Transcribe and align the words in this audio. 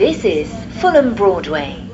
This 0.00 0.24
is 0.24 0.50
Fulham 0.80 1.14
Broadway. 1.14 1.89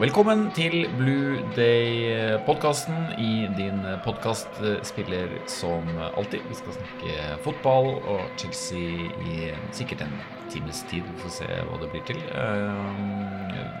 Og 0.00 0.06
velkommen 0.06 0.46
til 0.56 0.86
Blue 0.96 1.40
Day-podkasten. 1.52 3.10
I 3.20 3.50
din 3.52 3.82
podkastspiller 4.04 5.34
som 5.50 5.84
alltid. 6.16 6.40
Vi 6.48 6.56
skal 6.56 6.76
snakke 6.78 7.16
fotball 7.44 7.90
og 8.08 8.22
Chelsea 8.40 9.10
i 9.28 9.50
sikkert 9.76 10.06
en 10.06 10.14
times 10.48 10.80
tid. 10.88 11.04
Vi 11.04 11.20
får 11.20 11.34
se 11.42 11.48
hva 11.68 11.80
det 11.82 11.90
blir 11.92 12.06
til. 12.08 12.20
Eh, 12.32 13.76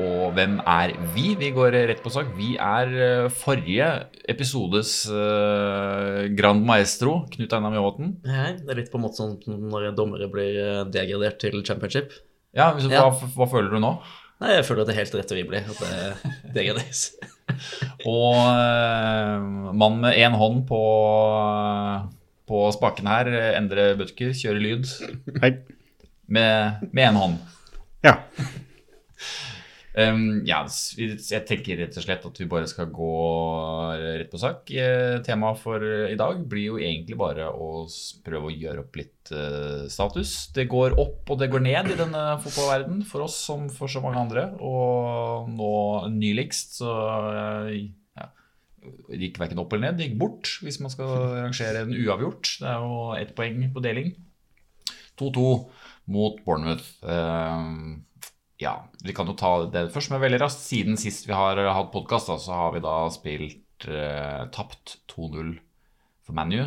Og 0.00 0.32
hvem 0.36 0.60
er 0.70 0.92
vi? 1.14 1.34
Vi 1.38 1.50
går 1.54 1.74
rett 1.90 2.02
på 2.02 2.10
sak. 2.14 2.28
Vi 2.38 2.52
er 2.56 2.92
eh, 2.94 3.28
forrige 3.30 3.88
episodes 4.30 5.06
eh, 5.10 6.28
grand 6.38 6.62
maestro, 6.66 7.26
Knut 7.30 7.52
Einar 7.52 7.70
Mjåvatn. 7.74 8.12
Hei, 8.26 8.52
det 8.58 8.70
er 8.70 8.78
litt 8.82 8.90
på 8.92 8.98
en 9.00 9.06
måte 9.06 9.18
sånn 9.18 9.38
når 9.46 9.92
dommere 9.98 10.30
blir 10.30 10.58
eh, 10.62 10.82
degradert 10.94 11.38
til 11.42 11.62
championship. 11.66 12.14
Ja, 12.54 12.72
Ja. 12.90 13.06
hva, 13.10 13.30
hva 13.36 13.46
føler 13.50 13.70
du 13.70 13.78
nå? 13.82 13.92
Nei, 14.40 14.54
jeg 14.56 14.64
føler 14.64 14.82
at 14.82 14.88
det 14.88 14.94
er 14.94 15.02
helt 15.02 15.16
rett 15.18 15.32
og 15.34 15.38
rimelig 15.38 15.60
at 15.68 15.80
det 15.82 15.90
er 16.00 16.38
degraderes. 16.54 17.02
Og 18.08 18.38
uh, 18.40 19.74
mann 19.76 19.98
med 20.00 20.16
én 20.16 20.36
hånd 20.38 20.62
på, 20.70 20.80
på 22.48 22.62
spaken 22.72 23.10
her, 23.10 23.28
Endre 23.58 23.90
Bødker, 23.98 24.32
kjører 24.36 24.62
lyd 24.64 24.88
Hei. 25.42 25.52
med 26.30 26.88
én 27.04 27.20
hånd. 27.20 27.36
Ja. 28.06 28.16
Um, 29.90 30.44
ja, 30.46 30.60
jeg 30.70 31.42
tenker 31.48 31.80
rett 31.80 31.96
og 31.98 32.04
slett 32.04 32.26
at 32.28 32.36
vi 32.38 32.46
bare 32.50 32.68
skal 32.70 32.92
gå 32.94 33.14
rett 33.98 34.30
på 34.30 34.38
sak. 34.38 34.70
Eh, 34.70 35.16
Temaet 35.26 35.58
for 35.58 35.82
i 35.82 36.18
dag 36.18 36.44
blir 36.46 36.68
jo 36.68 36.78
egentlig 36.78 37.18
bare 37.18 37.48
å 37.50 37.88
prøve 38.26 38.50
å 38.50 38.54
gjøre 38.54 38.84
opp 38.84 38.98
litt 39.00 39.32
eh, 39.34 39.88
status. 39.90 40.34
Det 40.54 40.68
går 40.70 40.94
opp 41.00 41.32
og 41.34 41.40
det 41.40 41.50
går 41.50 41.64
ned 41.64 41.90
i 41.90 41.98
denne 41.98 42.22
fotballverden 42.44 43.02
for 43.08 43.26
oss 43.26 43.38
som 43.48 43.66
for 43.74 43.90
så 43.90 44.02
mange 44.04 44.22
andre. 44.22 44.46
Og 44.62 45.50
nå 45.50 45.74
nyligst 46.14 46.78
så 46.78 46.94
eh, 47.32 47.72
ja, 48.20 48.28
gikk 49.24 49.42
verken 49.42 49.62
opp 49.64 49.74
eller 49.74 49.88
ned, 49.88 49.98
det 49.98 50.10
gikk 50.10 50.20
bort 50.22 50.52
hvis 50.62 50.78
man 50.84 50.94
skal 50.94 51.10
rangere 51.40 51.82
en 51.82 51.96
uavgjort. 51.96 52.52
Det 52.62 52.70
er 52.70 52.86
jo 52.86 53.02
ett 53.18 53.34
poeng 53.34 53.66
på 53.74 53.82
deling. 53.82 54.14
2-2 55.18 55.50
mot 56.14 56.38
Bournemouth. 56.46 56.86
Eh, 57.02 57.66
ja, 58.60 58.74
vi 59.04 59.14
kan 59.16 59.28
jo 59.30 59.34
ta 59.38 59.54
det 59.72 59.86
først, 59.94 60.12
men 60.12 60.20
veldig 60.22 60.42
raskt. 60.42 60.62
Siden 60.68 60.98
sist 61.00 61.26
vi 61.28 61.36
har 61.36 61.56
hatt 61.72 61.90
podkast, 61.94 62.28
så 62.44 62.52
har 62.52 62.74
vi 62.76 62.82
da 62.84 62.94
spilt 63.14 63.88
eh, 63.88 64.44
tapt 64.52 64.98
2-0 65.12 65.56
for 66.26 66.36
ManU. 66.36 66.66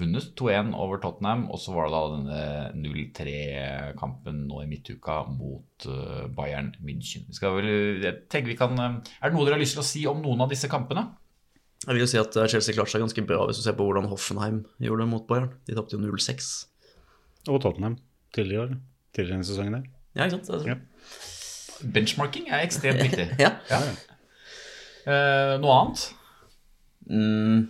Vunnet 0.00 0.28
2-1 0.38 0.70
over 0.78 1.00
Tottenham, 1.02 1.48
og 1.50 1.58
så 1.58 1.72
var 1.74 1.88
det 1.88 1.96
da 1.96 2.02
denne 2.14 2.84
0-3-kampen 2.84 4.44
nå 4.46 4.60
i 4.62 4.68
midtuka 4.70 5.24
mot 5.28 5.86
eh, 5.90 6.26
Bayern 6.36 6.70
München. 6.78 7.26
Vi 7.28 7.36
skal 7.36 7.56
vel, 7.58 7.70
jeg 8.04 8.22
tenker 8.30 8.52
vi 8.52 8.58
kan, 8.58 8.76
eh, 8.78 9.00
Er 9.20 9.30
det 9.30 9.36
noe 9.36 9.48
dere 9.48 9.58
har 9.58 9.64
lyst 9.64 9.76
til 9.76 9.82
å 9.84 9.88
si 9.88 10.04
om 10.10 10.22
noen 10.22 10.44
av 10.46 10.52
disse 10.52 10.70
kampene? 10.70 11.08
Jeg 11.86 11.96
vil 11.96 12.04
jo 12.04 12.10
si 12.12 12.20
at 12.20 12.36
eh, 12.38 12.48
Chelsea 12.52 12.76
klarte 12.76 12.94
seg 12.94 13.02
ganske 13.04 13.26
bra 13.26 13.42
hvis 13.48 13.60
du 13.60 13.64
ser 13.66 13.76
på 13.78 13.86
hvordan 13.88 14.08
Hoffenheim 14.12 14.62
gjorde 14.78 15.04
det 15.04 15.10
mot 15.12 15.26
Bayern. 15.28 15.50
De 15.66 15.76
tapte 15.76 15.98
jo 15.98 16.02
0-6. 16.04 16.50
Og 17.50 17.58
Tottenham 17.64 17.98
tidligere, 18.36 18.78
tidligere 19.16 19.42
i 19.42 19.50
sesongen 19.50 19.78
der. 19.80 19.90
Ja, 20.14 20.26
ikke 20.26 20.38
sant? 20.38 20.50
Det 20.50 20.60
er 20.60 20.74
Ja. 20.74 20.78
Benchmarking 21.84 22.48
er 22.50 22.64
ekstremt 22.64 23.02
viktig. 23.06 23.26
Ja. 23.40 23.54
Eh, 23.70 25.56
noe 25.62 25.76
annet? 25.76 26.06
Mm, 27.10 27.68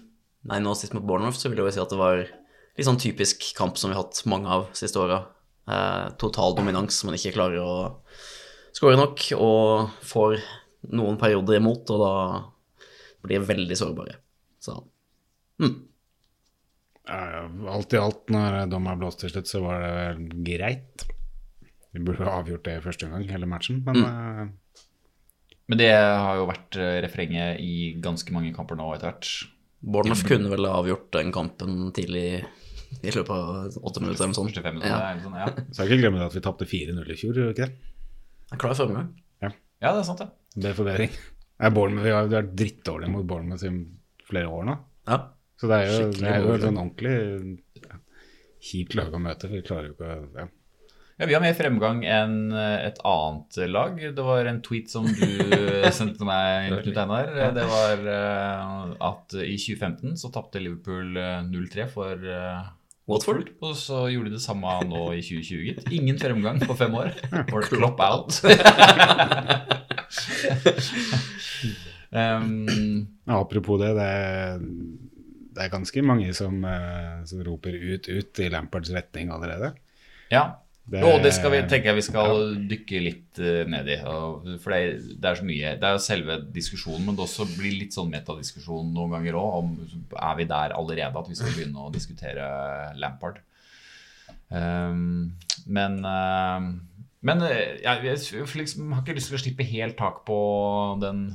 nei, 0.50 0.60
nå 0.60 0.74
sist 0.76 0.94
mot 0.96 1.06
Bournemouth 1.06 1.38
så 1.40 1.48
vil 1.48 1.60
jeg 1.62 1.70
jo 1.70 1.74
si 1.76 1.82
at 1.82 1.92
det 1.94 2.00
var 2.00 2.22
litt 2.24 2.86
sånn 2.86 3.00
typisk 3.00 3.44
kamp 3.58 3.78
som 3.80 3.90
vi 3.92 3.96
har 3.96 4.04
hatt 4.04 4.22
mange 4.30 4.50
av 4.50 4.68
siste 4.76 5.00
åra. 5.00 5.22
Eh, 5.70 6.06
total 6.20 6.56
dominans, 6.58 7.02
men 7.06 7.16
ikke 7.16 7.34
klarer 7.36 7.62
å 7.62 7.74
skåre 8.76 8.98
nok, 8.98 9.26
og 9.36 9.92
får 10.06 10.38
noen 10.96 11.18
perioder 11.20 11.58
imot, 11.60 11.90
og 11.92 12.02
da 12.02 12.14
blir 13.26 13.44
veldig 13.44 13.76
sårbare. 13.76 14.16
Så 14.62 14.78
Ja, 17.10 17.18
ja, 17.34 17.40
alt 17.74 17.92
i 17.92 17.98
alt, 18.00 18.22
når 18.30 18.68
dommeren 18.70 19.00
blåste 19.00 19.26
til 19.26 19.32
slutt, 19.34 19.50
så 19.50 19.60
var 19.64 19.80
det 19.82 19.90
vel 19.96 20.44
greit. 20.46 21.06
Vi 21.94 22.02
burde 22.06 22.26
ha 22.26 22.38
avgjort 22.40 22.66
det 22.68 22.76
første 22.84 23.08
gang, 23.10 23.24
hele 23.30 23.48
matchen, 23.50 23.82
men 23.86 24.04
eh, 24.06 24.44
Men 25.70 25.78
det 25.78 25.90
har 25.94 26.38
jo 26.38 26.48
vært 26.50 26.78
eh, 26.78 26.98
refrenget 27.04 27.60
i 27.62 27.94
ganske 28.02 28.34
mange 28.34 28.52
kamper 28.54 28.78
nå 28.78 28.88
etter 28.94 29.10
hvert. 29.10 29.30
Bournemouth 29.80 30.26
kunne 30.26 30.50
vel 30.52 30.66
avgjort 30.68 31.08
den 31.14 31.30
kampen 31.32 31.92
tidlig 31.96 32.42
i 33.00 33.12
løpet 33.14 33.30
av 33.30 33.78
åtte 33.86 34.02
minutter 34.02 34.26
eller 34.26 34.32
noe 34.32 34.38
sånt. 34.38 34.56
Ja. 34.82 34.98
sånn, 35.22 35.38
ja. 35.38 35.48
så 35.72 35.82
kan 35.82 35.88
ikke 35.88 36.00
glemme 36.02 36.26
at 36.26 36.34
vi 36.36 36.42
tapte 36.44 36.68
4-0 36.68 37.00
i 37.14 37.18
fjor, 37.18 37.42
ikke 37.52 37.68
det? 37.68 37.94
Jeg 38.50 38.56
er 38.56 38.62
klar 38.64 38.74
for 38.74 38.90
omgang. 38.90 39.12
ja, 39.80 39.92
det 39.94 40.00
er 40.02 40.06
sant, 40.08 40.22
det. 40.24 40.30
Det 40.56 40.72
er 40.72 40.78
forbedring. 40.78 41.14
Vi 41.60 42.14
har 42.14 42.30
vært 42.32 42.54
drittdårlige 42.58 43.14
mot 43.14 43.26
Bournemouth 43.30 43.66
i 43.68 43.72
flere 44.26 44.50
år 44.50 44.66
nå. 44.66 44.76
Ja. 45.10 45.20
Så 45.60 45.68
det 45.68 45.76
er 45.76 45.90
jo, 45.92 46.04
det 46.16 46.28
er 46.28 46.44
jo 46.44 46.54
sånn 46.56 46.78
ordentlig 46.80 47.14
ja, 47.84 47.98
kjipt 48.64 48.96
lag 48.96 49.12
å 49.12 49.20
møte, 49.20 49.50
vi 49.52 49.60
klarer 49.64 49.90
jo 49.90 49.96
ikke 49.96 50.08
å 50.08 50.40
ja. 50.40 50.46
Ja, 51.20 51.26
Vi 51.26 51.34
har 51.36 51.42
mer 51.44 51.52
fremgang 51.52 51.98
enn 52.08 52.36
eh, 52.56 52.86
et 52.88 52.96
annet 53.04 53.56
lag. 53.68 53.98
Det 54.16 54.22
var 54.24 54.46
en 54.48 54.62
tweet 54.64 54.88
som 54.88 55.04
du 55.04 55.26
sendte 55.92 56.16
til 56.16 56.24
meg, 56.24 56.70
Knut 56.80 56.96
Einar. 57.02 57.28
Det 57.52 57.64
var 57.68 58.06
eh, 58.08 58.94
at 59.04 59.34
i 59.44 59.58
2015 59.60 60.14
så 60.16 60.30
tapte 60.32 60.62
Liverpool 60.64 61.18
eh, 61.20 61.42
0-3 61.44 61.84
for 61.92 62.24
eh, 62.24 62.70
Watford? 63.10 63.50
Og 63.60 63.74
så 63.76 64.06
gjorde 64.08 64.30
de 64.30 64.38
det 64.38 64.40
samme 64.46 64.72
nå 64.88 65.02
i 65.12 65.20
2020, 65.20 65.66
gitt. 65.66 65.90
Ingen 65.92 66.22
fremgang 66.22 66.62
på 66.64 66.78
fem 66.80 66.96
år. 66.96 67.12
Or 67.52 67.68
Klopp 67.68 68.00
out. 68.00 68.40
um, 72.16 73.04
Apropos 73.42 73.82
det, 73.84 73.92
det 74.00 74.08
er, 74.08 74.64
det 75.52 75.66
er 75.66 75.76
ganske 75.76 76.06
mange 76.14 76.32
som, 76.32 76.64
som 77.28 77.44
roper 77.44 77.76
ut, 77.76 78.08
ut 78.08 78.40
i 78.40 78.48
Lampards 78.56 78.96
retning 78.96 79.36
allerede. 79.36 79.74
ja. 80.32 80.48
Det- 80.90 81.02
Og 81.06 81.22
det 81.22 81.30
skal 81.36 81.52
vi, 81.54 81.58
tenker 81.70 81.90
jeg 81.92 81.98
vi 82.00 82.02
skal 82.02 82.40
dykke 82.70 83.00
litt 83.04 83.38
eh, 83.38 83.62
ned 83.70 83.88
i. 83.94 83.98
For 84.62 84.74
det 84.74 85.22
er, 85.22 85.36
så 85.38 85.46
mye. 85.46 85.74
Det 85.78 85.86
er 85.86 85.94
jo 85.94 86.02
selve 86.02 86.38
diskusjonen, 86.50 87.04
men 87.06 87.14
det 87.18 87.22
også 87.28 87.46
blir 87.52 87.76
litt 87.78 87.94
sånn 87.94 88.10
metadiskusjon 88.10 88.90
noen 88.96 89.14
ganger 89.14 89.38
òg. 89.38 89.52
Om 89.60 89.70
er 90.18 90.34
vi 90.40 90.48
der 90.50 90.74
allerede 90.74 91.22
at 91.22 91.30
vi 91.30 91.38
skal 91.38 91.54
begynne 91.54 91.86
å 91.86 91.92
diskutere 91.94 92.48
Lampard. 92.98 93.38
Um, 94.50 95.36
men 95.70 96.00
uh, 96.02 96.58
men 97.22 97.42
eh, 97.46 97.76
jeg, 97.84 98.02
jeg 98.02 98.46
liksom, 98.56 98.90
har 98.96 99.04
ikke 99.04 99.14
lyst 99.18 99.28
til 99.30 99.36
å 99.38 99.42
slippe 99.44 99.66
helt 99.68 99.98
tak 100.00 100.22
på 100.26 100.40
den 101.02 101.28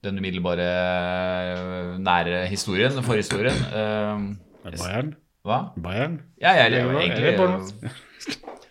den 0.00 0.16
umiddelbare 0.16 0.68
eh, 0.70 1.96
nære 2.00 2.46
historien, 2.48 2.94
forhistorien. 3.04 3.58
Um, 3.76 4.28
Bayern? 4.64 5.10
Hva? 5.46 5.58
Bayern? 5.80 6.18
Ja, 6.42 6.52
jeg, 6.58 6.72
lever 6.74 6.98
egentlig 7.00 7.30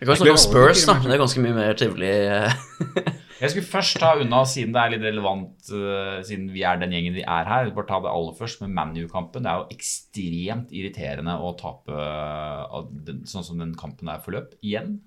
Jeg 0.00 0.06
kan 0.08 0.16
snakke 0.16 0.32
om 0.36 0.38
Spurs, 0.40 0.84
da. 0.88 0.94
Det 1.02 1.12
er 1.16 1.20
ganske 1.20 1.42
mye 1.44 1.56
mer 1.56 1.74
trivelig. 1.76 2.10
eh. 2.30 3.10
Jeg 3.40 3.50
skulle 3.54 3.66
først 3.72 3.96
ta 4.02 4.10
unna, 4.20 4.42
siden 4.44 4.74
det 4.76 4.80
er 4.82 4.90
litt 4.94 5.04
relevant, 5.06 5.54
uh, 5.72 6.18
siden 6.28 6.50
vi 6.52 6.60
er 6.68 6.76
den 6.80 6.92
gjengen 6.92 7.14
vi 7.16 7.22
er 7.24 7.48
her, 7.48 7.70
bare 7.76 7.88
ta 7.88 7.98
det 8.04 8.10
aller 8.12 8.34
først 8.36 8.60
med 8.60 8.74
ManU-kampen. 8.76 9.44
Det 9.46 9.50
er 9.50 9.62
jo 9.62 9.76
ekstremt 9.76 10.74
irriterende 10.76 11.38
å 11.40 11.54
tape 11.56 11.96
uh, 11.96 12.82
den, 13.06 13.22
sånn 13.28 13.46
som 13.46 13.60
den 13.62 13.72
kampen 13.80 14.12
er 14.12 14.20
forløp, 14.24 14.56
igjen, 14.64 14.98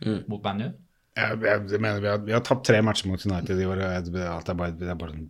Mm. 0.00 0.22
mot 0.32 0.40
ManU. 0.40 0.70
Jeg, 1.18 1.34
jeg, 1.44 1.60
jeg 1.74 1.80
mener 1.84 1.98
vi 2.00 2.08
har, 2.08 2.20
vi 2.24 2.32
har 2.32 2.40
tapt 2.40 2.62
tre 2.64 2.78
matcher 2.80 3.10
mot 3.10 3.20
United 3.26 3.58
i 3.60 3.66
år. 3.68 3.82
og 3.84 4.06
det 4.08 4.14
er 4.48 4.54
bare, 4.56 4.72
det 4.78 4.86
er 4.88 4.96
bare 4.96 5.12
sånn 5.12 5.26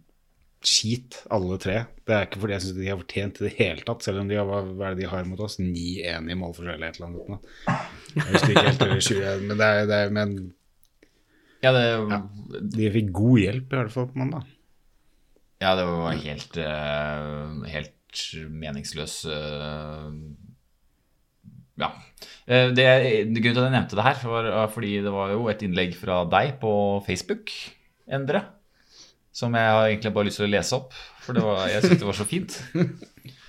skit, 0.66 1.22
alle 1.32 1.56
tre. 1.60 1.76
Det 2.04 2.12
er 2.12 2.26
ikke 2.26 2.40
fordi 2.42 2.52
jeg 2.56 2.62
syns 2.66 2.76
de 2.76 2.88
har 2.90 2.98
fortjent 3.00 3.38
i 3.40 3.44
det 3.46 3.52
hele 3.56 3.84
tatt, 3.86 4.04
selv 4.04 4.20
om 4.20 4.28
de 4.28 4.36
har, 4.36 4.46
hva 4.48 4.88
er 4.90 4.96
det 4.96 5.04
de 5.04 5.10
har 5.10 5.24
mot 5.28 5.40
oss? 5.40 5.56
9-1 5.62 6.28
i 6.28 6.36
målforskjell 6.36 6.76
eller 6.76 6.90
et 6.90 6.98
eller 7.00 7.08
annet. 7.08 7.50
Jeg 8.16 8.26
husker 8.34 8.52
ikke 8.52 8.66
helt, 8.66 8.84
eller 8.86 9.04
20, 9.06 9.46
men, 9.46 9.56
det 9.60 9.68
er, 9.70 9.86
det 9.88 10.00
er, 10.04 10.12
men 10.18 10.34
Ja, 11.64 11.72
det, 11.76 11.84
de 12.76 12.90
fikk 12.92 13.10
god 13.16 13.40
hjelp 13.44 13.72
i 13.72 13.80
hvert 13.80 13.94
fall 13.94 14.10
på 14.12 14.20
mandag. 14.20 14.44
ja, 15.60 15.74
det 15.76 15.88
var 15.88 16.20
helt, 16.26 16.60
uh, 16.60 17.66
helt 17.68 18.22
meningsløs 18.60 19.18
uh, 19.30 20.12
Ja. 21.80 21.90
Eh, 22.44 22.68
Det, 22.76 22.84
Grunnen 22.84 23.42
til 23.54 23.60
at 23.60 23.66
jeg 23.68 23.74
nevnte 23.78 23.96
det 23.96 24.04
her, 24.04 24.24
var 24.28 24.72
fordi 24.72 24.96
det 25.04 25.12
var 25.14 25.30
jo 25.32 25.48
et 25.48 25.62
innlegg 25.64 25.94
fra 25.96 26.24
deg 26.28 26.58
på 26.60 26.72
Facebook, 27.06 27.52
Endre, 28.10 28.42
som 29.40 29.56
jeg 29.56 29.74
har 29.76 29.86
egentlig 29.88 30.12
bare 30.16 30.28
lyst 30.28 30.42
til 30.42 30.48
å 30.48 30.52
lese 30.52 30.76
opp, 30.76 30.96
for 31.24 31.36
det 31.36 31.44
var, 31.44 31.62
jeg 31.72 31.86
syntes 31.86 32.02
det 32.02 32.10
var 32.10 32.18
så 32.18 32.28
fint. 32.28 32.58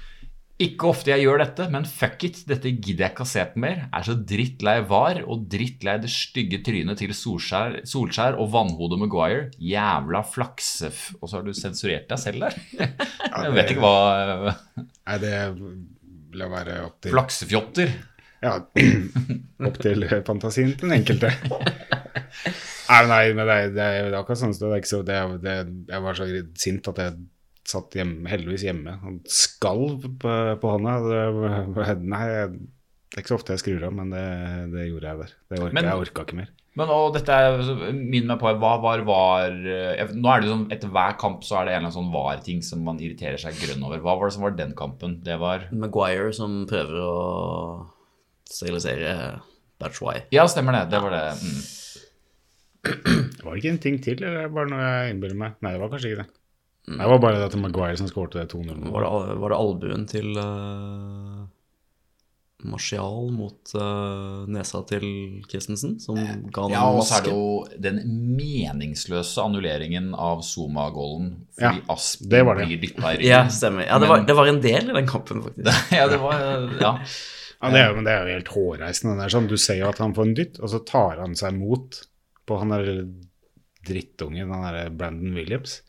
Ikke 0.62 0.92
ofte 0.92 1.10
jeg 1.10 1.24
gjør 1.24 1.42
dette, 1.42 1.66
men 1.74 1.88
fuck 1.90 2.22
it, 2.28 2.44
dette 2.46 2.70
gidder 2.70 3.08
jeg 3.08 3.14
ikke 3.16 3.26
å 3.26 3.30
se 3.32 3.44
på 3.50 3.62
mer. 3.64 3.80
Er 3.98 4.06
så 4.06 4.14
drittlei 4.14 4.76
VAR 4.86 5.24
og 5.24 5.48
drittlei 5.50 5.96
det 6.04 6.12
stygge 6.14 6.60
trynet 6.68 7.02
til 7.02 7.16
Solskjær, 7.18 7.80
Solskjær 7.90 8.38
og 8.38 8.52
vannhodet 8.54 9.00
Maguire. 9.02 9.48
Jævla 9.58 10.22
flaksef... 10.28 11.08
Og 11.18 11.32
så 11.32 11.40
har 11.40 11.48
du 11.48 11.56
sensurert 11.58 12.06
deg 12.12 12.22
selv 12.22 12.46
der. 12.46 12.60
Jeg 12.86 13.56
vet 13.58 13.74
ikke 13.74 13.82
hva 13.82 14.54
Nei, 14.78 15.18
det 15.24 15.34
la 16.38 16.48
være 16.52 16.78
opp 16.86 17.02
til 17.02 17.16
Flaksefjotter. 17.16 17.96
Ja, 18.42 18.56
opp 19.68 19.78
til 19.84 20.08
fantasien 20.28 20.74
til 20.74 20.90
den 20.90 20.98
enkelte. 20.98 21.30
Nei, 22.92 23.04
nei, 23.08 23.22
men 23.38 23.46
det 23.48 23.58
det 23.72 23.76
det 23.76 23.86
er 24.10 24.18
akkurat 24.18 24.42
sånn. 24.42 24.56
er 24.72 24.80
ikke 24.82 24.90
så, 24.92 25.02
det, 25.08 25.20
det, 25.46 25.56
jeg 25.92 26.04
var 26.04 26.18
så 26.18 26.28
sint 26.60 26.90
at 26.92 27.02
jeg 27.04 27.20
satt 27.72 27.94
hjemme, 27.96 28.26
heldigvis 28.28 28.66
hjemme 28.66 28.96
og 29.06 29.20
skalv 29.32 30.08
på, 30.20 30.32
på 30.62 30.72
hånda. 30.74 30.96
Det, 31.06 31.94
nei, 32.02 32.24
det 32.32 33.20
er 33.20 33.22
ikke 33.22 33.34
så 33.34 33.38
ofte 33.38 33.54
jeg 33.56 33.64
skrur 33.64 33.86
av, 33.88 33.94
men 33.96 34.12
det, 34.16 34.26
det 34.74 34.88
gjorde 34.90 35.12
jeg 35.14 35.22
der. 35.22 35.38
Det 35.52 35.62
orka, 35.62 35.78
Men- 35.78 35.92
jeg 35.92 36.08
orka 36.08 36.26
ikke 36.28 36.42
mer. 36.42 36.50
Men 36.80 36.88
og 36.88 37.10
dette 37.12 37.36
minner 37.36 37.98
minn 38.00 38.30
meg 38.30 38.38
på 38.40 38.52
hva 38.62 38.78
var 38.80 39.02
var 39.04 39.52
eh, 39.52 40.06
Nå 40.16 40.30
er 40.32 40.40
det 40.40 40.48
sånn 40.54 40.62
etter 40.72 40.88
hver 40.96 41.18
kamp 41.20 41.42
så 41.44 41.58
er 41.60 41.66
det 41.68 41.74
en 41.74 41.82
eller 41.82 41.90
annen 41.90 41.96
sånn 41.98 42.14
var-ting 42.14 42.62
som 42.64 42.86
man 42.88 43.02
irriterer 43.04 43.36
seg 43.42 43.58
grønn 43.60 43.84
over. 43.84 44.00
Hva 44.00 44.14
var 44.16 44.30
det 44.32 44.36
som 44.38 44.46
var 44.48 44.56
den 44.56 44.72
kampen? 44.80 45.18
Det 45.26 45.36
var 45.42 45.66
Maguire 45.76 46.30
som 46.32 46.62
prøver 46.72 47.02
å 47.04 47.12
sterilisere 48.54 49.16
Why. 49.82 50.20
Ja, 50.30 50.46
stemmer 50.48 50.76
det. 50.78 50.84
Det 50.92 51.00
var 51.02 51.14
det. 51.16 51.24
Mm. 51.42 51.62
Var 53.44 53.50
det 53.54 53.58
ikke 53.62 53.72
en 53.72 53.82
ting 53.82 53.98
til, 54.04 54.22
eller 54.22 54.44
er 54.44 54.50
det 54.50 54.56
bare 54.58 54.70
noe 54.70 54.84
jeg 54.86 55.16
innbiller 55.16 55.38
meg? 55.38 55.58
Nei, 55.62 55.72
det 55.76 55.82
var 55.82 55.90
kanskje 55.94 56.12
ikke 56.12 56.22
det. 56.24 56.30
Nei, 56.92 57.00
det 57.06 57.10
var 57.14 57.22
bare 57.22 57.40
det 57.40 57.48
at 57.50 57.58
Maguire 57.62 57.98
som 58.00 58.10
skårte 58.10 58.42
det 58.42 58.52
2-0. 58.54 58.86
Var 58.94 59.06
det, 59.06 59.40
var 59.42 59.54
det 59.54 59.58
albuen 59.62 60.06
til 60.10 60.32
uh, 60.38 61.44
Martial 62.66 63.30
mot 63.34 63.74
uh, 63.78 64.48
nesa 64.50 64.82
til 64.90 65.06
Christensen 65.50 66.00
som 66.02 66.18
ga 66.18 66.66
han 66.66 66.74
Ja, 66.74 66.88
og 66.90 67.06
så 67.06 67.20
er 67.20 67.28
det 67.28 67.34
jo 67.36 67.46
den 67.86 68.02
meningsløse 68.38 69.46
annulleringen 69.46 70.12
av 70.18 70.42
Zuma-gålen 70.46 71.36
fordi 71.58 71.84
Ja, 71.84 71.86
Asp 71.94 72.26
det 72.26 72.42
det. 72.42 72.48
blir 72.50 72.82
dytta 72.82 73.14
i 73.14 73.22
ryggen. 73.22 73.30
Ja, 73.30 73.44
stemmer. 73.54 73.86
Ja, 73.90 74.02
det 74.02 74.10
var, 74.10 74.26
det 74.26 74.38
var 74.42 74.50
en 74.50 74.62
del 74.66 74.90
i 74.90 74.98
den 74.98 75.10
kampen, 75.10 75.46
faktisk. 75.46 75.86
ja, 76.00 76.10
det 76.10 76.22
var 76.22 76.42
Ja. 76.82 76.96
Ja, 77.62 77.70
det 77.70 77.80
er, 77.82 77.90
jo- 77.92 77.96
men 78.00 78.08
det 78.08 78.14
er 78.14 78.26
jo 78.26 78.36
helt 78.40 78.48
hårreisende. 78.56 79.18
Det 79.20 79.26
er 79.28 79.34
sånn, 79.36 79.48
du 79.52 79.58
ser 79.62 79.78
jo 79.82 79.90
at 79.92 80.00
han 80.02 80.16
får 80.18 80.26
en 80.28 80.34
dytt, 80.40 80.60
og 80.60 80.70
så 80.74 80.80
tar 80.86 81.20
han 81.22 81.36
seg 81.38 81.54
mot 81.60 82.00
på 82.50 82.58
han 82.58 82.74
der 82.74 82.88
drittungen, 83.88 84.50
han 84.54 84.66
der 84.74 84.90
Brandon 84.94 85.36
Williams. 85.38 85.82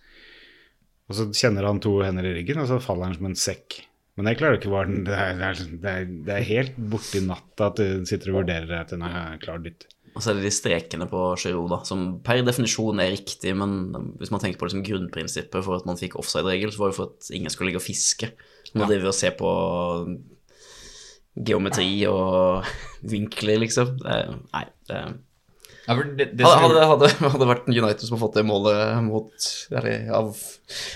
Og 1.11 1.17
så 1.19 1.27
kjenner 1.37 1.67
han 1.69 1.81
to 1.83 1.99
hender 2.05 2.25
i 2.29 2.35
ryggen, 2.39 2.61
og 2.63 2.69
så 2.71 2.79
faller 2.81 3.11
han 3.11 3.17
som 3.19 3.27
en 3.31 3.37
sekk. 3.39 3.81
Men 4.17 4.29
jeg 4.29 4.39
klarer 4.43 4.59
ikke 4.59 4.69
hva 4.73 4.83
den 4.85 5.07
det 5.07 5.17
er, 5.17 5.33
det, 5.41 5.47
er, 5.49 5.61
det, 5.83 5.93
er, 5.97 6.09
det 6.29 6.35
er 6.37 6.47
helt 6.51 6.77
borti 6.93 7.23
natta 7.25 7.71
at 7.71 7.81
du 7.81 8.05
sitter 8.09 8.33
og 8.35 8.43
vurderer 8.43 8.73
at 8.83 8.93
den 8.93 9.05
er 9.09 9.39
klar 9.41 9.61
dytt. 9.65 9.87
Og 10.13 10.21
så 10.21 10.31
er 10.31 10.37
det 10.37 10.45
de 10.45 10.53
strekene 10.53 11.07
på 11.09 11.21
Giroud, 11.41 11.71
da, 11.73 11.79
som 11.89 12.03
per 12.25 12.43
definisjon 12.45 13.01
er 13.01 13.15
riktig, 13.15 13.55
men 13.57 14.13
hvis 14.21 14.29
man 14.35 14.43
tenker 14.43 14.61
på 14.61 14.69
det 14.69 14.75
som 14.75 14.83
grunnprinsippet 14.85 15.65
for 15.65 15.79
at 15.81 15.87
man 15.89 15.97
fikk 15.97 16.19
offside-regel, 16.21 16.69
så 16.75 16.83
var 16.83 16.93
det 16.93 16.99
for 16.99 17.15
at 17.15 17.31
ingen 17.33 17.49
skulle 17.55 17.71
ligge 17.71 17.81
og 17.81 17.87
fiske. 17.87 18.29
Man 18.75 18.85
Ja. 18.85 18.91
driver 18.93 19.09
og 19.09 19.17
ser 19.17 19.33
på 19.41 19.49
geometri 21.37 21.90
og 22.11 22.67
vinkler, 23.12 23.62
liksom. 23.64 23.99
Nei, 24.02 24.64
det 24.88 25.02
Ja, 25.82 25.96
det, 25.99 26.29
det 26.38 26.46
hadde, 26.46 26.82
hadde, 26.87 27.08
hadde, 27.19 27.46
vært 27.49 27.67
United 27.67 28.05
som 28.06 28.14
har 28.14 28.23
fått 28.23 28.37
det 28.38 28.44
målet 28.46 29.00
mot, 29.02 29.46
eller, 29.73 30.11
av, 30.14 30.37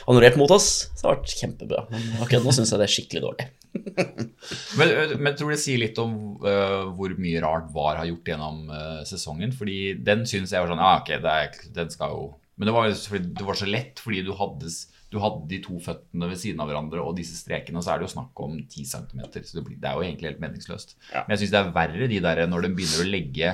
annullert 0.07 0.39
mot 0.39 0.53
oss, 0.55 0.69
så 0.95 1.09
hadde 1.09 1.17
det 1.17 1.25
vært 1.25 1.41
kjempebra. 1.41 1.87
Men 1.91 2.05
akkurat 2.21 2.47
nå 2.47 2.55
syns 2.55 2.71
jeg 2.71 2.83
det 2.83 2.87
er 2.87 2.95
skikkelig 2.95 3.25
dårlig. 3.25 3.49
Men, 4.79 4.91
men 5.21 5.37
tror 5.37 5.53
det 5.53 5.59
sier 5.61 5.81
litt 5.81 5.99
om 6.01 6.13
uh, 6.45 6.89
hvor 6.97 7.13
mye 7.21 7.41
rart 7.45 7.69
VAR 7.75 8.01
har 8.01 8.09
gjort 8.09 8.31
gjennom 8.31 8.71
uh, 8.71 9.01
sesongen. 9.09 9.53
Fordi 9.57 9.97
den 10.07 10.25
syns 10.29 10.53
jeg 10.55 10.63
var 10.63 10.71
sånn 10.71 10.83
Ja, 10.83 10.93
ok, 11.01 11.11
det 11.25 11.35
er, 11.43 11.59
den 11.77 11.93
skal 11.93 12.15
jo 12.15 12.23
Men 12.57 12.71
det 12.71 12.77
var, 12.77 12.93
det 12.93 13.47
var 13.47 13.59
så 13.59 13.69
lett, 13.69 14.01
fordi 14.03 14.23
du 14.27 14.33
hadde, 14.39 14.71
du 15.13 15.19
hadde 15.23 15.47
de 15.51 15.61
to 15.63 15.79
føttene 15.83 16.29
ved 16.31 16.39
siden 16.41 16.61
av 16.63 16.71
hverandre 16.71 17.03
og 17.05 17.15
disse 17.19 17.37
strekene, 17.39 17.83
så 17.83 17.93
er 17.93 18.01
det 18.01 18.09
jo 18.09 18.15
snakk 18.17 18.43
om 18.43 18.57
10 18.59 18.87
cm. 18.91 19.21
Så 19.39 19.59
det, 19.59 19.65
blir, 19.67 19.79
det 19.83 19.91
er 19.91 19.99
jo 19.99 20.07
egentlig 20.07 20.33
helt 20.33 20.43
meningsløst. 20.43 20.97
Ja. 21.13 21.23
Men 21.23 21.35
jeg 21.35 21.45
syns 21.45 21.55
det 21.55 21.61
er 21.61 21.75
verre 21.77 22.09
de 22.11 22.23
der 22.25 22.43
når 22.51 22.67
de 22.67 22.73
begynner 22.79 23.05
å 23.05 23.11
legge 23.11 23.53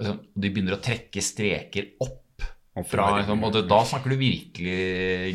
liksom, 0.00 0.18
De 0.34 0.50
begynner 0.50 0.76
å 0.76 0.82
trekke 0.82 1.24
streker 1.24 1.92
opp. 2.04 2.24
Fra, 2.86 3.06
liksom, 3.18 3.42
og 3.46 3.52
det, 3.54 3.62
da 3.70 3.78
snakker 3.88 4.12
du 4.12 4.16
virkelig 4.20 4.76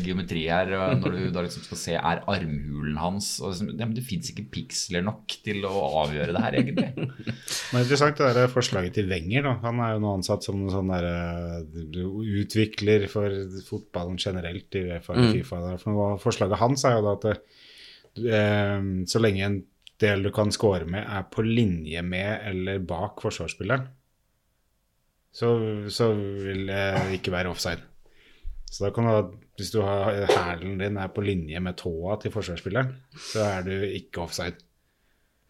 geometri 0.04 0.44
her, 0.48 0.70
når 1.00 1.16
du 1.16 1.30
da 1.34 1.42
liksom 1.44 1.64
skal 1.66 1.80
se 1.80 1.94
er 1.98 2.22
armhulen 2.30 2.96
hans 3.00 3.28
og 3.42 3.50
liksom, 3.52 3.72
ja, 3.74 3.84
men 3.88 3.94
Det 3.96 4.04
fins 4.06 4.30
ikke 4.32 4.46
piksler 4.54 5.04
nok 5.04 5.34
til 5.44 5.64
å 5.68 5.72
avgjøre 6.04 6.32
det 6.36 6.42
her, 6.44 6.56
egentlig. 6.60 6.88
Men 7.72 7.82
interessant 7.82 8.16
det 8.20 8.30
der 8.36 8.52
forslaget 8.52 8.94
til 8.98 9.08
Wenger. 9.10 9.42
Da. 9.48 9.54
Han 9.66 9.80
er 9.84 9.92
jo 9.96 10.02
nå 10.04 10.14
ansatt 10.20 10.46
som 10.46 10.62
en 10.62 10.72
sånn 10.72 10.92
der, 10.94 11.06
eh, 11.10 12.00
utvikler 12.44 13.06
for 13.10 13.34
fotballen 13.68 14.16
generelt 14.20 14.74
i 14.78 14.84
UEFA 14.88 15.14
eller 15.14 15.28
Mm. 15.30 15.36
FIFA. 15.40 15.60
Der. 15.68 15.78
For 15.82 16.18
forslaget 16.22 16.58
hans 16.60 16.84
er 16.84 16.98
jo 16.98 17.04
da 17.08 17.12
at 17.18 17.24
det, 17.28 18.32
eh, 18.32 18.80
så 19.10 19.20
lenge 19.22 19.44
en 19.44 19.62
del 20.00 20.22
du 20.26 20.30
kan 20.34 20.50
score 20.52 20.84
med, 20.86 21.04
er 21.06 21.22
på 21.30 21.42
linje 21.46 22.02
med 22.02 22.40
eller 22.50 22.78
bak 22.82 23.20
forsvarsspilleren, 23.22 23.86
så, 25.34 25.50
så 25.90 26.12
vil 26.14 26.68
det 26.70 27.18
ikke 27.18 27.34
være 27.34 27.50
offside. 27.50 27.82
Så 28.70 28.86
da 28.86 28.90
kan 28.94 29.06
du 29.06 29.10
ha, 29.12 29.22
hvis 29.58 29.70
du 29.74 29.80
har 29.84 30.26
hælen 30.30 30.78
din 30.80 30.98
er 30.98 31.10
på 31.14 31.22
linje 31.22 31.60
med 31.62 31.78
tåa 31.78 32.18
til 32.22 32.32
forsvarsspilleren, 32.34 32.92
så 33.30 33.46
er 33.46 33.66
du 33.66 33.72
ikke 33.86 34.22
offside. 34.24 34.58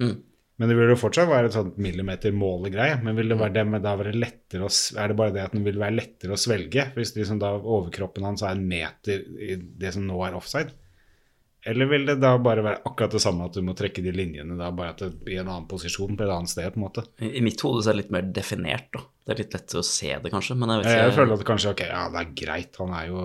Mm. 0.02 0.16
Men 0.60 0.70
det 0.70 0.76
vil 0.78 0.92
jo 0.92 0.98
fortsatt 0.98 1.26
være 1.26 1.48
et 1.48 1.56
sånt 1.56 1.78
millimeter-målegreie. 1.82 3.00
Men 3.02 3.16
vil 3.18 3.32
det 3.32 3.38
være 3.40 3.56
det, 3.56 3.80
da 3.82 3.94
være 3.98 4.14
lettere 4.14 4.68
å, 4.68 4.70
er 4.70 5.10
det 5.10 5.16
bare 5.18 5.34
det 5.34 5.42
at 5.42 5.56
den 5.56 5.64
vil 5.66 5.80
være 5.80 5.96
lettere 5.96 6.36
å 6.36 6.38
svelge? 6.38 6.86
Hvis 6.94 7.14
liksom 7.16 7.40
da 7.42 7.50
overkroppen 7.58 8.28
hans 8.28 8.44
er 8.44 8.54
en 8.54 8.68
meter 8.70 9.24
i 9.42 9.56
det 9.58 9.94
som 9.96 10.06
nå 10.06 10.20
er 10.26 10.36
offside? 10.38 10.76
Eller 11.64 11.88
vil 11.90 12.04
det 12.06 12.18
da 12.20 12.34
bare 12.44 12.62
være 12.62 12.82
akkurat 12.84 13.16
det 13.16 13.22
samme 13.24 13.48
at 13.48 13.56
du 13.56 13.64
må 13.64 13.74
trekke 13.76 14.04
de 14.04 14.12
linjene 14.14 14.56
da 14.58 14.68
bare 14.76 14.94
det, 15.00 15.10
i 15.32 15.40
en 15.40 15.48
annen 15.48 15.66
posisjon 15.70 16.12
på 16.12 16.26
et 16.26 16.32
annet 16.36 16.52
sted? 16.52 16.68
på 16.74 16.78
en 16.78 16.86
måte? 16.86 17.06
I 17.24 17.32
i 17.40 17.44
mitt 17.44 17.64
hode 17.64 17.82
så 17.82 17.90
er 17.90 17.96
det 17.96 18.04
litt 18.04 18.14
mer 18.14 18.30
definert, 18.36 18.90
da. 18.94 19.02
Det 19.24 19.32
er 19.32 19.40
litt 19.40 19.54
lettere 19.56 19.80
å 19.80 19.86
se 19.88 20.10
det, 20.20 20.30
kanskje, 20.32 20.54
men 20.60 20.68
jeg 20.68 20.82
vet 20.82 20.90
ikke 20.90 21.04
jeg 21.06 21.16
føler 21.16 21.38
at 21.38 21.44
kanskje 21.48 21.70
ok, 21.72 21.82
ja 21.88 22.00
det 22.12 22.20
er 22.20 22.32
greit, 22.36 22.78
han 22.82 22.90
er 22.92 23.06
jo, 23.08 23.22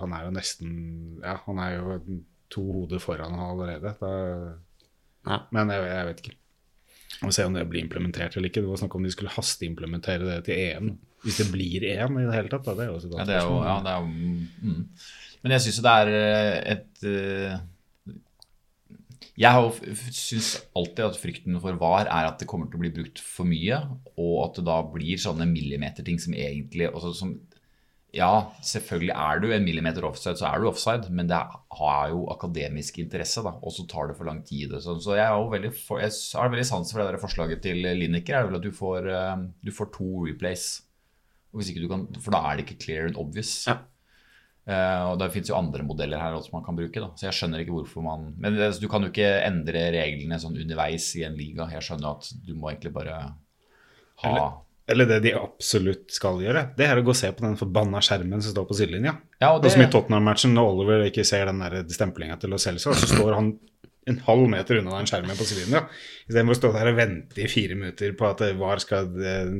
han 0.00 0.14
er 0.16 0.24
jo 0.26 0.32
nesten 0.34 0.72
Ja, 1.22 1.36
han 1.46 1.60
er 1.62 1.76
jo 1.76 1.98
to 2.52 2.64
hoder 2.74 3.02
foran 3.02 3.36
han 3.38 3.52
allerede. 3.54 3.94
Er, 4.02 4.46
Ja. 5.22 5.44
Men 5.54 5.70
jeg, 5.70 5.86
jeg 5.86 6.06
vet 6.08 6.20
ikke. 6.24 6.36
Vi 7.12 7.28
må 7.28 7.32
se 7.36 7.44
om 7.46 7.54
det 7.54 7.62
blir 7.70 7.84
implementert 7.84 8.34
eller 8.36 8.50
ikke. 8.50 8.64
Det 8.64 8.70
var 8.72 8.80
snakk 8.80 8.96
om 8.98 9.04
de 9.06 9.12
skulle 9.14 9.30
hasteimplementere 9.30 10.26
det 10.26 10.38
til 10.48 10.58
EM. 10.58 10.88
Hvis 11.22 11.38
det 11.38 11.46
blir 11.52 11.84
EM 11.86 12.18
i 12.18 12.24
det 12.26 12.34
hele 12.34 12.50
tatt, 12.50 12.66
da. 12.66 12.74
Det 12.74 12.88
er 12.88 12.90
jo 12.90 13.12
Ja, 13.14 13.26
det 13.28 13.36
er 13.36 13.46
jo, 13.46 13.60
ja, 13.62 13.76
det 13.84 13.92
er 13.92 14.00
jo 14.02 14.08
mm. 14.10 14.80
Men 15.44 15.54
jeg 15.54 15.64
syns 15.64 15.78
jo 15.78 15.84
det 15.86 15.92
er 16.00 16.10
eh, 16.16 16.56
et 16.74 17.06
eh, 17.06 17.62
Jeg 19.40 19.94
syns 20.12 20.58
alltid 20.76 21.06
at 21.06 21.16
frykten 21.16 21.56
for 21.62 21.78
VAR 21.80 22.04
er 22.04 22.28
at 22.28 22.42
det 22.42 22.48
kommer 22.50 22.68
til 22.68 22.76
å 22.76 22.82
bli 22.82 22.90
brukt 22.92 23.20
for 23.24 23.48
mye, 23.48 23.78
og 24.20 24.34
at 24.44 24.58
det 24.58 24.66
da 24.66 24.82
blir 24.92 25.20
sånne 25.20 25.46
millimeterting 25.48 26.20
som 26.20 26.36
egentlig 26.36 26.90
som 27.16 27.38
Ja, 28.12 28.52
selvfølgelig 28.60 29.14
er 29.16 29.38
du 29.40 29.46
en 29.48 29.64
millimeter 29.64 30.04
offside, 30.04 30.36
så 30.36 30.50
er 30.50 30.60
du 30.60 30.66
offside, 30.68 31.08
men 31.08 31.30
det 31.30 31.38
har 31.78 32.10
jo 32.12 32.26
akademisk 32.28 32.98
interesse, 33.00 33.40
da, 33.40 33.54
og 33.56 33.72
så 33.72 33.86
tar 33.88 34.10
det 34.10 34.18
for 34.18 34.28
lang 34.28 34.42
tid. 34.44 34.74
og 34.76 34.82
sånn. 34.84 35.00
Så 35.00 35.16
jeg, 35.16 35.24
har 35.24 36.52
veldig 36.52 36.66
sans 36.68 36.92
for 36.92 37.00
det 37.00 37.06
der 37.08 37.22
forslaget 37.22 37.62
til 37.64 37.80
Lineker, 37.80 38.36
er 38.36 38.50
vel 38.50 38.60
at 38.60 38.66
du 38.66 38.68
får, 38.68 39.08
eh, 39.08 39.46
du 39.64 39.72
får 39.72 39.94
to 39.96 40.26
replays. 40.26 40.82
Kan, 41.56 42.04
for 42.20 42.36
da 42.36 42.44
er 42.50 42.60
det 42.60 42.66
ikke 42.66 42.84
clear 42.84 43.08
and 43.08 43.16
obvious. 43.16 43.64
Ja. 43.64 43.78
Eh, 44.62 45.02
og 45.10 45.16
det 45.18 45.30
finnes 45.34 45.48
jo 45.50 45.56
andre 45.58 45.82
modeller 45.82 46.20
her 46.22 46.36
også 46.38 46.52
man 46.54 46.62
kan 46.64 46.76
bruke. 46.78 47.00
Da. 47.02 47.08
Så 47.18 47.26
jeg 47.26 47.34
skjønner 47.34 47.62
ikke 47.64 47.74
hvorfor 47.74 48.04
man 48.06 48.28
Men 48.38 48.54
det, 48.54 48.68
du 48.80 48.86
kan 48.88 49.02
jo 49.02 49.08
ikke 49.10 49.30
endre 49.46 49.88
reglene 49.90 50.38
sånn 50.38 50.54
underveis 50.62 51.08
i 51.18 51.24
en 51.26 51.34
liga. 51.38 51.66
Jeg 51.72 51.82
skjønner 51.82 52.12
at 52.14 52.28
du 52.46 52.52
må 52.54 52.70
egentlig 52.70 52.92
bare 52.94 53.16
ha 54.22 54.28
Eller- 54.28 54.60
Eller 54.92 55.06
det 55.06 55.20
de 55.22 55.32
absolutt 55.38 56.10
skal 56.10 56.40
gjøre, 56.42 56.74
det 56.76 56.84
er 56.86 56.96
å 56.98 57.02
gå 57.06 57.10
og 57.14 57.16
se 57.16 57.30
på 57.32 57.40
den 57.46 57.54
forbanna 57.56 58.00
skjermen 58.02 58.42
som 58.42 58.52
står 58.52 58.66
på 58.68 58.74
sidelinja. 58.74 59.12
Ja, 59.40 59.52
og 59.54 59.64
Og 59.64 59.70
som 59.70 59.80
i 59.80 59.86
Tottenham-matchen, 59.86 60.52
når 60.52 60.72
Oliver 60.72 61.04
ikke 61.06 61.24
ser 61.24 61.46
den 61.46 61.62
stemplinga 61.88 62.38
til 62.38 62.50
Lo 62.50 62.58
Celso, 62.58 62.90
så 62.92 63.06
står 63.06 63.34
han 63.34 63.52
en 64.10 64.18
halv 64.26 64.48
meter 64.50 64.80
unna 64.80 64.96
den 64.98 65.06
skjermen 65.06 65.38
på 65.38 65.46
sidelinja. 65.46 65.84
Istedenfor 66.26 66.56
å 66.56 66.58
stå 66.58 66.70
der 66.74 66.90
og 66.90 66.96
vente 66.98 67.42
i 67.42 67.48
fire 67.50 67.76
minutter 67.78 68.14
på 68.18 68.26
at 68.26 68.42
VAR 68.58 68.82
skal 68.82 69.10
eh, 69.22 69.52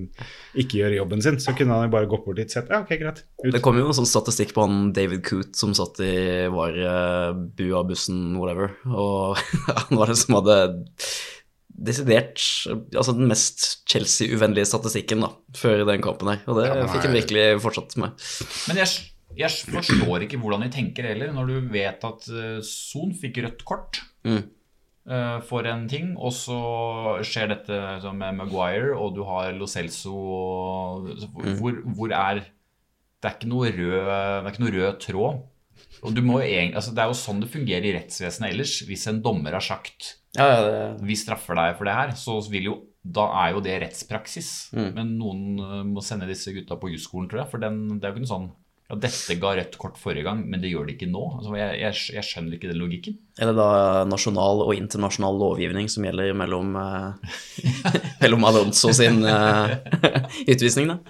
ikke 0.58 0.80
gjøre 0.80 0.98
jobben 0.98 1.22
sin, 1.24 1.38
så 1.42 1.54
kunne 1.58 1.78
han 1.78 1.92
bare 1.92 2.10
gått 2.10 2.24
bort 2.26 2.40
dit 2.40 2.50
og 2.50 2.56
sett 2.56 2.72
ja, 2.72 2.82
ok, 2.82 2.94
greit. 3.00 3.22
Ut. 3.42 3.52
Det 3.54 3.62
kom 3.64 3.78
jo 3.78 3.86
en 3.90 3.98
sånn 4.00 4.10
statistikk 4.10 4.54
på 4.56 4.66
han 4.66 4.90
David 4.96 5.22
Coot 5.28 5.54
som 5.58 5.76
satt 5.78 6.02
i 6.02 6.14
var 6.52 6.74
eh, 6.74 7.28
bua, 7.58 7.84
bussen, 7.86 8.32
whatever, 8.40 8.74
og 8.90 9.38
han 9.84 10.00
var 10.00 10.10
den 10.10 10.18
som 10.18 10.40
hadde 10.40 10.58
desidert 11.82 12.42
altså 12.92 13.14
den 13.16 13.30
mest 13.30 13.64
Chelsea-uvennlige 13.90 14.68
statistikken 14.68 15.24
da, 15.24 15.32
før 15.56 15.86
den 15.88 16.04
kampen 16.04 16.34
her, 16.34 16.44
og 16.46 16.60
det 16.60 16.68
Ja, 16.68 16.84
fikk 16.90 17.08
han 17.08 17.16
virkelig 17.16 17.46
fortsatt 17.64 17.96
med. 18.02 18.28
men 18.68 18.82
jeg, 18.82 19.08
jeg 19.38 19.72
forstår 19.72 20.26
ikke 20.26 20.40
hvordan 20.42 20.66
de 20.66 20.72
tenker 20.74 21.08
heller, 21.12 21.32
når 21.34 21.50
du 21.50 21.74
vet 21.74 22.04
at 22.06 22.28
eh, 22.28 22.58
Son 22.66 23.14
fikk 23.16 23.42
rødt 23.46 23.64
kort. 23.68 24.02
Mm. 24.22 24.42
eh, 25.10 25.38
for 25.48 25.66
en 25.66 25.86
ting, 25.90 26.12
og 26.16 26.34
så 26.36 26.58
skjer 27.26 27.50
dette 27.56 27.78
med 28.14 28.38
Maguire, 28.38 28.92
og 28.96 29.16
du 29.16 29.22
har 29.26 29.52
Lo 29.56 29.66
Celso 29.66 30.12
og 30.14 31.08
så 31.18 31.30
hvor, 31.32 31.80
hvor 31.96 32.12
er 32.14 32.44
Det 33.22 33.30
er 33.30 33.46
rød, 33.46 33.72
det 33.72 34.46
er 34.46 34.50
ikke 34.50 34.62
noe 34.64 34.76
rød 34.76 35.00
tråd. 35.02 35.42
Og 36.02 36.14
du 36.14 36.22
må 36.22 36.40
jo 36.40 36.46
egentlig, 36.46 36.74
altså 36.78 36.92
Det 36.94 37.02
er 37.02 37.10
jo 37.10 37.18
sånn 37.18 37.42
det 37.42 37.50
fungerer 37.52 37.86
i 37.86 37.92
rettsvesenet 37.94 38.50
ellers. 38.50 38.72
Hvis 38.86 39.06
en 39.10 39.20
dommer 39.22 39.54
har 39.54 39.62
sagt 39.62 40.16
Ja, 40.36 40.46
ja, 40.48 40.72
ja. 40.72 40.88
vi 40.98 41.14
straffer 41.18 41.54
deg 41.58 41.76
for 41.78 41.86
det 41.86 41.94
her, 41.94 42.14
så 42.18 42.38
vil 42.50 42.70
jo 42.70 42.80
da 43.02 43.24
er 43.42 43.56
jo 43.56 43.62
det 43.64 43.80
rettspraksis. 43.82 44.48
Men 44.94 45.16
noen 45.18 45.58
eh, 45.58 45.80
må 45.86 46.02
sende 46.06 46.28
disse 46.30 46.52
gutta 46.54 46.76
på 46.78 46.92
jusskolen, 46.92 47.28
tror 47.30 47.42
jeg. 47.42 47.50
For 47.50 47.62
den, 47.62 47.80
det 47.98 48.06
er 48.06 48.12
jo 48.12 48.16
ikke 48.16 48.26
noe 48.26 48.34
sånn 48.34 48.50
ja, 48.92 48.98
dette 49.00 49.36
ga 49.40 49.54
rødt 49.56 49.76
kort 49.80 49.96
forrige 50.00 50.26
gang, 50.26 50.42
men 50.48 50.60
det 50.60 50.68
gjør 50.72 50.88
det 50.88 50.96
ikke 50.98 51.08
nå. 51.08 51.22
Altså, 51.38 51.54
jeg, 51.56 51.78
jeg, 51.80 52.00
jeg 52.18 52.28
skjønner 52.28 52.56
ikke 52.58 52.68
den 52.68 52.82
logikken. 52.82 53.16
er 53.40 53.48
det 53.48 53.54
da 53.56 53.68
nasjonal 54.08 54.64
og 54.66 54.74
internasjonal 54.76 55.40
lovgivning 55.40 55.88
som 55.92 56.04
gjelder 56.04 56.36
mellom, 56.36 56.76
eh, 56.76 57.40
mellom 58.22 58.44
Alonso 58.50 58.92
sin 58.96 59.24
eh, 59.24 59.76
utvisning, 60.52 60.92
da? 60.92 61.00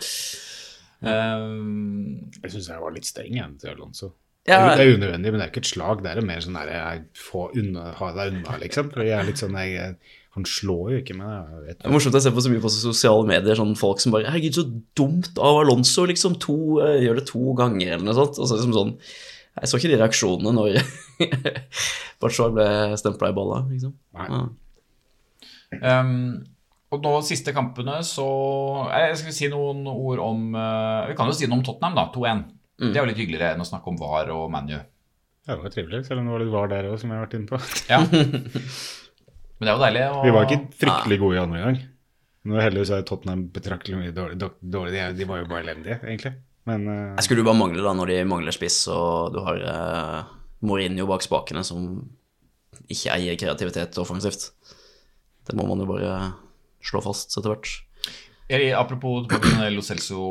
Um, 1.02 2.30
Jeg 2.38 2.52
syns 2.52 2.68
jeg 2.70 2.82
var 2.84 2.94
litt 2.94 3.08
streng 3.08 3.34
igjen 3.34 3.58
til 3.58 3.74
Alonso. 3.74 4.12
Ja. 4.46 4.74
Det 4.74 4.84
er 4.84 4.96
unødvendig, 4.96 5.30
men 5.30 5.38
det 5.38 5.44
er 5.44 5.50
ikke 5.52 5.62
et 5.62 5.70
slag. 5.70 6.02
Det 6.02 6.14
er 6.14 6.26
mer 6.26 6.42
sånn 6.42 6.58
der 6.58 6.70
jeg 6.74 7.02
får 7.18 7.58
unna, 7.58 7.92
ha 7.98 8.10
deg 8.16 8.36
unna, 8.36 8.58
liksom. 8.62 8.90
For 8.94 9.06
jeg 9.06 9.18
er 9.18 9.26
litt 9.26 9.42
sånn, 9.42 9.58
jeg, 9.58 9.98
Han 10.32 10.46
slår 10.48 10.94
jo 10.94 10.98
ikke, 11.02 11.14
men 11.18 11.28
jeg 11.28 11.62
vet 11.66 11.78
Det 11.82 11.88
er 11.90 11.92
morsomt 11.92 12.16
å 12.16 12.20
se 12.24 12.30
på 12.32 12.42
så 12.44 12.50
mye 12.52 12.62
på 12.62 12.70
sosiale 12.72 13.26
medier, 13.28 13.58
sånn 13.58 13.74
folk 13.76 14.00
som 14.00 14.14
bare 14.14 14.30
Herregud, 14.32 14.56
så 14.56 14.64
dumt 14.96 15.36
av 15.36 15.58
Alonso, 15.60 16.06
liksom. 16.08 16.38
To, 16.40 16.56
eh, 16.80 17.02
gjør 17.04 17.20
det 17.20 17.26
to 17.28 17.52
ganger, 17.58 17.98
eller 17.98 18.06
noe 18.06 18.16
sånt. 18.16 18.40
Og 18.40 18.48
så 18.48 18.56
liksom 18.56 18.72
sånn 18.76 18.94
Jeg 18.96 19.68
så 19.68 19.76
ikke 19.76 19.90
de 19.92 19.98
reaksjonene 20.00 20.54
når 20.56 20.78
Bachar 22.22 22.54
ble 22.56 22.66
stempla 22.96 23.28
i 23.28 23.36
balla, 23.36 23.60
liksom. 23.68 23.92
Nei. 24.16 24.30
Ja. 24.32 26.00
um, 26.00 26.16
og 26.92 27.04
nå 27.04 27.12
siste 27.24 27.54
kampene 27.56 27.98
så 28.04 28.26
eh, 28.88 29.10
Jeg 29.10 29.20
skal 29.20 29.36
si 29.36 29.52
noen 29.52 29.84
ord 29.88 30.20
om 30.20 30.56
uh, 30.56 31.08
Vi 31.10 31.16
kan 31.18 31.28
jo 31.28 31.36
si 31.36 31.48
noe 31.48 31.60
om 31.60 31.66
Tottenham, 31.66 31.98
da. 31.98 32.08
2-1. 32.16 32.42
Det 32.82 32.96
er 32.96 33.04
jo 33.04 33.10
litt 33.12 33.20
hyggeligere 33.20 33.52
enn 33.52 33.62
å 33.62 33.68
snakke 33.68 33.92
om 33.92 34.00
VAR 34.00 34.32
og 34.32 34.48
ManU. 34.50 34.78
Ja, 35.44 35.54
det 35.54 35.60
var 35.60 35.72
trivelig, 35.74 36.04
selv 36.06 36.22
om 36.22 36.26
det 36.26 36.34
var 36.34 36.42
litt 36.42 36.56
var 36.56 36.72
der 36.72 36.88
òg, 36.88 36.98
som 37.02 37.12
jeg 37.12 37.18
har 37.20 37.26
vært 37.26 37.36
inne 37.36 37.52
på. 37.52 37.60
Ja. 37.92 38.00
Men 39.62 39.69
det 39.69 39.71
er 39.71 39.76
jo 39.76 39.83
deilig 39.85 40.00
å 40.11 40.23
Vi 40.26 40.31
var 40.35 40.49
ikke 40.49 40.78
fryktelig 40.81 41.16
gode 41.21 41.37
i 41.37 41.38
andre 41.38 41.59
gang. 41.62 41.76
Nå 42.50 42.57
heldigvis 42.59 42.90
er 42.90 43.04
Tottenham 43.07 43.45
betraktelig 43.54 44.00
mye 44.00 44.14
dårlig. 44.16 44.49
dårlig. 44.59 44.90
De, 44.97 45.02
de 45.21 45.26
var 45.28 45.38
jo 45.38 45.47
bare 45.52 45.62
elendige, 45.62 46.00
egentlig. 46.02 46.33
Men 46.66 46.88
uh... 46.90 46.97
Jeg 47.21 47.28
skulle 47.28 47.45
jo 47.45 47.47
bare 47.47 47.61
mangle 47.61 47.85
da 47.87 47.92
når 47.95 48.11
de 48.11 48.16
mangler 48.26 48.57
spiss, 48.57 48.81
og 48.90 49.37
du 49.37 49.38
har 49.47 49.62
uh, 49.62 50.33
Mourinho 50.66 51.07
bak 51.07 51.23
spakene 51.23 51.62
som 51.62 51.87
ikke 52.90 53.14
eier 53.14 53.38
kreativitet 53.38 54.02
offensivt. 54.02 54.49
Det 55.47 55.54
må 55.54 55.69
man 55.71 55.78
jo 55.78 55.87
bare 55.92 56.19
slå 56.83 56.99
fast 57.07 57.38
etter 57.38 57.54
hvert. 57.54 57.71
Apropos 58.75 59.31
Lo 59.71 59.87
Celso 59.87 60.26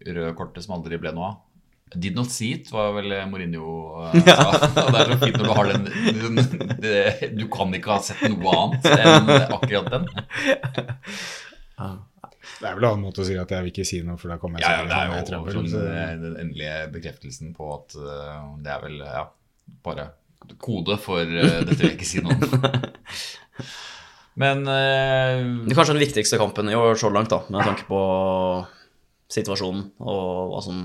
røde 0.00 0.32
kortet 0.40 0.64
som 0.64 0.78
aldri 0.78 0.96
ble 0.96 1.12
noe 1.12 1.28
av. 1.28 1.42
Did 1.92 2.16
not 2.16 2.30
see 2.30 2.52
it, 2.52 2.72
var 2.72 2.92
vel 2.96 3.12
Mourinho 3.30 4.08
eh, 4.08 4.24
sa. 4.26 4.48
Og 4.82 4.90
det 4.90 5.02
er 5.02 5.12
så 5.12 5.18
fint 5.20 5.36
når 5.38 5.44
du 5.46 5.52
har 5.52 5.70
den, 5.70 5.84
den 6.18 6.40
det, 6.82 7.30
Du 7.36 7.44
kan 7.52 7.74
ikke 7.76 7.92
ha 7.92 8.00
sett 8.02 8.24
noe 8.32 8.56
annet 8.56 8.88
enn 8.94 9.30
akkurat 9.58 9.90
den. 9.92 10.08
det 12.64 12.66
er 12.66 12.74
vel 12.74 12.86
en 12.86 12.90
annen 12.90 13.04
måte 13.04 13.22
å 13.22 13.28
si 13.28 13.36
at 13.38 13.54
jeg 13.54 13.66
vil 13.66 13.72
ikke 13.74 13.86
si 13.86 14.02
noe, 14.06 14.18
for 14.18 14.32
da 14.32 14.40
kommer 14.42 14.62
jeg 14.62 14.66
Ja, 14.66 14.82
ja, 14.82 15.22
det 15.22 15.36
er 15.36 15.38
jo 15.38 15.54
sånn, 15.60 15.70
eh, 15.84 16.12
den 16.24 16.36
endelige 16.42 16.76
bekreftelsen 16.96 17.54
på 17.56 17.70
at 17.76 17.96
uh, 18.00 18.54
det 18.64 18.74
er 18.74 18.84
vel 18.88 18.98
ja, 19.04 19.24
bare 19.86 20.10
kode 20.60 20.98
for 21.00 21.22
uh, 21.22 21.60
dette 21.62 21.78
vil 21.78 21.92
jeg 21.92 21.98
ikke 21.98 22.10
si 22.10 22.24
noe 22.24 22.34
om. 22.34 22.50
Men 24.42 24.66
uh, 24.66 25.62
Det 25.62 25.70
er 25.70 25.78
kanskje 25.78 25.94
den 25.94 26.06
viktigste 26.08 26.40
kampen 26.42 26.72
i 26.72 26.78
år 26.78 26.98
så 26.98 27.12
langt, 27.14 27.30
da, 27.30 27.44
med 27.54 27.70
tanke 27.70 27.86
på 27.86 28.00
situasjonen 29.30 29.92
og 30.02 30.52
hva 30.52 30.62
som 30.64 30.84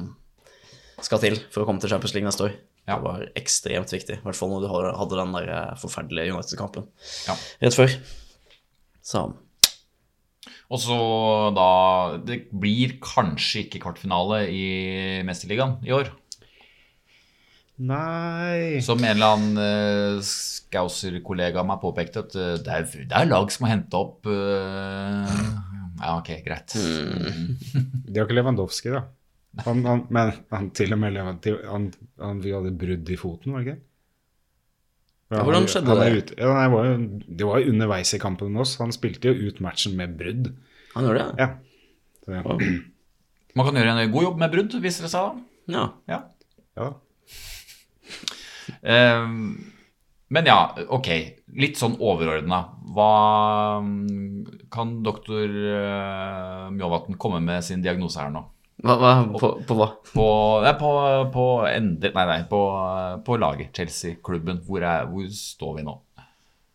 skal 1.08 1.22
til 1.24 1.38
for 1.52 1.64
å 1.64 1.68
komme 1.70 1.82
til 1.84 1.92
Champions 1.92 2.14
League 2.16 2.28
neste 2.28 2.48
år. 2.48 2.56
Ja. 2.90 2.96
Det 2.98 3.04
var 3.06 3.26
ekstremt 3.38 3.92
viktig, 3.94 4.18
i 4.18 4.24
hvert 4.26 4.38
fall 4.38 4.50
når 4.50 4.64
du 4.66 4.70
hadde- 4.74 5.20
den 5.20 5.36
der 5.36 5.50
eh, 5.54 5.76
forferdelige 5.78 6.34
United-kampen 6.34 6.88
Ja. 7.28 7.36
rett 7.62 7.78
før. 7.78 7.94
Så 9.04 9.34
Og 10.72 10.78
så 10.80 10.98
da 11.56 12.18
Det 12.18 12.52
blir 12.52 13.00
kanskje 13.02 13.66
ikke 13.66 13.82
kvartfinale 13.82 14.48
i 14.50 15.22
Mesterligaen 15.26 15.80
i 15.86 15.92
år. 15.92 16.10
Nei 17.80 18.80
Som 18.84 19.00
en 19.04 19.16
eller 19.16 19.38
annen 19.38 19.58
uh, 20.18 20.22
Skauser-kollega 20.26 21.62
av 21.62 21.68
meg 21.70 21.80
påpekte, 21.82 22.26
at 22.26 22.36
uh, 22.36 22.58
det, 22.60 22.68
er, 22.68 22.84
det 23.08 23.16
er 23.16 23.30
lag 23.30 23.50
som 23.54 23.66
har 23.66 23.78
henta 23.78 24.02
opp 24.04 24.28
uh, 24.28 25.30
Ja, 26.00 26.18
ok, 26.18 26.34
greit. 26.46 26.76
De 26.76 28.20
har 28.20 28.26
ikke 28.28 28.36
Lewandowski, 28.38 28.92
da. 28.94 29.06
Han, 29.66 29.82
han, 29.86 30.02
men 30.14 30.32
han 30.54 30.70
til 30.78 30.94
og 30.94 31.00
med 31.02 31.18
Han, 31.18 31.88
han 32.22 32.42
hadde 32.44 32.74
brudd 32.80 33.10
i 33.10 33.18
foten, 33.20 33.54
var 33.54 33.64
det 33.64 33.74
ikke? 33.74 33.82
Ja, 35.30 35.44
hvordan 35.46 35.68
skjedde 35.70 35.94
han 35.94 36.00
det? 36.02 36.22
ute- 36.24 36.38
ja, 36.40 36.52
nei, 36.54 36.62
det, 36.66 36.74
var 36.74 36.86
jo, 36.88 36.94
det 37.38 37.48
var 37.50 37.60
jo 37.62 37.74
underveis 37.74 38.14
i 38.14 38.22
kampen 38.22 38.54
med 38.54 38.64
oss. 38.64 38.78
Han 38.82 38.94
spilte 38.94 39.30
jo 39.30 39.50
ut 39.50 39.60
matchen 39.62 39.98
med 39.98 40.16
brudd. 40.18 40.54
han 40.96 41.06
gjør 41.06 41.20
det? 41.20 41.26
Ja. 41.38 41.50
Så, 42.26 42.32
ja. 42.34 42.44
Man 43.58 43.66
kan 43.66 43.78
gjøre 43.78 43.98
en 44.06 44.14
god 44.14 44.24
jobb 44.24 44.40
med 44.42 44.54
brudd, 44.54 44.78
viser 44.82 45.06
det 45.06 45.12
seg 45.14 45.28
da. 45.28 45.44
Ja. 45.76 45.86
Ja. 46.10 46.24
ja. 46.80 46.94
Eh, 48.86 49.24
men 50.30 50.46
ja, 50.46 50.58
ok. 50.94 51.08
Litt 51.58 51.80
sånn 51.80 51.96
overordna. 51.98 52.60
Hva 52.94 53.14
mm, 53.82 54.68
Kan 54.70 55.00
doktor 55.06 55.50
uh, 55.50 56.68
Mjåvatn 56.70 57.18
komme 57.18 57.40
med 57.42 57.66
sin 57.66 57.82
diagnose 57.82 58.22
her 58.22 58.30
nå? 58.34 58.44
Hva, 58.80 58.96
hva, 58.96 59.14
på, 59.36 59.50
på 59.68 59.76
hva? 59.76 59.90
På, 60.14 60.26
nei, 60.64 60.72
på, 60.80 60.92
på, 61.34 61.48
ende, 61.68 62.12
nei, 62.16 62.26
nei, 62.30 62.38
på, 62.48 62.62
på 63.26 63.40
laget, 63.42 63.74
Chelsea-klubben. 63.76 64.62
Hvor, 64.68 64.86
hvor 65.12 65.28
står 65.36 65.74
vi 65.80 65.86
nå? 65.88 65.98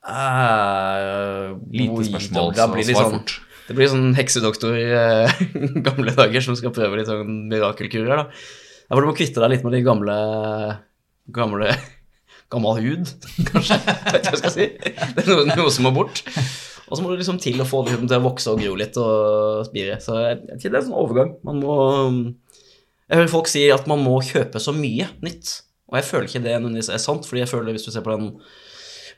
Uh, 0.05 1.55
Lite 1.73 2.05
spørsmål, 2.11 2.53
så 2.53 2.69
svar 2.69 2.99
sånn, 2.99 3.17
fort. 3.17 3.39
Det 3.65 3.77
blir 3.79 3.89
sånn 3.89 4.11
heksedoktor 4.19 4.77
eh, 4.77 5.45
gamle 5.87 6.13
dager 6.13 6.45
som 6.45 6.59
skal 6.61 6.75
prøve 6.77 7.01
litt 7.01 7.09
sånn 7.09 7.47
mirakelkurer, 7.49 8.21
da. 8.21 8.29
Du 8.93 9.09
må 9.09 9.17
kvitte 9.17 9.41
deg 9.41 9.55
litt 9.55 9.65
med 9.65 9.73
de 9.73 9.81
gamle 9.87 10.17
gamle 11.33 11.73
gammel 12.53 12.81
hud, 12.85 13.09
kanskje. 13.49 13.79
Jeg 13.81 14.13
vet 14.13 14.21
ikke 14.21 14.35
hva 14.35 14.35
jeg 14.35 14.43
skal 14.43 14.55
si. 14.55 14.67
Det 15.17 15.25
er 15.25 15.31
noe, 15.31 15.47
noe 15.57 15.73
som 15.73 15.89
må 15.89 15.95
bort. 15.97 16.21
Og 16.95 16.99
så 17.01 17.03
må 17.03 17.11
du 17.11 17.19
liksom 17.19 17.41
til 17.43 17.59
å 17.59 17.67
få 17.67 17.81
det 17.89 17.97
til 17.99 18.15
å 18.15 18.23
vokse 18.23 18.53
og 18.53 18.61
gro 18.63 18.77
litt 18.79 18.95
og 19.03 19.65
spire. 19.67 19.97
Så 19.99 20.15
jeg 20.23 20.37
jeg 20.53 20.61
tror 20.63 20.71
det 20.71 20.77
er 20.79 20.81
en 20.81 20.87
sånn 20.87 21.01
overgang. 21.01 21.33
Man 21.43 21.59
må 21.59 21.79
Jeg 23.11 23.19
hører 23.19 23.33
folk 23.33 23.51
si 23.51 23.65
at 23.75 23.89
man 23.91 23.99
må 24.05 24.21
kjøpe 24.23 24.63
så 24.63 24.73
mye 24.77 25.09
nytt. 25.27 25.51
Og 25.91 25.99
jeg 25.99 26.07
føler 26.07 26.31
ikke 26.31 26.45
det 26.47 26.55
nødvendigvis 26.55 26.93
er 26.95 27.03
sant, 27.03 27.27
fordi 27.27 27.43
jeg 27.43 27.51
føler 27.51 27.75
hvis 27.75 27.89
du 27.89 27.91
ser 27.91 28.07
på 28.07 28.15
den 28.15 28.31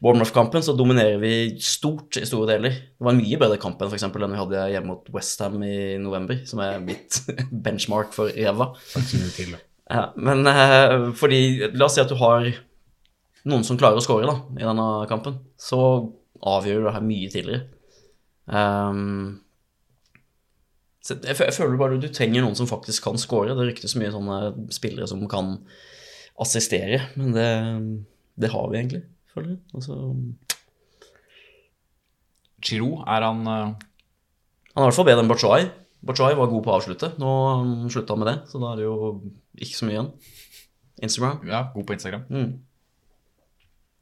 Bournemouth-kampen, 0.01 0.65
så 0.65 0.75
dominerer 0.77 1.21
vi 1.21 1.35
stort 1.63 2.17
i 2.17 2.25
store 2.29 2.51
deler. 2.55 2.75
Det 2.97 3.05
var 3.05 3.15
en 3.15 3.21
mye 3.21 3.39
bedre 3.41 3.61
kamp 3.61 3.81
enn 3.81 3.95
eksempel 3.97 4.25
den 4.25 4.35
vi 4.35 4.41
hadde 4.41 4.65
hjemme 4.73 4.93
mot 4.93 5.13
Westham 5.15 5.61
i 5.65 5.97
november, 6.01 6.41
som 6.49 6.61
er 6.65 6.83
mitt 6.85 7.21
benchmark 7.65 8.17
for 8.17 8.33
ræva. 8.33 8.73
Ja, 9.87 10.09
men 10.19 10.43
eh, 10.51 11.13
fordi 11.17 11.71
La 11.79 11.87
oss 11.87 11.97
si 11.97 12.03
at 12.03 12.11
du 12.11 12.19
har 12.21 12.51
noen 13.47 13.65
som 13.65 13.79
klarer 13.79 14.01
å 14.03 14.21
da, 14.27 14.37
i 14.59 14.67
denne 14.67 14.87
kampen, 15.09 15.39
så 15.57 15.81
avgjør 16.47 16.87
det 16.87 16.95
her 16.97 17.05
mye 17.05 17.33
tidligere. 17.33 17.67
Um, 18.47 19.43
så 21.03 21.17
jeg, 21.23 21.37
jeg 21.39 21.55
føler 21.55 21.79
bare 21.79 21.99
du 22.03 22.09
trenger 22.11 22.43
noen 22.43 22.59
som 22.59 22.69
faktisk 22.71 23.07
kan 23.07 23.19
score. 23.21 23.55
Det 23.55 23.69
ryktes 23.69 23.97
mye 23.99 24.13
sånne 24.15 24.41
spillere 24.75 25.07
som 25.11 25.23
kan 25.31 25.57
assistere, 26.43 27.01
men 27.17 27.33
det, 27.35 27.49
det 28.43 28.51
har 28.53 28.69
vi 28.71 28.81
egentlig, 28.81 29.03
føler 29.33 29.55
jeg. 29.55 29.61
Altså, 29.79 29.97
Giroud, 32.67 33.05
er 33.07 33.25
han 33.25 33.43
uh... 33.47 33.75
han 34.75 34.81
er 34.81 34.85
i 34.85 34.89
hvert 34.89 34.99
fall 34.99 35.09
bedre 35.09 35.25
enn 35.25 35.31
Bachoi. 35.31 35.67
Bachoi 36.07 36.35
var 36.39 36.51
god 36.51 36.65
på 36.65 36.73
å 36.73 36.77
avslutte. 36.81 37.13
Nå 37.23 37.31
slutta 37.93 38.15
han 38.15 38.23
med 38.23 38.31
det, 38.33 38.37
så 38.51 38.61
da 38.63 38.73
er 38.73 38.81
det 38.81 38.89
jo 38.89 38.97
ikke 39.57 39.79
så 39.79 39.89
mye 39.89 39.97
igjen. 39.97 40.13
Instagram. 41.07 41.43
ja, 41.49 41.67
god 41.75 41.87
på 41.87 41.97
Instagram? 41.97 42.25
Mm. 42.31 42.53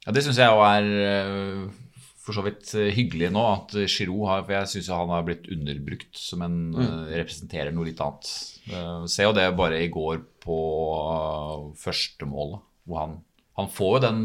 Ja, 0.04 0.12
Det 0.12 0.22
syns 0.24 0.38
jeg 0.38 0.52
òg 0.52 0.64
er 0.68 0.90
eh, 1.04 1.83
for 2.24 2.36
så 2.36 2.44
vidt 2.46 2.72
eh, 2.78 2.92
hyggelig 2.96 3.28
nå, 3.34 3.42
at 3.44 3.74
Giroud 3.84 4.24
har 4.30 4.44
For 4.46 4.56
jeg 4.56 4.70
syns 4.72 4.90
han 4.94 5.12
har 5.12 5.26
blitt 5.26 5.48
underbrukt 5.52 6.16
som 6.16 6.44
en 6.46 6.58
eh, 6.72 7.14
representerer 7.20 7.74
noe 7.74 7.90
litt 7.90 8.00
annet. 8.00 8.30
Uh, 8.70 9.04
Se 9.10 9.26
jo 9.26 9.34
det 9.36 9.44
bare 9.58 9.82
i 9.84 9.90
går 9.92 10.22
på 10.44 10.58
uh, 10.96 11.70
første 11.80 12.28
målet, 12.28 12.64
hvor 12.88 13.02
han 13.02 13.16
Han 13.60 13.68
får 13.70 13.96
jo 13.96 14.02
den 14.06 14.20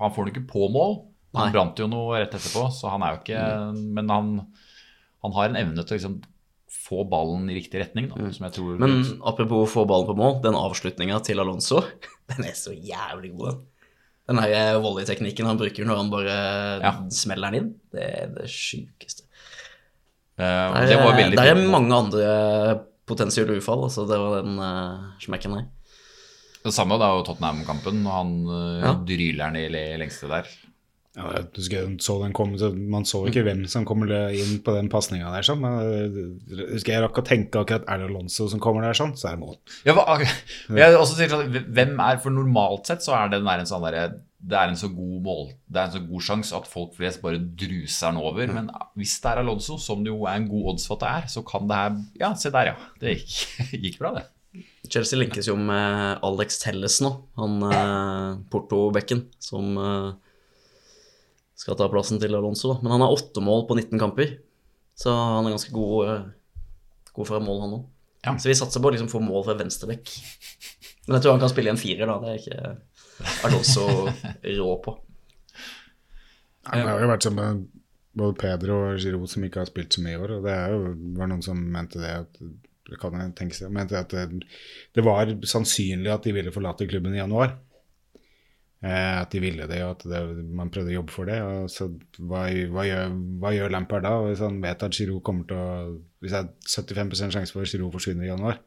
Han 0.00 0.14
får 0.14 0.24
den 0.24 0.32
ikke 0.32 0.48
på 0.54 0.68
mål. 0.72 1.02
Han 1.36 1.48
Nei. 1.48 1.52
brant 1.54 1.80
jo 1.80 1.88
noe 1.88 2.20
rett 2.20 2.34
etterpå, 2.36 2.66
så 2.72 2.92
han 2.92 3.04
er 3.04 3.14
jo 3.14 3.22
ikke 3.22 3.44
Men 3.96 4.12
han, 4.12 4.32
han 5.24 5.36
har 5.36 5.48
en 5.48 5.60
evne 5.60 5.84
til 5.84 5.96
å 5.96 6.00
liksom 6.00 6.20
få 6.72 7.04
ballen 7.08 7.50
i 7.52 7.56
riktig 7.56 7.80
retning, 7.82 8.08
da, 8.10 8.30
som 8.32 8.46
jeg 8.48 8.56
tror 8.56 8.80
Men 8.80 9.02
apropos 9.28 9.70
få 9.70 9.84
ballen 9.88 10.08
på 10.08 10.16
mål, 10.18 10.38
den 10.44 10.56
avslutninga 10.56 11.20
til 11.24 11.40
Alonso, 11.40 11.82
den 12.32 12.48
er 12.48 12.56
så 12.58 12.72
jævlig 12.72 13.32
god, 13.36 13.52
den. 13.52 13.60
Den 14.32 14.40
her 14.40 14.78
volleyteknikken 14.80 15.48
han 15.50 15.58
bruker 15.60 15.84
når 15.88 15.98
han 16.00 16.10
bare 16.12 16.36
Ja. 16.82 16.92
smeller 17.12 17.52
den 17.52 17.60
inn, 17.60 17.68
det 17.92 18.06
er 18.08 18.32
det 18.38 18.48
sjukeste. 18.50 19.26
Uh, 20.40 20.72
Der, 20.72 20.86
det 20.88 20.96
var 20.96 21.14
veldig 21.18 21.36
der 21.36 21.50
er 21.52 21.60
mange 21.70 21.92
andre 21.92 22.26
potensielle 23.06 23.58
ufall, 23.60 23.84
altså 23.84 24.06
det 24.08 24.16
var 24.18 24.40
den 24.42 24.56
uh, 24.58 25.12
smekken 25.20 25.58
der. 25.58 25.66
Det 26.62 26.72
samme 26.72 26.96
da 26.98 27.10
Tottenham-kampen, 27.26 28.00
han 28.08 28.32
uh, 28.48 28.80
Ja. 28.80 28.92
dryler 29.04 29.52
den 29.52 29.60
i 29.60 29.96
lengste 30.00 30.30
der. 30.32 30.48
Ja, 31.12 31.26
jeg 31.36 31.44
husker 31.58 31.76
jeg 31.76 31.96
så 32.00 32.14
den 32.22 32.32
kom, 32.32 32.54
så 32.56 32.70
man 32.72 33.04
så 33.04 33.18
ikke 33.28 33.42
hvem 33.44 33.66
som 33.68 33.84
kommer 33.88 34.08
inn 34.32 34.62
på 34.64 34.72
den 34.78 34.88
pasninga 34.92 35.28
der. 35.34 35.44
Sånn. 35.44 35.60
Men 35.60 35.76
jeg 35.84 36.70
husker 36.70 36.94
jeg 36.94 37.04
rakk 37.04 37.20
å 37.20 37.24
tenke 37.26 37.60
akkurat 37.60 37.84
er 37.84 38.00
det 38.00 38.08
Alonso 38.08 38.46
som 38.48 38.62
kommer 38.64 38.86
der, 38.86 38.96
sånn, 38.96 39.12
så 39.20 39.28
er 39.28 39.36
det 39.36 39.42
mål. 39.42 39.58
Ja, 39.84 39.96
jeg 40.78 40.96
også 40.96 41.18
sier 41.18 41.32
sånn, 41.34 41.52
hvem 41.52 41.98
er, 42.00 42.20
for 42.22 42.32
Normalt 42.32 42.88
sett 42.88 43.04
så 43.04 43.12
er 43.18 43.28
det, 43.28 43.42
den 43.42 43.50
der 43.50 43.64
en 43.64 43.68
sånn 43.68 43.84
derre 43.84 44.06
det 44.42 44.56
er 44.58 44.72
en 44.72 44.78
så 44.78 44.88
god 44.90 45.18
mål 45.22 45.44
Det 45.70 45.78
er 45.78 45.84
en 45.86 45.92
så 45.94 46.00
god 46.02 46.24
sjanse 46.26 46.56
at 46.56 46.64
folk 46.66 46.96
flest 46.96 47.20
bare 47.22 47.38
druser 47.38 48.10
den 48.10 48.18
over. 48.18 48.50
Men 48.50 48.72
hvis 48.98 49.14
det 49.22 49.30
er 49.30 49.42
Alonso, 49.44 49.76
som 49.78 50.02
det 50.02 50.10
jo 50.10 50.24
er 50.26 50.40
en 50.40 50.48
god 50.50 50.72
odds 50.72 50.88
for 50.88 50.98
at 50.98 51.04
det 51.04 51.10
er, 51.12 51.28
så 51.36 51.44
kan 51.46 51.68
det 51.70 51.78
her 51.78 51.98
Ja, 52.24 52.32
se 52.34 52.50
der, 52.50 52.72
ja. 52.72 52.90
Det 52.98 53.14
gikk, 53.20 53.36
gikk 53.84 54.00
bra, 54.02 54.16
det. 54.18 54.26
Chelsea 54.90 55.20
linkes 55.20 55.46
jo 55.48 55.54
med 55.56 56.18
Alex 56.26 56.58
Telles 56.60 56.98
nå, 57.04 57.12
han 57.38 57.62
eh, 57.70 58.42
Porto-bekken, 58.52 59.22
som 59.40 59.78
eh, 59.80 60.10
skal 61.62 61.78
ta 61.78 61.88
plassen 61.90 62.18
til 62.22 62.34
Alonso. 62.34 62.72
Da. 62.72 62.82
Men 62.82 62.96
han 62.96 63.04
har 63.06 63.14
åtte 63.14 63.42
mål 63.44 63.66
på 63.68 63.78
19 63.78 64.00
kamper, 64.02 64.36
så 64.98 65.14
han 65.14 65.46
er 65.46 65.54
ganske 65.54 65.74
god, 65.74 66.08
eh, 66.10 67.04
god 67.14 67.28
for 67.28 67.36
å 67.36 67.40
ha 67.40 67.46
mål, 67.46 67.60
han 67.64 67.76
òg. 67.78 67.84
Ja. 68.22 68.34
Så 68.38 68.50
vi 68.50 68.58
satser 68.58 68.82
på 68.82 68.90
å 68.90 68.94
liksom 68.94 69.10
få 69.10 69.22
mål 69.22 69.46
fra 69.46 69.58
venstrebekk. 69.58 70.10
Men 71.06 71.16
jeg 71.16 71.24
tror 71.24 71.34
han 71.34 71.42
kan 71.42 71.50
spille 71.50 71.70
i 71.70 71.74
en 71.74 71.80
firer, 71.80 72.06
da. 72.06 72.18
Det 72.22 72.32
er 72.32 72.42
ikke 72.42 73.46
Alonso 73.48 73.86
rå 74.58 74.74
på. 74.84 74.96
Ja, 76.62 76.76
det 76.78 76.84
har 76.86 77.00
jo 77.02 77.10
vært 77.10 77.24
sånn 77.26 77.38
med 77.38 77.64
både 78.18 78.36
Pedro 78.38 78.76
og 78.86 79.00
Giroud 79.02 79.30
som 79.30 79.42
ikke 79.46 79.64
har 79.64 79.70
spilt 79.70 79.96
så 79.96 80.04
mye 80.04 80.14
i 80.14 80.20
år. 80.20 80.36
Og 80.36 80.46
det 80.46 80.54
er 80.54 80.76
jo, 80.76 80.92
var 81.18 81.30
noen 81.32 81.42
som 81.42 81.58
mente 81.74 82.02
det 82.02 82.12
at 82.20 82.42
det 82.92 82.98
kan 83.00 83.16
jeg 83.16 83.34
tenke 83.38 83.56
seg, 83.56 83.72
mente 83.74 83.98
at 83.98 84.12
det, 84.12 84.42
det 84.94 85.04
var 85.06 85.30
sannsynlig 85.48 86.10
at 86.12 86.26
de 86.26 86.34
ville 86.36 86.54
forlate 86.54 86.86
klubben 86.90 87.14
i 87.16 87.22
januar. 87.22 87.56
Eh, 88.82 89.20
at 89.20 89.30
de 89.30 89.38
ville 89.38 89.66
det, 89.70 89.76
og 89.86 89.92
at 89.94 90.00
det, 90.10 90.20
man 90.58 90.70
prøvde 90.74 90.90
å 90.90 90.96
jobbe 90.96 91.12
for 91.14 91.28
det. 91.30 91.36
Og 91.46 91.68
så 91.70 91.86
hva, 92.18 92.40
hva, 92.72 92.82
gjør, 92.88 93.12
hva 93.38 93.52
gjør 93.54 93.70
Lampard 93.70 94.02
da? 94.02 94.16
Hvis 94.26 94.42
han 94.42 94.56
vet 94.64 94.82
at 94.82 94.96
Giroud 94.98 95.22
kommer 95.22 95.46
til 95.46 95.56
å 95.60 95.68
Hvis 96.22 96.34
det 96.34 96.40
er 96.40 96.48
75 96.98 97.30
sjanse 97.36 97.54
for 97.54 97.62
at 97.62 97.70
Giroud 97.70 97.94
forsvinner 97.94 98.26
i 98.26 98.32
januar, 98.32 98.58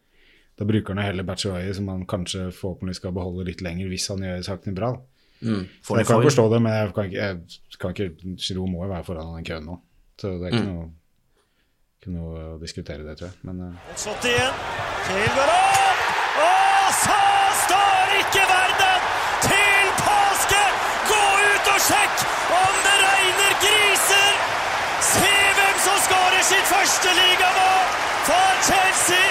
da 0.56 0.64
bruker 0.68 0.94
han 0.96 1.02
jo 1.04 1.08
heller 1.10 1.28
Batshuayi, 1.28 1.74
som 1.76 1.88
han 1.92 2.06
kanskje 2.08 2.46
forhåpentligvis 2.56 3.02
skal 3.02 3.12
beholde 3.16 3.44
litt 3.50 3.60
lenger 3.66 3.88
hvis 3.92 4.08
han 4.14 4.24
gjør 4.24 4.44
sakene 4.48 4.76
bra. 4.78 4.94
Mm. 5.44 5.66
Jeg 6.00 6.08
kan 6.08 6.24
forstå 6.24 6.46
det, 6.54 6.62
men 6.64 6.72
jeg 6.78 6.94
kan 6.96 7.10
ikke, 7.12 7.26
jeg 7.28 7.80
kan 7.80 7.92
ikke 7.96 8.38
Giroud 8.40 8.72
må 8.72 8.86
jo 8.86 8.92
være 8.94 9.04
foran 9.08 9.34
den 9.36 9.48
køen 9.52 9.68
nå. 9.68 9.76
Så 10.16 10.32
det 10.40 10.48
er 10.48 10.56
ikke, 10.56 10.64
Mm. 10.64 10.72
noe, 10.72 10.88
ikke 12.00 12.16
noe 12.16 12.46
å 12.56 12.60
diskutere 12.64 13.04
det, 13.04 13.18
tror 13.20 13.28
jeg. 13.34 13.38
Men 13.44 13.56
eh, 13.68 13.76
sjekk 21.88 22.18
om 22.62 22.74
det 22.86 22.96
regner 23.04 23.54
griser! 23.64 24.34
Se 25.06 25.34
hvem 25.58 25.78
som 25.86 25.98
skårer 26.08 26.44
sitt 26.52 26.68
første 26.70 27.10
ligamål 27.20 27.86
for 28.28 28.52
Chelsea! 28.68 29.26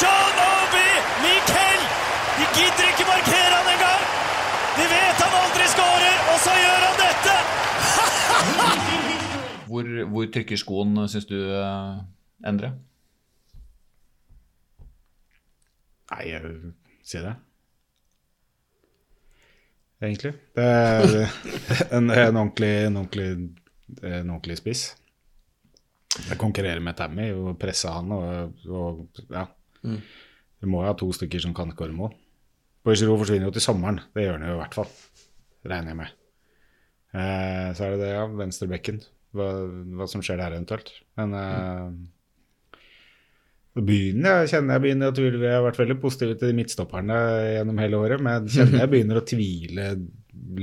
John 0.00 0.36
Obi 0.46 0.90
Miquel! 1.24 1.82
De 2.38 2.44
gidder 2.56 2.86
ikke 2.92 3.06
markere 3.08 3.54
han 3.56 3.70
engang! 3.74 4.04
De 4.78 4.84
vet 4.92 5.22
han 5.24 5.34
aldri 5.42 5.66
skårer, 5.74 6.18
og 6.32 6.38
så 6.44 6.52
gjør 6.62 6.82
han 6.88 7.00
dette! 7.04 7.36
Hvor, 9.68 9.84
hvor 10.08 10.24
trykker 10.32 10.56
skoen, 10.56 10.96
syns 11.12 11.26
du, 11.28 11.36
eh, 11.52 11.98
Endre? 12.48 12.70
nei, 16.08 16.22
jeg 16.30 16.70
sier 17.04 17.26
det. 17.26 17.34
Egentlig. 19.98 20.32
Det 20.54 20.64
er 20.64 21.16
en, 21.96 22.10
en, 22.10 22.36
ordentlig, 22.38 22.70
en, 22.86 23.00
ordentlig, 23.00 23.28
en 24.02 24.30
ordentlig 24.30 24.58
spiss. 24.60 24.84
Jeg 26.28 26.38
konkurrerer 26.40 26.82
med 26.82 26.96
Tammy 26.98 27.28
og 27.34 27.56
presser 27.60 27.94
han 27.94 28.12
og, 28.14 28.62
og 28.66 29.22
ja. 29.30 29.44
Du 30.58 30.66
må 30.70 30.82
jo 30.82 30.90
ha 30.90 30.94
to 30.98 31.10
stykker 31.14 31.42
som 31.42 31.54
kan 31.54 31.70
skåre 31.74 31.94
mål. 31.94 32.14
Giroud 32.88 33.20
forsvinner 33.20 33.50
jo 33.50 33.54
til 33.54 33.64
sommeren. 33.64 34.00
Det 34.14 34.24
gjør 34.24 34.38
han 34.38 34.46
jo 34.48 34.54
i 34.54 34.60
hvert 34.62 34.76
fall. 34.78 34.92
Regner 35.68 35.92
jeg 35.92 35.98
med. 35.98 36.14
Eh, 37.12 37.66
så 37.76 37.84
er 37.84 37.94
det 37.94 38.00
det, 38.00 38.12
ja. 38.14 38.22
Venstrebekken. 38.38 39.02
Hva, 39.36 39.48
hva 39.98 40.06
som 40.08 40.22
skjer 40.24 40.40
der 40.40 40.56
eventuelt. 40.56 40.94
Men 41.18 41.34
eh, 41.36 41.82
det 41.92 42.17
begynner, 43.84 44.42
jeg 44.42 44.52
kjenner 44.52 44.76
jeg 44.76 44.84
begynner 44.84 45.10
å 45.10 45.14
tvile 45.16 45.40
Jeg 45.44 45.56
har 45.56 45.64
vært 45.66 45.80
veldig 45.80 45.96
positiv 46.02 46.34
til 46.34 46.50
de 46.50 46.56
midtstopperne 46.58 47.16
gjennom 47.54 47.80
hele 47.82 48.00
året, 48.00 48.22
men 48.24 48.48
kjenner 48.52 48.82
jeg 48.82 48.92
begynner 48.92 49.20
å 49.20 49.26
tvile 49.28 49.88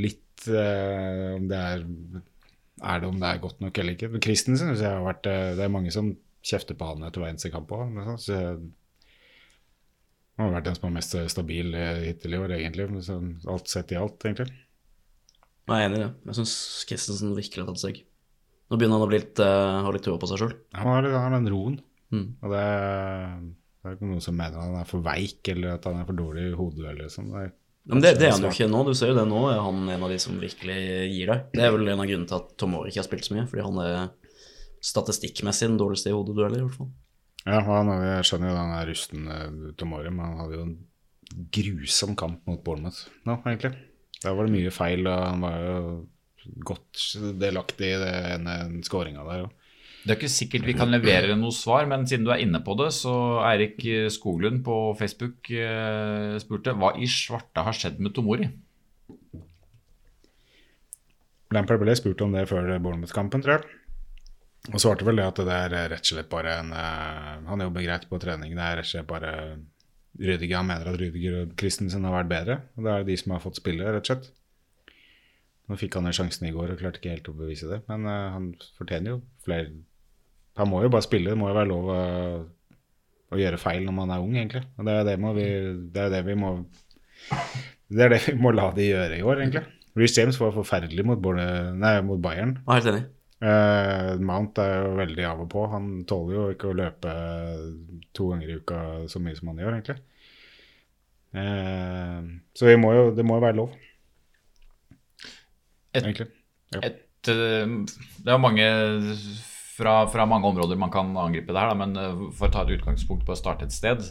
litt 0.06 0.48
eh, 0.50 1.36
om 1.36 1.46
det 1.52 1.60
er 1.60 1.84
Er 2.86 3.02
det 3.02 3.10
om 3.10 3.20
det 3.22 3.30
er 3.30 3.44
godt 3.44 3.62
nok 3.64 3.78
eller 3.82 3.96
ikke. 3.96 4.10
Christensen 4.24 4.74
jeg 4.74 4.84
har 4.86 5.06
vært 5.06 5.30
eh, 5.32 5.54
Det 5.58 5.64
er 5.66 5.76
mange 5.76 5.94
som 5.96 6.12
kjefter 6.46 6.78
på 6.78 6.90
han 6.92 7.06
etter 7.08 7.24
hver 7.24 7.32
eneste 7.34 7.54
kamp 7.54 7.72
òg. 7.74 7.96
Han 10.36 10.50
har 10.50 10.58
vært 10.58 10.68
den 10.68 10.76
som 10.76 10.90
er 10.90 10.98
mest 10.98 11.16
stabil 11.32 11.72
eh, 11.80 12.04
hittil 12.10 12.36
i 12.36 12.42
år, 12.42 12.58
egentlig. 12.58 12.90
Sånn, 13.08 13.38
alt 13.50 13.72
sett 13.72 13.94
i 13.96 13.98
alt, 13.98 14.20
egentlig. 14.28 14.52
Jeg 15.66 15.80
er 15.80 15.88
enig 15.88 15.98
i 15.98 16.04
det. 16.04 16.12
Jeg 16.28 16.38
syns 16.42 16.56
Christensen 16.86 17.34
virkelig 17.38 17.64
har 17.64 17.72
tatt 17.72 17.82
seg. 17.82 18.02
Nå 18.70 18.78
begynner 18.78 19.00
han 19.00 19.06
å 19.06 19.10
bli 19.10 19.20
litt, 19.22 19.40
uh, 19.42 19.82
ha 19.86 19.94
litt 19.94 20.04
trua 20.06 20.20
på 20.22 20.30
seg 20.30 20.42
sjøl. 20.42 20.54
Han 20.78 21.08
har 21.08 21.34
den 21.34 21.50
roen. 21.54 21.80
Mm. 22.14 22.28
Og 22.42 22.52
det 22.54 22.66
det 23.86 23.92
er 23.92 23.98
ikke 24.00 24.08
noen 24.10 24.24
som 24.26 24.34
mener 24.34 24.58
han 24.58 24.80
er 24.80 24.88
for 24.90 25.06
veik, 25.06 25.46
eller 25.52 25.76
at 25.76 25.84
han 25.86 26.00
er 26.02 26.08
for 26.08 26.18
dårlig 26.18 26.48
i 26.50 26.56
hodet. 26.58 26.88
Eller 26.90 27.10
sånn. 27.14 27.28
Det 27.30 27.44
Men 27.86 28.02
det, 28.02 28.16
det 28.18 28.26
er 28.26 28.32
han 28.34 28.48
jo 28.48 28.50
ikke 28.50 28.68
nå. 28.72 28.80
Du 28.88 28.96
ser 28.98 29.12
jo 29.12 29.18
det 29.20 29.26
nå. 29.30 29.42
Er 29.52 29.60
han 29.62 29.84
en 29.94 30.06
av 30.08 30.10
de 30.10 30.18
som 30.24 30.40
virkelig 30.42 30.78
gir 31.14 31.30
deg. 31.30 31.44
Det 31.54 31.62
er 31.62 31.74
vel 31.76 31.92
en 31.94 32.02
av 32.02 32.10
grunnene 32.10 32.30
til 32.32 32.40
at 32.40 32.56
Tom 32.58 32.74
Aare 32.80 32.90
ikke 32.90 33.04
har 33.04 33.06
spilt 33.06 33.28
så 33.28 33.36
mye. 33.36 33.44
Fordi 33.52 33.66
han 33.68 33.78
er 33.84 34.00
statistikkmessig 34.90 35.70
den 35.70 35.78
dårligste 35.78 36.10
i 36.10 36.16
hodedueller, 36.18 36.64
i 36.64 36.66
hvert 36.66 36.80
fall. 36.80 36.90
ja, 37.46 37.60
han, 37.68 37.92
jeg 38.08 38.26
skjønner 38.32 38.50
jo 38.50 38.58
den 38.58 38.74
er 38.80 38.90
rusten 38.90 39.30
Tom 39.30 39.76
Tomori, 39.84 40.10
men 40.14 40.26
han 40.26 40.42
hadde 40.42 40.58
jo 40.58 40.66
en 40.66 40.76
grusom 41.60 42.18
kamp 42.18 42.42
mot 42.50 42.64
Bournemouth 42.66 43.06
nå, 43.26 43.38
egentlig. 43.46 43.76
Der 44.24 44.34
var 44.34 44.48
det 44.48 44.56
mye 44.56 44.74
feil, 44.74 45.06
og 45.06 45.26
han 45.26 45.46
var 45.46 45.62
jo 45.62 45.78
godt 46.66 47.06
delaktig 47.42 47.92
i 47.94 48.02
den 48.02 48.82
skåringa 48.86 49.26
der 49.30 49.46
òg. 49.46 49.54
Det 50.06 50.14
er 50.14 50.20
ikke 50.20 50.30
sikkert 50.30 50.68
vi 50.68 50.76
kan 50.78 50.92
levere 50.94 51.34
noe 51.34 51.54
svar, 51.56 51.88
men 51.90 52.04
siden 52.06 52.28
du 52.28 52.30
er 52.30 52.44
inne 52.44 52.60
på 52.62 52.76
det, 52.78 52.92
så 52.94 53.14
Eirik 53.42 53.80
Skoglund 54.14 54.62
på 54.68 54.76
Facebook 55.00 55.50
eh, 55.50 56.36
spurte 56.44 56.76
hva 56.78 56.92
i 57.02 57.10
svarte 57.10 57.64
har 57.66 57.74
skjedd 57.74 57.98
med 57.98 58.14
Tomori? 58.14 58.46
Lampard 61.56 61.82
ble 61.82 61.96
spurt 61.98 62.22
om 62.22 62.38
det 62.38 62.46
før 62.52 62.70
Bournemouth-kampen, 62.78 63.42
tror 63.42 63.58
jeg. 63.58 63.82
Og 64.74 64.82
svarte 64.82 65.06
vel 65.06 65.20
det 65.22 65.26
at 65.26 65.42
det 65.46 65.56
er 65.56 65.74
rett 65.92 66.06
og 66.06 66.12
slett 66.12 66.30
bare 66.32 66.56
en 66.62 66.72
eh, 66.74 67.34
Han 67.50 67.62
jobber 67.66 67.86
greit 67.86 68.08
på 68.10 68.20
trening. 68.22 68.56
Det 68.58 68.66
er 68.66 68.80
rett 68.80 68.88
og 68.88 68.94
slett 68.94 69.10
bare 69.10 69.34
Rydiger 70.16 70.62
han 70.62 70.70
mener 70.70 70.88
at 70.90 70.98
Rydiger 71.02 71.42
og 71.42 71.58
Christensen 71.60 72.06
har 72.08 72.16
vært 72.16 72.32
bedre. 72.32 72.60
Og 72.78 72.86
det 72.86 72.94
er 72.94 73.10
de 73.10 73.18
som 73.20 73.36
har 73.36 73.44
fått 73.44 73.60
spille, 73.60 73.86
rett 73.86 74.06
og 74.06 74.10
slett. 74.14 74.30
Nå 75.66 75.78
fikk 75.82 75.98
han 75.98 76.08
den 76.08 76.16
sjansen 76.16 76.48
i 76.48 76.54
går 76.54 76.72
og 76.72 76.82
klarte 76.82 77.02
ikke 77.02 77.14
helt 77.14 77.30
å 77.30 77.36
bevise 77.38 77.70
det. 77.70 77.82
Men 77.90 78.08
eh, 78.10 78.32
han 78.34 78.50
fortjener 78.80 79.16
jo 79.16 79.20
flere 79.46 79.70
Han 80.60 80.70
må 80.72 80.82
jo 80.84 80.92
bare 80.94 81.06
spille. 81.06 81.34
Det 81.34 81.40
må 81.40 81.50
jo 81.50 81.58
være 81.58 81.70
lov 81.72 81.90
å, 81.92 82.02
å 83.36 83.40
gjøre 83.40 83.60
feil 83.60 83.84
når 83.86 83.96
man 83.98 84.14
er 84.16 84.24
ung, 84.24 84.36
egentlig. 84.40 84.64
Og 84.78 84.88
det 84.88 84.94
er 85.00 85.08
det, 85.10 85.16
må 85.22 85.34
vi, 85.36 85.48
det, 85.92 86.06
er 86.06 86.14
det 86.14 86.22
vi 86.28 86.38
må 86.40 86.54
Det 87.90 88.06
er 88.06 88.14
det 88.16 88.22
vi 88.30 88.38
må 88.40 88.54
la 88.56 88.70
de 88.76 88.88
gjøre 88.88 89.20
i 89.20 89.26
år, 89.26 89.44
egentlig. 89.44 89.66
Reece 89.96 90.20
James 90.22 90.40
var 90.42 90.56
forferdelig 90.56 91.06
mot, 91.08 91.20
Borne, 91.24 91.46
nei, 91.80 91.94
mot 92.04 92.20
Bayern. 92.24 92.58
Er 92.68 92.80
helt 92.80 92.92
enig. 92.92 93.06
Uh, 93.46 94.16
Mount 94.24 94.58
er 94.64 94.72
jo 94.80 94.96
veldig 94.98 95.26
av 95.28 95.42
og 95.44 95.50
på. 95.52 95.64
Han 95.72 95.90
tåler 96.08 96.36
jo 96.36 96.46
ikke 96.56 96.70
å 96.72 96.76
løpe 96.80 97.14
to 98.16 98.30
ganger 98.32 98.52
i 98.52 98.58
uka 98.60 98.80
så 99.12 99.22
mye 99.24 99.36
som 99.38 99.52
han 99.52 99.60
gjør, 99.64 99.76
egentlig. 99.78 99.98
Uh, 101.36 102.32
så 102.56 102.68
vi 102.72 102.78
må 102.80 102.94
jo, 102.96 103.10
det 103.16 103.28
må 103.28 103.40
jo 103.40 103.46
være 103.46 103.60
lov, 103.60 103.76
Et- 105.96 106.04
egentlig. 106.04 106.28
Et, 106.84 107.28
eh, 107.32 107.76
det 108.26 108.32
er 108.34 108.40
mange 108.42 108.66
fra, 109.76 109.96
fra 110.12 110.26
mange 110.30 110.48
områder 110.48 110.80
man 110.80 110.94
kan 110.94 111.16
angripe 111.20 111.52
det 111.54 111.60
her, 111.60 111.74
da, 111.74 111.80
men 111.80 111.98
eh, 112.00 112.22
for 112.36 112.48
å 112.48 112.54
ta 112.54 112.64
et 112.64 112.78
utgangspunkt 112.78 113.26
på 113.28 113.36
å 113.36 113.40
starte 113.40 113.68
et 113.68 113.76
sted 113.76 114.04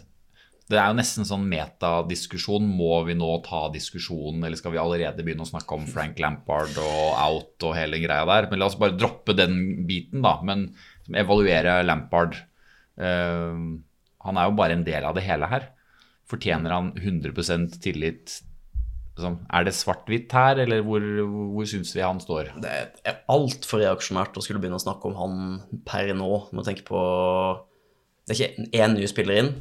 Det 0.68 0.78
er 0.78 0.88
jo 0.88 0.96
nesten 0.96 1.26
sånn 1.28 1.44
metadiskusjon. 1.48 2.64
Må 2.64 3.02
vi 3.04 3.16
nå 3.18 3.30
ta 3.44 3.66
diskusjonen, 3.72 4.44
eller 4.44 4.56
skal 4.56 4.72
vi 4.72 4.80
allerede 4.80 5.24
begynne 5.24 5.44
å 5.44 5.50
snakke 5.50 5.76
om 5.76 5.84
Frank 5.88 6.20
Lampard 6.22 6.78
og 6.80 7.18
out 7.20 7.66
og 7.68 7.76
hele 7.76 8.00
greia 8.00 8.24
der? 8.30 8.48
Men 8.48 8.62
la 8.62 8.70
oss 8.70 8.78
bare 8.80 8.96
droppe 8.96 9.36
den 9.36 9.84
biten, 9.88 10.24
da. 10.24 10.38
Men 10.40 10.70
evaluere 11.12 11.82
Lampard. 11.84 12.38
Uh, 12.96 13.76
han 14.24 14.40
er 14.40 14.48
jo 14.48 14.56
bare 14.56 14.78
en 14.78 14.86
del 14.88 15.04
av 15.04 15.18
det 15.18 15.26
hele 15.26 15.50
her. 15.52 15.68
Fortjener 16.32 16.72
han 16.72 16.94
100 16.96 17.76
tillit 17.84 18.38
liksom, 19.16 19.38
Er 19.50 19.66
det 19.66 19.74
svart-hvitt 19.76 20.32
her, 20.34 20.60
eller 20.64 20.82
hvor, 20.86 21.04
hvor 21.54 21.68
syns 21.68 21.94
vi 21.96 22.02
han 22.04 22.20
står? 22.22 22.52
Det 22.62 22.72
er 23.06 23.20
altfor 23.32 23.82
reaksjonært 23.82 24.36
å 24.36 24.44
skulle 24.44 24.62
begynne 24.62 24.80
å 24.80 24.84
snakke 24.84 25.10
om 25.10 25.18
han 25.18 25.36
per 25.86 26.12
nå. 26.16 26.32
Må 26.52 26.66
tenke 26.66 26.86
på 26.86 27.00
Det 28.24 28.34
er 28.34 28.40
ikke 28.40 28.68
én 28.80 28.96
ny 28.96 29.06
spiller 29.10 29.42
inn. 29.42 29.54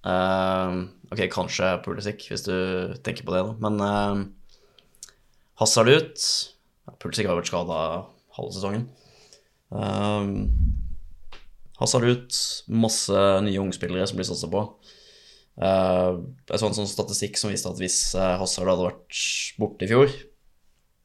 Uh, 0.00 0.88
ok, 1.12 1.26
kanskje 1.32 1.74
Pulisic, 1.84 2.24
hvis 2.30 2.46
du 2.46 2.54
tenker 3.04 3.26
på 3.26 3.34
det, 3.34 3.42
da. 3.44 3.56
Men 3.60 3.80
uh, 3.84 4.22
Hazard 5.60 5.92
ut. 5.92 6.30
Pulisic 7.00 7.28
har 7.28 7.36
vært 7.38 7.50
skada 7.50 7.80
halve 8.38 8.54
sesongen. 8.56 8.86
Uh, 9.72 10.46
Hazard 11.80 12.06
ut. 12.08 12.40
Masse 12.72 13.26
nye 13.44 13.60
ungspillere 13.60 14.08
som 14.08 14.20
blir 14.20 14.28
satsa 14.28 14.48
på. 14.52 14.64
Uh, 15.58 16.22
jeg 16.48 16.60
så 16.60 16.68
en 16.68 16.76
sånn 16.76 16.88
statistikk 16.88 17.38
som 17.40 17.50
viste 17.52 17.68
at 17.68 17.80
hvis 17.80 17.98
uh, 18.16 18.38
Hazard 18.40 18.70
hadde 18.70 18.86
vært 18.86 19.22
borte 19.60 19.86
i 19.86 19.90
fjor, 19.90 20.12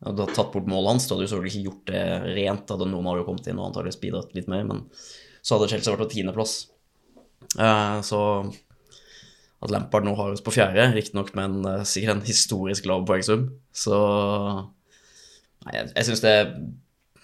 og 0.06 0.14
du 0.16 0.22
hadde 0.22 0.36
tatt 0.38 0.52
bort 0.54 0.70
målet 0.70 0.94
hans, 0.94 1.08
du 1.08 1.16
hadde 1.16 1.26
jo 1.26 1.32
selvfølgelig 1.32 1.54
ikke 1.56 1.68
gjort 1.70 1.90
det 1.90 2.04
rent. 2.38 2.72
Hadde 2.72 2.88
noen 2.92 3.10
hadde 3.10 3.26
kommet 3.28 3.50
inn 3.50 3.60
og 3.60 3.70
antakeligvis 3.70 4.02
bidratt 4.04 4.36
litt 4.38 4.50
mer, 4.52 4.64
men 4.68 4.84
så 5.42 5.56
hadde 5.56 5.72
Chelsea 5.72 5.96
vært 5.96 6.06
på 6.06 6.12
tiendeplass. 6.14 6.56
Uh, 7.58 8.00
så 8.06 8.22
at 9.66 9.72
Lampard 9.74 10.06
nå 10.06 10.14
har 10.20 10.36
oss 10.36 10.44
på 10.46 10.54
fjerde, 10.54 10.92
riktignok 10.94 11.32
med 11.38 11.46
en, 11.48 11.86
sikkert 11.88 12.20
en 12.20 12.26
historisk 12.28 12.88
lav 12.90 13.06
poengsum, 13.08 13.50
så 13.74 14.00
Nei, 15.66 15.80
jeg, 15.80 15.88
jeg 15.96 16.06
syns 16.06 16.22
det 16.22 16.32
er 16.38 16.50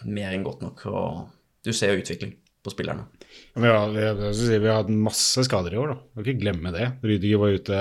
mer 0.10 0.34
enn 0.34 0.46
godt 0.46 0.64
nok, 0.66 0.80
og 0.90 1.28
du 1.62 1.70
ser 1.78 1.94
jo 1.94 2.02
utvikling 2.02 2.32
på 2.64 2.74
spillerne. 2.74 3.08
Vi 3.54 3.68
har, 3.68 3.90
vi, 3.90 4.04
har, 4.06 4.60
vi 4.60 4.68
har 4.68 4.84
hatt 4.84 4.92
masse 4.94 5.44
skader 5.48 5.74
i 5.74 5.80
år, 5.82 5.94
da. 5.94 5.98
Vi 6.14 6.24
kan 6.24 6.34
ikke 6.34 6.44
glemme 6.44 6.74
det. 6.76 6.88
Rydiger 7.02 7.42
var 7.42 7.56
ute 7.58 7.80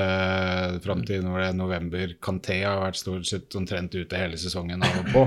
fram 0.84 1.04
til 1.08 1.26
er 1.28 1.52
november. 1.56 2.14
Kanté 2.22 2.62
har 2.64 2.80
vært 2.84 3.00
stort 3.00 3.28
sett 3.28 3.58
omtrent 3.58 3.94
ute 3.94 4.20
hele 4.20 4.40
sesongen 4.40 4.86
av 4.86 5.02
og 5.02 5.12
på. 5.12 5.26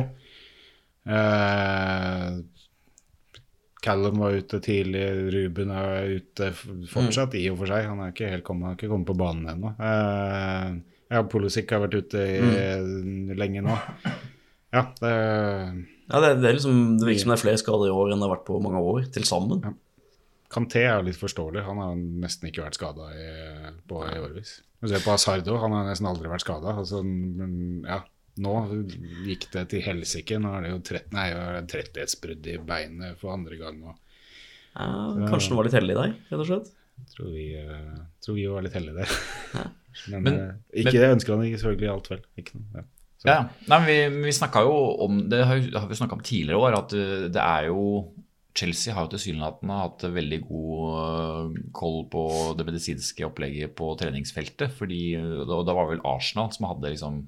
Uh, 1.03 2.41
Callum 3.83 4.21
var 4.23 4.39
ute 4.39 4.61
tidlig, 4.63 5.05
Ruben 5.35 5.73
er 5.75 6.13
ute 6.17 6.49
fortsatt, 6.89 7.35
i 7.37 7.45
og 7.51 7.59
for 7.61 7.69
seg. 7.69 7.89
Han 7.91 8.01
er 8.01 8.13
ikke 8.15 8.31
helt 8.31 8.47
kommet, 8.47 8.71
har 8.71 8.79
ikke 8.79 8.91
kommet 8.91 9.11
på 9.11 9.19
banen 9.19 9.53
ennå. 9.53 9.73
Uh, 9.77 10.81
ja, 11.13 11.25
Polosik 11.29 11.69
har 11.75 11.83
vært 11.83 11.99
ute 11.99 12.25
i, 12.25 13.33
lenge 13.37 13.61
nå. 13.61 13.75
Ja, 14.73 14.87
det 14.97 15.17
Ja, 16.09 16.19
det, 16.19 16.29
det, 16.41 16.49
er 16.49 16.57
liksom, 16.57 16.77
det 16.99 17.07
virker 17.07 17.23
som 17.23 17.31
det 17.33 17.37
er 17.37 17.43
flere 17.45 17.61
skader 17.61 17.87
i 17.89 17.95
år 17.95 18.11
enn 18.13 18.19
det 18.21 18.27
har 18.27 18.35
vært 18.35 18.47
på 18.49 18.59
mange 18.63 18.81
år 18.83 19.05
til 19.15 19.25
sammen. 19.27 19.75
Kanté 20.53 20.83
er 20.85 20.99
jo 20.99 21.07
litt 21.07 21.17
forståelig. 21.17 21.63
Han 21.65 21.79
har 21.81 21.93
nesten 21.97 22.49
ikke 22.49 22.65
vært 22.65 22.77
skada 22.77 23.07
i, 23.17 23.27
på 23.89 24.01
i 24.05 24.17
årevis. 24.21 24.57
Du 24.83 24.89
ser 24.91 25.01
på 25.05 25.13
Asardo, 25.15 25.55
han 25.61 25.73
har 25.73 25.87
nesten 25.87 26.09
aldri 26.09 26.29
vært 26.29 26.43
skada. 26.43 26.75
Altså, 26.81 26.99
men 27.07 27.85
ja, 27.87 28.01
nå 28.43 28.53
gikk 29.25 29.47
det 29.55 29.63
til 29.71 29.81
helsike. 29.85 30.37
Nå 30.43 30.51
er 30.57 30.65
det 30.67 30.73
jo 30.73 30.79
30, 30.91 31.13
nei, 31.15 31.27
tretthetsbrudd 31.71 32.49
i 32.51 32.57
beinet 32.67 33.17
for 33.21 33.33
andre 33.37 33.57
gang. 33.61 33.79
Og, 33.87 33.99
Ja, 34.73 34.87
kanskje 35.29 35.53
han 35.53 35.59
var 35.61 35.67
litt 35.69 35.77
heldig 35.77 35.95
der, 35.99 36.13
rett 36.31 36.39
og 36.41 36.47
slett. 36.49 36.69
tror, 37.15 37.27
vi, 37.33 37.47
uh, 37.61 37.97
tror 38.25 38.37
vi 38.37 38.45
var 38.49 38.63
litt 38.65 38.73
heldige 38.77 39.03
der. 39.03 39.17
Men, 40.09 40.23
Men- 40.25 40.37
ikke, 40.73 40.89
men, 40.89 40.95
jeg 41.03 41.13
ønsker 41.13 41.35
han 41.35 41.43
ikke 41.45 41.59
selvfølgelig 41.61 41.89
alt 41.93 42.07
vel. 42.09 42.21
Ikke 42.41 42.57
noe, 42.57 42.81
ja. 42.81 42.85
Så- 43.23 43.29
Ja, 43.31 43.37
nei, 43.71 43.77
men 43.79 43.87
vi, 43.87 44.25
vi 44.27 44.35
snakka 44.35 44.65
jo 44.67 44.73
om 45.05 45.21
Det 45.31 45.45
har, 45.47 45.61
vi 45.87 45.95
snakka 45.95 46.17
om 46.17 46.23
tidligere 46.27 46.59
år, 46.59 46.75
at 46.81 46.93
uh, 46.93 47.27
det 47.31 47.39
er 47.41 47.69
jo 47.71 47.85
Chelsea 48.53 48.93
har 48.93 49.07
jo 49.07 49.15
tilsynelatende 49.15 49.73
hatt 49.79 50.03
veldig 50.13 50.37
god 50.45 50.81
uh, 50.93 51.55
koll 51.73 52.03
på 52.13 52.25
det 52.59 52.67
medisinske 52.67 53.25
opplegget 53.25 53.73
på 53.79 53.95
treningsfeltet. 53.97 54.75
fordi, 54.77 55.15
Og 55.17 55.63
da 55.65 55.73
var 55.73 55.89
vel 55.89 56.03
Arsenal 56.05 56.51
som 56.53 56.67
hadde 56.69 56.91
liksom 56.93 57.23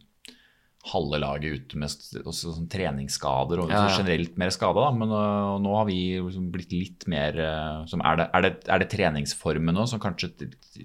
halve 0.86 1.18
laget 1.18 1.56
ute 1.64 1.80
med 1.82 1.90
sånn 1.90 2.68
treningsskader 2.70 3.64
og 3.64 3.72
Ja, 3.74 3.80
ja. 3.88 3.90
så 3.90 4.04
generelt 4.04 4.36
mer 4.38 4.52
skada. 4.54 4.84
Men 4.94 5.10
uh, 5.10 5.56
nå 5.64 5.72
har 5.80 5.88
vi 5.90 5.96
liksom 6.22 6.52
blitt 6.54 6.76
litt 6.76 7.08
mer 7.10 7.40
uh, 7.42 7.80
som 7.90 8.04
er, 8.06 8.20
det, 8.22 8.28
er, 8.38 8.46
det, 8.46 8.52
er 8.70 8.84
det 8.84 8.90
treningsformen 8.94 9.74
nå 9.74 9.88
som 9.90 10.02
kanskje 10.04 10.30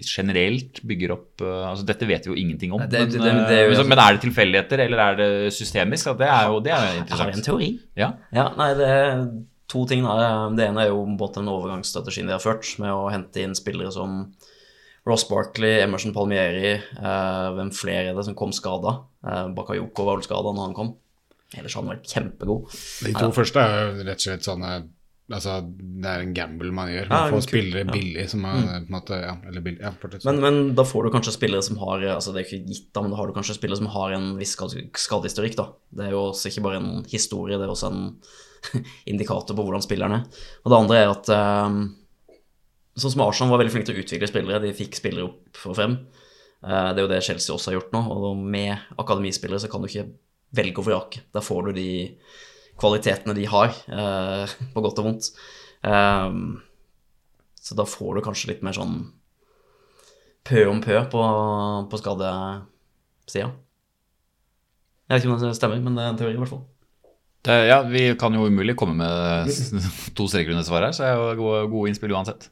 generelt 0.01 0.81
bygger 0.87 1.13
opp 1.15 1.43
uh, 1.45 1.69
altså 1.69 1.85
Dette 1.85 2.07
vet 2.09 2.25
vi 2.25 2.33
jo 2.33 2.39
ingenting 2.41 2.73
om. 2.73 2.81
Det- 2.89 3.03
men, 3.13 3.43
jo- 3.45 3.77
uh, 3.77 3.85
men 3.87 3.99
er 4.01 4.17
det 4.17 4.23
tilfeldigheter, 4.25 4.85
eller 4.87 5.05
er 5.05 5.15
det 5.21 5.29
systemisk? 5.53 6.09
Det 6.17 6.27
er 6.27 6.49
jo, 6.49 6.59
det 6.65 6.73
er 6.73 6.87
interessant. 7.03 7.29
Jeg 7.29 7.37
har 7.37 7.37
en 7.37 7.47
teori. 7.51 7.71
Ja. 8.01 8.11
Ja, 8.33 8.49
nei, 8.57 8.71
det 8.81 8.89
er 8.89 9.25
to 9.71 9.85
ting. 9.87 10.01
Da. 10.03 10.49
Det 10.57 10.65
ene 10.67 10.83
er 10.83 10.89
jo 10.91 11.05
både 11.15 11.37
den 11.39 11.47
overgangsstrategien 11.53 12.27
de 12.27 12.33
har 12.35 12.41
ført, 12.43 12.67
med 12.81 12.91
å 12.91 13.05
hente 13.13 13.39
inn 13.45 13.53
spillere 13.55 13.93
som 13.93 14.25
Ross 15.07 15.23
Barkley, 15.29 15.79
Emerson 15.81 16.13
Palmieri, 16.13 16.75
eh, 16.77 17.47
hvem 17.57 17.71
flere 17.73 18.11
er 18.11 18.17
det 18.17 18.25
som 18.27 18.35
kom 18.37 18.51
skada? 18.53 18.99
Eh, 19.25 19.47
Bakayoko 19.57 20.05
var 20.05 20.19
vel 20.19 20.27
skada 20.27 20.53
når 20.53 20.67
han 20.69 20.75
kom. 20.77 20.91
Ellers 21.57 21.73
har 21.75 21.83
han 21.83 21.91
vært 21.95 22.07
kjempegod. 22.07 22.69
De 23.03 23.13
to 23.17 23.31
første 23.35 23.59
er 23.59 23.79
jo 23.97 24.03
rett 24.07 24.19
og 24.21 24.27
slett 24.29 24.45
sånne 24.47 24.73
Altså, 25.31 25.61
det 25.63 26.09
er 26.11 26.23
en 26.25 26.33
gamble 26.35 26.73
man 26.75 26.89
gjør. 26.91 27.05
Man 27.07 27.21
Ja, 27.21 27.31
får 27.31 27.43
spillere 27.45 27.83
Ja. 27.85 27.87
Mm. 27.87 27.91
billig 27.93 28.23
som 28.29 28.43
er 28.43 28.57
på 28.65 28.75
en 28.75 28.87
måte 28.91 29.15
Ja, 29.21 29.37
eller 29.47 29.61
billig. 29.63 30.25
Men, 30.25 30.41
men 30.41 30.75
da 30.75 30.83
får 30.83 31.05
du 31.05 31.09
kanskje 31.13 31.31
spillere 31.37 31.63
som 31.63 31.77
har 31.79 32.03
altså 32.17 32.33
Det 32.33 32.41
er 32.41 32.49
ikke 32.49 32.67
gitt, 32.67 32.89
da, 32.91 32.99
men 33.01 33.11
da 33.11 33.15
har 33.17 33.27
du 33.27 33.33
kanskje 33.37 33.55
spillere 33.55 33.77
som 33.79 33.87
har 33.87 34.11
en 34.11 34.25
viss 34.37 34.57
skadehistorikk. 34.57 35.55
da. 35.55 35.69
Det 35.95 36.07
er 36.07 36.11
jo 36.11 36.25
også 36.33 36.51
ikke 36.51 36.63
bare 36.65 36.81
en 36.81 37.05
historie, 37.07 37.55
det 37.57 37.63
er 37.63 37.71
også 37.71 37.87
en 37.93 38.83
indikator 39.07 39.55
på 39.55 39.63
hvordan 39.63 39.81
spilleren 39.85 40.17
er. 40.19 40.25
Og 40.65 40.69
det 40.73 40.79
andre 40.81 40.97
er 40.99 41.09
at 41.15 41.29
eh, 41.29 41.79
Sånn 43.01 43.15
som 43.15 43.23
Arsenal 43.25 43.53
var 43.53 43.61
veldig 43.63 43.73
flinke 43.73 43.89
til 43.89 43.97
å 43.97 44.03
utvikle 44.03 44.29
spillere. 44.29 44.61
De 44.63 44.73
fikk 44.77 44.97
spillere 44.99 45.27
opp 45.27 45.61
og 45.69 45.77
frem. 45.77 45.95
Eh, 46.61 46.89
det 46.93 47.01
er 47.01 47.05
jo 47.05 47.11
det 47.11 47.21
Chelsea 47.25 47.55
også 47.55 47.71
har 47.71 47.79
gjort 47.79 47.95
nå. 47.95 48.01
Og 48.13 48.41
med 48.41 48.75
akademispillere 49.01 49.61
så 49.63 49.69
kan 49.71 49.81
du 49.81 49.89
ikke 49.89 50.09
velge 50.57 50.83
og 50.83 50.87
vrake. 50.89 51.23
Der 51.33 51.45
får 51.45 51.69
du 51.69 51.79
de 51.79 51.87
kvalitetene 52.81 53.35
de 53.37 53.47
har, 53.49 53.73
eh, 53.89 54.57
på 54.73 54.83
godt 54.85 55.01
og 55.01 55.09
vondt. 55.09 55.31
Eh, 55.87 56.29
så 57.61 57.77
da 57.77 57.85
får 57.85 58.17
du 58.17 58.25
kanskje 58.25 58.53
litt 58.53 58.63
mer 58.65 58.77
sånn 58.77 59.01
pø 60.47 60.63
om 60.69 60.81
pø 60.81 60.97
på, 61.11 61.25
på 61.89 62.01
skadesida. 62.01 63.51
Jeg 65.11 65.17
vet 65.17 65.25
ikke 65.25 65.33
om 65.35 65.41
det 65.43 65.57
stemmer, 65.57 65.81
men 65.83 65.97
det 65.97 66.05
er 66.05 66.13
en 66.13 66.21
teori, 66.21 66.33
i 66.37 66.41
hvert 66.41 66.53
fall. 66.53 66.63
Det, 67.41 67.55
ja, 67.71 67.79
vi 67.89 68.03
kan 68.21 68.35
jo 68.37 68.45
umulig 68.45 68.75
komme 68.77 68.93
med 68.99 69.49
to 70.17 70.27
streker 70.29 70.53
under 70.53 70.65
svaret 70.67 70.91
her, 70.91 70.97
så 70.97 71.07
er 71.07 71.15
jo 71.17 71.39
gode, 71.39 71.63
gode 71.71 71.91
innspill 71.91 72.13
uansett. 72.13 72.51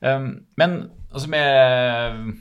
Um, 0.00 0.46
men 0.58 0.78
altså 1.12 1.28
med 1.30 2.32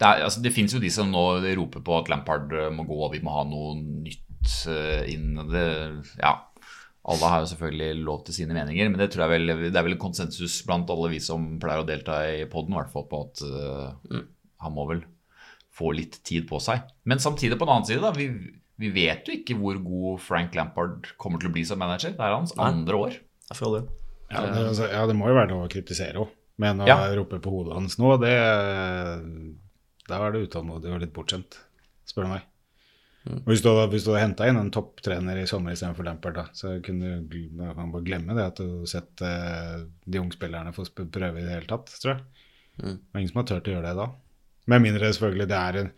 Det, 0.00 0.06
er, 0.06 0.24
altså, 0.24 0.40
det 0.40 0.54
fins 0.56 0.72
jo 0.74 0.80
de 0.80 0.90
som 0.90 1.12
nå 1.12 1.24
roper 1.60 1.84
på 1.84 1.98
at 1.98 2.08
Lampard 2.08 2.54
eh, 2.56 2.70
må 2.72 2.86
gå, 2.88 2.96
og 2.96 3.12
vi 3.12 3.20
må 3.20 3.34
ha 3.34 3.44
noe 3.44 3.74
nytt 3.76 4.54
eh, 4.72 5.10
inn. 5.12 5.36
Det, 5.52 5.66
ja, 6.22 6.32
alle 7.10 7.32
har 7.32 7.44
jo 7.44 7.50
selvfølgelig 7.52 8.04
lov 8.06 8.24
til 8.24 8.38
sine 8.38 8.56
meninger, 8.56 8.88
men 8.88 9.00
det 9.00 9.10
tror 9.12 9.26
jeg 9.26 9.34
vel, 9.34 9.52
det 9.66 9.76
er 9.76 9.84
vel 9.84 9.98
en 9.98 10.00
konsensus 10.00 10.62
blant 10.64 10.88
alle 10.92 11.12
vi 11.12 11.20
som 11.20 11.58
pleier 11.60 11.84
å 11.84 11.88
delta 11.88 12.22
i 12.32 12.46
poden, 12.48 12.72
i 12.72 12.80
hvert 12.80 12.92
fall 12.92 13.04
på 13.12 13.20
at 13.26 13.44
eh, 13.44 14.24
han 14.64 14.74
må 14.76 14.88
vel 14.88 15.04
få 15.76 15.92
litt 15.96 16.18
tid 16.26 16.48
på 16.48 16.60
seg. 16.64 16.88
Men 17.08 17.22
samtidig, 17.22 17.60
på 17.60 17.68
den 17.68 17.76
annen 17.76 17.88
side, 17.88 18.00
da, 18.04 18.12
vi, 18.16 18.28
vi 18.80 18.90
vet 18.94 19.28
jo 19.28 19.34
ikke 19.36 19.56
hvor 19.60 19.76
god 19.84 20.20
Frank 20.24 20.54
Lampard 20.56 21.10
kommer 21.20 21.40
til 21.42 21.50
å 21.50 21.54
bli 21.54 21.64
som 21.68 21.78
manager. 21.82 22.14
Det 22.16 22.24
er 22.24 22.32
hans 22.36 22.54
Nei. 22.56 22.66
andre 22.72 23.00
år. 23.06 23.16
Jeg 23.50 23.58
føler 23.58 23.82
det. 23.84 23.96
Ja, 24.30 24.44
det, 24.46 24.60
altså, 24.70 24.86
ja, 24.92 25.02
det 25.10 25.16
må 25.18 25.26
jo 25.28 25.34
være 25.36 25.50
noe 25.50 25.66
å 25.66 25.72
kritisere 25.72 26.20
òg, 26.22 26.28
men 26.62 26.78
å 26.80 26.86
Ja. 26.88 26.96
rope 27.18 27.40
på 27.42 27.50
hodet 27.50 27.74
hans 27.74 27.96
nå, 27.98 28.12
det 28.22 28.34
Da 30.10 30.18
er 30.26 30.32
det 30.34 30.48
utålmodig 30.48 30.90
og 30.94 31.00
litt 31.04 31.12
bortskjemt, 31.14 31.58
spør 32.08 32.24
du 32.26 32.30
meg. 32.32 32.46
Og 33.30 33.50
Hvis 33.52 33.60
du 33.62 33.68
hadde, 33.68 33.90
hvis 33.92 34.04
du 34.06 34.10
hadde 34.14 34.22
henta 34.24 34.46
inn 34.48 34.56
en 34.56 34.70
topptrener 34.72 35.36
i 35.42 35.46
sommer 35.46 35.74
istedenfor 35.76 36.06
Lampard, 36.06 36.34
da, 36.38 36.44
så 36.56 36.78
kunne 36.82 37.28
du 37.28 37.36
kan 37.76 37.92
bare 37.92 38.02
glemme 38.06 38.34
det 38.34 38.46
at 38.46 38.56
du 38.62 38.78
har 38.80 38.86
sett 38.90 39.20
eh, 39.22 39.84
de 40.08 40.18
ungspillerne 40.22 40.72
få 40.74 40.86
sp- 40.88 41.04
prøve 41.12 41.38
i 41.38 41.44
det 41.44 41.52
hele 41.52 41.68
tatt, 41.68 41.92
tror 42.00 42.14
jeg. 42.14 42.24
Det 42.80 42.94
er 42.96 43.20
ingen 43.20 43.28
som 43.34 43.42
har 43.42 43.48
turt 43.50 43.68
å 43.68 43.74
gjøre 43.76 43.90
det 43.90 43.96
da. 44.00 44.06
Med 44.72 44.82
mindre 44.86 45.10
selvfølgelig 45.12 45.48
det 45.52 45.58
er 45.60 45.78
en 45.82 45.92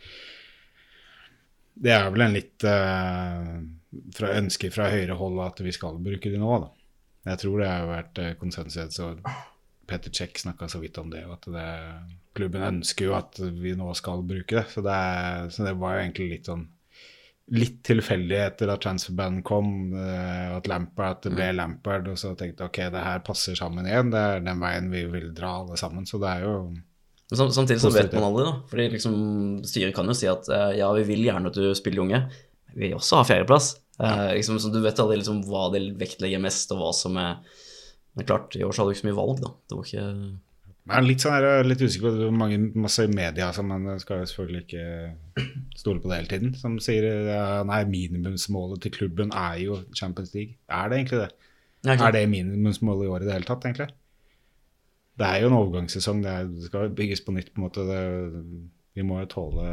Det 1.74 1.92
er 1.94 2.10
vel 2.12 2.26
en 2.26 2.36
litt 2.36 2.64
eh, 2.68 3.54
fra 4.16 4.34
ønske 4.38 4.70
fra 4.72 4.90
høyre 4.92 5.16
hold 5.18 5.40
at 5.44 5.62
vi 5.64 5.72
skal 5.74 6.00
bruke 6.02 6.32
de 6.32 6.40
nå, 6.40 6.52
da. 6.64 6.70
Jeg 7.32 7.38
tror 7.44 7.62
det 7.62 7.70
har 7.70 7.88
vært 7.88 8.20
eh, 8.22 8.34
konsensus, 8.40 8.98
og 9.04 9.22
Peter 9.86 10.10
Czech 10.10 10.38
snakka 10.42 10.68
så 10.68 10.80
vidt 10.82 10.98
om 10.98 11.10
det, 11.12 11.22
at 11.28 11.48
det, 11.54 11.66
klubben 12.36 12.64
ønsker 12.66 13.10
jo 13.10 13.16
at 13.18 13.38
vi 13.38 13.74
nå 13.78 13.92
skal 13.98 14.24
bruke 14.26 14.56
det. 14.58 14.68
Så 14.72 14.84
det, 14.84 14.94
er, 14.94 15.50
så 15.52 15.66
det 15.66 15.74
var 15.80 15.96
jo 15.96 16.06
egentlig 16.06 16.30
litt 16.36 16.52
sånn 16.52 16.68
Litt 17.52 17.80
tilfeldig 17.84 18.36
etter 18.38 18.70
at 18.70 18.80
transferbanen 18.80 19.42
kom, 19.44 19.90
eh, 19.98 20.52
at 20.54 20.68
Lampard, 20.70 21.18
at 21.18 21.24
det 21.26 21.32
ble 21.34 21.48
Lampard, 21.52 22.06
og 22.08 22.14
så 22.16 22.30
tenkte 22.38 22.62
jeg 22.62 22.70
ok, 22.70 22.78
det 22.94 23.02
her 23.02 23.24
passer 23.26 23.58
sammen 23.58 23.88
igjen, 23.90 24.12
det 24.14 24.20
er 24.22 24.44
den 24.46 24.62
veien 24.62 24.86
vi 24.88 25.02
vil 25.10 25.26
dra 25.36 25.50
alle 25.58 25.76
sammen. 25.76 26.06
Så 26.08 26.20
det 26.22 26.30
er 26.30 26.46
jo 26.46 26.52
Men 27.32 27.52
samtidig 27.56 27.80
så 27.80 27.90
vet 27.94 28.12
man 28.12 28.26
aldri, 28.28 28.44
da. 28.44 28.52
Fordi 28.68 28.88
liksom, 28.92 29.14
styret 29.64 29.94
kan 29.96 30.10
jo 30.10 30.16
si 30.16 30.28
at 30.28 30.48
eh, 30.52 30.74
ja, 30.82 30.90
vi 30.98 31.06
vil 31.08 31.24
gjerne 31.24 31.48
at 31.48 31.56
du 31.56 31.70
spiller 31.78 32.04
unge, 32.04 32.20
men 32.28 32.76
vi 32.76 32.90
vil 32.90 32.98
også 32.98 33.22
ha 33.22 33.26
fjerdeplass. 33.28 33.72
Eh, 34.02 34.28
liksom, 34.36 34.58
så 34.60 34.72
du 34.72 34.80
vet 34.84 35.00
aldri 35.00 35.20
liksom, 35.22 35.40
hva 35.48 35.68
de 35.72 35.86
vektlegger 36.00 36.42
mest, 36.44 36.74
og 36.74 36.82
hva 36.82 36.90
som 36.96 37.16
er 37.20 37.38
Men 38.12 38.28
klart, 38.28 38.52
i 38.58 38.64
år 38.66 38.74
så 38.74 38.82
hadde 38.82 38.92
du 38.92 38.98
ikke 38.98 39.06
så 39.06 39.08
mye 39.08 39.20
valg, 39.22 39.38
da. 39.40 39.52
Det 39.64 39.78
var 39.78 39.86
ikke 39.88 40.02
Jeg 40.02 40.96
er 40.98 41.06
litt, 41.06 41.24
sånn, 41.24 41.36
her, 41.38 41.64
litt 41.64 41.84
usikker 41.86 42.04
på 42.04 42.12
det 42.18 42.26
er 42.26 42.36
mange, 42.42 42.58
masse 42.84 43.06
i 43.06 43.14
media 43.14 43.48
som 43.56 43.72
man 43.72 43.88
skal 44.02 44.26
selvfølgelig 44.28 44.62
ikke 44.66 45.46
stole 45.80 46.02
på 46.02 46.10
det 46.10 46.18
hele 46.18 46.32
tiden, 46.34 46.52
som 46.58 46.76
sier 46.84 47.08
at 47.32 47.64
nei, 47.70 47.80
minimumsmålet 47.88 48.84
til 48.84 48.92
klubben 48.98 49.32
er 49.32 49.56
jo 49.62 49.80
Champions 49.96 50.34
League. 50.36 50.58
Er 50.68 50.92
det 50.92 51.00
egentlig 51.00 51.22
det? 51.22 51.32
Ja. 51.88 51.96
Er 51.96 52.12
det 52.14 52.26
minimumsmålet 52.28 53.08
i 53.08 53.12
år 53.14 53.24
i 53.24 53.30
det 53.30 53.36
hele 53.38 53.48
tatt, 53.48 53.64
egentlig? 53.64 53.88
Det 55.18 55.28
er 55.28 55.42
jo 55.42 55.50
en 55.50 55.58
overgangssesong, 55.58 56.22
det, 56.24 56.32
er, 56.32 56.48
det 56.48 56.68
skal 56.70 56.94
bygges 56.96 57.20
på 57.24 57.34
nytt 57.36 57.52
på 57.52 57.60
en 57.60 57.66
måte. 57.66 57.84
Det, 57.88 58.00
vi 58.96 59.04
må 59.06 59.20
jo 59.22 59.30
tåle 59.36 59.68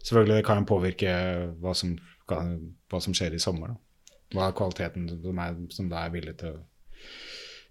Selvfølgelig 0.00 0.38
det 0.38 0.44
kan 0.46 0.64
påvirke 0.64 1.10
hva 1.60 1.74
som, 1.76 1.90
hva 2.24 3.00
som 3.04 3.12
skjer 3.12 3.34
i 3.36 3.40
sommer. 3.42 3.74
Da. 3.74 4.14
Hva 4.32 4.46
er 4.46 4.54
kvaliteten 4.56 5.10
som, 5.10 5.42
er, 5.44 5.58
som 5.76 5.90
er 5.92 6.14
villig 6.14 6.32
til, 6.40 6.54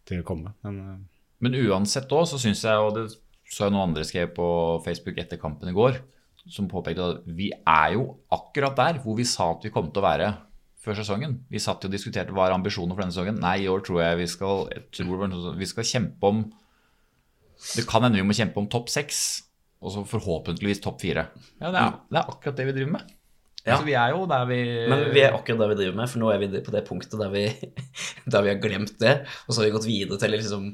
til 0.06 0.22
å 0.22 0.28
komme. 0.28 0.54
Men 0.68 0.78
eh, 0.84 1.00
Men 1.40 1.56
uansett 1.56 2.12
òg, 2.12 2.28
så 2.30 2.38
syns 2.38 2.62
jeg, 2.68 2.84
og 2.84 2.94
det 2.98 3.08
så 3.50 3.66
jeg 3.66 3.74
noen 3.74 3.90
andre 3.90 4.06
skrev 4.06 4.30
på 4.36 4.48
Facebook 4.86 5.18
etter 5.18 5.40
kampen 5.42 5.72
i 5.72 5.76
går, 5.76 5.98
som 6.50 6.70
påpekte 6.70 7.06
at 7.16 7.26
vi 7.26 7.50
er 7.58 7.96
jo 7.96 8.04
akkurat 8.34 8.78
der 8.78 9.00
hvor 9.04 9.18
vi 9.18 9.26
sa 9.28 9.50
at 9.56 9.66
vi 9.66 9.72
kom 9.74 9.90
til 9.90 10.04
å 10.04 10.06
være 10.06 10.30
før 10.90 10.98
sesongen. 11.00 11.38
Vi 11.52 11.62
satt 11.62 11.86
jo 11.86 11.90
og 11.90 11.94
diskuterte 11.94 12.34
hva 12.36 12.48
er 12.48 12.56
ambisjonen 12.56 12.96
for 12.96 13.04
denne 13.04 13.16
sesongen. 13.16 13.38
Nei, 13.44 13.60
i 13.64 13.70
år 13.72 13.84
tror 13.86 14.02
jeg 14.02 14.18
vi 14.24 14.26
skal, 14.32 14.66
jeg 14.74 15.54
vi 15.60 15.70
skal 15.70 15.88
kjempe 15.88 16.34
om 16.34 16.42
Det 17.76 17.84
kan 17.90 18.06
hende 18.06 18.16
vi 18.16 18.24
må 18.24 18.36
kjempe 18.36 18.62
om 18.62 18.70
topp 18.72 18.88
seks, 18.92 19.22
og 19.84 19.92
så 19.92 20.04
forhåpentligvis 20.08 20.80
topp 20.84 21.02
fire. 21.04 21.26
Ja, 21.60 21.72
det 21.72 21.80
er, 21.82 21.98
det 22.08 22.22
er 22.22 22.34
akkurat 22.34 22.60
det 22.60 22.68
vi 22.70 22.76
driver 22.78 22.94
med. 22.98 23.16
Ja. 23.66 23.76
Altså, 23.76 23.86
vi 23.90 23.96
er 24.00 24.14
jo 24.16 24.24
der 24.32 24.46
vi 24.48 24.60
Men 24.88 25.02
vi 25.12 25.22
er 25.22 25.36
akkurat 25.36 25.60
der 25.60 25.72
vi 25.74 25.80
driver 25.82 25.98
med, 26.00 26.10
for 26.10 26.24
nå 26.24 26.30
er 26.32 26.40
vi 26.40 26.62
på 26.64 26.74
det 26.74 26.86
punktet 26.88 27.20
der 27.20 27.34
vi, 27.34 27.44
der 28.32 28.46
vi 28.46 28.54
har 28.54 28.62
glemt 28.64 28.96
det, 29.04 29.16
og 29.46 29.52
så 29.52 29.62
har 29.62 29.68
vi 29.68 29.76
gått 29.76 29.90
videre 29.90 30.20
til 30.22 30.34
liksom 30.36 30.70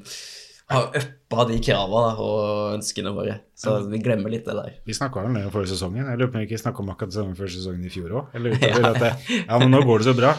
har 0.71 0.88
uppa 0.97 1.45
de 1.49 1.60
krava 1.62 2.01
da, 2.08 2.12
og 2.23 2.73
ønskene 2.80 3.13
våre. 3.13 3.38
Så 3.58 3.75
vi 3.89 3.99
glemmer 4.04 4.34
litt 4.34 4.47
det 4.47 4.56
der. 4.58 4.73
Vi 4.88 4.95
snakka 4.97 5.21
vel 5.21 5.30
om 5.30 5.38
det 5.38 5.45
forrige 5.54 5.75
sesongen. 5.75 6.08
Jeg 6.08 6.19
lurer 6.19 6.32
på 6.32 6.39
om 6.39 6.43
vi 6.43 6.49
ikke 6.49 6.62
snakka 6.63 6.84
om 6.84 6.91
akkurat 6.93 7.13
det 7.13 7.19
samme 7.19 7.38
før 7.38 7.51
sesongen 7.54 7.86
i 7.86 7.93
fjor 7.93 8.19
òg. 8.21 8.38
Det, 8.45 9.12
ja, 9.45 9.60
men 9.62 9.71
nå 9.73 9.82
går 9.86 10.01
det 10.01 10.10
så 10.10 10.15
bra. 10.17 10.34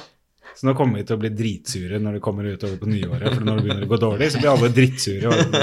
Så 0.56 0.64
nå 0.64 0.72
kommer 0.78 0.98
vi 0.98 1.04
til 1.04 1.18
å 1.18 1.20
bli 1.20 1.30
dritsure 1.36 1.98
når 2.00 2.16
det 2.16 2.24
kommer 2.24 2.48
utover 2.48 2.78
på 2.80 2.88
nyåret. 2.88 3.28
For 3.28 3.44
når 3.44 3.58
det 3.58 3.66
begynner 3.66 3.86
å 3.86 3.90
gå 3.90 4.00
dårlig, 4.00 4.30
så 4.32 4.40
blir 4.40 4.52
alle 4.54 4.70
drittsure 4.72 5.32
og, 5.32 5.56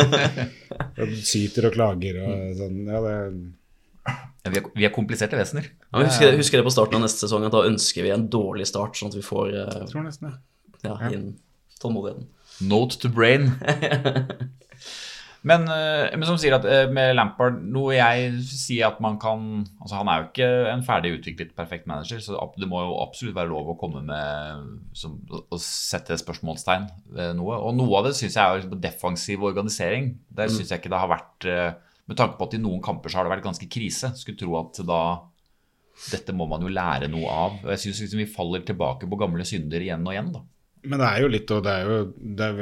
og 1.02 1.15
syter 1.26 1.69
og 1.69 1.76
klager 1.76 2.19
og 2.21 2.60
sånn. 2.62 2.80
Ja, 2.88 3.04
det, 3.08 3.17
Ja, 4.43 4.52
vi, 4.52 4.60
er, 4.60 4.65
vi 4.76 4.86
er 4.86 4.91
kompliserte 4.91 5.39
vesener. 5.39 5.69
Ja, 5.71 5.95
men 5.95 6.10
husker, 6.10 6.36
husker 6.36 6.60
det 6.60 6.67
på 6.67 6.73
starten 6.76 6.99
av 6.99 7.06
neste 7.06 7.23
sesong 7.23 7.45
at 7.47 7.56
da 7.56 7.63
ønsker 7.63 8.04
vi 8.04 8.12
en 8.12 8.26
dårlig 8.32 8.67
start, 8.67 8.99
sånn 8.99 9.13
at 9.13 9.15
vi 9.15 9.23
får 9.23 9.54
uh, 9.56 9.62
jeg 9.80 9.89
tror 9.93 10.04
nesten 10.04 10.30
det. 10.30 10.34
ja, 10.84 10.97
inn 11.10 11.30
tålmodigheten. 11.80 12.28
Note 12.67 12.99
to 12.99 13.10
brain. 13.10 13.52
Men, 15.43 15.65
eh, 15.67 16.13
men 16.15 16.23
som 16.23 16.38
sier 16.39 16.56
at 16.56 16.65
eh, 16.67 16.86
med 16.91 17.17
Lampard 17.17 17.58
Noe 17.67 17.97
jeg 17.97 18.30
sier 18.47 18.88
at 18.88 19.02
man 19.04 19.17
kan 19.19 19.65
Altså 19.82 19.97
Han 19.99 20.10
er 20.10 20.21
jo 20.21 20.28
ikke 20.30 20.47
en 20.71 20.86
ferdig 20.88 21.17
utviklet 21.17 21.52
perfekt 21.58 21.89
manager, 21.89 22.21
så 22.23 22.39
det 22.56 22.69
må 22.71 22.80
jo 22.86 22.95
absolutt 23.04 23.36
være 23.36 23.52
lov 23.52 23.73
å 23.73 23.78
komme 23.80 24.06
med 24.08 24.69
som, 24.95 25.17
Å 25.28 25.60
sette 25.60 26.15
spørsmålstegn 26.21 26.88
ved 27.17 27.36
noe. 27.39 27.60
Og 27.60 27.76
noe 27.76 27.99
av 27.99 28.08
det 28.08 28.15
syns 28.19 28.39
jeg 28.39 28.63
er 28.63 28.80
defensiv 28.88 29.43
organisering. 29.43 30.13
Der 30.32 30.52
syns 30.52 30.71
jeg 30.71 30.80
ikke 30.80 30.93
det 30.93 31.04
har 31.04 31.12
vært 31.12 31.49
eh, 31.52 31.76
Med 32.08 32.19
tanke 32.19 32.39
på 32.39 32.47
at 32.47 32.56
i 32.56 32.63
noen 32.63 32.82
kamper 32.84 33.12
så 33.12 33.19
har 33.19 33.28
det 33.28 33.36
vært 33.36 33.47
ganske 33.49 33.67
krise. 33.71 34.13
Skulle 34.19 34.39
tro 34.39 34.56
at 34.62 34.80
da 34.88 35.04
Dette 36.08 36.34
må 36.34 36.47
man 36.49 36.63
jo 36.63 36.71
lære 36.71 37.12
noe 37.12 37.30
av. 37.30 37.60
Og 37.65 37.69
jeg 37.76 37.84
syns 37.84 38.06
liksom 38.06 38.23
vi 38.23 38.32
faller 38.32 38.63
tilbake 38.65 39.12
på 39.12 39.19
gamle 39.19 39.43
synder 39.45 39.84
igjen 39.84 40.08
og 40.08 40.15
igjen. 40.15 40.32
da 40.39 40.47
Men 40.84 41.00
det 41.00 41.08
er 41.08 41.24
jo 41.24 41.32
litt, 41.32 41.52
og 41.56 41.63
det 41.65 41.74
er 41.74 41.89
jo 41.89 41.98
det 42.39 42.50
er 42.50 42.62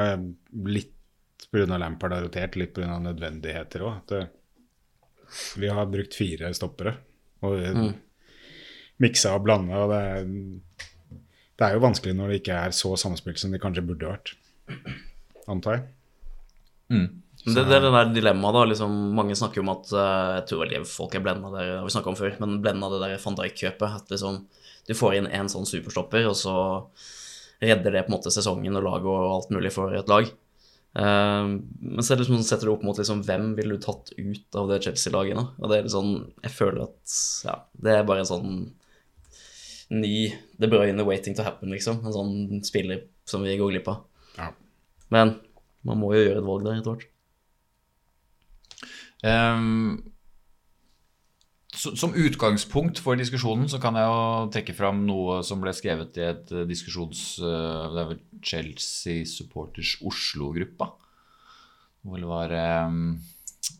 eh, 0.00 0.24
litt 0.70 1.46
pga. 1.50 1.78
Lampard 1.78 2.14
har 2.16 2.24
rotert, 2.26 2.58
litt 2.58 2.74
pga. 2.76 2.98
nødvendigheter 3.02 3.86
òg. 3.86 4.14
Vi 5.60 5.70
har 5.70 5.86
brukt 5.90 6.16
fire 6.18 6.50
stoppere 6.56 6.96
og 7.46 7.54
mm. 7.56 7.92
miksa 9.02 9.36
og 9.38 9.46
blanda. 9.46 9.84
Og 9.84 9.92
det 9.92 10.00
er, 10.10 10.28
det 11.60 11.68
er 11.68 11.76
jo 11.76 11.84
vanskelig 11.86 12.16
når 12.18 12.32
det 12.32 12.42
ikke 12.42 12.58
er 12.66 12.76
så 12.76 12.96
samspilt 12.98 13.40
som 13.40 13.54
det 13.54 13.62
kanskje 13.62 13.86
burde 13.86 14.10
vært, 14.10 14.34
antar 15.46 15.78
jeg. 15.78 15.88
Men 16.90 17.54
Det, 17.56 17.62
det 17.70 17.76
er 17.78 17.84
det 17.86 17.92
der 17.94 18.10
dilemmaet, 18.12 18.56
da. 18.56 18.64
Liksom, 18.68 18.96
mange 19.16 19.36
snakker 19.38 19.62
om 19.62 19.70
at 19.72 19.92
eh, 19.96 20.32
Jeg 20.36 20.42
tror 20.50 20.60
vel 20.66 20.84
folk 20.84 21.14
er 21.16 21.22
blenda 21.24 21.52
det 21.54 21.62
har 21.70 21.86
vi 21.86 21.94
snakket 21.94 22.12
om 22.12 22.18
før, 22.18 22.34
men 22.42 22.58
blenda 22.64 22.90
det 22.92 23.00
der 23.00 23.22
van 23.22 23.38
Dijk-kjøpet. 23.38 23.96
At 24.02 24.12
liksom, 24.12 24.42
du 24.88 24.92
får 24.98 25.16
inn 25.16 25.30
en 25.38 25.48
sånn 25.52 25.68
superstopper, 25.68 26.28
og 26.28 26.36
så 26.36 26.56
redder 27.60 27.92
det 27.92 28.04
på 28.06 28.12
en 28.12 28.16
måte 28.16 28.32
sesongen 28.32 28.78
og 28.78 28.86
laget 28.86 29.10
og 29.10 29.34
alt 29.34 29.52
mulig 29.54 29.72
for 29.74 29.94
et 29.96 30.10
lag. 30.10 30.30
Eh, 30.96 31.50
men 31.52 32.02
så 32.02 32.14
det 32.14 32.24
liksom, 32.24 32.42
setter 32.46 32.68
du 32.68 32.74
opp 32.74 32.84
mot 32.86 32.98
liksom, 32.98 33.22
hvem 33.26 33.52
ville 33.58 33.76
du 33.76 33.84
tatt 33.84 34.12
ut 34.16 34.58
av 34.58 34.70
det 34.72 34.80
Chelsea-laget 34.86 35.38
nå? 35.38 35.46
Og 35.60 35.70
det 35.70 35.76
er 35.78 35.86
litt 35.86 35.94
sånn 35.94 36.14
Jeg 36.42 36.50
føler 36.56 36.88
at 36.88 37.18
ja, 37.46 37.54
det 37.78 37.94
er 37.94 38.08
bare 38.08 38.24
en 38.24 38.30
sånn 38.32 38.56
ny 39.94 40.14
De 40.58 40.70
Bruyne 40.70 41.06
waiting 41.06 41.36
to 41.38 41.46
happen, 41.46 41.70
liksom. 41.74 42.02
En 42.04 42.16
sånn 42.16 42.64
spiller 42.66 43.04
som 43.28 43.46
vi 43.46 43.58
går 43.58 43.74
glipp 43.74 43.90
av. 43.92 44.02
Ja. 44.38 44.50
Men 45.14 45.36
man 45.86 46.00
må 46.00 46.12
jo 46.14 46.24
gjøre 46.24 46.42
et 46.42 46.46
valg 46.46 46.66
der 46.66 46.80
etter 46.80 46.94
hvert. 46.94 47.06
Så, 49.20 50.09
som 51.80 52.12
utgangspunkt 52.16 52.98
for 53.00 53.16
diskusjonen 53.18 53.68
så 53.70 53.78
kan 53.80 53.96
jeg 53.96 54.06
jo 54.08 54.48
trekke 54.52 54.74
fram 54.76 55.06
noe 55.08 55.42
som 55.46 55.60
ble 55.62 55.72
skrevet 55.76 56.16
i 56.20 56.22
et 56.28 56.52
eh, 56.52 56.66
diskusjons... 56.68 57.38
eh, 57.40 57.92
det 57.94 58.00
er 58.02 58.08
vel 58.12 58.20
Chelsea 58.44 59.24
Supporters 59.28 59.96
Oslo-gruppa. 60.06 60.86
Hvor 62.04 62.18
det 62.20 62.28
var 62.28 62.48
eh, 62.56 62.88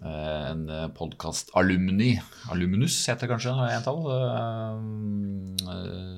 en 0.01 0.63
podkast-alumni, 0.97 2.21
alumnus 2.53 3.09
heter 3.11 3.29
kanskje, 3.31 3.53
i 3.53 3.77
entall, 3.77 4.01
tall. 4.07 4.79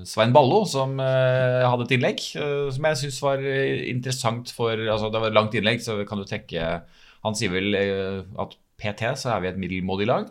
Svein 0.07 0.33
Ballo, 0.35 0.65
som 0.69 0.99
hadde 0.99 1.85
et 1.87 1.95
innlegg 1.97 2.21
som 2.23 2.85
jeg 2.91 3.01
syns 3.01 3.23
var 3.23 3.39
interessant 3.43 4.51
for 4.55 4.73
altså 4.77 5.11
Det 5.15 5.21
var 5.23 5.29
et 5.31 5.39
langt 5.39 5.55
innlegg, 5.57 5.79
så 5.83 5.93
kan 6.09 6.19
du 6.21 6.25
tenke 6.29 6.61
Han 7.23 7.35
sier 7.39 7.51
vel 7.55 7.69
at 8.43 8.51
PT 8.83 9.01
så 9.23 9.29
er 9.37 9.41
vi 9.45 9.51
et 9.53 9.63
middelmådig 9.63 10.07
lag. 10.11 10.29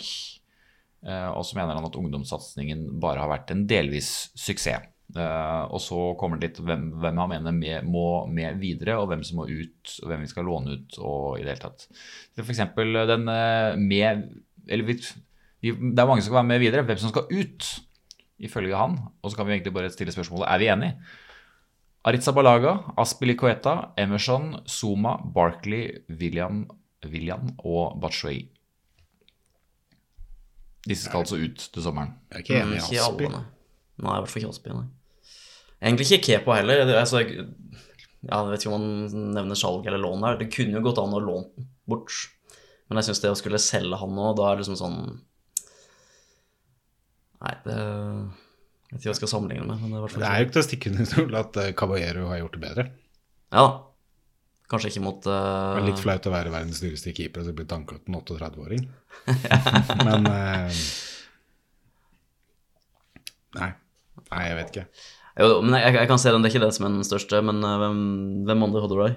Eh, 1.01 1.29
og 1.33 1.45
så 1.47 1.57
mener 1.57 1.77
han 1.77 1.87
at 1.87 1.97
ungdomssatsingen 1.97 2.87
bare 3.01 3.23
har 3.23 3.31
vært 3.31 3.53
en 3.53 3.65
delvis 3.69 4.31
suksess. 4.37 4.87
Eh, 5.11 5.63
og 5.67 5.81
så 5.83 6.11
kommer 6.19 6.39
det 6.39 6.51
litt 6.51 6.61
hvem, 6.63 6.85
hvem 7.01 7.19
han 7.19 7.31
mener 7.33 7.55
med, 7.55 7.87
må 7.89 8.25
med 8.31 8.61
videre, 8.61 8.99
og 9.01 9.09
hvem 9.11 9.25
som 9.27 9.41
må 9.41 9.47
ut, 9.49 9.95
og 10.01 10.11
hvem 10.11 10.23
vi 10.23 10.31
skal 10.31 10.47
låne 10.47 10.77
ut, 10.77 10.99
og 11.01 11.39
i 11.39 11.43
det 11.43 11.55
hele 11.55 11.63
tatt. 11.65 11.87
F.eks. 12.37 12.53
Eksempel 12.53 13.01
den 13.09 13.27
eh, 13.31 13.79
med 13.79 14.29
Eller 14.71 14.85
vi, 14.85 14.99
det 15.61 15.73
er 15.73 16.07
mange 16.07 16.21
som 16.21 16.29
skal 16.29 16.41
være 16.41 16.51
med 16.53 16.61
videre. 16.63 16.85
Hvem 16.85 17.01
som 17.01 17.11
skal 17.11 17.27
ut, 17.33 17.73
ifølge 18.41 18.77
han. 18.77 18.97
Og 19.21 19.31
så 19.31 19.37
kan 19.37 19.47
vi 19.47 19.57
egentlig 19.57 19.73
bare 19.73 19.91
stille 19.93 20.13
spørsmålet 20.13 20.47
er 20.49 20.61
vi 20.61 20.69
enige. 20.73 20.95
Aritza 22.05 22.33
Balaga, 22.33 22.79
Aspili 22.97 23.35
Coeta, 23.37 23.93
Emerson, 23.97 24.55
Zuma, 24.65 25.19
Barkley, 25.35 26.01
William, 26.09 26.63
William 27.05 27.51
og 27.59 27.99
Batshuayi. 28.01 28.47
Disse 30.87 31.05
skal 31.09 31.21
altså 31.21 31.37
ut 31.37 31.61
til 31.73 31.83
sommeren. 31.85 32.15
Jeg 32.31 32.37
er 32.39 32.43
ikke 32.45 32.59
enig 32.61 32.77
i 32.77 32.81
Ikke 32.81 33.01
Aspi. 33.05 33.25
alle, 33.27 33.37
nei. 33.37 33.43
Nei, 34.01 34.15
i 34.17 34.21
hvert 34.23 34.31
fall 34.33 34.41
ikke 34.41 34.53
Aspi, 34.55 34.73
nei. 34.73 34.87
Egentlig 35.81 36.07
ikke 36.09 36.23
Kepa 36.25 36.55
heller. 36.57 36.85
Det- 36.85 36.95
Altså, 37.01 37.21
jeg, 37.21 37.47
ja, 38.25 38.39
jeg 38.43 38.51
vet 38.51 38.63
ikke 38.65 38.73
om 38.73 38.81
man 38.81 39.33
nevner 39.35 39.55
salg 39.57 39.85
eller 39.85 40.01
lån 40.01 40.23
her. 40.25 40.37
Det 40.37 40.49
kunne 40.53 40.73
jo 40.77 40.81
gått 40.85 40.97
an 41.01 41.13
å 41.13 41.21
låne 41.21 41.49
den 41.57 41.67
bort. 41.89 42.11
Men 42.89 42.97
jeg 42.99 43.07
syns 43.11 43.21
det 43.21 43.31
å 43.31 43.37
skulle 43.39 43.57
selge 43.61 43.97
han 43.97 44.09
nå, 44.17 44.31
da 44.35 44.49
er 44.51 44.57
det 44.57 44.65
liksom 44.65 44.77
sånn 44.81 44.97
Nei, 47.41 47.53
det 47.65 47.75
Jeg 47.77 48.91
vet 48.91 48.99
ikke 48.99 49.07
hva 49.07 49.13
jeg 49.13 49.19
skal 49.21 49.31
sammenligne 49.31 49.65
med, 49.65 49.79
men 49.81 49.89
det 49.89 49.95
er 49.95 50.01
i 50.01 50.03
hvert 50.03 50.11
fall 50.13 50.21
Det 50.25 50.29
er 50.31 50.41
jo 50.41 50.45
ikke 50.47 50.55
til 50.57 50.61
å 50.61 50.67
stikke 50.67 50.91
under 50.91 51.07
stol 51.09 51.37
at 51.39 51.57
eh, 51.61 51.71
Caballero 51.79 52.27
har 52.29 52.41
gjort 52.41 52.57
det 52.57 52.61
bedre. 52.65 52.83
Ja 53.51 53.63
da. 53.65 53.71
Kanskje 54.71 54.93
ikke 54.93 55.03
mot 55.03 55.17
Det 55.25 55.35
uh, 55.35 55.77
er 55.81 55.87
litt 55.89 55.99
flaut 55.99 56.27
å 56.29 56.31
være 56.31 56.53
verdens 56.53 56.79
dyreste 56.79 57.11
keeper 57.15 57.43
og 57.43 57.49
så 57.49 57.55
bli 57.57 57.65
tanka 57.67 57.97
ut 57.97 58.07
en 58.07 58.19
38-åring. 58.21 58.85
Men 60.07 60.29
eh, 60.31 60.83
Nei. 63.59 63.71
Nei, 64.31 64.43
jeg 64.47 64.57
vet 64.57 64.71
ikke. 64.71 64.85
Jo, 65.41 65.59
men 65.63 65.75
jeg, 65.79 65.95
jeg 65.95 66.07
kan 66.09 66.19
se 66.21 66.31
den, 66.31 66.43
det 66.43 66.49
er 66.49 66.53
ikke 66.55 66.65
det 66.65 66.75
som 66.75 66.85
er 66.87 66.93
den 66.93 67.07
største, 67.07 67.39
men 67.43 67.61
eh, 67.63 67.77
hvem, 67.81 67.99
hvem 68.47 68.65
andre 68.67 68.83
hadde 68.83 68.97
du 68.97 69.01
der? 69.01 69.15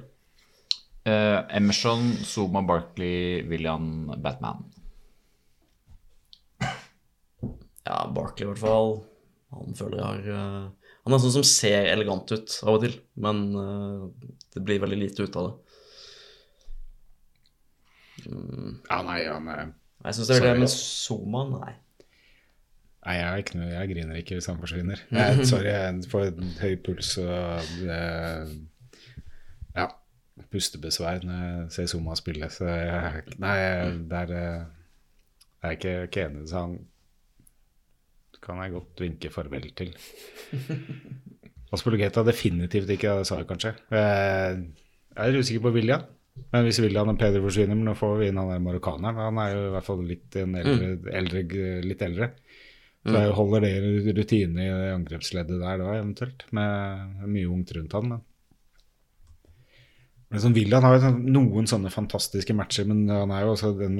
Eh, 1.04 1.56
Emerson, 1.58 2.06
Zuma, 2.24 2.62
Barkley, 2.66 3.42
William, 3.50 4.06
Batman. 4.22 4.62
Ja, 7.84 7.98
Barkley 8.14 8.46
i 8.46 8.50
hvert 8.52 8.62
fall. 8.62 8.96
Han 9.54 9.76
føler 9.78 10.00
jeg 10.00 10.06
har 10.06 10.38
eh, 10.38 10.83
Han 11.04 11.12
er 11.12 11.20
sånn 11.20 11.34
som 11.34 11.44
ser 11.44 11.84
elegant 11.92 12.30
ut 12.32 12.54
av 12.64 12.78
og 12.78 12.84
til, 12.86 12.94
men 13.20 13.40
eh, 13.60 14.04
det 14.54 14.62
blir 14.64 14.80
veldig 14.80 14.96
lite 15.02 15.26
ut 15.26 15.34
av 15.36 15.50
det. 15.50 15.54
Ja, 18.24 19.00
nei, 19.04 19.18
han 19.26 19.48
er 19.52 19.64
Jeg 20.04 20.16
syns 20.16 20.30
det 20.30 20.36
er 20.38 20.46
det, 20.46 20.52
men. 20.62 20.70
Zuma, 20.70 21.42
nei. 21.50 21.72
Nei, 23.04 23.16
jeg, 23.18 23.42
ikke 23.44 23.66
jeg 23.68 23.90
griner 23.90 24.16
ikke 24.20 24.38
hvis 24.38 24.46
han 24.48 24.60
forsvinner. 24.62 25.02
Jeg, 25.12 25.44
sorry, 25.50 25.68
jeg 25.68 26.06
får 26.08 26.30
høy 26.62 26.70
puls 26.86 27.10
og 27.20 27.82
eh, 27.84 28.54
Ja. 29.76 29.90
pustebesvær 30.54 31.20
når 31.26 31.42
jeg 31.42 31.66
ser 31.74 31.90
Zuma 31.92 32.16
spille. 32.16 32.48
Så 32.54 32.64
jeg, 32.70 33.26
nei, 33.44 33.58
det 34.08 34.22
er 34.22 34.32
eh, 34.38 34.64
Jeg 35.60 35.68
er 35.68 35.76
ikke, 35.76 35.94
ikke 36.08 36.24
enig, 36.30 36.46
så 36.48 36.62
han 36.64 36.78
kan 38.44 38.60
jeg 38.62 38.74
godt 38.74 39.00
vinke 39.04 39.30
farvel 39.32 39.70
til. 39.78 39.94
Aspologeta 41.74 42.22
definitivt 42.26 42.90
ikke, 42.94 43.16
det 43.20 43.28
sa 43.28 43.40
jeg 43.40 43.48
kanskje. 43.50 43.72
Jeg 43.90 45.30
er 45.32 45.38
usikker 45.40 45.64
på 45.64 45.72
William. 45.74 46.04
Men 46.50 46.66
hvis 46.66 46.80
William 46.82 47.10
og 47.12 47.18
Peder 47.18 47.42
forsvinner, 47.42 47.78
men 47.78 47.86
nå 47.86 47.94
får 47.98 48.16
vi 48.18 48.28
inn 48.30 48.38
han 48.40 48.50
der 48.50 48.62
marokkaneren. 48.62 49.20
Han 49.22 49.38
er 49.42 49.52
jo 49.54 49.64
i 49.68 49.72
hvert 49.74 49.86
fall 49.86 50.00
litt, 50.06 50.28
en 50.40 50.56
eldre, 50.58 50.88
eldre, 51.14 51.42
litt 51.86 52.02
eldre. 52.02 52.30
Så 53.04 53.20
jeg 53.20 53.34
holder 53.36 53.66
det 53.66 54.14
rutine 54.16 54.64
i 54.64 54.70
angrepsleddet 54.94 55.60
der 55.60 55.82
da, 55.82 55.90
eventuelt. 55.98 56.46
Med 56.56 57.26
mye 57.28 57.50
ungt 57.52 57.74
rundt 57.76 57.98
han, 57.98 58.14
men 58.14 58.24
men 60.34 60.42
sånn 60.42 60.54
William 60.56 60.82
har 60.82 60.96
jo 60.96 61.02
sånn- 61.04 61.26
noen 61.30 61.68
sånne 61.70 61.90
fantastiske 61.94 62.54
matcher, 62.58 62.88
men 62.90 63.04
han 63.06 63.30
er 63.30 63.44
jo 63.44 63.52
også 63.52 63.68
den, 63.78 63.98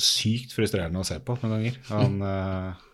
sykt 0.00 0.54
frustrerende 0.56 1.02
å 1.02 1.04
se 1.04 1.18
på 1.20 1.34
noen 1.42 1.50
ganger. 1.58 1.74
Han 1.90 2.14
eh, 2.30 2.86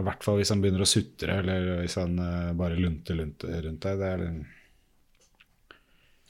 I 0.00 0.06
hvert 0.06 0.24
fall 0.24 0.38
hvis 0.40 0.50
han 0.52 0.62
begynner 0.62 0.84
å 0.84 0.88
sutre, 0.88 1.40
eller 1.42 1.82
hvis 1.82 1.98
han 2.00 2.16
uh, 2.18 2.52
bare 2.58 2.78
lunter 2.80 3.18
lunter 3.18 3.60
rundt 3.66 3.84
deg. 3.84 4.00
Det 4.00 4.08
er 4.14 4.22
den 4.24 4.38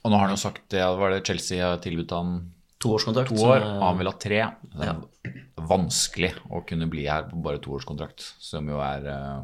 Og 0.01 0.11
nå 0.11 0.17
har 0.17 0.27
han 0.29 0.35
jo 0.35 0.41
sagt 0.41 0.67
det, 0.73 0.83
var 1.01 1.13
det 1.13 1.23
Chelsea 1.29 1.61
har 1.65 1.81
tilbudt 1.85 2.15
han 2.17 2.35
Toårskontrakt. 2.81 3.29
to 3.29 3.37
så- 3.37 3.49
år, 3.53 3.65
og 3.77 3.83
han 3.85 3.99
vil 4.01 4.09
ha 4.09 4.17
tre. 4.17 4.41
Det 4.73 4.87
er 4.89 5.67
vanskelig 5.69 6.31
å 6.49 6.63
kunne 6.67 6.89
bli 6.89 7.05
her 7.05 7.27
på 7.29 7.41
bare 7.45 7.61
toårskontrakt, 7.61 8.25
som 8.41 8.69
jo 8.73 8.79
er 8.81 9.05
uh, 9.05 9.43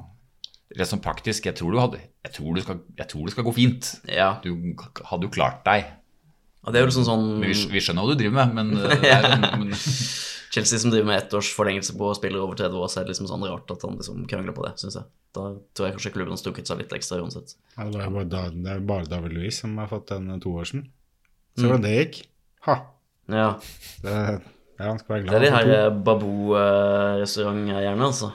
rett 0.73 0.89
sånn 0.89 1.03
praktisk. 1.05 1.45
Jeg 1.45 1.59
tror, 1.59 1.75
du 1.77 1.83
hadde, 1.83 2.01
jeg, 2.25 2.33
tror 2.39 2.57
du 2.57 2.63
skal, 2.65 2.81
jeg 2.97 3.11
tror 3.13 3.27
det 3.29 3.35
skal 3.37 3.45
gå 3.45 3.53
fint. 3.59 3.91
Ja. 4.09 4.31
Du 4.41 4.55
hadde 5.11 5.29
jo 5.29 5.35
klart 5.35 5.61
deg. 5.69 5.85
Ja, 6.65 6.73
det 6.73 6.81
er 6.81 6.89
jo 6.89 6.97
sånn 6.97 7.07
sånn 7.07 7.27
vi, 7.45 7.53
vi 7.77 7.83
skjønner 7.85 8.03
hva 8.07 8.17
du 8.17 8.23
driver 8.25 8.41
med, 8.41 8.57
men, 8.57 8.73
uh, 8.89 9.05
er, 9.05 9.29
men 9.61 9.77
Chelsea 10.57 10.79
som 10.81 10.91
driver 10.95 11.07
med 11.11 11.19
ett 11.21 11.35
års 11.37 11.51
forlengelse 11.53 11.93
på 12.01 12.09
spillere 12.17 12.41
over 12.47 12.57
30 12.59 12.81
år, 12.81 12.89
så 12.89 13.01
er 13.01 13.05
det 13.07 13.13
liksom 13.15 13.29
sånn 13.29 13.45
rart 13.47 13.71
at 13.75 13.83
han 13.85 13.99
liksom 14.01 14.25
krangler 14.31 14.55
på 14.57 14.65
det, 14.65 14.73
syns 14.81 14.97
jeg. 14.97 15.05
Da 15.37 15.43
tror 15.77 15.85
jeg 15.91 15.95
kanskje 15.99 16.13
klubben 16.17 16.33
har 16.33 16.41
strukket 16.41 16.67
seg 16.71 16.81
litt 16.81 16.95
ekstra 16.97 17.19
uansett. 17.21 17.53
ja, 17.77 17.85
det, 17.93 18.01
er 18.01 18.11
bare, 18.15 18.29
da, 18.33 18.43
det 18.51 18.71
er 18.73 18.81
bare 18.89 19.05
David 19.11 19.33
Louis 19.37 19.59
som 19.61 19.77
har 19.83 19.89
fått 19.93 20.09
den 20.15 20.31
toårsen. 20.41 20.87
Se 21.57 21.65
hvordan 21.69 21.85
det 21.85 21.93
gikk. 21.99 22.23
Ha! 22.67 22.77
Ja. 23.37 23.49
Det, 24.03 24.15
ja, 24.79 24.85
han 24.87 24.99
skal 25.03 25.13
være 25.17 25.29
Det 25.29 25.37
er 25.37 25.45
de 25.45 25.53
her 25.57 25.67
eh, 25.77 25.91
Babou-restauranteierne, 26.09 28.05
altså. 28.09 28.33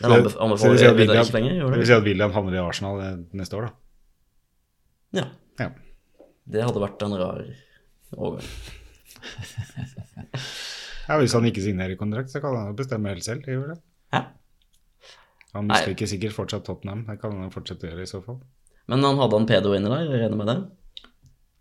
Den 0.00 0.10
Så 0.24 0.30
så 0.32 0.40
anbefaler 0.46 0.80
jeg 0.80 0.94
William- 0.96 1.24
ikke 1.26 1.36
lenger, 1.36 1.50
Det 1.52 1.58
gjør 1.60 1.70
vil 1.74 1.80
det? 1.82 1.86
si 1.90 1.96
at 1.98 2.04
William 2.08 2.32
havner 2.32 2.54
i 2.56 2.62
Arsenal 2.64 3.00
eh, 3.04 3.16
neste 3.36 3.56
år, 3.60 3.68
da. 3.68 5.20
Ja. 5.20 5.26
Ja. 5.60 5.68
Det 6.50 6.62
hadde 6.64 6.80
vært 6.86 7.02
en 7.04 7.16
rar 7.20 7.42
overgang. 8.16 8.48
ja, 11.10 11.18
Hvis 11.18 11.34
han 11.34 11.46
ikke 11.48 11.64
signerer 11.64 11.98
kontrakt, 11.98 12.30
så 12.30 12.42
kan 12.42 12.54
han 12.54 12.76
bestemme 12.78 13.10
helt 13.10 13.26
selv. 13.26 13.48
Gjør 13.50 13.72
det. 13.74 13.80
Ja. 14.14 14.24
Han 15.56 15.66
misliker 15.66 16.06
sikkert 16.06 16.36
fortsatt 16.36 16.68
Tottenham. 16.68 17.02
Det 17.08 17.18
kan 17.18 17.34
han 17.34 17.50
fortsette 17.50 17.88
å 17.88 17.90
gjøre 17.90 18.06
i 18.06 18.10
så 18.10 18.22
fall. 18.22 18.38
Men 18.90 19.02
han 19.06 19.18
hadde 19.18 19.38
han 19.40 19.48
Pedro 19.50 19.74
inni 19.74 19.90
der, 19.90 20.06
jeg 20.06 20.22
regner 20.22 20.38
med 20.38 20.50
det? 20.50 20.60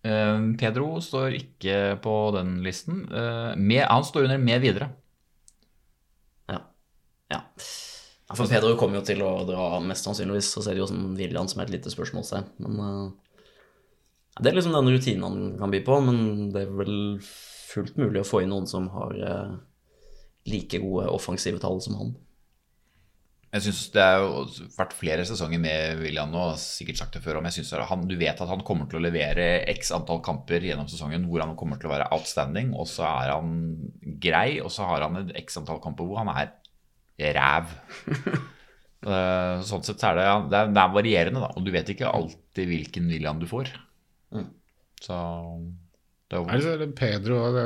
eh, 0.07 0.39
Pedro 0.59 0.97
står 1.03 1.37
ikke 1.39 1.77
på 2.03 2.15
den 2.35 2.59
listen. 2.65 3.05
Eh, 3.11 3.55
med, 3.57 3.85
han 3.85 4.05
står 4.05 4.23
under 4.23 4.37
'med 4.37 4.61
videre'. 4.61 4.89
Ja. 6.47 6.61
ja. 7.29 7.41
ja 8.29 8.35
for 8.35 8.47
Pedro 8.47 8.75
kommer 8.77 8.99
jo 8.99 9.05
til 9.05 9.21
å 9.21 9.45
dra 9.45 9.79
mest 9.79 10.05
sannsynligvis, 10.05 10.53
så 10.53 10.63
ser 10.63 10.77
det 10.77 10.83
jo 10.83 10.91
sånn 10.91 11.17
William 11.17 11.47
som 11.47 11.61
er 11.61 11.69
et 11.69 11.77
lite 11.77 11.91
spørsmålstegn. 11.91 12.45
Men 12.59 12.79
uh, 12.79 13.11
det 14.39 14.51
er 14.51 14.55
liksom 14.55 14.73
den 14.73 14.93
rutinen 14.93 15.23
han 15.23 15.57
kan 15.59 15.71
by 15.71 15.83
på, 15.83 16.01
men 16.01 16.51
det 16.53 16.67
er 16.67 16.71
vel 16.71 17.19
fullt 17.69 17.99
mulig 17.99 18.23
å 18.23 18.27
få 18.27 18.43
inn 18.43 18.51
noen 18.53 18.67
som 18.69 18.89
har 18.93 19.15
eh, 19.17 19.53
like 20.49 20.81
gode 20.81 21.09
offensive 21.13 21.61
tall 21.61 21.81
som 21.83 21.99
han. 21.99 22.17
Jeg 23.49 23.65
synes 23.65 23.79
Det 23.95 24.03
har 24.05 24.19
jo 24.21 24.43
vært 24.75 24.93
flere 24.93 25.23
sesonger 25.25 25.61
med 25.61 26.03
William 26.03 26.29
nå, 26.29 26.43
sikkert 26.61 26.99
sagt 26.99 27.15
det 27.17 27.23
før, 27.23 27.39
men 27.39 27.49
jeg 27.49 27.63
synes 27.63 27.89
han, 27.89 28.05
du 28.05 28.13
vet 28.19 28.37
at 28.37 28.51
han 28.51 28.61
kommer 28.65 28.85
til 28.89 28.99
å 28.99 29.05
levere 29.07 29.63
x 29.73 29.89
antall 29.95 30.21
kamper 30.25 30.67
gjennom 30.67 30.89
sesongen 30.91 31.25
hvor 31.29 31.41
han 31.41 31.55
kommer 31.57 31.81
til 31.81 31.89
å 31.89 31.95
være 31.95 32.11
outstanding, 32.13 32.75
og 32.77 32.85
så 32.89 33.07
er 33.09 33.33
han 33.33 33.55
grei, 34.21 34.59
og 34.61 34.69
så 34.73 34.85
har 34.91 35.07
han 35.07 35.23
et 35.23 35.33
x 35.41 35.57
antall 35.61 35.81
kamper 35.81 36.05
hvor 36.05 36.21
han 36.21 36.33
er 36.37 36.53
ræv. 37.39 37.75
Eh, 38.99 39.61
sånn 39.63 39.79
sett 39.87 40.01
så 40.01 40.09
er 40.09 40.17
det, 40.17 40.23
det 40.51 40.57
er, 40.57 40.71
det 40.75 40.79
er 40.81 40.89
varierende, 40.91 41.39
da, 41.39 41.47
og 41.55 41.63
du 41.63 41.69
vet 41.71 41.87
ikke 41.93 42.09
alltid 42.11 42.67
hvilken 42.67 43.05
William 43.07 43.37
du 43.39 43.45
får. 43.47 43.69
Så 44.99 45.19
det 46.29 46.39
er 46.39 46.65
jo 46.65 46.77
det 46.83 46.95
Pedro 46.97 47.39
det, 47.55 47.65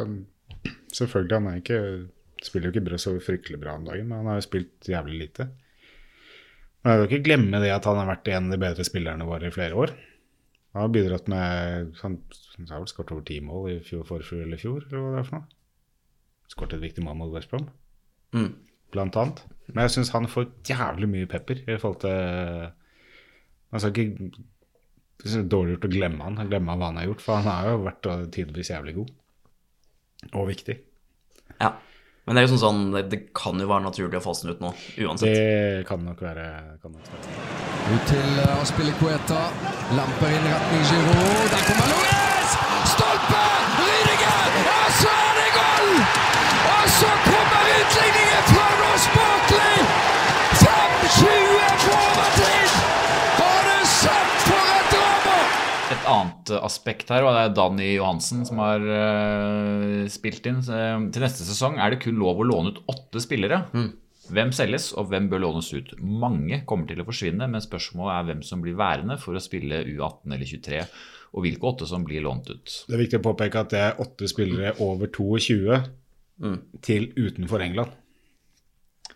Selvfølgelig, 0.93 1.35
han 1.39 1.47
er 1.49 1.59
ikke, 1.59 1.79
spiller 2.45 2.69
jo 2.69 2.73
ikke 2.75 2.85
bra 2.85 2.97
så 3.01 3.15
fryktelig 3.23 3.59
bra 3.59 3.73
om 3.79 3.85
dagen, 3.87 4.07
men 4.07 4.19
han 4.21 4.27
har 4.29 4.35
jo 4.39 4.45
spilt 4.45 4.87
jævlig 4.87 5.17
lite. 5.23 5.47
Men 6.83 6.91
jeg 6.93 6.99
vil 7.01 7.07
ikke 7.09 7.25
glemme 7.25 7.61
det 7.63 7.71
at 7.73 7.85
han 7.89 7.97
har 7.97 8.09
vært 8.11 8.29
en 8.29 8.47
av 8.49 8.53
de 8.53 8.59
bedre 8.61 8.85
spillerne 8.85 9.25
våre 9.27 9.49
i 9.49 9.55
flere 9.55 9.75
år. 9.79 9.93
Han 10.73 10.85
har 10.85 10.91
bidratt 10.93 11.27
med 11.31 11.93
Han, 12.01 12.19
han 12.57 12.69
har 12.69 12.83
vel 12.83 12.91
skåret 12.91 13.11
over 13.15 13.25
ti 13.25 13.39
mål 13.45 13.71
i 13.71 13.79
fjor, 13.85 14.03
forfjor 14.09 14.45
eller 14.45 14.61
fjor, 14.61 14.85
eller 14.89 15.01
hva 15.01 15.11
det 15.15 15.19
er 15.23 15.27
for 15.29 15.37
noe. 15.39 15.59
Skåret 16.53 16.77
et 16.77 16.85
viktig 16.85 17.03
mål 17.05 17.17
mot 17.23 17.33
West 17.33 17.49
Brom, 17.51 17.67
Mm. 18.33 18.53
blant 18.93 19.15
annet. 19.17 19.43
Men 19.67 19.83
jeg 19.83 19.91
syns 19.97 20.09
han 20.13 20.25
får 20.29 20.47
jævlig 20.65 21.09
mye 21.09 21.27
pepper 21.29 21.59
i 21.67 21.77
forhold 21.77 21.99
til 22.01 22.71
Man 23.73 23.79
skal 23.81 23.93
ikke 23.93 24.31
dårlig 25.21 25.77
gjort 25.77 25.87
å 25.87 25.93
glemme 25.93 26.25
han, 26.27 26.49
glemme 26.49 26.75
hva 26.75 26.89
han 26.89 26.99
har 26.99 27.09
gjort, 27.11 27.23
for 27.23 27.39
han 27.39 27.49
har 27.51 27.69
jo 27.71 27.83
vært 27.85 28.09
uh, 28.11 28.25
tidvis 28.33 28.73
jævlig 28.73 28.95
god. 28.97 29.13
Og 30.33 30.47
viktig. 30.49 30.77
Ja. 31.59 31.73
Men 32.23 32.37
det 32.37 32.41
er 32.41 32.45
jo 32.47 32.53
sånn 32.53 32.61
sånn, 32.61 32.83
det, 32.95 33.01
det 33.11 33.19
kan 33.35 33.59
jo 33.59 33.67
være 33.67 33.83
naturlig 33.83 34.21
å 34.21 34.23
fase 34.23 34.47
den 34.47 34.55
ut 34.55 34.61
nå, 34.63 34.69
uansett. 35.03 35.33
Det 35.35 35.83
kan 35.89 36.05
nok 36.07 36.21
være, 36.23 36.45
kan 36.79 36.93
nok 36.95 37.09
være. 37.11 37.63
Ut 37.83 38.05
til 38.07 38.37
Aspille 38.47 38.93
Poeta. 38.95 39.41
Lamper 39.97 40.31
inn 40.31 40.45
retning 40.47 40.85
Giroud. 40.87 41.49
Der 41.51 41.65
kommer 41.67 41.89
Luez! 41.91 42.53
Stolpe! 42.93 43.41
Rydiger! 43.81 44.55
Og 44.61 44.93
så 45.01 45.11
er 45.11 45.33
det 45.41 45.49
goal! 45.57 45.91
Og 46.71 46.85
så 46.95 47.11
kommer 47.25 47.67
utligningen 47.73 48.47
fra 48.53 48.69
Ross 48.79 49.09
Barkley! 49.17 49.83
5-20 50.63 51.83
på 51.83 51.99
overtid! 52.05 52.79
Har 53.41 53.67
du 53.67 53.75
sett 53.97 54.47
for 54.47 54.71
et 54.77 54.95
drama? 54.95 55.37
Et 55.97 56.09
annet 56.43 56.63
aspekt 56.63 57.09
her, 57.09 57.23
og 57.23 57.33
det 57.35 57.41
er 57.47 57.55
Danny 57.55 57.89
Johansen 57.95 58.43
som 58.45 58.57
har 58.59 58.79
eh, 58.83 60.07
spilt 60.11 60.45
inn. 60.49 60.59
Eh, 60.59 61.09
til 61.13 61.23
neste 61.23 61.45
sesong 61.47 61.77
er 61.79 61.91
det 61.95 62.01
kun 62.03 62.17
lov 62.19 62.39
å 62.43 62.47
låne 62.47 62.73
ut 62.73 62.81
åtte 62.91 63.21
spillere. 63.23 63.61
Hvem 64.33 64.53
selges, 64.55 64.93
og 64.95 65.09
hvem 65.11 65.27
bør 65.29 65.41
lånes 65.43 65.67
ut? 65.75 65.93
Mange 65.99 66.61
kommer 66.65 66.87
til 66.87 67.01
å 67.01 67.05
forsvinne, 67.07 67.47
men 67.51 67.61
spørsmålet 67.63 68.13
er 68.21 68.27
hvem 68.29 68.43
som 68.47 68.61
blir 68.63 68.75
værende 68.79 69.17
for 69.19 69.35
å 69.35 69.41
spille 69.43 69.81
U18 69.83 70.31
eller 70.33 70.47
23, 70.47 70.79
og 71.33 71.43
hvilke 71.43 71.67
åtte 71.67 71.87
som 71.89 72.05
blir 72.07 72.23
lånt 72.23 72.47
ut. 72.49 72.77
Det 72.87 72.95
er 72.95 73.03
viktig 73.03 73.19
å 73.19 73.25
påpeke 73.31 73.59
at 73.65 73.73
det 73.73 73.81
er 73.83 73.99
åtte 74.03 74.29
spillere 74.31 74.75
over 74.83 75.07
22 75.11 75.83
Mm. 76.41 76.55
til 76.81 77.11
utenfor 77.13 77.61
England. 77.61 77.91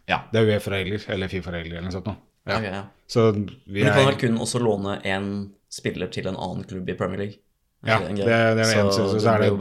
Ja. 0.07 0.19
Det 0.31 0.37
er 0.37 0.45
Uefa-regler, 0.51 1.01
eller 1.09 1.27
Fifa-regler 1.27 1.79
eller 1.79 1.87
noe 1.87 1.95
sånt 1.95 2.05
noe. 2.05 2.19
Ja. 2.47 2.57
Okay, 2.57 2.71
ja. 2.71 2.83
Så 3.07 3.31
vi 3.33 3.83
Men 3.83 3.85
du 3.85 3.91
kan 3.93 4.05
vel 4.07 4.15
kun 4.21 4.37
også 4.43 4.59
låne 4.63 5.01
én 5.03 5.49
spiller 5.69 6.07
til 6.11 6.27
en 6.27 6.35
annen 6.35 6.63
klubb 6.67 6.89
i 6.89 6.93
Premier 6.93 7.17
League? 7.17 7.35
Ja, 7.85 7.99
det- 7.99 8.25
det 8.25 8.27
er 8.33 8.63
så, 8.65 8.79
en- 8.79 8.91
så- 8.91 9.19
så 9.19 9.37
det 9.39 9.57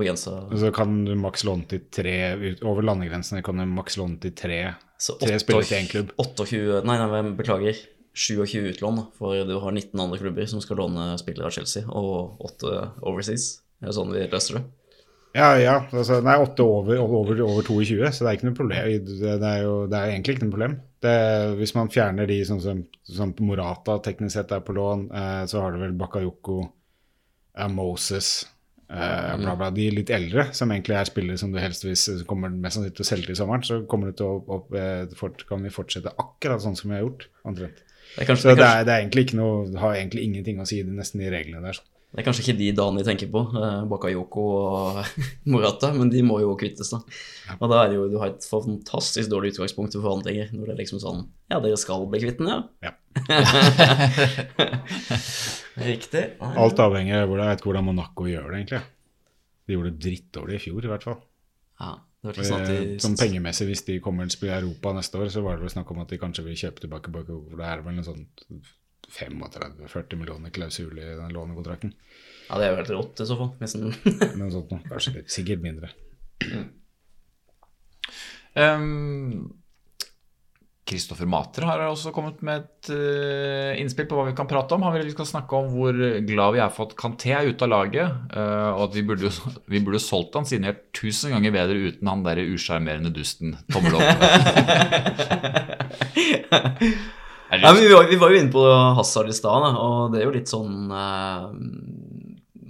det-. 0.51 0.59
Så 0.59 0.73
kan 0.75 1.05
du 1.05 1.15
maks 1.15 1.45
låne 1.45 1.67
til 1.69 1.81
tre 1.93 2.57
Over 2.65 2.83
landegrensene 2.83 3.43
kan 3.45 3.57
du 3.59 3.65
maks 3.67 3.97
låne 3.99 4.19
til 4.21 4.33
tre, 4.33 4.75
Så 4.99 5.19
tre 5.21 5.39
spillere 5.39 5.65
til 5.65 5.79
én 5.85 5.89
klubb. 5.91 6.11
28 6.19 6.83
Nei, 6.85 6.97
nei, 6.97 7.23
beklager. 7.37 7.77
27 8.15 8.73
utlån, 8.73 9.07
for 9.19 9.45
du 9.45 9.59
har 9.61 9.71
19 9.71 10.01
andre 10.01 10.17
klubber 10.19 10.47
som 10.49 10.61
skal 10.63 10.77
låne 10.79 11.19
spillere 11.19 11.45
av 11.47 11.53
Chelsea, 11.53 11.83
og 11.87 12.39
8 12.41 12.93
overseas. 13.03 13.61
Det 13.81 13.83
Er 13.83 13.87
det 13.93 13.95
sånn 13.95 14.13
vi 14.13 14.27
løser 14.27 14.55
det? 14.55 14.63
Ja, 15.35 15.55
ja. 15.59 15.81
Altså, 15.93 16.23
nei, 16.25 16.35
8 16.41 16.61
over, 16.65 16.97
over, 16.97 17.43
over 17.45 17.63
22, 17.63 18.01
så 18.11 18.25
det 18.25 18.29
er 18.31 18.37
ikke 18.39 18.49
noe 18.49 18.55
problem. 18.57 18.87
Det 19.21 19.43
er 19.43 19.63
jo 19.63 19.87
det 19.87 19.99
er 19.99 20.07
egentlig 20.15 20.37
ikke 20.39 20.45
noe 20.47 20.51
problem. 20.57 20.81
Det, 21.05 21.17
hvis 21.59 21.75
man 21.77 21.91
fjerner 21.93 22.29
de 22.29 22.41
sånn 22.49 22.63
som, 22.63 22.83
som 23.05 23.35
Morata 23.45 23.99
teknisk 24.05 24.39
sett 24.39 24.53
er 24.57 24.63
på 24.65 24.75
lån, 24.77 25.09
eh, 25.13 25.43
så 25.51 25.61
har 25.63 25.75
du 25.75 25.83
vel 25.83 25.97
Bakayoko, 25.99 26.63
eh, 27.59 27.69
Moses 27.69 28.47
eh, 28.89 29.37
bla, 29.39 29.57
bla. 29.57 29.71
De 29.75 29.91
litt 29.93 30.13
eldre, 30.15 30.49
som 30.57 30.73
egentlig 30.73 30.97
er 30.99 31.11
spillere 31.11 31.41
som 31.41 31.53
du 31.53 31.61
helst 31.63 31.85
hvis 31.87 32.07
kommer 32.29 32.53
mest 32.53 32.79
sannsynlig 32.79 32.97
til 32.97 33.07
å 33.07 33.11
selge 33.11 33.31
til 33.31 33.41
sommeren, 33.41 33.67
så 33.67 33.83
kommer 33.91 34.11
det 34.11 34.19
til 34.21 34.31
å 34.31 34.39
opp, 34.59 34.73
eh, 34.77 35.05
fort, 35.19 35.45
kan 35.49 35.65
vi 35.65 35.75
fortsette 35.75 36.15
akkurat 36.23 36.65
sånn 36.65 36.79
som 36.79 36.91
vi 36.91 36.99
har 36.99 37.05
gjort. 37.07 37.29
omtrent. 37.45 37.83
Så 38.17 38.55
det 38.55 38.65
er 38.65 38.85
det 38.87 38.93
er, 38.93 39.01
egentlig 39.03 39.27
ikke 39.27 39.41
noe, 39.41 39.67
har 39.83 39.97
egentlig 39.97 40.25
ingenting 40.25 40.61
å 40.63 40.67
si, 40.69 40.81
det 40.87 40.95
nesten 40.95 41.21
de 41.21 41.31
reglene 41.33 41.69
der. 41.69 41.81
Det 42.17 42.23
er 42.23 42.31
kanskje 42.31 42.47
ikke 42.47 42.57
de 42.57 42.67
Dani 42.73 43.03
tenker 43.05 43.29
på, 43.29 43.43
eh, 43.61 43.83
Bakayoko 43.91 44.43
og 44.57 45.01
Morata, 45.53 45.91
men 45.93 46.09
de 46.09 46.23
må 46.25 46.39
jo 46.41 46.55
kvittes, 46.57 46.89
da. 46.89 47.03
Og 47.59 47.69
da 47.69 47.83
er 47.83 47.91
det 47.93 47.99
jo, 47.99 48.07
du 48.09 48.17
har 48.23 48.31
et 48.33 48.47
fantastisk 48.49 49.29
dårlig 49.29 49.51
utgangspunkt 49.53 49.93
for 49.93 50.07
forhandlinger, 50.07 50.49
når 50.57 50.71
det 50.71 50.73
er 50.73 50.81
liksom 50.81 51.03
sånn 51.03 51.27
Ja, 51.53 51.59
dere 51.61 51.77
skal 51.77 52.07
bli 52.09 52.23
kvitt 52.25 52.41
den, 52.41 52.49
ja? 52.49 52.89
Ja. 52.89 52.95
Riktig. 55.91 56.23
Alt 56.41 56.81
avhenger 56.81 57.27
av 57.27 57.61
hvordan, 57.61 57.85
Monaco 57.91 58.25
gjør 58.31 58.49
det, 58.49 58.63
egentlig. 58.63 58.81
De 59.69 59.77
gjorde 59.77 59.93
det 59.93 60.01
drittdårlig 60.07 60.57
i 60.57 60.65
fjor, 60.65 60.89
i 60.89 60.93
hvert 60.95 61.07
fall. 61.11 61.21
Ja, 61.85 61.93
det 62.25 62.33
var 62.33 62.49
sånn 62.49 62.65
Eh, 62.65 62.81
de 62.95 62.97
Som 63.05 63.21
pengemessig, 63.21 63.69
hvis 63.69 63.85
de 63.93 64.01
kommer 64.01 64.25
til 64.25 64.33
å 64.33 64.39
spille 64.39 64.57
Europa 64.63 64.97
neste 64.97 65.21
år, 65.21 65.29
så 65.37 65.45
var 65.45 65.61
det 65.61 65.69
vel 65.69 65.77
snakk 65.77 65.93
om 65.93 66.01
at 66.01 66.17
de 66.17 66.23
kanskje 66.25 66.49
vil 66.49 66.57
kjøpe 66.65 66.87
tilbake 66.87 67.13
Bakayoko, 67.13 67.53
For 67.53 67.61
det 67.61 67.69
er 67.75 67.85
vel 67.85 68.01
noe 68.01 68.09
sånn 68.09 68.25
35-40 69.13 70.17
millioner 70.21 70.51
klausul 70.55 70.99
i 70.99 71.05
den 71.17 71.33
lånekontrakten. 71.35 71.93
Ja, 72.49 72.59
det 72.59 72.67
er 72.67 72.73
jo 72.75 72.81
helt 72.83 72.95
rått 72.95 73.23
i 73.23 73.27
så 73.29 73.37
fall. 73.39 73.53
Hvis 73.61 73.77
den 73.79 73.93
sånt 74.55 74.71
noe. 74.75 74.81
Kanskje 74.91 75.17
litt, 75.19 75.31
sikkert 75.35 75.63
mindre. 75.65 75.89
Kristoffer 78.57 79.49
Kristoffer 80.87 81.27
Mater 81.27 81.65
har 81.67 81.81
også 81.89 82.13
kommet 82.15 82.39
med 82.47 82.61
et 82.63 82.91
uh, 82.95 83.73
innspill 83.81 84.07
på 84.07 84.15
hva 84.15 84.29
vi 84.29 84.37
kan 84.39 84.47
prate 84.47 84.77
om. 84.77 84.85
Han 84.87 84.95
vil 84.95 85.09
vi 85.09 85.15
skal 85.17 85.27
snakke 85.27 85.59
om 85.59 85.67
hvor 85.75 85.97
glad 86.29 86.55
vi 86.55 86.61
er 86.63 86.71
for 86.71 86.87
at 86.87 86.95
Kanté 87.01 87.33
er 87.35 87.49
ute 87.51 87.67
av 87.67 87.73
laget, 87.73 88.07
uh, 88.31 88.71
og 88.77 88.85
at 88.85 88.95
vi 88.95 89.03
burde, 89.09 89.27
jo- 89.27 89.55
vi 89.67 89.81
burde 89.83 89.99
solgt 90.05 90.39
han 90.39 90.47
siden 90.47 90.69
vi 90.69 90.71
er 90.71 90.79
tusen 90.95 91.35
ganger 91.35 91.51
bedre 91.59 91.81
uten 91.91 92.07
han 92.13 92.23
derre 92.23 92.47
usjarmerende 92.55 93.11
dusten. 93.19 93.57
Tommel 93.75 93.99
opp. 93.99 94.07
Ja, 97.51 97.73
vi, 97.73 97.87
var, 97.93 98.09
vi 98.11 98.17
var 98.19 98.33
jo 98.33 98.41
inne 98.41 98.51
på 98.53 98.63
Hazard 98.99 99.31
i 99.31 99.37
stad, 99.37 99.69
og 99.79 100.11
det 100.13 100.21
er 100.21 100.27
jo 100.27 100.35
litt 100.35 100.51
sånn 100.51 100.91
eh, 100.91 101.45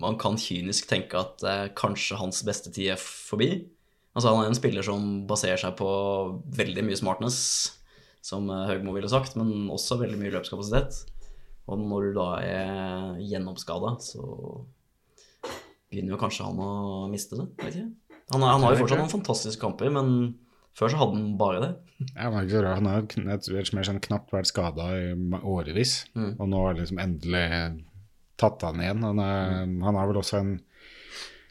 Man 0.02 0.18
kan 0.20 0.36
kynisk 0.40 0.88
tenke 0.90 1.16
at 1.20 1.44
eh, 1.48 1.64
kanskje 1.76 2.18
hans 2.20 2.42
beste 2.44 2.72
tid 2.74 2.92
er 2.92 3.00
forbi. 3.00 3.50
Altså 4.16 4.32
Han 4.32 4.44
er 4.44 4.52
en 4.52 4.58
spiller 4.58 4.84
som 4.84 5.26
baserer 5.28 5.60
seg 5.60 5.74
på 5.80 5.88
veldig 6.58 6.84
mye 6.84 7.00
smartness, 7.00 7.38
som 8.24 8.50
eh, 8.52 8.66
Høgmo 8.68 8.92
ville 8.96 9.10
sagt, 9.12 9.38
men 9.40 9.70
også 9.72 10.00
veldig 10.02 10.20
mye 10.20 10.34
løpskapasitet. 10.36 11.04
Og 11.66 11.80
når 11.82 12.10
du 12.10 12.18
da 12.20 12.30
er 12.44 13.22
gjennomskada, 13.26 13.96
så 14.04 14.22
begynner 15.88 16.14
jo 16.14 16.20
kanskje 16.20 16.46
han 16.46 16.60
å 16.62 17.06
miste 17.10 17.38
det. 17.40 17.48
Han, 18.34 18.44
han 18.44 18.62
har 18.62 18.74
jo 18.74 18.84
fortsatt 18.84 19.00
noen 19.00 19.12
fantastiske 19.12 19.62
kamper, 19.62 19.90
men 19.94 20.36
før 20.76 20.92
så 20.92 21.00
hadde 21.00 21.18
han 21.18 21.34
bare 21.40 21.62
det. 21.64 21.72
Ja, 22.12 22.26
han, 22.28 22.36
er 22.36 22.44
ikke 22.46 22.56
så 22.56 22.62
rar. 22.66 22.78
han 22.80 22.90
har 22.92 23.88
sånn 23.90 24.04
knapt 24.04 24.34
vært 24.34 24.50
skada 24.52 24.90
i 25.00 25.10
årevis, 25.40 25.98
Mm. 26.14 26.32
og 26.38 26.48
nå 26.52 26.62
har 26.66 26.78
liksom 26.80 27.00
endelig 27.00 27.46
tatt 28.36 28.62
han 28.62 28.80
igjen. 28.84 29.04
Han, 29.06 29.20
er, 29.24 29.60
han 29.86 29.96
har 29.96 30.10
vel 30.10 30.20
også 30.20 30.40
en 30.42 30.56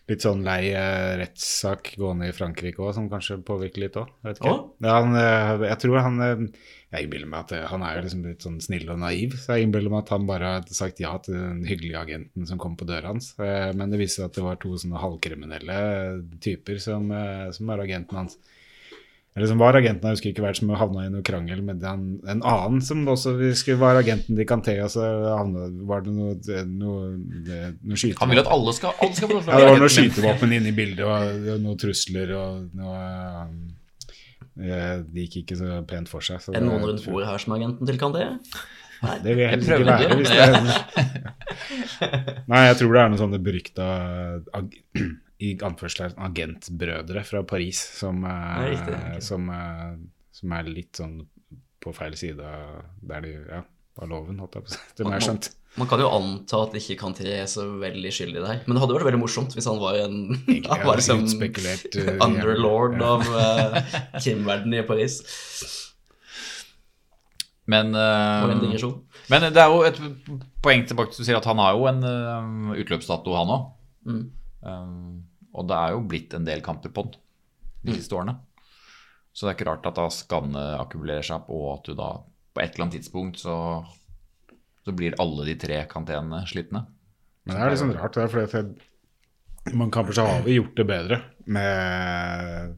litt 0.06 0.22
sånn 0.22 0.44
lei 0.46 0.70
eh, 0.70 1.16
rettssak 1.18 1.96
gående 1.98 2.28
i 2.30 2.34
Frankrike 2.36 2.82
òg, 2.84 2.92
som 2.94 3.08
kanskje 3.10 3.40
påvirker 3.46 3.82
litt 3.82 3.96
òg. 3.98 4.12
Oh? 4.46 4.60
Ja, 4.84 5.00
han, 5.00 5.16
eh, 5.18 5.64
jeg 5.72 5.80
tror 5.82 5.98
han 6.06 6.20
eh, 6.22 6.44
Jeg 6.94 7.08
innbiller 7.08 7.32
meg 7.32 7.48
at 7.48 7.72
han 7.72 7.82
er 7.84 7.98
jo 7.98 8.04
liksom 8.06 8.22
litt 8.28 8.46
sånn 8.46 8.60
snill 8.64 8.86
og 8.94 9.00
naiv, 9.02 9.34
så 9.42 9.58
jeg 9.58 9.66
innbiller 9.66 9.92
meg 9.92 10.04
at 10.06 10.14
han 10.14 10.28
bare 10.30 10.52
har 10.54 10.70
sagt 10.78 11.02
ja 11.04 11.16
til 11.26 11.34
den 11.36 11.66
hyggelige 11.68 12.04
agenten 12.06 12.46
som 12.48 12.62
kom 12.62 12.78
på 12.80 12.86
døra 12.88 13.10
hans. 13.12 13.34
Men 13.36 13.90
det 13.92 14.00
viser 14.00 14.22
seg 14.22 14.30
at 14.30 14.38
det 14.38 14.46
var 14.46 14.62
to 14.62 14.72
sånne 14.80 15.02
halvkriminelle 15.02 15.80
typer 16.46 16.80
som, 16.80 17.10
som 17.52 17.68
var 17.74 17.84
agenten 17.84 18.22
hans. 18.22 18.38
Eller 19.36 19.50
som 19.52 19.60
var 19.60 19.76
agenten, 19.76 20.08
jeg 20.08 20.16
husker 20.16 20.32
ikke 20.32 20.44
hvert, 20.46 20.56
som 20.62 20.70
havna 20.80 21.02
i 21.04 21.10
noe 21.12 21.24
krangel 21.28 21.60
med 21.68 21.82
den, 21.82 22.04
en 22.24 22.40
annen 22.48 22.78
som 22.80 23.02
også 23.12 23.34
skulle 23.60 23.82
være 23.82 24.06
agenten 24.06 24.38
til 24.38 24.48
Kanté, 24.48 24.78
og 24.80 24.94
så 24.94 25.10
havna, 25.28 25.66
var 25.90 26.06
det 26.06 26.14
noe, 26.16 26.38
noe, 26.70 27.10
noe 27.20 28.00
skytevåpen. 28.00 28.22
Han 28.22 28.32
vil 28.32 28.42
at 28.46 28.52
alle 28.56 28.76
skal, 28.78 28.96
alle 29.04 29.18
skal 29.18 29.28
få 29.28 29.36
lov 29.36 29.44
til 29.44 29.52
å 29.52 29.58
Ja, 29.58 29.60
det 29.60 29.74
var 29.74 29.84
noe 29.84 29.92
skytevåpen 29.98 30.56
inne 30.56 30.72
i 30.72 30.78
bildet, 30.78 31.04
og, 31.04 31.42
noe 31.50 31.58
noen 31.66 31.82
trusler, 31.84 32.32
og 32.40 32.80
noe 32.80 33.02
eh, 34.56 35.04
Det 35.04 35.28
gikk 35.28 35.38
ikke 35.42 35.60
så 35.60 35.82
pent 35.92 36.14
for 36.14 36.24
seg. 36.24 36.40
Så 36.40 36.56
Er 36.56 36.64
det 36.64 36.70
noen 36.70 36.88
rundt 36.88 37.04
bordet 37.04 37.28
her 37.34 37.44
som 37.44 37.58
er 37.58 37.60
agenten 37.60 37.92
til 37.92 38.00
Kanté? 38.00 38.30
Det 39.04 39.36
vil 39.36 39.44
jeg 39.44 39.52
helst 39.52 39.68
ikke 39.68 39.84
være. 39.92 40.16
Hvis 40.16 40.32
det 40.32 40.40
er, 40.48 42.40
nei, 42.56 42.64
jeg 42.70 42.80
tror 42.80 42.96
det 42.96 43.04
er 43.04 43.12
noen 43.12 43.24
sånne 43.26 43.44
berykta 43.44 43.92
i 45.44 45.52
anførselen 45.66 46.16
agentbrødre 46.28 47.24
fra 47.28 47.44
Paris 47.44 47.82
som, 48.00 48.24
eh, 48.24 48.32
Ja, 48.32 48.70
riktig, 48.70 48.96
ok. 48.96 49.22
som, 49.22 49.50
eh, 49.50 49.98
som 50.32 50.52
er 50.52 50.64
litt 50.64 50.94
sånn 50.96 51.28
på 51.82 51.94
feil 51.94 52.16
side 52.18 52.40
av 52.40 52.86
der 53.02 53.22
de, 53.22 53.34
ja, 53.50 53.64
av 54.02 54.10
loven, 54.10 54.40
holdt 54.40 54.56
jeg 54.56 54.64
på 54.64 54.72
å 54.72 54.74
si. 54.74 54.80
Det 54.98 55.06
må 55.06 55.14
jeg 55.14 55.28
skjønt. 55.28 55.50
Man 55.76 55.90
kan 55.92 56.00
jo 56.00 56.08
anta 56.08 56.62
at 56.64 56.76
ikke 56.80 56.96
Kanté 57.02 57.28
er 57.36 57.48
så 57.52 57.66
veldig 57.82 58.12
skyldig 58.16 58.42
der. 58.42 58.62
Men 58.64 58.78
det 58.78 58.82
hadde 58.84 58.96
vært 58.96 59.10
veldig 59.10 59.20
morsomt 59.20 59.56
hvis 59.56 59.68
han 59.68 59.80
var 59.82 59.98
en 60.06 60.16
Egentlig, 60.48 60.70
han 60.72 60.86
var 60.88 61.02
liksom 61.02 61.26
utspekulert, 61.26 61.98
uh, 62.00 62.14
underlord 62.24 62.96
ja. 62.96 63.10
av 63.12 63.22
uh, 63.28 63.98
Kim-verdenen 64.24 64.80
i 64.80 64.86
Paris. 64.88 65.20
Men, 67.66 67.96
eh, 67.98 68.60
digresjon. 68.62 69.00
men 69.34 69.48
det 69.50 69.58
er 69.58 69.72
jo 69.74 69.80
et 69.88 69.98
poeng 70.62 70.84
tilbake 70.86 71.16
til 71.16 71.24
du 71.24 71.26
sier 71.26 71.40
at 71.40 71.48
han 71.50 71.58
har 71.58 71.74
jo 71.74 71.88
en 71.90 72.04
uh, 72.06 72.76
utløpsdato, 72.78 73.34
han 73.34 73.54
òg. 73.56 73.64
Mm. 74.06 74.20
Og 74.66 75.68
det 75.70 75.78
er 75.78 75.94
jo 75.96 76.02
blitt 76.10 76.34
en 76.36 76.48
del 76.48 76.62
kamper 76.66 76.92
på 76.96 77.06
den 77.08 77.22
de 77.86 77.92
Mm. 77.94 77.98
siste 78.00 78.16
årene. 78.18 78.34
Så 79.36 79.46
det 79.46 79.52
er 79.52 79.58
ikke 79.60 79.68
rart 79.70 79.86
at 79.86 79.98
da 80.00 80.08
skadene 80.10 80.64
akkumulerer 80.80 81.22
seg 81.28 81.36
opp, 81.44 81.50
og 81.54 81.66
at 81.76 81.86
du 81.86 81.94
da 81.94 82.08
på 82.56 82.62
et 82.64 82.74
eller 82.74 82.86
annet 82.88 82.96
tidspunkt 82.98 83.38
så, 83.44 83.56
så 84.86 84.94
blir 84.96 85.18
alle 85.22 85.46
de 85.46 85.56
tre 85.60 85.82
kantenene 85.92 86.40
slitne. 86.50 86.86
Men 87.46 87.56
det 87.58 87.62
er 87.62 87.70
litt 87.70 87.82
sånn 87.84 87.94
rart, 87.94 88.16
det 88.18 88.26
at 88.42 88.56
jeg, 88.58 89.74
mange 89.76 89.92
kamper 89.94 90.18
så 90.18 90.26
har 90.26 90.42
vi 90.48 90.56
gjort 90.58 90.76
det 90.80 90.88
bedre 90.90 91.20
med, 91.46 92.76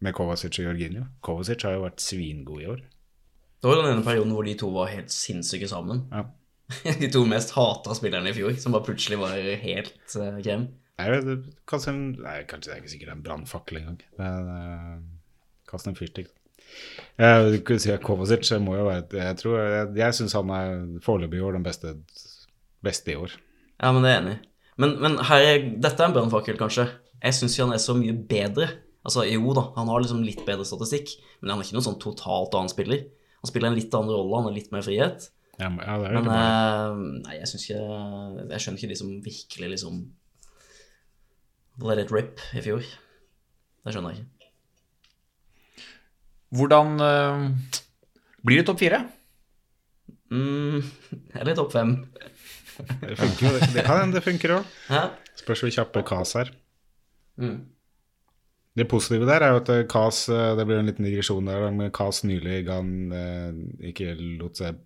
med 0.00 0.14
Kovacic 0.16 0.58
og 0.62 0.70
Jorginho. 0.70 1.04
Kovacic 1.20 1.66
har 1.66 1.76
jo 1.76 1.84
vært 1.84 2.00
svingod 2.04 2.62
i 2.62 2.70
år. 2.72 2.80
Det 3.62 3.68
var 3.70 3.82
den 3.82 3.92
ene 3.92 4.06
perioden 4.06 4.32
hvor 4.34 4.46
de 4.48 4.54
to 4.58 4.70
var 4.74 4.90
helt 4.90 5.12
sinnssyke 5.12 5.68
sammen. 5.70 6.06
Ja. 6.10 6.24
De 7.02 7.08
to 7.12 7.26
mest 7.28 7.52
hata 7.52 7.92
spillerne 7.98 8.30
i 8.30 8.36
fjor, 8.36 8.54
som 8.56 8.72
bare 8.72 8.86
plutselig 8.86 9.18
var 9.20 9.34
helt 9.36 9.92
uh, 10.16 10.38
krem. 10.40 10.70
Nei, 11.00 11.08
kanskje, 11.68 11.92
nei, 12.20 12.36
kanskje 12.50 12.68
det 12.70 12.74
er 12.76 12.82
ikke 12.82 12.92
sikkert 12.92 13.12
en 13.14 13.22
brannfakkel 13.24 13.80
engang. 13.80 14.00
Men 14.20 14.50
uh, 14.52 14.96
kast 15.70 15.88
en 15.88 15.96
fyrstikk. 15.98 16.28
Jeg 17.20 17.62
kunne 17.68 17.82
si 17.82 17.90
at 17.92 18.00
Kovacic 18.04 18.48
må 18.64 18.76
jo 18.78 18.84
være 18.86 19.18
Jeg 19.18 19.36
tror, 19.40 19.58
jeg, 19.60 19.88
jeg 19.98 20.16
syns 20.16 20.32
han 20.38 20.52
er 20.56 20.70
foreløpig 21.04 21.40
i 21.40 21.44
år 21.44 21.58
den 21.58 21.64
beste, 21.66 21.96
beste 22.84 23.12
i 23.12 23.18
år. 23.18 23.34
Ja, 23.82 23.90
men 23.92 24.04
det 24.06 24.12
er 24.12 24.16
jeg 24.16 24.22
enig 24.22 24.36
i. 24.36 24.40
Men, 24.80 24.94
men 25.02 25.18
her 25.28 25.44
er, 25.48 25.66
dette 25.84 26.00
er 26.00 26.08
en 26.08 26.14
brannfakkel, 26.16 26.56
kanskje. 26.60 26.86
Jeg 27.22 27.36
syns 27.36 27.58
han 27.60 27.74
er 27.76 27.82
så 27.82 27.96
mye 27.98 28.14
bedre. 28.30 28.70
Altså, 29.02 29.24
jo 29.26 29.52
da, 29.58 29.66
han 29.76 29.90
har 29.90 30.00
liksom 30.04 30.22
litt 30.24 30.40
bedre 30.46 30.64
statistikk, 30.68 31.12
men 31.42 31.50
han 31.52 31.60
er 31.60 31.66
ikke 31.66 31.76
noen 31.76 31.88
sånn 31.90 32.00
totalt 32.02 32.54
annen 32.56 32.70
spiller. 32.72 33.04
Han 33.42 33.50
spiller 33.50 33.72
en 33.72 33.76
litt 33.78 33.94
annen 33.98 34.12
rolle, 34.14 34.38
han 34.38 34.48
har 34.48 34.54
litt 34.56 34.70
mer 34.74 34.84
frihet. 34.86 35.28
Ja, 35.58 35.68
men- 35.68 35.82
ja, 35.84 35.98
det 36.00 36.12
Men 36.16 36.30
eh, 36.32 37.00
nei, 37.26 37.34
jeg 37.36 37.48
syns 37.50 37.64
ikke 37.66 37.80
Jeg 38.54 38.62
skjønner 38.62 38.78
ikke 38.80 38.88
de 38.94 38.96
som 39.02 39.10
virkelig 39.26 39.68
liksom 39.74 39.98
let 41.80 42.02
it 42.02 42.12
rip 42.12 42.40
i 42.52 42.62
fjor. 42.64 42.84
Det 43.82 43.94
skjønner 43.94 44.14
jeg 44.14 44.24
ikke. 44.24 44.50
Hvordan 46.52 47.00
uh, 47.00 47.46
blir 48.44 48.60
det 48.60 48.66
topp 48.68 48.82
fire? 48.82 49.00
Mm, 50.32 50.80
eller 51.40 51.56
topp 51.56 51.72
fem. 51.72 51.96
Det 53.02 53.16
funker 53.18 53.46
jo. 53.46 53.58
Det 53.74 53.84
kan 53.84 54.00
hende 54.00 54.16
det 54.16 54.24
funker 54.24 54.56
òg. 54.58 54.72
Spørs 55.38 55.64
hvor 55.64 55.72
kjappe 55.74 56.02
Kas 56.08 56.34
er. 56.40 56.52
Mm. 57.40 57.58
Det 58.76 58.88
positive 58.88 59.28
der 59.28 59.44
er 59.44 59.52
jo 59.52 59.60
at 59.60 59.68
eh, 59.72 59.82
Kas 59.88 60.24
eh, 60.32 60.54
Det 60.56 60.64
blir 60.68 60.78
en 60.80 60.88
liten 60.88 61.04
digresjon 61.04 61.48
der, 61.48 61.66
men 61.72 61.92
Kas 61.92 62.22
nylig 62.24 62.62
ga 62.68 62.78
han 62.80 63.12
eh, 63.12 63.90
ikke 63.90 64.14
lot 64.40 64.60
seg 64.60 64.80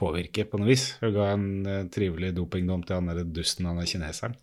påvirke 0.00 0.44
på 0.50 0.60
noe 0.60 0.68
vis. 0.68 0.90
Hun 1.00 1.14
ga 1.14 1.30
en 1.32 1.46
eh, 1.70 1.84
trivelig 1.92 2.34
dopingdom 2.36 2.84
til 2.84 2.98
han 2.98 3.08
derre 3.08 3.24
dusten, 3.24 3.68
han 3.70 3.80
er 3.80 3.88
kineseren. 3.88 4.36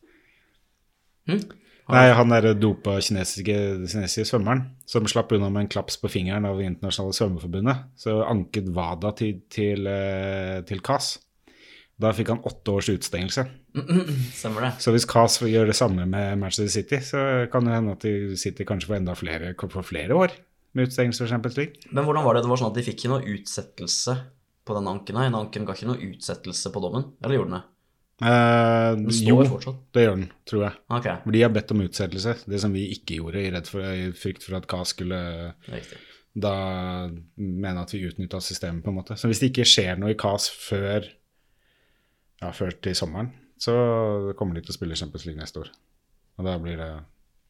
Hm? 1.29 1.43
Nei, 1.89 2.05
han 2.15 2.31
derre 2.31 2.53
dopa 2.55 2.99
kinesiske, 3.03 3.55
kinesiske 3.89 4.27
svømmeren 4.29 4.61
som 4.87 5.07
slapp 5.09 5.33
unna 5.35 5.49
med 5.51 5.65
en 5.65 5.71
klaps 5.73 5.97
på 5.99 6.11
fingeren 6.11 6.45
av 6.47 6.59
Det 6.59 6.67
internasjonale 6.69 7.17
svømmeforbundet. 7.17 7.81
Så 7.99 8.19
anket 8.23 8.69
WADA 8.75 9.11
til, 9.17 9.41
til, 9.51 9.89
eh, 9.89 10.61
til 10.67 10.83
KAS. 10.85 11.15
Da 12.01 12.13
fikk 12.17 12.31
han 12.33 12.45
åtte 12.47 12.73
års 12.73 12.89
utestengelse. 12.89 13.45
Stemmer 14.39 14.67
det. 14.67 14.71
Så 14.83 14.93
hvis 14.95 15.07
KAS 15.09 15.41
gjør 15.45 15.69
det 15.69 15.77
samme 15.77 16.05
med 16.09 16.39
Manchester 16.41 16.71
City, 16.71 17.01
så 17.05 17.47
kan 17.51 17.67
det 17.67 17.75
hende 17.75 17.97
at 17.97 18.05
de 18.05 18.37
City 18.39 18.65
kanskje 18.67 18.91
får 18.91 19.01
enda 19.01 19.17
flere, 19.17 19.53
får 19.59 19.87
flere 19.89 20.17
år 20.17 20.37
med 20.73 20.87
utestengelse 20.87 21.25
for 21.25 21.33
Champions 21.33 21.57
League. 21.59 21.91
Men 21.91 22.07
hvordan 22.07 22.25
var 22.25 22.37
det? 22.37 22.45
Det 22.45 22.51
var 22.53 22.61
sånn 22.61 22.71
at 22.71 22.79
de 22.79 22.85
fikk 22.87 23.01
ikke 23.01 23.11
noe 23.13 23.35
utsettelse 23.35 24.15
på 24.65 24.77
den 24.77 24.89
anken 24.89 25.19
her. 25.19 25.29
Den 25.29 25.39
anken 25.41 25.67
ga 25.67 25.75
ikke 25.75 25.91
noe 25.91 26.09
utsettelse 26.11 26.71
på 26.73 26.83
dommen, 26.83 27.11
eller 27.21 27.37
gjorde 27.37 27.51
den 27.51 27.59
det? 27.59 27.63
Eh, 28.21 28.91
Den 28.95 29.25
jo, 29.25 29.39
fortsatt. 29.49 29.79
det 29.95 30.03
gjør 30.05 30.15
den, 30.19 30.27
tror 30.45 30.63
jeg. 30.67 30.73
Okay. 30.99 31.15
For 31.23 31.35
de 31.35 31.41
har 31.41 31.53
bedt 31.55 31.71
om 31.73 31.81
utsettelse, 31.81 32.35
det 32.45 32.59
som 32.61 32.73
vi 32.75 32.83
ikke 32.93 33.17
gjorde, 33.17 33.41
i, 33.41 33.51
for, 33.65 33.81
i 33.81 34.11
frykt 34.13 34.45
for 34.45 34.59
at 34.59 34.67
KAS 34.69 34.93
skulle 34.93 35.21
riktig. 35.71 35.97
da 36.37 36.53
mene 37.41 37.81
at 37.81 37.93
vi 37.95 38.03
utnytta 38.07 38.41
systemet, 38.45 38.83
på 38.85 38.93
en 38.93 38.99
måte. 38.99 39.17
Så 39.17 39.27
hvis 39.31 39.41
det 39.41 39.49
ikke 39.51 39.65
skjer 39.67 39.97
noe 39.99 40.13
i 40.13 40.19
KAS 40.19 40.49
før, 40.53 41.07
ja, 42.41 42.51
før 42.53 42.77
til 42.81 42.95
sommeren, 42.97 43.33
så 43.61 43.73
kommer 44.37 44.57
de 44.57 44.63
til 44.65 44.73
å 44.73 44.77
spille 44.77 44.97
Champions 44.97 45.25
League 45.27 45.41
neste 45.41 45.61
år. 45.65 45.73
Og 46.37 46.45
da 46.47 46.55
blir 46.61 46.77
det 46.79 46.91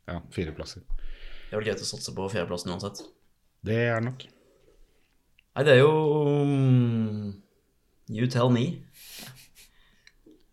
ja, 0.07 0.17
fire 0.33 0.55
plasser. 0.55 0.83
Det 0.87 1.55
er 1.55 1.59
vel 1.59 1.67
greit 1.67 1.83
å 1.83 1.87
satse 1.87 2.15
på 2.15 2.29
fjerdeplassen 2.31 2.71
uansett. 2.71 3.03
Det 3.63 3.77
er 3.91 4.01
nok. 4.03 4.23
Nei, 5.51 5.63
det 5.67 5.73
er 5.75 5.81
jo 5.83 5.91
mm, 6.47 7.31
You 8.11 8.27
tell 8.27 8.49
me. 8.51 8.81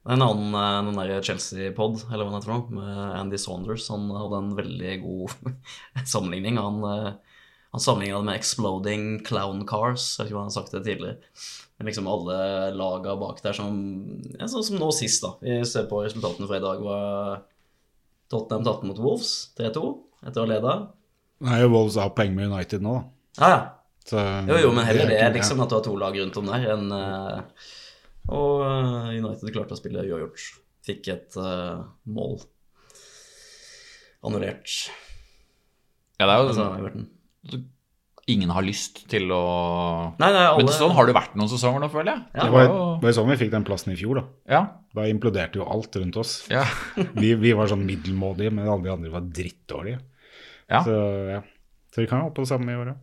En 0.09 0.25
annen 0.25 0.55
eh, 0.57 0.77
den 0.87 0.97
der 0.97 1.25
Chelsea-pod, 1.27 2.07
eller 2.09 2.25
hva 2.25 2.39
det 2.39 2.41
heter, 2.47 2.73
med 2.73 3.01
Andy 3.19 3.41
Saunders, 3.41 3.89
han 3.93 4.09
hadde 4.15 4.41
en 4.41 4.55
veldig 4.57 4.95
god 5.03 5.35
sammenligning. 6.15 6.57
Han, 6.61 6.81
eh, 6.89 7.39
han 7.75 7.85
sammenligna 7.85 8.23
det 8.23 8.29
med 8.31 8.41
exploding 8.41 9.09
clown 9.27 9.67
cars. 9.69 10.15
Jeg 10.17 10.25
vet 10.25 10.31
ikke 10.31 10.39
hva 10.39 10.45
han 10.47 10.53
har 10.53 10.57
sagt 10.57 10.77
det 10.77 10.85
tidligere. 10.87 11.19
Men 11.79 11.91
liksom 11.91 12.09
alle 12.11 12.39
laga 12.75 13.15
bak 13.21 13.43
der 13.45 13.55
som 13.55 13.77
ja, 14.33 14.49
Sånn 14.51 14.65
som 14.67 14.81
nå 14.81 14.89
sist, 14.97 15.23
da. 15.23 15.35
Vi 15.45 15.61
ser 15.69 15.87
på 15.91 16.01
resultatene 16.03 16.49
fra 16.51 16.59
i 16.59 16.65
dag. 16.65 16.81
var 16.83 17.43
Tottenham 18.33 18.65
tatt 18.67 18.87
mot 18.89 18.99
Wolves 19.01 19.35
3-2 19.61 19.83
etter 20.27 20.41
å 20.41 20.47
ha 20.47 20.51
leda. 20.51 20.73
Nå 21.45 21.53
er 21.55 21.69
Wolves 21.71 21.97
har 22.01 22.11
poeng 22.17 22.35
med 22.35 22.51
United 22.51 22.83
nå, 22.83 22.97
da. 22.97 23.05
Ja, 23.39 23.51
ja. 23.53 23.61
Så, 24.09 24.17
Jo, 24.49 24.57
jo, 24.65 24.69
men 24.73 24.87
heller 24.89 25.11
det, 25.13 25.21
liksom, 25.37 25.61
at 25.61 25.69
du 25.69 25.77
har 25.77 25.85
to 25.85 25.93
lag 26.01 26.17
rundt 26.17 26.37
om 26.41 26.47
der, 26.49 26.63
enn 26.73 26.93
eh, 26.97 27.67
Og 28.35 28.65
eh, 28.67 29.19
United 29.19 29.53
klarte 29.55 29.77
å 29.77 29.81
spille 29.81 30.05
uavgjort. 30.05 30.47
Fikk 30.89 31.11
et 31.13 31.37
uh, 31.41 31.85
mål 32.09 32.39
annullert. 34.25 34.89
Ja, 36.19 36.27
det 36.27 36.33
er 36.33 36.39
jo 36.41 36.47
Altså, 36.49 36.69
Everton. 36.79 37.09
Ingen 38.29 38.51
har 38.53 38.65
lyst 38.65 39.07
til 39.09 39.31
å 39.33 39.43
Nei, 40.21 40.29
nei, 40.35 40.43
alle 40.45 40.65
Men 40.67 40.75
sånn 40.77 40.93
har 40.97 41.09
det 41.09 41.15
vært 41.17 41.37
noen 41.39 41.49
sesonger 41.49 41.81
nå, 41.81 41.89
føler 41.93 42.13
jeg. 42.13 42.25
Ja. 42.35 42.43
Det 42.45 42.53
var, 42.53 42.67
det 42.69 43.07
var 43.07 43.13
jo 43.13 43.17
sånn 43.21 43.31
vi 43.31 43.39
fikk 43.41 43.53
den 43.55 43.67
plassen 43.69 43.95
i 43.95 43.99
fjor, 44.01 44.21
da. 44.21 44.25
Ja. 44.53 44.63
Da 44.97 45.07
imploderte 45.09 45.61
jo 45.61 45.69
alt 45.69 45.97
rundt 45.97 46.19
oss. 46.21 46.35
ja. 46.53 46.67
Vi, 47.23 47.33
vi 47.41 47.55
var 47.57 47.71
sånn 47.71 47.87
middelmådige, 47.89 48.53
men 48.53 48.69
alle 48.69 48.85
de 48.85 48.93
andre 48.93 49.13
var 49.13 49.25
drittdårlige. 49.39 50.03
Ja. 50.69 50.83
Så 50.85 50.97
ja. 51.33 51.41
Så 51.95 52.03
vi 52.05 52.09
kan 52.11 52.21
jo 52.21 52.29
håpe 52.29 52.37
på 52.37 52.45
det 52.45 52.51
samme 52.53 52.73
i 52.73 52.79
år 52.79 52.93
òg. 52.93 52.99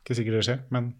Ikke 0.00 0.16
sikkert 0.16 0.40
det 0.40 0.46
skjer, 0.46 0.60
men 0.74 0.92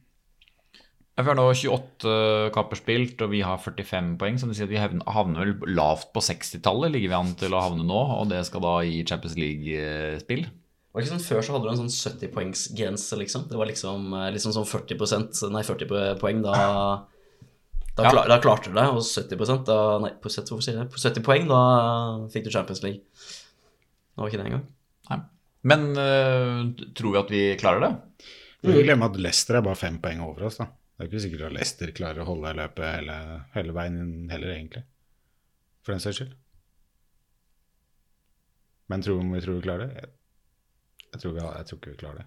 Vi 1.22 1.28
har 1.30 1.36
nå 1.38 1.46
28 1.54 2.50
kamper 2.54 2.78
spilt, 2.78 3.20
og 3.24 3.30
vi 3.32 3.40
har 3.46 3.58
45 3.58 4.16
poeng. 4.20 4.38
Som 4.40 4.48
du 4.50 4.54
sier 4.54 4.66
Vi 4.70 4.76
havner- 4.80 5.54
vel 5.60 5.74
lavt 5.76 6.12
på 6.14 6.20
60-tallet, 6.20 6.92
ligger 6.92 7.08
vi 7.12 7.18
an 7.20 7.34
til 7.34 7.50
å 7.56 7.60
havne 7.62 7.84
nå. 7.86 8.00
Og 8.20 8.28
det 8.28 8.44
skal 8.46 8.60
da 8.64 8.74
gi 8.86 9.04
Champions 9.04 9.36
League-spill. 9.36 10.46
Var 10.92 11.02
ikke 11.04 11.12
sånn 11.12 11.22
Før 11.22 11.42
så 11.46 11.52
hadde 11.54 11.68
du 11.68 11.70
en 11.70 11.88
sånn 11.88 11.94
70-poengsgrense, 11.94 13.16
liksom. 13.20 13.48
Det 13.48 13.56
var 13.58 13.66
liksom 13.70 14.10
liksom 14.34 14.52
sånn 14.56 14.66
40% 14.66 15.50
Nei, 15.52 15.62
40 15.62 16.18
poeng, 16.18 16.42
da 16.42 17.06
da, 17.96 18.04
Ja. 18.04 18.10
klar, 18.10 18.28
da 18.28 18.38
klarte 18.40 18.70
du 18.70 18.74
det, 18.74 18.86
og 18.88 19.02
70 19.02 19.64
da 19.66 19.98
Nei, 19.98 20.10
på 20.22 20.30
70, 20.30 20.48
hvorfor 20.50 20.62
sier 20.64 20.76
jeg 20.78 20.88
det? 20.88 20.90
På 20.94 20.98
70 20.98 21.22
poeng, 21.26 21.46
da 21.50 22.26
fikk 22.32 22.44
du 22.44 22.50
Champions 22.50 22.82
League. 22.82 23.00
Det 23.00 24.16
var 24.16 24.28
ikke 24.30 24.42
det 24.42 24.46
engang. 24.46 24.66
Nei. 25.10 25.18
Men 25.64 25.80
øh, 25.96 26.74
tror 26.94 27.12
vi 27.12 27.18
at 27.18 27.30
vi 27.30 27.42
klarer 27.60 27.80
det? 27.80 27.92
vi 28.62 28.82
glemmer 28.82 29.10
at 29.10 29.16
Leicester 29.16 29.56
er 29.56 29.62
bare 29.62 29.76
fem 29.76 29.98
poeng 29.98 30.20
over 30.20 30.44
oss. 30.46 30.56
da. 30.58 30.66
Det 31.00 31.06
er 31.06 31.08
ikke 31.08 31.20
sikkert 31.24 31.46
at 31.48 31.54
Leicester 31.56 31.90
klarer 31.96 32.20
å 32.20 32.26
holde 32.28 32.50
løpet 32.58 32.84
hele, 32.98 33.14
hele 33.54 33.72
veien 33.72 34.28
heller, 34.28 34.50
egentlig. 34.52 34.82
For 35.80 35.94
den 35.96 36.02
saks 36.04 36.18
skyld. 36.20 36.34
Men 38.92 39.00
tror 39.06 39.22
vi 39.22 39.40
tror 39.40 39.56
vi 39.56 39.64
klarer 39.64 39.86
det? 39.86 40.02
Jeg, 40.02 40.10
jeg, 41.14 41.22
tror 41.22 41.32
vi, 41.32 41.40
jeg 41.46 41.64
tror 41.70 41.78
ikke 41.80 41.94
vi 41.94 42.00
klarer 42.02 42.20
det. 42.20 42.26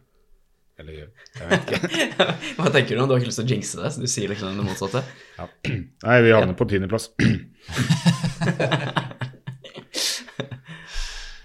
Eller 0.81 0.93
gjør 0.97 1.09
Jeg 1.37 1.45
vet 1.51 1.61
ikke. 1.69 2.25
Hva 2.57 2.71
tenker 2.73 2.95
du 2.97 3.03
om 3.03 3.07
du 3.11 3.13
har 3.13 3.21
ikke 3.21 3.29
lyst 3.29 3.39
til 3.43 3.45
å 3.45 3.53
jinxe 3.53 3.77
det? 3.83 3.91
Så 3.93 4.01
du 4.01 4.09
sier 4.09 4.31
liksom 4.33 4.57
det 4.57 4.65
motsatte? 4.65 5.03
Ja. 5.37 5.45
Nei, 6.07 6.17
vi 6.25 6.33
havner 6.33 6.57
på 6.57 6.65
tiendeplass. 6.73 7.05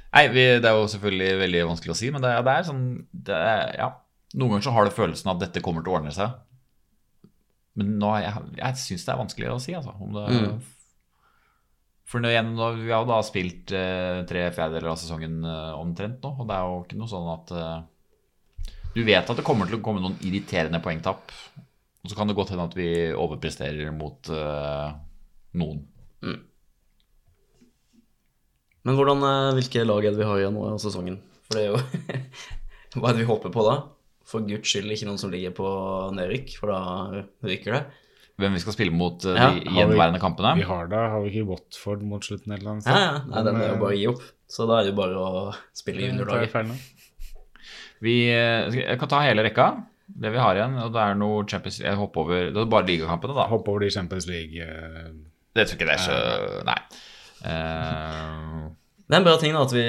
Nei, 0.09 0.25
vi, 0.33 0.45
det 0.63 0.69
er 0.71 0.75
jo 0.81 0.87
selvfølgelig 0.91 1.33
veldig 1.43 1.61
vanskelig 1.69 1.93
å 1.93 1.99
si, 1.99 2.09
men 2.15 2.25
det, 2.25 2.31
er- 2.33 2.45
det 2.47 2.55
er 2.57 2.69
sånn 2.73 2.85
det 3.13 3.37
er, 3.37 3.75
Ja. 3.83 3.91
Noen 4.39 4.51
ganger 4.55 4.65
så 4.67 4.73
har 4.77 4.85
du 4.89 4.93
følelsen 4.93 5.31
at 5.33 5.39
dette 5.41 5.61
kommer 5.65 5.81
til 5.85 5.93
å 5.93 5.97
ordne 6.01 6.11
seg. 6.13 6.35
Men 7.79 7.95
nå, 8.01 8.11
jeg, 8.23 8.51
jeg 8.59 8.81
syns 8.83 9.07
det 9.07 9.15
er 9.15 9.21
vanskelig 9.23 9.53
å 9.53 9.61
si, 9.63 9.77
altså. 9.79 9.95
Om 10.03 10.17
det, 10.17 10.27
Mm. 10.35 10.59
For 12.09 12.25
nå, 12.25 12.31
igjen, 12.33 12.55
nå, 12.57 12.71
vi 12.79 12.89
har 12.89 13.03
jo 13.05 13.11
da 13.11 13.19
spilt 13.21 13.73
eh, 13.77 14.23
tre 14.29 14.47
fjerdedeler 14.57 14.95
av 14.95 14.97
sesongen 14.97 15.43
eh, 15.45 15.75
omtrent 15.77 16.23
nå, 16.25 16.31
og 16.41 16.47
det 16.49 16.57
er 16.57 16.65
jo 16.65 16.79
ikke 16.87 16.97
noe 16.97 17.11
sånn 17.11 17.27
at 17.35 17.53
eh, 17.53 18.71
Du 18.95 19.03
vet 19.05 19.29
at 19.29 19.37
det 19.37 19.45
kommer 19.45 19.69
til 19.69 19.77
å 19.77 19.83
komme 19.85 20.01
noen 20.01 20.17
irriterende 20.25 20.81
poengtap, 20.81 21.35
og 22.01 22.09
så 22.09 22.17
kan 22.17 22.31
det 22.31 22.37
godt 22.39 22.55
hende 22.55 22.65
at 22.71 22.77
vi 22.79 22.89
overpresterer 23.13 23.93
mot 23.93 24.31
noen. 25.61 25.83
Men 28.89 28.97
hvordan, 28.97 29.27
hvilke 29.59 29.85
lag 29.85 30.07
er 30.09 30.15
det 30.15 30.23
vi 30.23 30.29
har 30.31 30.41
igjen 30.41 30.57
nå 30.57 30.65
av 30.71 30.81
sesongen? 30.81 31.21
For 31.45 31.59
det 31.59 31.67
er 31.67 31.75
jo 31.75 31.83
Hva 32.97 33.11
er 33.11 33.19
det 33.19 33.21
vi 33.21 33.29
håper 33.29 33.53
på 33.53 33.67
da? 33.67 33.77
For 34.29 34.45
guds 34.45 34.69
skyld 34.69 34.93
ikke 34.93 35.09
noen 35.09 35.21
som 35.21 35.33
ligger 35.33 35.55
på 35.57 35.69
nedrykk, 36.17 36.53
for 36.61 36.73
da 36.73 37.25
ryker 37.49 37.79
det. 37.79 37.83
Hvem 38.39 38.55
vi 38.55 38.61
skal 38.63 38.75
spille 38.77 38.95
mot 38.95 39.25
eh, 39.27 39.35
Ja, 39.35 39.49
de 39.57 39.73
gjenværende 39.75 40.21
kampene? 40.23 40.53
Vi 40.61 40.67
har 40.69 40.87
da, 40.91 41.09
har 41.15 41.25
vi 41.25 41.33
ikke 41.33 41.49
Watford 41.49 42.05
mot 42.07 42.23
slutten 42.23 42.53
et 42.55 42.61
eller 42.61 42.77
annet 42.77 42.87
Ja, 42.87 42.99
ja. 43.03 43.17
Nei, 43.27 43.43
den 43.49 43.59
er 43.59 43.73
jo 43.73 43.81
bare 43.81 43.97
å 43.97 43.99
gi 43.99 44.07
opp. 44.13 44.23
Så 44.49 44.67
da 44.69 44.79
er 44.79 44.87
det 44.87 44.93
jo 44.93 44.99
bare 45.01 45.25
å 45.25 45.41
spille 45.77 46.47
feil 46.53 46.69
nå? 46.71 46.77
Vi, 48.05 48.15
eh, 48.31 48.79
jeg 48.79 49.01
kan 49.01 49.11
ta 49.11 49.25
hele 49.27 49.43
rekka, 49.43 49.67
det 50.23 50.31
vi 50.37 50.39
har 50.45 50.55
igjen. 50.55 50.79
Og 50.85 50.95
det 50.95 51.03
er 51.03 51.19
noe 51.19 51.43
Champions 51.51 51.81
Jeg 51.83 51.99
hopper 51.99 52.25
over 52.25 52.53
Det 52.55 52.63
er 52.63 52.71
bare 52.77 52.87
ligakampene, 52.87 53.35
da. 53.41 53.49
Hoppe 53.51 53.75
over 53.75 53.83
de 53.85 53.91
Champions 53.97 54.29
League 54.31 54.63
uh, 54.63 55.11
Det 55.59 55.67
tror 55.67 55.75
jeg 55.75 55.81
ikke 55.81 55.91
det 55.91 55.99
er 55.99 56.05
så 56.07 56.63
Nei. 56.69 56.79
Uh, 57.43 58.71
Det 59.03 59.17
er 59.17 59.19
en 59.19 59.27
bra 59.27 59.37
ting 59.43 59.57
da, 59.57 59.67
at 59.67 59.75
vi 59.75 59.85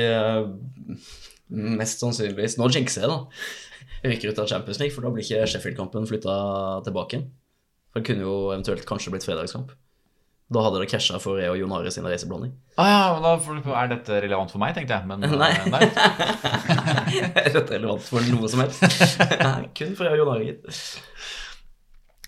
mest 1.79 2.01
sannsynligvis 2.01 2.57
Nå 2.57 2.67
jinxer 2.73 3.05
jeg, 3.05 3.13
da. 3.13 3.19
Rykker 4.05 4.31
ut 4.31 4.39
av 4.39 4.47
Champions 4.51 4.79
League, 4.79 4.95
for 4.95 5.03
da 5.05 5.11
blir 5.13 5.25
ikke 5.25 5.47
Sheffield-kampen 5.51 6.07
flytta 6.09 6.35
tilbake 6.87 7.17
igjen. 7.17 7.29
For 7.89 7.99
det 8.01 8.07
kunne 8.11 8.25
jo 8.27 8.33
eventuelt 8.53 8.85
kanskje 8.87 9.11
blitt 9.15 9.25
fredagskamp. 9.27 9.71
Da 10.49 10.63
hadde 10.65 10.79
det 10.81 10.87
krasja 10.89 11.19
for 11.21 11.37
jeg 11.37 11.51
og 11.51 11.59
Jon 11.59 11.73
Are 11.77 11.91
sin 11.93 12.07
reiseblanding. 12.09 12.53
ah, 12.81 12.87
ja, 12.89 13.01
men 13.13 13.21
da 13.21 13.75
er 13.83 13.91
dette 13.91 14.15
relevant 14.23 14.49
for 14.49 14.61
meg, 14.61 14.73
tenkte 14.77 14.95
jeg. 14.97 15.05
Men 15.09 15.21
eh, 15.27 15.35
Nei. 15.37 15.51
nei. 15.69 15.83
Er 17.43 17.51
dette 17.53 17.75
relevant 17.75 18.01
for 18.05 18.25
noe 18.31 18.49
som 18.49 18.63
helst? 18.63 18.81
Nei, 19.43 19.69
kun 19.77 19.93
for 19.97 20.07
jeg 20.09 20.15
og 20.17 20.23
Jon 20.23 20.31
Are, 20.33 20.47
gitt. 20.47 20.81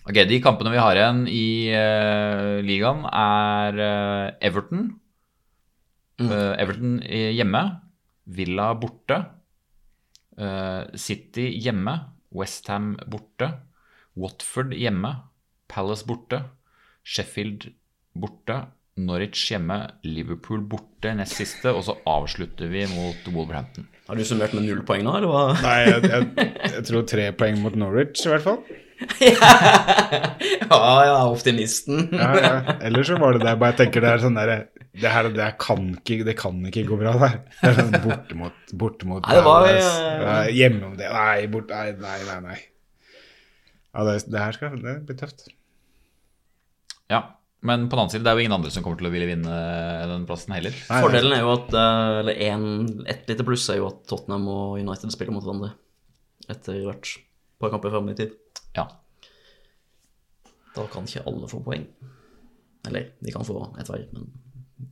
Ok, 0.02 0.18
De 0.30 0.42
kampene 0.42 0.74
vi 0.74 0.82
har 0.82 0.98
igjen 0.98 1.24
i 1.30 1.46
uh, 1.78 2.58
ligaen, 2.66 3.04
er 3.10 3.82
uh, 3.82 4.38
Everton. 4.42 4.88
Eh, 6.22 6.54
Everton 6.62 7.00
hjemme. 7.10 7.62
Villa 8.38 8.72
borte. 8.78 9.18
Eh, 10.38 10.84
City 10.96 11.50
hjemme. 11.60 11.98
Westham 12.32 12.98
borte. 13.08 13.52
Watford 14.16 14.76
hjemme. 14.78 15.16
Palace 15.68 16.06
borte. 16.08 16.44
Sheffield 17.04 17.72
borte. 18.14 18.62
Norwich 19.02 19.48
hjemme. 19.52 19.80
Liverpool 20.04 20.62
borte 20.68 21.16
nest 21.18 21.40
siste. 21.40 21.74
Og 21.74 21.84
så 21.88 21.98
avslutter 22.08 22.72
vi 22.72 22.86
mot 22.94 23.34
Wolverhampton. 23.34 23.88
Har 24.08 24.20
du 24.20 24.26
summert 24.28 24.54
med 24.58 24.68
null 24.68 24.84
poeng 24.88 25.06
nå, 25.08 25.18
eller 25.18 25.32
hva? 25.32 25.44
Nei, 25.64 25.78
jeg, 25.88 26.08
jeg, 26.12 26.48
jeg 26.76 26.88
tror 26.90 27.06
tre 27.08 27.30
poeng 27.38 27.62
mot 27.64 27.76
Norwich, 27.80 28.26
i 28.26 28.32
hvert 28.34 28.44
fall. 28.44 28.64
ja, 29.22 30.80
ja, 31.08 31.16
optimisten. 31.26 32.10
Ja, 32.14 32.32
ja. 32.38 32.76
Ellers 32.86 33.08
så 33.10 33.18
var 33.22 33.38
det 33.38 33.46
der 33.46 33.58
bare 33.58 33.74
jeg 33.74 33.86
tenker 33.86 34.04
det 34.04 34.12
er 34.12 34.22
sånn 34.22 34.38
der 34.38 34.52
Det 34.92 35.08
her 35.08 35.30
det 35.32 35.40
her 35.40 35.54
kan, 35.56 35.86
ikke, 35.96 36.26
det 36.28 36.34
kan 36.40 36.58
ikke 36.68 36.84
gå 36.90 36.98
bra 37.00 37.14
der. 37.16 37.38
Det 37.62 37.70
er 37.70 37.78
sånn 37.78 37.94
borte 38.04 38.36
mot, 39.08 39.24
Nei, 39.24 39.38
det 39.38 39.44
var, 39.46 39.68
Ja, 39.72 40.34
Hjemme 40.52 40.90
om 40.90 40.98
det 41.00 41.08
Nei, 41.14 41.46
bort, 41.52 41.72
nei, 41.72 41.94
nei, 41.96 42.18
nei. 42.28 42.40
nei. 42.50 42.58
Ja, 43.92 44.04
det, 44.08 44.18
det 44.32 44.42
her 44.42 44.56
skal 44.56 44.76
det 44.84 44.98
blir 45.08 45.20
tøft. 45.20 45.46
Ja, 47.12 47.22
men 47.68 47.88
på 47.88 47.96
den 47.96 48.04
annen 48.04 48.14
side, 48.14 48.24
det 48.26 48.32
er 48.32 48.40
jo 48.40 48.44
ingen 48.46 48.56
andre 48.56 48.72
som 48.74 48.84
kommer 48.84 49.00
til 49.00 49.08
å 49.10 49.14
ville 49.14 49.28
vinne 49.30 49.56
den 50.12 50.28
plassen 50.28 50.56
heller. 50.56 50.76
Nei, 50.76 50.92
nei. 50.96 51.02
Fordelen 51.06 51.36
er 51.36 51.44
jo 51.44 51.52
at 51.54 51.76
eh, 51.78 52.20
Eller 52.22 52.40
en, 52.48 52.64
et 53.12 53.28
lite 53.32 53.46
pluss 53.48 53.68
er 53.72 53.80
jo 53.82 53.90
at 53.92 54.00
Tottenham 54.10 54.48
og 54.52 54.80
United 54.80 55.14
spiller 55.14 55.36
mot 55.36 55.46
hverandre 55.46 55.74
etter 56.52 56.80
hvert 56.88 57.12
par 57.62 57.72
kamper 57.76 57.94
fram 57.94 58.10
i 58.12 58.18
tid. 58.18 58.34
Ja. 58.76 58.88
Da 60.76 60.88
kan 60.92 61.08
ikke 61.08 61.24
alle 61.30 61.52
få 61.52 61.60
poeng. 61.64 61.84
Eller 62.88 63.12
de 63.22 63.36
kan 63.36 63.46
få 63.46 63.60
ett 63.80 63.92
hver, 63.92 64.08
men 64.16 64.32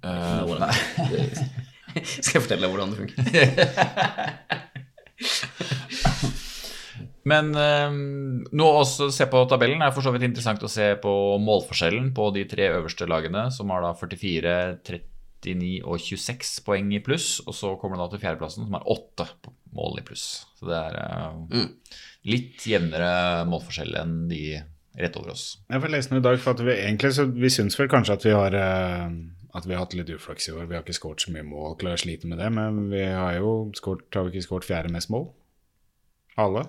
Det- 0.03 1.09
det- 1.09 1.49
Skal 2.23 2.37
jeg 2.37 2.43
fortelle 2.45 2.63
deg 2.67 2.69
hvordan 2.69 2.91
det 2.93 2.99
funker? 3.01 3.19
Men 7.29 7.49
eh, 7.59 7.91
nå 8.57 8.67
også 8.79 9.09
se 9.13 9.25
på 9.29 9.41
tabellen 9.51 9.81
er 9.85 9.91
for 9.93 10.01
så 10.05 10.13
vidt 10.15 10.23
interessant 10.25 10.63
å 10.65 10.69
se 10.71 10.87
på 11.01 11.11
målforskjellen 11.43 12.11
på 12.17 12.29
de 12.33 12.45
tre 12.49 12.69
øverste 12.73 13.05
lagene, 13.09 13.47
som 13.53 13.69
har 13.73 13.83
da 13.85 13.91
44, 13.97 14.53
39 14.87 15.73
og 15.83 15.99
26 16.01 16.55
poeng 16.65 16.89
i 16.95 17.01
pluss. 17.05 17.27
Og 17.45 17.53
så 17.57 17.73
kommer 17.81 17.99
det 17.99 18.05
da 18.05 18.09
til 18.15 18.23
fjerdeplassen, 18.23 18.65
som 18.65 18.77
har 18.79 18.87
åtte 18.95 19.27
mål 19.77 19.99
i 20.01 20.05
pluss. 20.07 20.25
Så 20.57 20.69
det 20.71 20.79
er 20.79 20.97
eh, 21.03 21.67
litt 22.31 22.65
jevnere 22.71 23.11
målforskjell 23.51 23.93
enn 23.99 24.15
de 24.31 24.43
rett 24.99 25.15
over 25.19 25.35
oss. 25.35 25.45
Jeg 25.69 25.83
får 25.83 25.93
lese 25.93 26.09
noe 26.15 26.23
i 26.23 26.25
dag, 26.25 26.39
for 26.41 26.55
at 26.57 26.63
vi 26.65 26.73
egentlig 26.79 27.13
så 27.15 27.27
vi 27.29 27.51
syns 27.53 27.77
vel 27.79 27.91
kanskje 27.91 28.15
at 28.17 28.25
vi 28.25 28.33
har 28.35 28.57
eh, 28.57 29.05
at 29.57 29.65
vi 29.65 29.73
har 29.73 29.83
hatt 29.83 29.95
litt 29.97 30.11
uflaks 30.13 30.49
i 30.49 30.53
år. 30.53 30.67
Vi 30.69 30.77
har 30.77 30.83
ikke 30.83 30.97
skåret 30.97 31.23
så 31.25 31.33
mye 31.33 31.45
mål, 31.45 31.77
klarer 31.81 31.97
å 31.97 32.03
slite 32.03 32.29
med 32.29 32.41
det, 32.41 32.49
men 32.53 32.89
vi 32.91 33.01
har 33.05 33.39
jo 33.39 33.53
skårt, 33.77 34.05
har 34.13 34.27
vi 34.27 34.35
ikke 34.35 34.45
skåret 34.45 34.67
fjerde 34.69 34.93
mest 34.93 35.09
mål? 35.13 35.29
Alle? 36.39 36.67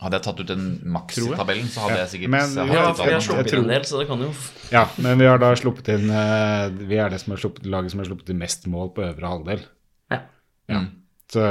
Hadde 0.00 0.16
jeg 0.16 0.24
tatt 0.24 0.38
ut 0.40 0.50
en 0.54 0.68
maks 0.94 1.18
i 1.20 1.26
tabellen, 1.36 1.66
så 1.68 1.82
hadde 1.84 1.96
Ja, 1.98 2.04
jeg 2.06 2.12
sikkert 2.14 2.32
men 2.32 2.54
jeg 2.56 2.72
Ja, 2.72 2.84
vi 2.96 3.10
har 3.12 3.24
sluppet 3.24 3.52
inn 3.52 3.66
en 3.66 3.72
del, 3.74 3.82
så 3.84 3.98
det 4.00 4.06
kan 4.08 4.22
jo 4.24 4.30
Ja, 4.72 4.86
men 5.04 5.20
vi 5.20 5.26
har 5.28 5.42
da 5.42 5.50
sluppet 5.60 5.90
inn 5.92 6.08
eh, 6.08 6.70
Vi 6.88 6.96
er 6.96 7.12
det 7.12 7.18
som 7.20 7.34
har 7.34 7.42
sluppet, 7.42 7.68
laget 7.68 7.92
som 7.92 8.00
har 8.00 8.08
sluppet 8.08 8.32
inn 8.32 8.40
mest 8.40 8.64
mål 8.70 8.94
på 8.96 9.04
øvre 9.04 9.34
halvdel. 9.34 9.66
Ja. 10.14 10.22
ja. 10.72 10.80
Så, 11.30 11.44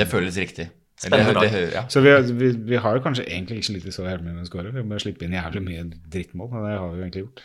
Det 0.00 0.08
føles 0.08 0.40
riktig. 0.40 0.70
Spennende 1.04 1.42
det, 1.44 1.64
ja. 1.74 1.82
så 1.90 2.00
vi, 2.00 2.14
vi, 2.38 2.48
vi 2.70 2.78
har 2.80 2.96
jo 2.96 3.02
kanskje 3.04 3.26
egentlig 3.26 3.60
ikke 3.60 3.68
slitt 3.72 3.88
så 3.92 4.06
jævlig 4.06 4.30
med 4.30 4.46
å 4.46 4.48
skåre. 4.48 4.72
Vi 4.72 4.84
må 4.86 4.98
slippe 5.02 5.26
inn 5.26 5.34
jævlig 5.36 5.62
mye 5.66 5.84
drittmål, 5.90 6.54
og 6.54 6.64
det 6.64 6.76
har 6.78 6.86
vi 6.88 7.00
jo 7.00 7.04
egentlig 7.04 7.24
gjort. 7.26 7.42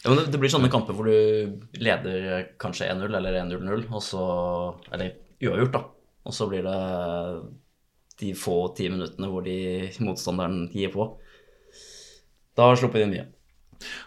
Ja, 0.00 0.14
det, 0.16 0.38
blir 0.40 0.48
sånne 0.48 0.70
kamper 0.72 0.96
hvor 0.96 1.10
du 1.10 1.60
leder 1.76 2.46
kanskje 2.60 2.88
1-0 2.88 3.16
eller 3.18 3.34
1-0-0, 3.42 3.82
og 3.92 4.04
så 4.04 4.22
Eller 4.94 5.18
uavgjort, 5.40 5.74
da. 5.74 5.82
Og 6.24 6.36
så 6.36 6.46
blir 6.48 6.64
det 6.64 6.78
de 8.20 8.32
få 8.36 8.56
ti 8.76 8.88
minuttene 8.92 9.28
hvor 9.32 9.44
de 9.44 9.90
motstanderen 10.04 10.66
gir 10.72 10.92
på. 10.92 11.06
Da 12.56 12.72
slipper 12.76 13.04
de 13.04 13.12
mye. 13.12 13.28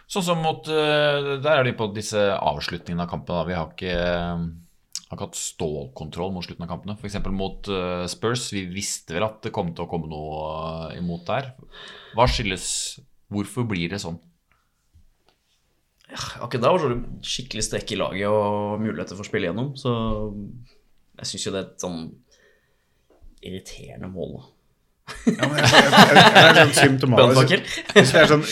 Sånn 0.09 0.25
som 0.25 0.43
mot 0.43 0.67
eh, 0.69 1.31
Der 1.41 1.55
er 1.55 1.65
de 1.65 1.73
på 1.77 1.87
disse 1.95 2.21
avslutningene 2.35 3.07
av 3.07 3.13
kampene. 3.13 3.47
Vi 3.49 3.55
har 3.57 3.71
ikke, 3.71 3.95
har 3.97 5.15
ikke 5.17 5.27
hatt 5.27 5.39
stålkontroll 5.39 6.33
mot 6.35 6.45
slutten 6.45 6.67
av 6.67 6.73
kampene. 6.75 6.97
F.eks. 6.99 7.17
mot 7.33 7.69
eh, 7.73 8.05
Spurs. 8.11 8.51
Vi 8.53 8.67
visste 8.69 9.17
vel 9.17 9.25
at 9.25 9.41
det 9.45 9.53
kom 9.55 9.73
til 9.73 9.87
å 9.87 9.89
komme 9.89 10.11
noe 10.11 10.43
eh, 10.91 10.99
imot 11.01 11.25
der. 11.29 11.55
Hva 12.13 12.29
skyldes 12.29 12.67
Hvorfor 13.33 13.65
blir 13.65 13.89
det 13.89 13.97
sånn? 14.03 14.19
Akkurat 16.13 16.61
da 16.63 16.71
var 16.75 16.83
det 16.93 17.27
skikkelig 17.27 17.63
strekk 17.67 17.93
i 17.95 17.99
laget 17.99 18.27
og 18.29 18.81
muligheter 18.83 19.17
for 19.17 19.25
å 19.25 19.29
spille 19.29 19.49
gjennom, 19.49 19.71
så 19.79 19.93
jeg 21.19 21.29
syns 21.29 21.45
jo 21.47 21.53
det 21.55 21.61
er 21.63 21.69
et 21.71 21.85
sånn 21.85 22.01
irriterende 23.43 24.09
mål. 24.13 24.37
Ja, 25.27 25.47
men 25.51 25.57
jeg, 25.59 25.67
jeg, 25.67 25.89
jeg, 25.91 26.29
jeg 26.31 26.47
er 26.47 26.57
sånn 26.59 26.73
symptomatisk? 26.77 27.53
Jeg 27.53 28.05
det 28.07 28.21
er 28.21 28.29
sånn 28.31 28.45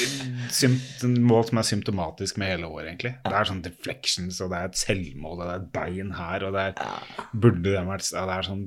mål 1.24 1.46
som 1.48 1.60
er 1.62 1.68
symptomatisk 1.68 2.40
med 2.42 2.52
hele 2.52 2.68
året, 2.68 2.90
egentlig. 2.92 3.14
Det 3.24 3.36
er 3.40 3.48
sånn 3.48 3.62
deflections, 3.64 4.42
og 4.44 4.52
det 4.52 4.60
er 4.60 4.70
et 4.72 4.80
selvmål, 4.82 5.38
og 5.38 5.44
det 5.46 5.54
er 5.54 5.62
et 5.62 5.70
bein 5.78 6.12
her, 6.18 6.46
og 6.48 6.58
det 6.58 6.66
er 6.72 7.30
Burde 7.32 7.64
det 7.70 7.84
vært 7.88 8.10
ja, 8.12 8.26
Det 8.28 8.36
er 8.36 8.50
sånn 8.50 8.66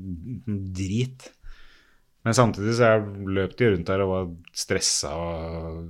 drit. 0.79 1.27
Men 2.25 2.37
samtidig 2.39 2.79
så 2.79 2.89
er- 2.95 3.09
løp 3.37 3.57
de 3.59 3.71
rundt 3.75 3.91
der 3.91 4.05
og 4.07 4.13
var 4.15 4.31
stressa, 4.57 5.13
og 5.13 5.83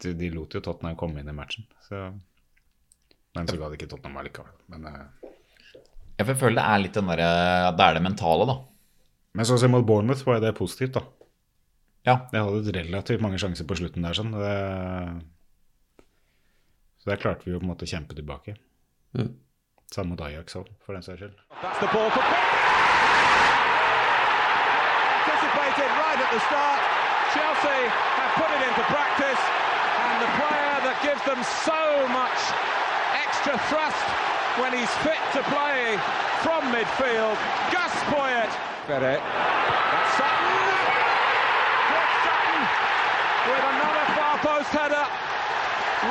de, 0.00 0.14
de 0.16 0.30
lot 0.32 0.56
jo 0.56 0.62
Tottenham 0.64 0.96
komme 0.96 1.20
inn 1.20 1.28
i 1.28 1.36
matchen. 1.36 1.68
Så 1.84 2.06
Men 3.34 3.48
så 3.50 3.56
ga 3.58 3.68
det 3.68 3.78
ikke 3.80 3.90
Tottenham 3.90 4.20
allikevel. 4.22 4.54
Men, 4.70 4.86
eh, 4.86 5.30
Jeg 6.18 6.36
føler 6.38 6.60
det 6.60 6.64
er 6.70 6.78
litt 6.78 6.94
den 6.94 7.08
derre 7.10 7.76
Det 7.76 7.84
er 7.84 7.94
det 7.94 8.02
mentale, 8.02 8.46
da. 8.46 8.56
men 9.34 9.44
sånn 9.44 9.58
som 9.58 9.72
mot 9.74 9.84
Bournemouth 9.84 10.24
var 10.24 10.38
jo 10.38 10.44
det 10.46 10.54
positivt, 10.54 10.92
da. 10.94 11.02
Ja. 12.06 12.28
Jeg 12.32 12.44
hadde 12.44 12.72
relativt 12.76 13.20
mange 13.24 13.38
sjanser 13.40 13.66
på 13.66 13.74
slutten 13.74 14.04
der, 14.04 14.14
sånn. 14.14 14.30
Det, 14.30 14.54
så 17.02 17.10
der 17.10 17.16
klarte 17.16 17.44
vi 17.44 17.52
jo 17.52 17.58
på 17.58 17.66
en 17.66 17.72
måte 17.72 17.88
å 17.88 17.90
kjempe 17.90 18.14
tilbake. 18.14 18.54
Mm. 19.18 19.32
Samme 19.90 20.14
mot 20.14 20.20
Ajax 20.20 20.54
òg, 20.54 20.68
for 20.84 20.94
den 20.94 21.02
saks 21.02 21.18
skyld. 21.18 21.34
Chelsea 27.34 27.90
have 27.90 28.32
put 28.38 28.46
it 28.54 28.62
into 28.62 28.84
practice, 28.94 29.42
and 30.06 30.22
the 30.22 30.30
player 30.38 30.76
that 30.86 30.96
gives 31.02 31.18
them 31.26 31.42
so 31.42 32.06
much 32.14 32.38
extra 33.14 33.54
thrust 33.70 34.04
when 34.58 34.74
he's 34.74 34.90
fit 35.06 35.18
to 35.32 35.42
play 35.50 35.98
from 36.42 36.66
midfield, 36.74 37.38
Gus 37.70 37.94
Poyet. 38.10 38.50
That's 38.84 40.10
Sutton. 40.18 40.50
Chris 41.88 42.12
Sutton 42.26 42.60
with 43.48 43.64
another 43.64 44.06
far 44.18 44.36
post 44.44 44.70
header. 44.74 45.06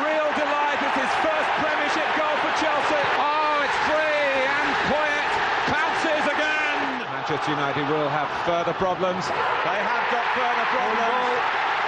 Real 0.01 0.29
delight. 0.33 0.79
It's 0.81 0.97
his 1.05 1.13
first 1.21 1.49
Premiership 1.61 2.09
goal 2.17 2.35
for 2.41 2.53
Chelsea. 2.57 3.03
Oh, 3.21 3.61
it's 3.61 3.79
free, 3.85 4.41
and 4.41 4.69
Poyet 4.89 5.31
pounces 5.69 6.25
again. 6.33 7.05
Manchester 7.13 7.51
United 7.53 7.85
will 7.87 8.09
have 8.09 8.25
further 8.41 8.73
problems. 8.73 9.27
They 9.29 9.79
have 9.85 10.05
got 10.09 10.25
further 10.33 10.67
problems. 10.73 11.37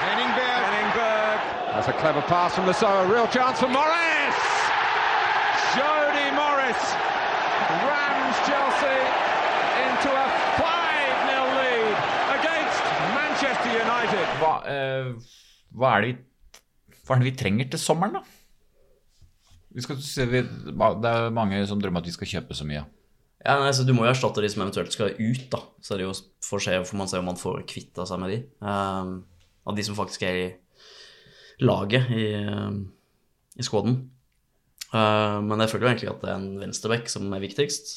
Henningberg. 0.05 0.61
Henningberg. 0.69 1.37
That's 1.73 1.87
a 1.87 1.93
clever 1.93 2.21
pass 2.29 2.53
from 2.53 2.67
the 2.67 2.73
Soa. 2.73 3.07
Real 3.11 3.27
chance 3.27 3.59
for 3.59 3.67
Morris. 3.67 4.64
Jody 6.75 7.85
rams 7.89 8.37
Chelsea 8.47 9.01
into 9.85 10.09
a 10.11 10.27
5-0 10.59 11.49
lead 11.59 11.97
against 12.37 12.83
Manchester 13.15 13.71
United. 13.85 14.25
Hva, 14.41 14.53
eh, 14.69 15.11
hva, 15.75 15.93
er 15.95 16.05
det 16.05 16.09
vi, 16.11 16.17
hva 17.05 17.15
er 17.15 17.23
det 17.23 17.29
vi 17.29 17.37
trenger 17.39 17.71
til 17.73 17.81
sommeren, 17.81 18.19
da? 18.19 18.23
Vi 19.75 19.83
skal, 19.83 19.99
se, 19.99 20.25
vi, 20.31 20.41
det 20.41 21.11
er 21.11 21.33
mange 21.35 21.59
som 21.67 21.81
drømmer 21.83 22.03
at 22.03 22.07
vi 22.07 22.15
skal 22.15 22.29
kjøpe 22.37 22.55
så 22.55 22.67
mye. 22.67 22.85
Ja, 23.45 23.59
nei, 23.61 23.71
så 23.75 23.83
Du 23.85 23.93
må 23.93 24.05
jo 24.05 24.11
erstatte 24.13 24.41
de 24.41 24.49
som 24.49 24.63
eventuelt 24.63 24.93
skal 24.95 25.17
ut, 25.19 25.47
da. 25.51 25.61
Så 25.83 25.93
er 25.93 26.01
det 26.01 26.07
jo 26.07 26.13
får, 26.47 26.63
se, 26.65 26.77
får 26.89 26.97
man 26.97 27.11
se 27.11 27.19
om 27.21 27.27
man 27.29 27.39
får 27.39 27.65
kvitta 27.69 28.07
seg 28.09 28.21
med 28.21 28.33
de. 28.33 28.39
Um, 28.63 29.17
av 29.65 29.77
de 29.77 29.85
som 29.85 29.97
faktisk 29.97 30.23
er 30.25 30.39
i 30.39 30.47
laget, 31.61 32.09
i, 32.15 32.25
um, 32.41 32.79
i 33.55 33.65
squaden. 33.65 33.99
Uh, 34.95 35.41
men 35.43 35.59
jeg 35.59 35.73
føler 35.73 35.85
jo 35.85 35.91
egentlig 35.91 36.11
at 36.13 36.21
det 36.23 36.31
er 36.31 36.39
en 36.39 36.59
venstreback 36.61 37.09
som 37.11 37.27
er 37.35 37.43
viktigst. 37.43 37.95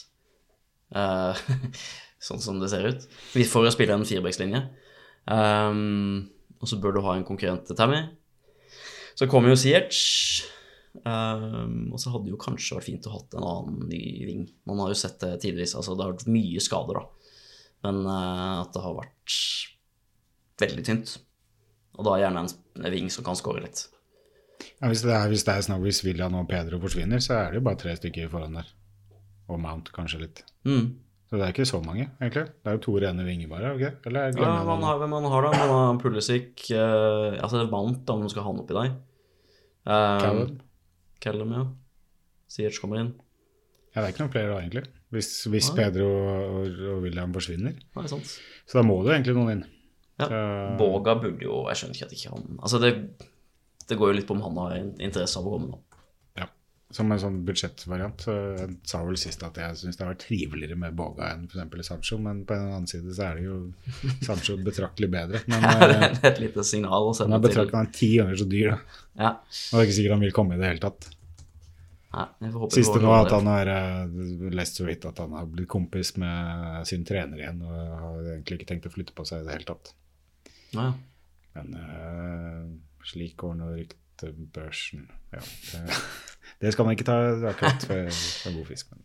Uh, 0.94 1.38
sånn 2.28 2.42
som 2.42 2.59
det 2.59 2.72
ser 2.72 2.88
ut. 2.90 3.05
Vi 3.36 3.46
får 3.46 3.68
jo 3.68 3.74
spille 3.74 3.94
en 3.94 4.07
firebackslinje. 4.09 4.64
Um, 5.28 6.30
og 6.59 6.70
så 6.70 6.78
bør 6.82 6.96
du 6.96 7.05
ha 7.07 7.14
en 7.14 7.26
konkurrent 7.28 7.68
til 7.68 7.78
Tammy. 7.78 8.01
Så 9.18 9.28
kommer 9.30 9.53
jo 9.53 9.59
Ziyech. 9.61 10.01
Um, 11.05 11.92
og 11.92 12.01
så 12.03 12.11
hadde 12.11 12.26
det 12.26 12.34
jo 12.34 12.40
kanskje 12.42 12.78
vært 12.78 12.88
fint 12.88 13.07
å 13.07 13.14
hatt 13.14 13.36
en 13.38 13.46
annen 13.46 13.86
ny 13.90 14.03
ving. 14.26 14.49
Man 14.66 14.82
har 14.82 14.90
jo 14.90 14.99
sett 14.99 15.20
det 15.22 15.36
tidvis. 15.44 15.76
Altså, 15.78 15.94
det 15.94 16.07
har 16.07 16.16
vært 16.16 16.32
mye 16.32 16.62
skader, 16.64 16.99
da. 16.99 17.34
Men 17.86 18.03
uh, 18.09 18.64
at 18.64 18.74
det 18.74 18.82
har 18.82 18.99
vært 18.99 19.38
veldig 20.59 20.86
tynt. 20.88 21.14
Og 21.99 22.07
da 22.07 22.18
gjerne 22.18 22.46
en 22.49 22.90
ving 22.94 23.11
som 23.12 23.26
kan 23.26 23.38
score 23.38 23.62
litt. 23.62 23.86
Ja, 24.81 24.89
hvis, 24.91 25.03
det 25.07 25.13
er, 25.15 25.27
hvis 25.31 25.45
det 25.47 25.55
er 25.55 25.65
snakk 25.67 25.83
hvis 25.85 26.01
William 26.07 26.35
og 26.39 26.49
Pedro 26.51 26.79
forsvinner, 26.83 27.21
så 27.25 27.37
er 27.41 27.53
det 27.53 27.61
jo 27.61 27.67
bare 27.69 27.79
tre 27.81 27.95
stykker 27.99 28.31
foran 28.33 28.59
der. 28.59 28.71
Og 29.49 29.61
Mount 29.63 29.91
kanskje 29.95 30.21
litt. 30.23 30.43
Mm. 30.69 30.89
Så 31.29 31.37
det 31.37 31.45
er 31.45 31.53
ikke 31.53 31.67
så 31.69 31.81
mange, 31.85 32.07
egentlig. 32.23 32.47
Det 32.49 32.71
er 32.71 32.77
jo 32.79 32.83
to 32.87 32.95
rene 33.03 33.25
vinger 33.27 33.51
bare. 33.51 33.75
Okay? 33.77 33.91
Eller 34.09 34.33
Ja, 34.39 34.53
man 34.65 34.83
har, 34.87 34.99
hvem 35.01 35.11
man 35.13 35.29
har 35.29 35.45
da? 35.45 35.51
Man 35.61 35.73
har 35.75 35.99
Pulisic 36.01 36.71
uh, 36.73 37.37
Altså, 37.43 37.67
Mount, 37.71 38.05
da, 38.09 38.17
om 38.17 38.23
du 38.25 38.33
skal 38.33 38.47
ha 38.47 38.53
han 38.53 38.63
oppi 38.63 38.77
deg. 38.77 38.95
Um, 39.89 40.21
Callum? 40.23 40.55
Callum, 41.25 41.53
ja. 41.53 41.65
Ziyech 42.49 42.81
kommer 42.81 43.03
inn. 43.03 43.11
Ja, 43.93 44.01
det 44.01 44.07
er 44.07 44.15
ikke 44.15 44.25
noen 44.25 44.33
flere 44.33 44.53
da, 44.55 44.61
egentlig. 44.63 44.85
Hvis, 45.13 45.31
hvis 45.49 45.71
Pedro 45.77 46.07
og, 46.09 46.79
og 46.95 47.03
William 47.05 47.33
forsvinner. 47.37 47.77
Nei, 47.97 48.07
sant. 48.11 48.35
Så 48.69 48.81
da 48.81 48.85
må 48.87 48.99
det 49.05 49.15
egentlig 49.17 49.37
noen 49.37 49.55
inn. 49.57 49.65
Ja. 50.19 50.29
Så- 50.29 50.77
Boga 50.81 51.15
burde 51.15 51.45
jo 51.47 51.61
Jeg 51.69 51.79
skjønner 51.79 51.95
ikke 51.95 52.07
at 52.09 52.15
ikke 52.17 52.31
han 52.33 52.57
Altså, 52.59 52.81
det, 52.83 52.89
det 53.89 53.97
går 53.99 54.12
jo 54.12 54.18
litt 54.18 54.28
på 54.28 54.36
om 54.36 54.43
han 54.45 54.59
har 54.62 54.78
interesse 54.78 55.41
av 55.41 55.49
å 55.49 55.55
komme 55.55 55.70
nå. 55.72 55.78
Ja. 56.39 56.47
Som 56.95 57.12
en 57.12 57.20
sånn 57.22 57.41
budsjettvariant. 57.49 58.24
Så 58.26 58.34
jeg 58.36 58.76
sa 58.89 59.03
vel 59.07 59.18
sist 59.20 59.45
at 59.47 59.59
jeg 59.61 59.78
syns 59.80 59.99
det 59.99 60.05
har 60.05 60.12
vært 60.12 60.24
triveligere 60.26 60.78
med 60.80 60.97
Boga 60.99 61.32
enn 61.34 61.47
f.eks. 61.49 61.91
Sancho, 61.91 62.20
men 62.22 62.45
på 62.49 62.57
en 62.57 62.68
annen 62.68 62.89
side 62.91 63.14
så 63.16 63.30
er 63.30 63.41
det 63.41 63.47
jo 63.49 63.59
Sancho 64.28 64.59
betraktelig 64.64 65.11
bedre. 65.12 65.45
Men 65.51 65.64
det 65.64 65.91
eh, 65.91 66.09
er 66.09 66.32
et 66.32 66.43
lite 66.45 66.64
signal 66.68 67.11
å 67.11 67.14
sende 67.16 67.39
er 67.39 67.45
til 67.45 67.51
betraktelig 67.51 67.80
han 67.80 67.93
er 67.93 68.01
ti 68.01 68.11
ganger 68.16 68.43
så 68.43 68.49
dyr, 68.51 68.74
da. 68.74 69.05
Ja. 69.18 69.36
Og 69.39 69.78
det 69.78 69.84
er 69.84 69.89
ikke 69.89 70.01
sikkert 70.01 70.18
han 70.18 70.26
vil 70.28 70.36
komme 70.36 70.59
i 70.59 70.61
det 70.61 70.72
hele 70.72 70.84
tatt. 70.84 71.12
Nei, 72.09 72.24
jeg 72.41 72.70
Siste 72.72 73.01
nå 73.05 73.11
at 73.12 73.34
han 73.34 73.49
har 73.51 73.68
eh, 73.68 74.20
lest 74.57 74.80
så 74.80 74.86
vidt 74.86 75.05
at 75.09 75.18
han 75.20 75.34
har 75.36 75.49
blitt 75.49 75.68
kompis 75.68 76.14
med 76.20 76.86
sin 76.89 77.05
trener 77.09 77.41
igjen, 77.41 77.61
og 77.64 77.74
har 78.05 78.30
egentlig 78.32 78.62
ikke 78.62 78.70
tenkt 78.70 78.89
å 78.89 78.93
flytte 78.95 79.16
på 79.16 79.26
seg 79.28 79.43
i 79.43 79.49
det 79.49 79.59
hele 79.59 79.68
tatt. 79.68 79.93
Ja, 80.72 80.89
ja. 80.89 80.97
Men 81.59 81.74
eh, 81.74 82.64
slik 83.07 83.36
går 83.40 83.55
nå 83.59 83.72
ryktebørsen. 83.74 85.07
Ja, 85.34 85.42
det, 85.42 85.99
det 86.62 86.72
skal 86.74 86.88
man 86.88 86.96
ikke 86.96 87.07
ta 87.09 87.18
akkurat 87.51 87.84
for, 87.86 88.11
for 88.44 88.57
god 88.59 88.70
fisk. 88.70 88.90
Men. 88.92 89.05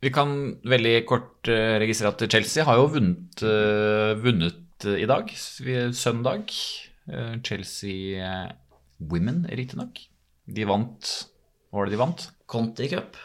Vi 0.00 0.12
kan 0.14 0.36
veldig 0.64 0.94
kort 1.08 1.48
eh, 1.52 1.76
registrere 1.82 2.14
at 2.14 2.24
Chelsea 2.32 2.64
har 2.64 2.78
jo 2.80 2.86
vunnet, 2.94 3.42
eh, 3.44 4.12
vunnet 4.20 4.86
eh, 4.88 5.02
i 5.04 5.08
dag, 5.10 5.32
søndag. 5.36 6.54
Chelsea 7.42 8.20
Women, 9.00 9.42
riktignok. 9.50 9.96
De 10.46 10.66
vant 10.68 11.08
Hva 11.70 11.80
var 11.80 11.88
det 11.88 11.96
de 11.96 11.98
vant? 11.98 12.26
Conti 12.46 12.86
Cup. 12.92 13.18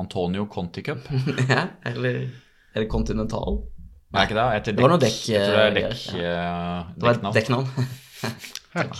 Antonio 0.00 0.46
Conti 0.48 0.80
Cup. 0.86 1.04
ja, 1.50 1.66
eller 1.84 2.30
eller 2.74 2.88
Continental? 2.90 3.62
Er 4.14 4.28
ikke 4.28 4.36
det? 4.38 4.46
Etter 4.58 4.76
Det 4.76 4.84
var 4.84 4.92
noe 4.94 5.02
dekk. 5.02 5.18
dekk, 5.18 5.28
Jeg 5.34 5.42
tror 5.44 5.56
det 5.56 5.64
er 5.64 5.68
eh, 5.68 5.74
dekk, 5.80 6.02
ja. 6.20 6.84
Det 6.94 7.04
et 7.10 7.24
dekknavn. 7.38 7.66
Eh, 7.74 8.30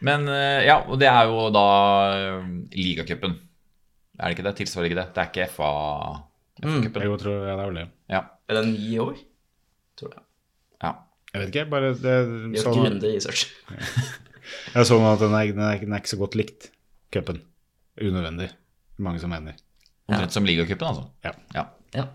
Men 0.02 0.26
ja, 0.66 0.76
og 0.82 0.98
det 1.02 1.08
er 1.10 1.30
jo 1.30 1.48
da 1.54 1.66
ligacupen. 2.74 3.38
Er 4.18 4.24
det 4.28 4.36
ikke 4.36 4.46
det? 4.46 4.54
Tilsvarer 4.60 4.90
ikke 4.90 5.00
det? 5.00 5.08
Det 5.14 5.22
er 5.22 5.28
ikke 5.32 5.48
FA 5.54 5.70
FA 6.62 7.02
jo, 7.02 7.16
tror 7.18 7.32
jeg 7.32 7.42
det 7.42 7.52
er 7.52 7.58
vel 7.62 7.78
det. 7.80 7.86
Ja. 8.12 8.20
Er 8.50 8.58
det 8.60 8.64
ni 8.68 8.98
år? 9.02 9.16
Tror 9.98 10.12
jeg. 10.14 10.22
ja. 10.84 10.92
Jeg 11.32 11.40
vet 11.40 11.48
ikke, 11.54 11.64
bare 11.72 11.94
det, 11.96 12.16
Vi 12.52 12.60
har 12.60 12.66
sånn, 12.66 12.76
grundig 12.76 13.14
research. 13.16 13.48
Jeg 14.74 14.88
så 14.88 14.98
nå 15.00 15.08
at 15.14 15.22
den 15.22 15.32
er, 15.32 15.48
den, 15.54 15.62
er, 15.64 15.80
den 15.80 15.94
er 15.94 16.02
ikke 16.02 16.12
så 16.12 16.18
godt 16.20 16.36
likt, 16.36 16.68
cupen. 17.12 17.42
Unødvendig. 18.00 18.50
Mange 19.02 19.20
som 19.22 19.32
mener. 19.32 19.56
Omtrent 20.10 20.34
som 20.34 20.46
ligacupen, 20.48 20.88
altså. 20.88 21.04
Ja. 21.24 21.32
Ja. 21.54 21.64
Ja. 21.92 22.06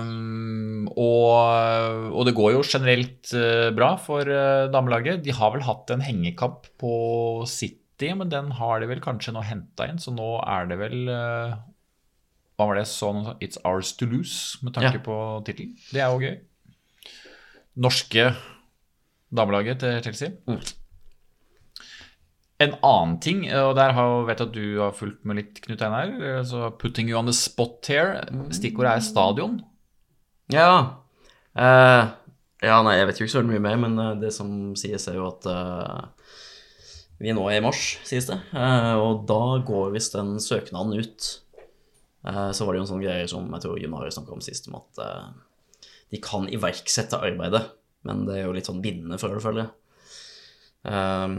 um, 0.00 0.88
og, 0.98 2.10
og 2.14 2.26
det 2.28 2.34
går 2.36 2.54
jo 2.56 2.62
generelt 2.66 3.32
eh, 3.36 3.70
bra 3.76 3.92
for 4.00 4.26
eh, 4.26 4.66
damelaget. 4.72 5.22
De 5.24 5.34
har 5.36 5.54
vel 5.54 5.64
hatt 5.66 5.90
en 5.94 6.04
hengekamp 6.04 6.68
på 6.80 6.92
City, 7.50 8.12
men 8.16 8.30
den 8.32 8.52
har 8.58 8.80
de 8.82 8.88
vel 8.90 9.02
kanskje 9.04 9.34
nå 9.36 9.42
henta 9.46 9.88
inn, 9.90 10.00
så 10.02 10.14
nå 10.14 10.32
er 10.46 10.70
det 10.70 10.78
vel 10.80 11.10
eh, 11.12 11.58
Hva 12.60 12.66
var 12.70 12.76
det 12.80 12.86
sånn? 12.90 13.22
It's 13.40 13.60
ours 13.64 13.94
to 13.96 14.08
lose, 14.10 14.58
med 14.64 14.74
tanke 14.76 14.98
Ja. 14.98 15.04
på 15.04 15.16
tittelen. 15.46 15.76
Det 15.92 16.02
er 16.04 16.10
jo 16.12 16.20
gøy. 16.26 16.38
Norske 17.80 18.30
damelaget 19.32 19.78
til 19.80 20.00
Chelsea. 20.04 20.34
Mm. 20.50 20.58
En 22.60 22.74
annen 22.84 23.16
ting, 23.24 23.44
og 23.56 23.72
der 23.78 23.94
har, 23.96 24.14
jeg 24.18 24.28
vet 24.28 24.42
at 24.44 24.52
du 24.52 24.64
har 24.82 24.96
fulgt 24.96 25.24
med 25.24 25.38
litt, 25.40 25.60
Knut 25.64 25.82
Einar. 25.82 26.42
Så 26.44 26.70
'putting 26.76 27.08
you 27.08 27.18
on 27.18 27.26
the 27.26 27.32
spot 27.32 27.88
here'. 27.88 28.20
Stikkordet 28.52 28.92
er 28.92 29.00
stadion. 29.00 29.60
Ja. 30.52 31.00
Uh, 31.56 32.12
ja, 32.60 32.82
nei, 32.84 32.98
jeg 32.98 33.06
vet 33.08 33.20
jo 33.20 33.26
ikke 33.26 33.38
så 33.38 33.44
mye 33.46 33.62
mer, 33.64 33.76
men 33.80 33.98
eh, 33.98 34.16
det 34.20 34.34
som 34.36 34.76
sies, 34.76 35.08
er 35.08 35.16
jo 35.16 35.30
at 35.30 35.46
uh, 35.48 36.04
vi 37.16 37.32
nå 37.32 37.46
er 37.48 37.62
i 37.62 37.64
mars, 37.64 37.96
sies 38.04 38.28
det. 38.28 38.36
Uh, 38.52 39.00
og 39.00 39.24
da 39.30 39.40
går 39.64 39.94
visst 39.96 40.18
den 40.18 40.36
søknaden 40.36 40.98
ut. 41.00 41.30
Så 42.20 42.66
var 42.66 42.74
det 42.74 42.82
jo 42.82 42.84
en 42.84 42.88
sånn 42.90 43.00
greie 43.00 43.28
som 43.32 43.46
jeg 43.48 43.62
tror 43.64 43.78
Jon 43.80 43.94
Are 43.96 44.10
snakka 44.12 44.34
om 44.34 44.42
sist, 44.44 44.66
om 44.68 44.74
at 44.76 44.98
de 46.10 46.18
kan 46.20 46.44
iverksette 46.52 47.16
arbeidet, 47.16 47.62
men 48.04 48.26
det 48.26 48.34
er 48.36 48.44
jo 48.44 48.52
litt 48.52 48.68
sånn 48.68 48.82
bindende 48.84 49.16
for 49.16 49.32
det 49.32 49.40
følger. 49.40 49.70
Eh, 50.90 51.36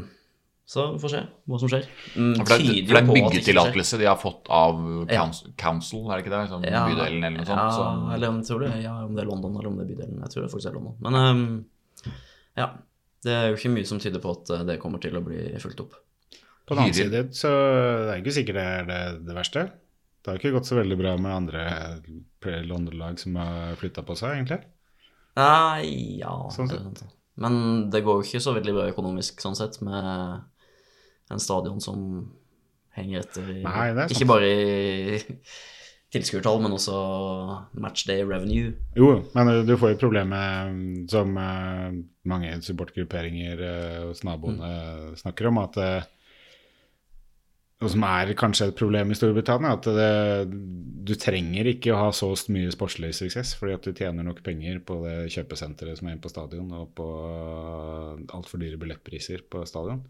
så 0.72 0.86
vi 0.94 1.00
får 1.04 1.12
se 1.12 1.22
hva 1.52 1.58
som 1.60 1.72
skjer. 1.72 1.88
Mm, 2.16 2.30
For 2.38 2.46
det, 2.48 2.58
er- 2.58 2.86
for 2.88 2.96
det 2.96 3.02
er 3.02 3.10
byggetillatelse 3.16 3.98
de 4.00 4.06
har 4.08 4.20
fått 4.22 4.48
av 4.56 4.78
Ja. 5.12 5.18
council, 5.26 5.52
council, 5.60 6.06
er 6.08 6.18
det 6.22 6.26
ikke 6.26 6.36
det? 6.38 6.44
Som 6.54 6.64
Ja, 6.64 6.86
bydelen 6.88 7.26
eller 7.28 7.38
noe 7.42 7.50
sånt. 7.50 7.60
Ja, 7.60 7.72
så. 7.76 8.14
eller 8.16 8.30
om, 8.32 8.40
tror 8.48 8.60
det, 8.64 8.72
ja, 8.86 8.94
om 9.06 9.16
det 9.18 9.26
er 9.26 9.28
London 9.28 9.58
eller 9.60 9.68
om 9.68 9.76
det 9.82 9.84
er 9.86 9.92
bydelen. 9.96 10.22
Jeg 10.24 10.30
tror 10.36 10.46
det 10.48 10.52
faktisk 10.54 10.72
er 10.72 10.78
London. 10.80 10.96
Men 11.04 11.20
um, 11.20 11.66
ja, 12.58 12.70
det 13.24 13.36
er 13.36 13.50
jo 13.52 13.58
ikke 13.60 13.74
mye 13.76 13.86
som 13.92 14.00
tyder 14.00 14.24
på 14.24 14.32
at 14.32 14.50
eh, 14.56 14.64
det 14.72 14.80
kommer 14.80 15.02
til 15.04 15.18
å 15.20 15.24
bli 15.26 15.44
fulgt 15.60 15.84
opp. 15.84 15.94
På 16.66 16.76
den 16.78 16.86
annen 16.86 16.96
side 16.96 17.26
så 17.36 17.50
det 17.52 18.14
er 18.16 18.22
ikke 18.24 18.38
sikkert 18.40 18.56
det 18.62 18.64
er 18.64 18.86
det, 18.88 19.02
det 19.28 19.36
verste. 19.36 19.66
Det 20.24 20.30
har 20.32 20.38
ikke 20.40 20.54
gått 20.56 20.70
så 20.70 20.78
veldig 20.80 20.98
bra 21.00 21.18
med 21.18 21.34
andre 21.36 22.62
London-lag 22.70 23.20
som 23.20 23.36
har 23.36 23.76
flytta 23.76 24.04
på 24.06 24.16
seg, 24.16 24.38
egentlig. 24.38 24.62
Nei, 25.36 26.20
ja 26.22 26.32
Sånn 26.54 26.70
sett. 26.70 27.04
Men 27.42 27.90
det 27.90 28.04
går 28.06 28.20
jo 28.22 28.26
ikke 28.28 28.42
så 28.44 28.54
veldig 28.54 28.74
bra 28.76 28.88
økonomisk 28.92 29.42
sånn 29.42 29.56
sett, 29.58 29.80
med 29.82 30.42
en 31.32 31.44
stadion 31.44 31.82
som 31.84 32.06
henger 32.98 33.24
etter 33.24 33.52
Nei. 33.64 33.86
Ikke 34.12 34.28
bare 34.30 34.48
i 34.52 35.20
tilskuertall, 36.12 36.60
men 36.64 36.76
også 36.76 36.96
matchday 37.80 38.24
revenue. 38.28 38.74
Jo, 39.00 39.14
men 39.36 39.52
du 39.68 39.78
får 39.80 39.94
jo 39.94 40.02
problemet 40.02 41.12
som 41.12 41.38
eh, 41.40 42.00
mange 42.28 42.56
supportgrupperinger 42.66 43.64
eh, 43.68 44.02
hos 44.10 44.26
naboene 44.28 44.74
snakker 45.22 45.48
om, 45.48 45.62
at 45.64 45.80
eh, 45.80 46.10
og 47.82 47.90
som 47.90 48.04
er 48.06 48.30
kanskje 48.38 48.68
et 48.70 48.78
problem 48.78 49.10
i 49.10 49.16
Storbritannia, 49.18 49.72
at 49.74 49.88
det, 49.90 50.52
du 51.02 51.16
trenger 51.18 51.72
ikke 51.72 51.96
å 51.96 52.02
ha 52.04 52.10
så 52.14 52.30
mye 52.54 52.70
sportslig 52.74 53.10
suksess, 53.18 53.56
fordi 53.58 53.74
at 53.74 53.88
du 53.88 53.96
tjener 53.98 54.28
nok 54.28 54.44
penger 54.46 54.78
på 54.86 55.00
det 55.02 55.16
kjøpesenteret 55.34 55.98
som 55.98 56.06
er 56.06 56.14
inne 56.14 56.22
på 56.22 56.30
stadion, 56.30 56.70
og 56.78 56.92
på 57.00 57.08
altfor 58.38 58.62
dyre 58.62 58.78
billettpriser 58.82 59.42
på 59.50 59.64
stadion. 59.66 60.04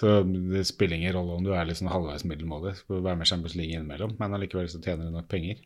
Så 0.00 0.18
det 0.26 0.66
spiller 0.68 0.98
ingen 0.98 1.14
rolle 1.16 1.38
om 1.38 1.44
du 1.46 1.54
er 1.56 1.70
sånn 1.76 1.88
halvveis 1.88 2.26
middelmådig, 2.28 2.74
skal 2.82 3.00
være 3.00 3.16
med 3.16 3.24
i 3.26 3.30
Champions 3.30 3.56
League 3.56 3.72
innimellom, 3.78 4.16
men 4.20 4.36
allikevel 4.36 4.68
så 4.68 4.82
tjener 4.84 5.08
du 5.08 5.14
nok 5.16 5.28
penger 5.32 5.62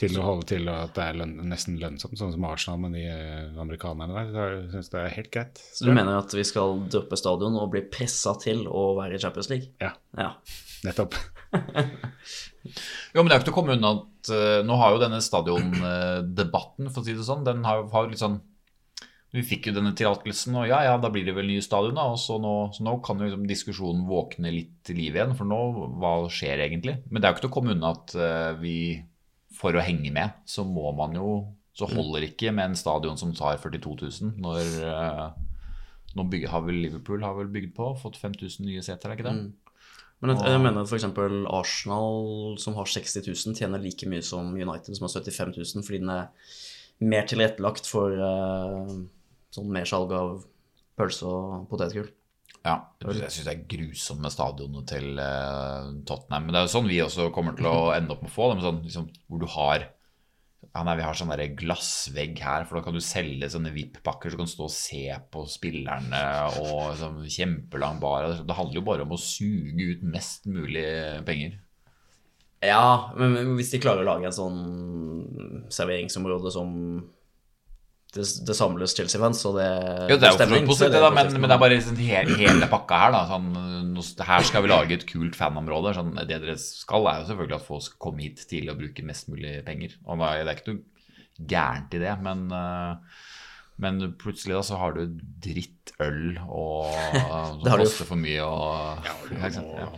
til 0.00 0.16
å 0.18 0.24
holde 0.24 0.46
til 0.48 0.68
at 0.72 0.94
det 0.96 1.04
er 1.04 1.18
løn, 1.20 1.34
nesten 1.50 1.76
lønnsomt, 1.80 2.16
sånn 2.18 2.32
som 2.34 2.44
Arsenal 2.48 2.80
med 2.82 2.94
de 2.96 3.02
eh, 3.12 3.58
amerikanerne 3.60 4.14
der. 4.16 4.30
Så 4.32 4.46
jeg 4.48 4.70
syns 4.72 4.92
det 4.92 5.00
er 5.02 5.14
helt 5.18 5.30
greit. 5.34 5.60
Så 5.76 5.86
du 5.86 5.92
mener 5.94 6.16
at 6.18 6.32
vi 6.34 6.44
skal 6.48 6.80
droppe 6.90 7.18
stadion 7.20 7.58
og 7.60 7.70
bli 7.74 7.84
pressa 7.92 8.32
til 8.42 8.64
å 8.68 8.86
være 8.98 9.18
i 9.18 9.22
Champions 9.22 9.50
League? 9.52 9.72
Ja, 9.82 9.92
Ja. 10.18 10.32
nettopp. 10.86 11.16
Jo, 13.12 13.20
men 13.20 13.26
det 13.28 13.34
er 13.34 13.36
jo 13.36 13.40
ikke 13.42 13.48
til 13.48 13.52
å 13.52 13.56
komme 13.56 13.74
unna 13.74 13.88
at 13.96 14.28
eh, 14.32 14.60
nå 14.64 14.76
har 14.78 14.92
jo 14.94 15.00
denne 15.02 15.18
stadiondebatten, 15.24 16.88
for 16.94 17.02
å 17.02 17.06
si 17.06 17.14
det 17.18 17.24
sånn, 17.26 17.42
den 17.46 17.64
har 17.66 17.82
har 17.90 18.06
jo 18.06 18.12
litt 18.12 18.22
sånn 18.22 18.38
Vi 19.32 19.40
fikk 19.48 19.70
jo 19.70 19.72
denne 19.78 19.94
tillatelsen, 19.96 20.58
og 20.60 20.66
ja, 20.68 20.82
ja, 20.84 20.96
da 21.00 21.08
blir 21.12 21.24
det 21.24 21.32
vel 21.32 21.48
nye 21.48 21.62
stadion, 21.64 21.96
da. 21.96 22.04
Og 22.12 22.18
så 22.20 22.36
nå, 22.40 22.52
så 22.76 22.84
nå 22.84 22.98
kan 23.04 23.20
jo 23.20 23.30
liksom 23.30 23.46
diskusjonen 23.48 24.02
våkne 24.04 24.52
litt 24.52 24.74
til 24.84 24.98
liv 25.00 25.16
igjen, 25.16 25.32
for 25.38 25.48
nå 25.48 25.60
hva 26.02 26.10
skjer 26.28 26.60
egentlig? 26.66 26.98
Men 27.08 27.16
det 27.16 27.28
er 27.28 27.32
jo 27.32 27.38
ikke 27.38 27.46
til 27.46 27.52
å 27.52 27.54
komme 27.54 27.72
unna 27.72 27.94
at 27.96 28.12
eh, 28.12 28.50
vi, 28.60 28.76
for 29.56 29.72
å 29.72 29.84
henge 29.84 30.12
med, 30.12 30.36
så 30.44 30.66
må 30.68 30.92
man 30.98 31.16
jo 31.16 31.32
Så 31.72 31.86
holder 31.88 32.26
ikke 32.26 32.50
med 32.52 32.68
en 32.68 32.76
stadion 32.76 33.16
som 33.16 33.30
tar 33.32 33.56
42 33.56 33.94
000, 34.02 34.34
når 34.44 34.66
eh, 34.84 35.22
nå 36.18 36.26
bygger, 36.28 36.50
har 36.52 36.66
vel 36.66 36.82
Liverpool 36.84 37.24
har 37.24 37.32
vel 37.38 37.48
bygd 37.54 37.72
på, 37.78 37.86
fått 38.02 38.18
5000 38.20 38.68
nye 38.68 38.82
seter, 38.84 39.08
er 39.08 39.16
ikke 39.16 39.24
det? 39.30 39.32
Men 40.20 40.34
jeg, 40.34 40.44
jeg 40.52 40.60
mener 40.66 40.84
f.eks. 40.84 41.08
Arsenal, 41.48 42.20
som 42.60 42.76
har 42.76 42.92
60 42.92 43.24
000, 43.24 43.56
tjener 43.56 43.80
like 43.80 44.12
mye 44.12 44.20
som 44.20 44.52
United, 44.52 44.92
som 44.98 45.08
har 45.08 45.16
75 45.16 45.56
000, 45.56 45.86
fordi 45.88 46.02
den 46.04 46.12
er 46.12 46.28
mer 47.02 47.24
tilrettelagt 47.32 47.88
for 47.88 48.20
eh, 48.28 48.94
sånn 49.52 49.72
mersalg 49.72 50.12
av 50.16 50.42
pølse 50.98 51.28
og 51.28 51.70
potetgull. 51.70 52.10
Ja, 52.62 52.76
jeg 53.02 53.30
syns 53.32 53.46
det 53.48 53.54
er 53.56 53.64
grusomt 53.70 54.22
med 54.22 54.30
stadionet 54.30 54.86
til 54.92 55.18
eh, 55.18 55.88
Tottenham. 56.06 56.44
Men 56.46 56.54
det 56.54 56.60
er 56.60 56.68
jo 56.68 56.74
sånn 56.76 56.90
vi 56.90 57.00
også 57.02 57.32
kommer 57.34 57.56
til 57.58 57.66
å 57.66 57.90
ende 57.96 58.14
opp 58.14 58.22
med 58.22 58.30
å 58.30 58.36
få 58.36 58.52
det. 58.52 58.62
Sånn, 58.62 58.78
liksom, 58.86 59.08
hvor 59.26 59.42
du 59.42 59.48
har 59.56 59.88
ja, 60.70 60.84
nei, 60.86 60.94
Vi 61.00 61.04
har 61.04 61.16
sånn 61.18 61.32
glassvegg 61.58 62.38
her, 62.40 62.64
for 62.64 62.78
da 62.78 62.84
kan 62.86 62.94
du 62.94 63.02
selge 63.02 63.50
sånne 63.50 63.72
VIP-pakker 63.74 64.30
så 64.30 64.38
kan 64.38 64.46
du 64.48 64.52
stå 64.52 64.68
og 64.68 64.72
se 64.72 65.02
på 65.34 65.42
spillerne 65.50 66.20
og 66.62 66.94
sånn, 67.00 67.18
kjempelang 67.26 67.98
bar. 68.00 68.30
Det 68.46 68.56
handler 68.56 68.78
jo 68.78 68.84
bare 68.86 69.04
om 69.04 69.12
å 69.12 69.20
suge 69.20 69.90
ut 69.90 70.06
mest 70.06 70.46
mulig 70.48 70.86
penger. 71.26 71.58
Ja, 72.62 73.10
men 73.18 73.34
men 73.34 73.56
hvis 73.58 73.72
de 73.74 73.82
klarer 73.82 74.04
å 74.04 74.06
lage 74.06 74.30
en 74.30 74.38
sånn 74.38 75.66
serveringsområde 75.74 76.54
som 76.54 76.70
det, 78.12 78.24
det 78.44 78.54
samles 78.56 78.92
Chelsea-fans, 78.96 79.40
og 79.48 79.56
det, 79.56 79.66
Jo, 80.10 80.18
det 80.20 80.28
er 80.28 80.34
jo 80.34 80.38
så 80.42 80.46
vidt 80.50 80.66
positivt, 80.68 80.92
det 80.92 81.00
da, 81.00 81.10
men, 81.16 81.30
men 81.38 81.48
det 81.48 81.56
er 81.56 81.62
bare 81.62 81.78
sånn, 81.80 82.00
hele, 82.02 82.36
hele 82.42 82.68
pakka 82.68 82.98
her. 83.06 83.14
da 83.14 83.22
sånn, 83.30 83.50
Her 84.28 84.48
skal 84.48 84.64
vi 84.66 84.72
lage 84.72 84.98
et 84.98 85.06
kult 85.08 85.38
fanområde. 85.38 85.94
Sånn, 85.96 86.12
det 86.20 86.28
dere 86.28 86.58
skal, 86.60 87.08
er 87.08 87.22
jo 87.22 87.30
selvfølgelig 87.30 87.56
at 87.56 87.68
folk 87.70 87.86
skal 87.86 88.00
komme 88.04 88.26
hit 88.26 88.44
tidlig 88.50 88.74
og 88.74 88.82
bruke 88.82 89.06
mest 89.08 89.32
mulig 89.32 89.54
penger. 89.64 89.96
Og 90.04 90.20
det 90.20 90.28
er 90.28 90.44
det 90.44 90.52
er 90.52 90.60
ikke 90.60 90.74
noe 90.74 91.48
gærent 91.54 91.96
i 91.96 92.02
det, 92.02 92.12
men, 92.28 92.44
eh, 92.52 93.22
men 93.82 94.02
plutselig 94.20 94.58
da 94.58 94.62
så 94.68 94.80
har 94.82 94.98
du 94.98 95.18
drittøl 95.48 96.36
og 96.44 96.92
som 96.92 97.60
Det 97.64 97.72
har 97.72 97.80
du 97.80 97.86
jo. 97.86 97.88
koster 97.88 98.12
for 98.12 98.20
mye 98.20 98.44
og 98.44 99.08
ja, 99.08 99.52
sant? 99.56 99.72
ja. 99.80 99.88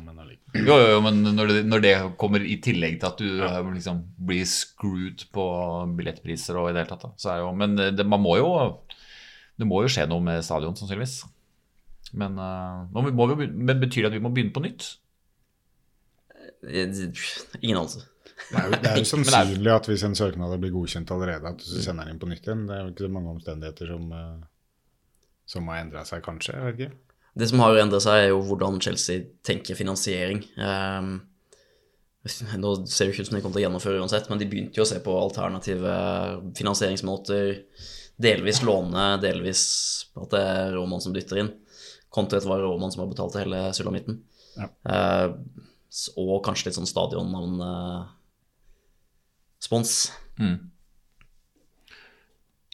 Jo, 0.55 0.76
jo, 0.78 0.90
jo, 0.92 0.98
men 1.02 1.20
når 1.34 1.50
det, 1.50 1.61
når 1.66 1.82
det 1.82 1.92
kommer 2.20 2.44
i 2.46 2.57
tillegg 2.62 3.00
til 3.02 3.09
at 3.09 3.18
du 3.18 3.40
ja. 3.42 3.59
liksom 3.74 4.05
blir 4.22 4.44
screwed 4.46 5.24
på 5.34 5.46
billettpriser 5.98 6.59
og 6.61 6.70
i 6.70 6.74
det 6.76 6.84
hele 6.84 6.92
tatt, 6.92 7.09
da, 7.09 7.11
så 7.18 7.32
er 7.32 7.40
jo 7.42 7.52
Men 7.59 7.74
det, 7.74 8.07
man 8.07 8.22
må 8.22 8.36
jo 8.38 8.50
Det 9.59 9.66
må 9.66 9.82
jo 9.82 9.90
skje 9.90 10.07
noe 10.11 10.22
med 10.22 10.44
stadion, 10.46 10.76
sannsynligvis. 10.78 11.24
Men, 12.14 12.38
uh, 12.38 12.86
nå 12.94 13.11
må 13.11 13.26
vi, 13.34 13.48
men 13.50 13.82
betyr 13.82 14.05
det 14.05 14.12
at 14.12 14.16
vi 14.16 14.22
må 14.22 14.30
begynne 14.34 14.55
på 14.55 14.62
nytt? 14.62 14.86
Ingen 16.64 17.78
anelse. 17.80 18.05
Det 18.34 18.59
er 18.59 18.66
jo, 18.66 18.78
det 18.82 18.90
er 18.90 18.98
jo 19.00 19.09
sannsynlig 19.14 19.72
at 19.72 19.88
hvis 19.88 20.05
en 20.07 20.16
søknad 20.18 20.57
blir 20.62 20.74
godkjent 20.74 21.12
allerede, 21.14 21.55
at 21.55 21.62
du 21.62 21.78
sender 21.82 22.07
den 22.07 22.14
inn 22.14 22.20
på 22.22 22.28
nytt 22.30 22.46
igjen. 22.46 22.66
Det 22.68 22.76
er 22.76 22.84
jo 22.84 22.92
ikke 22.92 23.07
så 23.07 23.14
mange 23.16 23.32
omstendigheter 23.34 23.90
som, 23.94 24.12
eh, 24.18 24.44
som 25.55 25.70
har 25.72 25.82
endra 25.82 26.05
seg, 26.09 26.22
kanskje. 26.24 26.57
Jeg 26.57 26.66
vet 26.66 26.82
ikke. 26.86 27.13
Det 27.35 27.49
som 27.51 27.62
har 27.64 27.80
endret 27.82 28.05
seg, 28.05 28.20
er 28.20 28.28
jo 28.30 28.43
hvordan 28.47 28.78
Chelsea 28.82 29.24
tenker 29.47 29.78
finansiering. 29.78 30.45
Um, 30.55 31.16
nå 32.24 32.70
ser 32.87 33.09
det 33.09 33.12
ikke 33.12 33.26
ut 33.26 33.28
som 33.28 33.37
de 33.37 33.43
kommer 33.43 33.57
til 33.59 33.64
å 33.64 33.66
gjennomføre 33.66 34.01
uansett, 34.01 34.30
men 34.30 34.41
de 34.41 34.49
begynte 34.49 34.78
jo 34.78 34.87
å 34.87 34.89
se 34.89 35.01
på 35.03 35.16
alternative 35.18 35.97
finansieringsmåter. 36.57 37.51
Delvis 38.24 38.62
låne, 38.62 39.09
delvis 39.22 39.64
at 40.14 40.30
det 40.30 40.43
er 40.55 40.74
Roman 40.76 41.03
som 41.03 41.16
dytter 41.16 41.43
inn. 41.43 41.51
Kontra 42.14 42.39
at 42.39 42.47
var 42.47 42.62
Roman 42.62 42.95
som 42.95 43.03
har 43.03 43.11
betalt 43.11 43.37
hele 43.41 43.66
sulamitten. 43.74 44.22
Ja. 44.55 44.70
Uh, 44.87 45.28
og 46.18 46.39
kanskje 46.47 46.68
litt 46.68 46.78
sånn 46.78 46.91
stadionnavn 46.91 47.61
eh, 47.62 48.07
spons. 49.62 49.93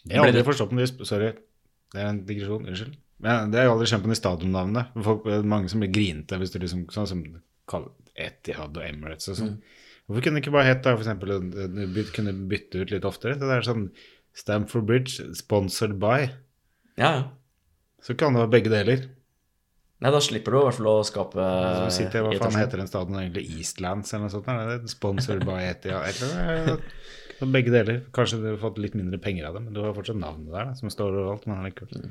Jeg 0.07 0.17
har 0.17 0.25
aldri 0.25 0.43
forstått 0.47 0.73
om 0.73 0.81
de 0.81 0.87
Sorry, 1.05 1.29
det 1.93 2.01
er 2.01 2.09
en 2.09 2.23
digresjon. 2.25 2.65
Unnskyld. 2.65 2.95
Men 3.21 3.51
det 3.53 3.61
er 3.61 3.67
jo 3.67 3.75
aldri 3.75 3.87
skjønt 3.91 4.05
på 4.05 4.11
de 4.11 4.17
stadionnavnene. 4.17 4.83
Det 4.97 5.35
er 5.35 5.47
mange 5.47 5.69
som 5.71 5.83
blir 5.83 5.93
grinte 5.93 6.39
hvis 6.41 6.53
du 6.53 6.57
liksom 6.61 6.87
Sånn 6.93 7.09
som 7.09 7.21
Etihad 8.17 8.75
og 8.75 8.83
Emirates 8.85 9.29
og 9.31 9.37
sånn. 9.39 9.53
Hvorfor 10.07 10.25
kunne 10.25 10.39
det 10.39 10.43
ikke 10.43 10.55
bare 10.57 10.67
hett 10.67 10.81
da, 10.83 10.95
for 10.97 11.05
eksempel 11.05 11.35
Kunne 12.15 12.33
bytte 12.49 12.81
ut 12.81 12.91
litt 12.91 13.05
oftere? 13.07 13.37
Det 13.39 13.47
er 13.47 13.67
sånn 13.67 13.85
Stamford 14.35 14.87
Bridge, 14.87 15.25
sponsored 15.37 15.97
by. 16.01 16.31
Ja, 16.99 17.11
ja. 17.19 17.23
Så 18.01 18.15
kan 18.17 18.33
det 18.33 18.41
være 18.41 18.53
begge 18.55 18.71
deler. 18.73 19.03
Nei, 20.01 20.09
da 20.09 20.17
slipper 20.23 20.55
du 20.55 20.57
i 20.57 20.63
hvert 20.65 20.77
fall 20.79 20.87
å 20.89 21.03
skape 21.05 21.43
Så 21.45 21.89
sitter 21.99 22.17
jeg, 22.23 22.39
Hva 22.39 22.47
faen 22.47 22.57
heter 22.57 22.81
den 22.81 22.89
staden 22.89 23.19
egentlig? 23.19 23.43
Eastlands 23.59 24.09
eller 24.15 24.25
noe 24.25 24.33
sånt? 24.33 24.47
Er 24.49 24.71
det 24.81 24.89
sponsored 24.89 25.45
by 25.45 25.59
Etihad? 25.69 26.07
Eller, 26.09 26.81
så 27.37 27.49
begge 27.53 27.73
deler. 27.73 28.01
Kanskje 28.15 28.39
du 28.41 28.47
har 28.49 28.59
fått 28.63 28.81
litt 28.81 28.97
mindre 28.97 29.19
penger 29.21 29.49
av 29.49 29.59
det, 29.59 29.63
men 29.67 29.77
du 29.77 29.83
har 29.83 29.93
fortsatt 29.97 30.17
navnet 30.17 30.49
der, 30.49 30.71
da, 30.71 30.79
som 30.79 30.89
står 30.93 31.13
overalt. 31.21 31.45
Men 31.49 31.61
allikevel. 31.61 32.09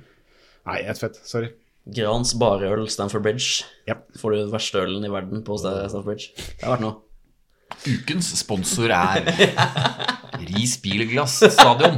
Nei, 0.69 0.81
ett 0.85 0.99
fett. 1.01 1.17
Sorry. 1.25 1.53
Grans 1.91 2.35
bareøl 2.39 2.85
Stamford 2.93 3.23
Bridge. 3.25 3.65
Yep. 3.89 4.03
Får 4.21 4.35
du 4.35 4.39
den 4.43 4.51
verste 4.53 4.83
ølen 4.83 5.07
i 5.07 5.13
verden 5.13 5.41
på 5.47 5.57
Sta- 5.59 5.79
Stamford 5.89 6.11
Bridge. 6.13 6.33
Det 6.37 6.67
har 6.67 6.77
vært 6.77 6.85
noe. 6.85 6.97
Ukens 7.87 8.29
sponsor 8.37 8.91
er 8.93 9.31
Ris 10.51 10.75
Bilglass 10.83 11.39
Stadion. 11.55 11.97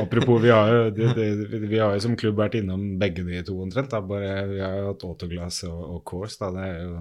Apropos, 0.00 0.38
vi 0.42 0.50
har, 0.50 0.68
jo, 0.70 0.90
det, 0.94 1.08
det, 1.16 1.58
vi 1.70 1.78
har 1.80 1.94
jo 1.96 2.02
som 2.04 2.14
klubb 2.18 2.36
vært 2.38 2.54
innom 2.60 2.84
begge 3.00 3.24
de 3.26 3.40
to 3.46 3.56
omtrent. 3.64 3.90
Da. 3.90 4.00
Bare, 4.04 4.34
vi 4.50 4.60
har 4.62 4.76
jo 4.78 4.90
hatt 4.92 5.06
autoglass 5.08 5.62
og, 5.68 5.80
og 5.96 6.02
Course. 6.08 6.38
Da. 6.42 6.50
Det 6.54 6.66
er 6.68 6.84
jo 6.84 7.00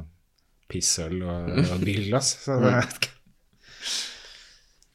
pissøl 0.72 1.20
og, 1.26 1.52
og 1.68 1.84
bilglass. 1.86 2.32
Så 2.46 2.58
det, 2.64 2.72
eh, 2.80 2.88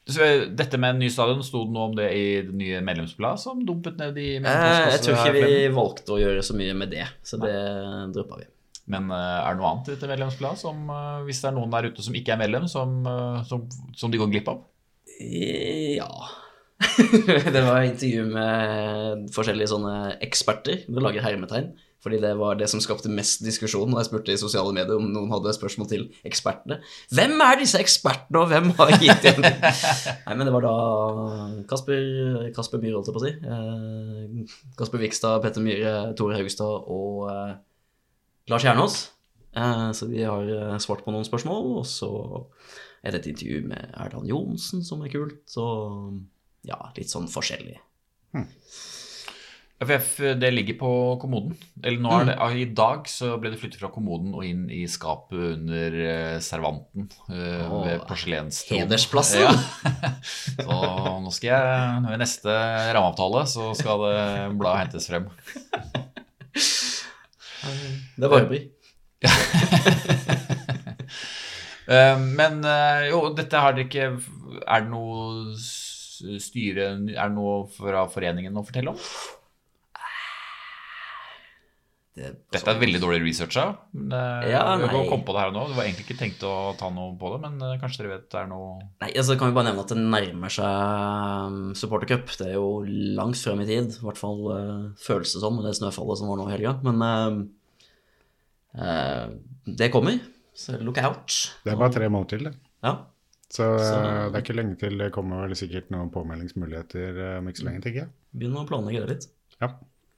dette 0.07 0.79
med 0.79 0.95
en 0.95 1.01
ny 1.01 1.09
stadion, 1.11 1.41
sto 1.43 1.65
det 1.65 1.73
noe 1.75 1.89
om 1.89 1.95
det 1.97 2.07
i 2.15 2.25
det 2.47 2.55
nye 2.55 2.81
medlemsbladet 2.85 3.43
som 3.43 3.63
dumpet 3.67 3.99
ned 3.99 4.19
i 4.21 4.29
Eh, 4.37 4.91
jeg 4.93 5.01
tror 5.03 5.19
ikke 5.19 5.33
vi 5.35 5.65
valgte 5.75 6.15
å 6.15 6.21
gjøre 6.21 6.45
så 6.45 6.55
mye 6.57 6.77
med 6.77 6.93
det, 6.95 7.07
så 7.27 7.39
det 7.41 7.53
droppa 8.15 8.39
vi. 8.39 8.47
Men 8.87 9.11
eh, 9.11 9.37
er 9.43 9.55
det 9.55 9.59
noe 9.59 9.73
annet 9.73 9.89
i 9.89 9.95
dette 9.95 10.11
medlemsbladet 10.13 10.63
som, 10.63 10.81
eh, 10.95 11.21
hvis 11.27 11.43
det 11.43 11.51
er 11.51 11.57
noen 11.57 11.75
der 11.75 11.89
ute 11.91 12.05
som 12.05 12.15
ikke 12.15 12.35
er 12.35 12.41
medlem, 12.43 12.67
som, 12.71 12.97
som, 13.49 13.67
som 13.97 14.13
de 14.13 14.21
går 14.21 14.31
glipp 14.31 14.51
av? 14.53 14.63
Ja 15.17 16.11
Det 17.55 17.61
var 17.65 17.81
intervju 17.81 18.27
med 18.29 19.29
forskjellige 19.33 19.71
sånne 19.71 19.93
eksperter. 20.21 20.83
Du 20.85 20.99
lager 21.01 21.25
hermetegn. 21.25 21.71
Fordi 22.03 22.19
det 22.21 22.33
var 22.37 22.57
det 22.59 22.67
som 22.69 22.81
skapte 22.83 23.09
mest 23.09 23.41
diskusjon 23.45 23.89
da 23.89 24.03
jeg 24.03 24.09
spurte 24.11 24.33
i 24.33 24.39
sosiale 24.39 24.73
medier 24.75 24.99
om 24.99 25.07
noen 25.09 25.31
hadde 25.33 25.53
spørsmål 25.55 25.89
til 25.89 26.03
ekspertene. 26.27 26.77
Hvem 27.09 27.33
er 27.41 27.57
disse 27.61 27.81
ekspertene, 27.81 28.43
og 28.43 28.51
hvem 28.51 28.69
har 28.77 28.93
gitt 29.01 29.25
igjen? 29.25 29.41
Nei, 30.27 30.35
men 30.35 30.45
det 30.45 30.53
var 30.53 30.67
da 30.67 30.75
Kasper, 31.69 32.51
Kasper 32.55 32.83
Myhre, 32.83 32.99
holdt 32.99 33.09
jeg 33.09 33.17
på 33.17 33.23
å 33.23 33.25
si. 33.25 33.33
Eh, 33.49 34.57
Kasper 34.77 35.01
Vikstad, 35.01 35.41
Petter 35.45 35.65
Myhre, 35.65 35.95
Tore 36.19 36.37
Haugstad 36.37 36.91
og 36.93 37.25
eh, 37.33 37.55
Lars 38.53 38.67
Kjernås. 38.67 38.99
Eh, 39.57 39.89
så 39.97 40.11
de 40.11 40.21
har 40.21 40.83
svart 40.83 41.01
på 41.05 41.15
noen 41.15 41.25
spørsmål, 41.25 41.73
og 41.81 41.89
så 41.89 42.11
er 43.01 43.15
det 43.15 43.23
et 43.23 43.31
intervju 43.33 43.63
med 43.73 43.97
Erland 43.97 44.29
Johnsen 44.29 44.85
som 44.85 45.01
er 45.01 45.13
kult, 45.13 45.41
så 45.49 45.65
ja, 46.67 46.77
litt 46.97 47.09
sånn 47.09 47.29
forskjellig. 47.31 47.79
FF, 48.37 49.06
det 49.77 50.49
ligger 50.51 50.73
på 50.79 50.91
kommoden. 51.21 51.53
Eller 51.83 52.01
nå 52.01 52.09
er 52.17 52.25
det, 52.31 52.35
mm. 52.39 52.55
I 52.57 52.65
dag 52.73 53.05
så 53.11 53.35
ble 53.37 53.51
det 53.53 53.59
flyttet 53.61 53.79
fra 53.79 53.91
kommoden 53.93 54.33
og 54.33 54.45
inn 54.47 54.63
i 54.73 54.87
skapet 54.89 55.37
under 55.53 55.97
eh, 56.01 56.39
servanten 56.41 57.05
eh, 57.29 57.67
ved 57.85 58.01
porselenstronen. 58.09 58.87
hedersplassen. 58.87 59.45
Ja. 59.45 59.53
Så 60.57 60.65
nå 61.21 61.29
skal 61.35 61.51
jeg 61.51 62.01
ved 62.07 62.17
neste 62.23 62.57
rammeavtale 62.97 63.45
så 63.45 63.69
skal 63.77 64.01
det 64.07 64.17
bladet 64.57 64.81
hentes 64.87 65.07
frem. 65.11 65.29
Det 68.17 68.33
var 68.33 68.47
jo 68.47 68.57
Eh, 71.87 72.19
Men 72.19 72.59
eh, 72.67 73.05
jo, 73.13 73.21
dette 73.31 73.59
har 73.63 73.71
dere 73.71 73.85
ikke 73.87 74.07
Er 74.67 74.81
det 74.83 74.89
noe 74.91 75.55
styre 75.55 76.89
Er 76.91 77.29
det 77.29 77.31
noe 77.31 77.61
fra 77.71 78.01
foreningen 78.11 78.59
å 78.59 78.63
fortelle 78.67 78.91
om? 78.91 78.99
Det, 82.17 82.29
Dette 82.55 82.71
er 82.73 82.79
veldig 82.81 82.99
dårlig 83.03 83.19
researcha. 83.27 83.63
eh, 83.93 84.45
Ja, 84.49 84.61
jeg 84.79 84.87
nei. 84.89 85.01
kom 85.09 85.21
på 85.27 85.33
det 85.35 85.41
her 85.43 85.51
og 85.51 85.55
nå. 85.57 85.65
Du 85.69 85.75
var 85.77 85.85
egentlig 85.85 86.05
ikke 86.07 86.17
tenkt 86.19 86.41
å 86.47 86.53
ta 86.79 86.89
noe 86.93 87.13
på 87.21 87.29
det, 87.35 87.39
men 87.45 87.61
eh, 87.67 87.75
kanskje 87.81 88.01
dere 88.03 88.13
vet 88.15 88.29
det 88.33 88.39
er 88.41 88.47
noe 88.49 88.79
Nei, 89.03 89.11
altså 89.13 89.37
kan 89.37 89.51
vi 89.51 89.57
bare 89.59 89.69
nevne 89.69 89.83
at 89.85 89.93
det 89.93 89.99
nærmer 90.01 90.53
seg 90.57 90.65
um, 91.47 91.59
supportercup. 91.77 92.31
Det 92.39 92.47
er 92.49 92.55
jo 92.57 92.81
langt 93.19 93.37
frem 93.37 93.61
i 93.61 93.67
tid, 93.69 93.93
i 93.99 94.05
hvert 94.07 94.17
fall 94.21 94.41
uh, 94.49 94.87
føles 95.01 95.35
det 95.37 95.43
som 95.43 95.55
med 95.59 95.67
det 95.69 95.75
snøfallet 95.77 96.17
som 96.23 96.31
var 96.33 96.41
nå 96.41 96.47
i 96.49 96.55
helga. 96.55 96.73
Men 96.87 97.05
uh, 97.05 97.37
uh, 98.81 99.27
det 99.77 99.91
kommer, 99.93 100.17
så 100.57 100.77
look 100.81 100.97
out. 101.03 101.37
det 101.63 101.73
er 101.73 101.79
bare 101.79 101.93
tre 101.93 102.09
måneder 102.09 102.33
til, 102.37 102.49
det. 102.49 102.55
Ja. 102.83 102.95
Så, 103.47 103.63
eh, 103.63 103.79
Så- 103.79 104.31
det 104.31 104.35
er 104.35 104.41
ikke 104.43 104.55
lenge 104.57 104.75
til 104.79 104.97
det 104.97 105.11
kommer 105.15 105.45
vel 105.47 105.55
sikkert 105.55 105.89
noen 105.93 106.09
påmeldingsmuligheter 106.11 107.19
eh, 107.23 107.37
om 107.39 107.47
ikke 107.47 107.61
så 107.61 107.65
lenge, 107.69 107.81
tenker 107.85 108.01
jeg. 108.01 108.09
Begynn 108.35 108.57
å 108.59 108.65
planlegge 108.67 109.05
det 109.05 109.09
litt. 109.13 109.27
Ja. 109.61 109.69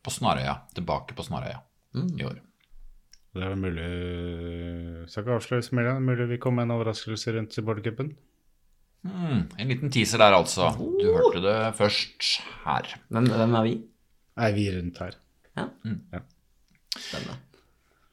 På 0.01 0.09
Snarøya. 0.09 0.55
Tilbake 0.73 1.13
på 1.13 1.23
Snarøya 1.27 1.59
Mm. 1.95 2.09
i 2.19 2.25
år. 2.27 2.39
Det 3.33 3.45
er 3.45 3.55
mulig 3.57 3.85
Skal 5.09 5.23
ikke 5.23 5.37
avsløre 5.37 5.65
så 5.65 5.77
mye, 5.77 5.93
er 5.93 6.03
mulig 6.03 6.27
vi 6.29 6.41
kommer 6.41 6.63
med 6.63 6.69
en 6.69 6.79
overraskelse 6.79 7.35
rundt 7.37 7.55
supportercupen. 7.55 8.11
Mm, 9.03 9.45
en 9.59 9.71
liten 9.71 9.93
teaser 9.93 10.19
der, 10.19 10.35
altså. 10.35 10.73
Du 10.75 11.07
hørte 11.15 11.41
det 11.45 11.59
først 11.77 12.41
her. 12.65 12.89
Hvem, 13.07 13.29
hvem 13.31 13.53
er 13.55 13.63
vi? 13.63 13.77
Nei, 14.39 14.49
vi 14.57 14.67
er 14.67 14.81
rundt 14.81 14.99
her. 14.99 15.15
Spennende. 16.97 17.37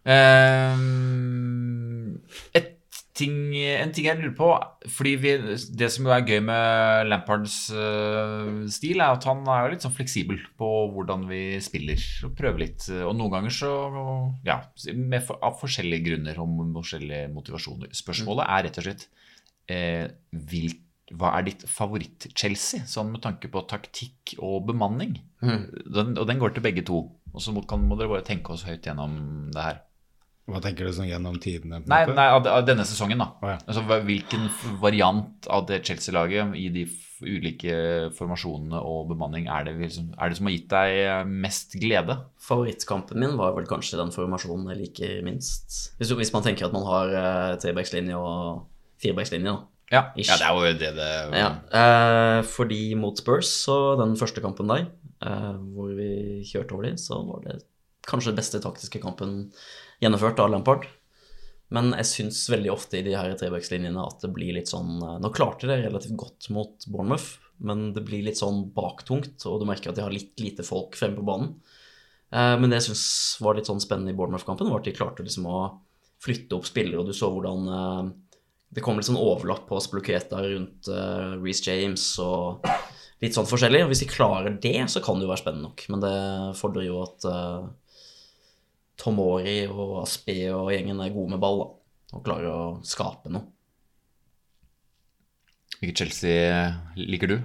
Um, 0.06 2.20
et 2.54 2.75
ting, 3.16 3.34
en 3.56 3.92
ting 3.96 4.06
jeg 4.08 4.18
lurer 4.20 4.34
på 4.36 4.46
Fordi 4.92 5.12
vi, 5.22 5.30
Det 5.80 5.88
som 5.92 6.06
jo 6.08 6.12
er 6.14 6.24
gøy 6.28 6.40
med 6.44 7.08
Lampards 7.10 7.56
uh, 7.74 8.62
stil, 8.72 9.00
er 9.00 9.16
at 9.16 9.24
han 9.28 9.40
er 9.48 9.64
jo 9.64 9.72
litt 9.74 9.84
sånn 9.86 9.94
fleksibel 9.96 10.40
på 10.60 10.70
hvordan 10.94 11.26
vi 11.30 11.42
spiller. 11.64 12.00
Og 12.28 12.34
prøver 12.38 12.62
litt. 12.66 12.88
Og 13.02 13.14
noen 13.18 13.32
ganger 13.38 13.54
så 13.56 13.72
Ja, 14.46 14.60
med, 14.94 15.22
for- 15.26 15.40
av 15.44 15.58
forskjellige 15.62 16.04
grunner 16.10 16.40
og 16.42 16.56
forskjellige 16.80 17.30
motivasjoner. 17.34 17.92
Spørsmålet 17.96 18.46
er 18.48 18.66
rett 18.68 18.80
og 18.82 18.86
slett 18.88 19.06
eh, 19.72 20.06
vil, 20.52 20.74
Hva 21.16 21.32
er 21.38 21.46
ditt 21.48 21.64
favoritt-Chelsea, 21.70 22.84
sånn 22.90 23.12
med 23.14 23.22
tanke 23.24 23.48
på 23.52 23.64
taktikk 23.70 24.36
og 24.42 24.64
bemanning? 24.68 25.16
Den, 25.42 26.16
og 26.18 26.26
den 26.26 26.40
går 26.42 26.54
til 26.56 26.64
begge 26.64 26.82
to. 26.86 27.04
Og 27.36 27.42
så 27.44 27.52
må, 27.52 27.62
kan, 27.68 27.82
må 27.86 27.98
dere 27.98 28.08
bare 28.10 28.24
tenke 28.26 28.54
oss 28.54 28.64
høyt 28.66 28.86
gjennom 28.88 29.50
det 29.54 29.62
her. 29.62 29.82
Hva 30.46 30.60
tenker 30.62 30.86
du 30.86 30.94
sånn 30.94 31.08
gjennom 31.08 31.40
tidene? 31.42 31.80
Nei, 31.90 32.04
nei 32.14 32.26
av, 32.30 32.44
av 32.46 32.62
denne 32.66 32.84
sesongen, 32.86 33.18
da. 33.18 33.32
Oh, 33.42 33.50
ja. 33.50 33.58
altså, 33.66 33.82
hvilken 34.06 34.46
variant 34.82 35.48
av 35.50 35.66
det 35.66 35.80
Chelsea-laget 35.88 36.54
i 36.54 36.68
de 36.74 36.84
ulike 37.24 37.76
formasjonene 38.14 38.78
og 38.84 39.08
bemanning 39.10 39.48
er 39.50 39.66
det, 39.66 39.74
liksom, 39.80 40.12
er 40.14 40.30
det 40.30 40.38
som 40.38 40.48
har 40.48 40.54
gitt 40.54 40.68
deg 40.70 40.96
eh, 41.00 41.30
mest 41.46 41.74
glede? 41.80 42.18
Favorittkampen 42.46 43.18
min 43.22 43.38
var 43.40 43.56
vel 43.56 43.66
kanskje 43.66 43.98
den 43.98 44.12
formasjonen 44.14 44.70
jeg 44.74 44.82
liker 44.84 45.16
minst. 45.26 45.80
Hvis, 45.98 46.12
hvis 46.20 46.34
man 46.34 46.44
tenker 46.46 46.68
at 46.68 46.76
man 46.76 46.86
har 46.86 47.14
uh, 47.16 47.54
trebackslinje 47.62 48.20
og 48.20 48.68
firebackslinje, 49.02 49.50
da. 49.50 49.72
Ja, 49.90 50.02
ja 50.18 50.34
det 50.34 50.46
er 50.46 50.54
jo 50.56 50.78
det 50.80 50.92
det 50.96 51.10
Ja, 51.38 51.50
eh, 51.78 52.40
fordi 52.46 52.80
mot 52.98 53.18
Spurs, 53.18 53.50
så 53.66 53.94
den 54.00 54.16
første 54.18 54.42
kampen 54.42 54.70
der, 54.70 54.88
eh, 55.22 55.52
hvor 55.74 55.92
vi 55.94 56.42
kjørte 56.46 56.74
over 56.74 56.88
dem, 56.88 56.96
så 56.98 57.20
var 57.22 57.44
det 57.44 57.60
kanskje 58.06 58.32
den 58.32 58.40
beste 58.40 58.62
taktiske 58.62 59.02
kampen 59.02 59.52
gjennomført 60.02 60.40
av 60.42 60.52
Lampard. 60.52 60.86
Men 61.74 61.90
jeg 61.98 62.08
syns 62.10 62.44
veldig 62.50 62.70
ofte 62.70 63.00
i 63.00 63.04
de 63.06 63.16
her 63.18 63.32
trebackslinjene 63.38 64.04
at 64.04 64.22
det 64.22 64.30
blir 64.34 64.54
litt 64.54 64.70
sånn 64.70 65.00
eh, 65.02 65.16
Nå 65.22 65.32
klarte 65.34 65.66
de 65.66 65.72
det 65.72 65.88
relativt 65.88 66.18
godt 66.18 66.48
mot 66.54 66.86
Bournemouth, 66.86 67.40
men 67.66 67.88
det 67.96 68.04
blir 68.06 68.22
litt 68.26 68.38
sånn 68.38 68.66
baktungt, 68.76 69.40
og 69.48 69.58
du 69.60 69.66
merker 69.68 69.90
at 69.90 69.98
de 69.98 70.04
har 70.04 70.14
litt 70.14 70.36
lite 70.42 70.66
folk 70.66 70.98
fremme 70.98 71.18
på 71.18 71.26
banen. 71.26 71.56
Eh, 72.30 72.54
men 72.60 72.70
det 72.70 72.80
jeg 72.80 72.92
syns 72.92 73.06
var 73.42 73.58
litt 73.58 73.70
sånn 73.70 73.82
spennende 73.82 74.14
i 74.14 74.18
Bournemouth-kampen, 74.18 74.70
var 74.70 74.84
at 74.84 74.86
de 74.86 74.94
klarte 74.94 75.26
liksom 75.26 75.48
å 75.50 75.64
flytte 76.22 76.54
opp 76.56 76.68
spillere, 76.68 77.02
og 77.02 77.10
du 77.10 77.16
så 77.16 77.32
hvordan 77.34 77.72
eh, 77.72 78.14
det 78.76 78.84
kom 78.84 78.98
litt 78.98 79.08
sånn 79.08 79.18
overlapp 79.18 79.66
på 79.68 79.78
Spluqueta 79.80 80.40
rundt 80.42 80.88
Reece 81.40 81.70
James 81.70 82.02
og 82.20 82.66
litt 83.22 83.32
sånn 83.32 83.46
forskjellig. 83.48 83.84
Og 83.86 83.92
hvis 83.92 84.02
de 84.02 84.08
klarer 84.10 84.58
det, 84.60 84.80
så 84.92 85.00
kan 85.00 85.16
det 85.16 85.24
jo 85.24 85.30
være 85.30 85.40
spennende 85.40 85.70
nok. 85.70 85.84
Men 85.94 86.02
det 86.02 86.16
fordrer 86.58 86.84
jo 86.84 86.98
at 87.04 87.24
Tomori 89.00 89.58
og 89.68 90.00
Aspe 90.02 90.38
og 90.54 90.72
gjengen 90.72 91.02
er 91.04 91.14
gode 91.14 91.34
med 91.34 91.42
ball, 91.42 91.62
da. 91.62 91.68
Og 92.16 92.24
klarer 92.24 92.52
å 92.52 92.64
skape 92.86 93.32
noe. 93.32 93.50
Hvilket 95.76 96.00
Chelsea 96.00 96.70
liker 96.96 97.34
du? 97.34 97.36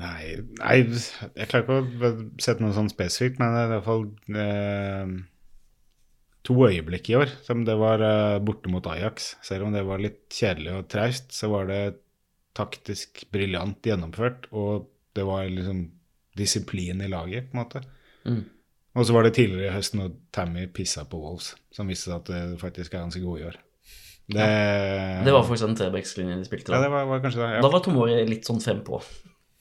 Nei, 0.00 0.38
nei, 0.56 0.76
jeg 0.80 1.48
klarer 1.50 1.64
ikke 1.66 2.08
å 2.08 2.12
sette 2.40 2.62
noe 2.64 2.72
sånn 2.72 2.88
spesifikt, 2.88 3.40
men 3.40 3.52
det 3.52 3.60
er 3.60 3.68
i 3.68 3.72
hvert 3.74 3.86
fall 3.86 4.06
eh, 4.40 5.12
to 6.46 6.56
øyeblikk 6.70 7.10
i 7.12 7.18
år. 7.18 7.34
Som 7.44 7.66
det 7.68 7.76
var 7.80 8.02
eh, 8.04 8.38
borte 8.44 8.72
mot 8.72 8.86
Ajax. 8.88 9.34
Selv 9.44 9.68
om 9.68 9.76
det 9.76 9.84
var 9.88 10.00
litt 10.02 10.22
kjedelig 10.32 10.78
og 10.78 10.88
traust, 10.92 11.34
så 11.36 11.50
var 11.52 11.68
det 11.68 11.82
taktisk 12.56 13.26
briljant 13.34 13.84
gjennomført. 13.86 14.48
Og 14.56 14.88
det 15.16 15.26
var 15.28 15.44
liksom 15.52 15.84
disiplin 16.38 17.04
i 17.04 17.10
laget, 17.10 17.50
på 17.50 17.58
en 17.58 17.62
måte. 17.64 17.84
Mm. 18.26 18.42
Og 18.98 19.06
så 19.06 19.14
var 19.14 19.22
det 19.26 19.34
tidligere 19.38 19.70
i 19.70 19.74
høst 19.76 19.94
når 19.94 20.12
Tammy 20.34 20.66
pissa 20.74 21.04
på 21.06 21.18
Wolves, 21.22 21.52
som 21.74 21.86
viste 21.90 22.10
at 22.14 22.26
det 22.26 22.58
faktisk 22.60 22.94
er 22.94 23.04
ganske 23.04 23.22
gode 23.22 23.40
i 23.44 23.46
år. 23.50 23.58
Det, 24.30 24.46
Det 25.26 25.32
var 25.34 25.42
faktisk 25.46 25.66
den 25.66 25.76
trebekslinje 25.78 26.36
de 26.38 26.44
spilte. 26.46 26.72
Ja, 26.74 26.82
det 26.84 26.90
var, 26.90 27.06
var 27.10 27.22
kanskje 27.22 27.40
det. 27.42 27.50
Ja. 27.56 27.62
da 27.64 27.70
var 27.72 27.82
Tomori 27.86 28.18
litt 28.28 28.46
sånn 28.46 28.60
frempå. 28.62 29.00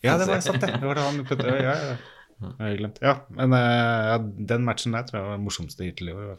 Ja, 0.05 0.18
det 0.22 0.28
var 0.30 0.41
sant, 0.45 0.62
det. 0.62 0.76
det 0.80 0.86
var 0.86 0.97
det 0.99 1.05
han 1.07 1.24
putte, 1.30 1.47
Ja, 1.49 1.62
ja. 1.64 1.78
ja. 1.93 1.97
Jeg 2.39 2.64
har 2.64 2.76
glemt. 2.80 2.99
Ja, 3.03 3.14
men 3.36 3.51
eh, 3.57 4.03
ja, 4.14 4.20
den 4.53 4.64
matchen 4.64 4.93
der 4.95 5.03
tror 5.07 5.18
jeg 5.20 5.26
var 5.28 5.34
den 5.36 5.43
morsomste 5.43 5.84
hittil 5.84 6.12
i 6.12 6.14
år. 6.16 6.38